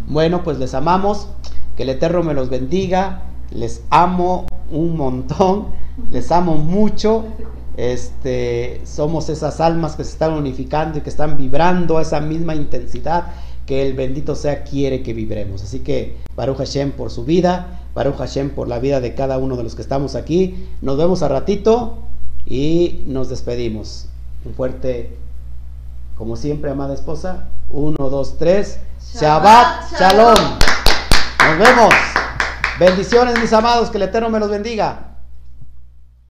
Bueno, 0.08 0.44
pues 0.44 0.60
les 0.60 0.74
amamos. 0.74 1.28
Que 1.76 1.84
el 1.84 1.90
Eterno 1.90 2.24
me 2.24 2.34
los 2.34 2.50
bendiga. 2.50 3.24
Les 3.52 3.82
amo 3.90 4.46
un 4.72 4.98
montón. 4.98 5.68
Les 6.12 6.32
amo 6.32 6.56
mucho. 6.56 7.26
Este, 7.78 8.82
somos 8.86 9.30
esas 9.30 9.62
almas 9.62 9.96
que 9.96 10.04
se 10.04 10.12
están 10.12 10.34
unificando 10.34 10.98
y 10.98 11.02
que 11.02 11.10
están 11.10 11.38
vibrando 11.38 11.98
a 11.98 12.02
esa 12.02 12.20
misma 12.20 12.54
intensidad 12.54 13.28
que 13.66 13.88
el 13.88 13.94
bendito 13.94 14.36
sea 14.36 14.64
quiere 14.64 15.02
que 15.04 15.14
vibremos. 15.14 15.64
Así 15.64 15.80
que 15.80 16.18
Baruch 16.36 16.58
Hashem 16.58 16.92
por 16.92 17.12
su 17.12 17.24
vida, 17.24 17.80
Baruch 17.96 18.18
Hashem 18.18 18.50
por 18.50 18.68
la 18.68 18.80
vida 18.80 19.00
de 19.00 19.16
cada 19.16 19.38
uno 19.38 19.56
de 19.56 19.64
los 19.64 19.76
que 19.76 19.82
estamos 19.82 20.16
aquí. 20.16 20.68
Nos 20.82 20.98
vemos 20.98 21.24
a 21.24 21.28
ratito 21.28 22.00
y 22.46 23.04
nos 23.06 23.30
despedimos. 23.30 24.08
Un 24.44 24.54
fuerte, 24.54 25.16
como 26.18 26.36
siempre, 26.36 26.72
amada 26.72 26.94
esposa. 26.94 27.48
Uno, 27.70 28.10
dos, 28.10 28.38
tres. 28.38 28.80
Shabbat, 29.14 29.92
Shalom. 29.98 30.60
Nos 31.46 31.58
vemos. 31.58 31.94
Bendiciones, 32.80 33.40
mis 33.40 33.54
amados. 33.54 33.90
Que 33.90 33.98
el 33.98 34.04
Eterno 34.04 34.30
me 34.30 34.40
los 34.40 34.50
bendiga. 34.50 35.11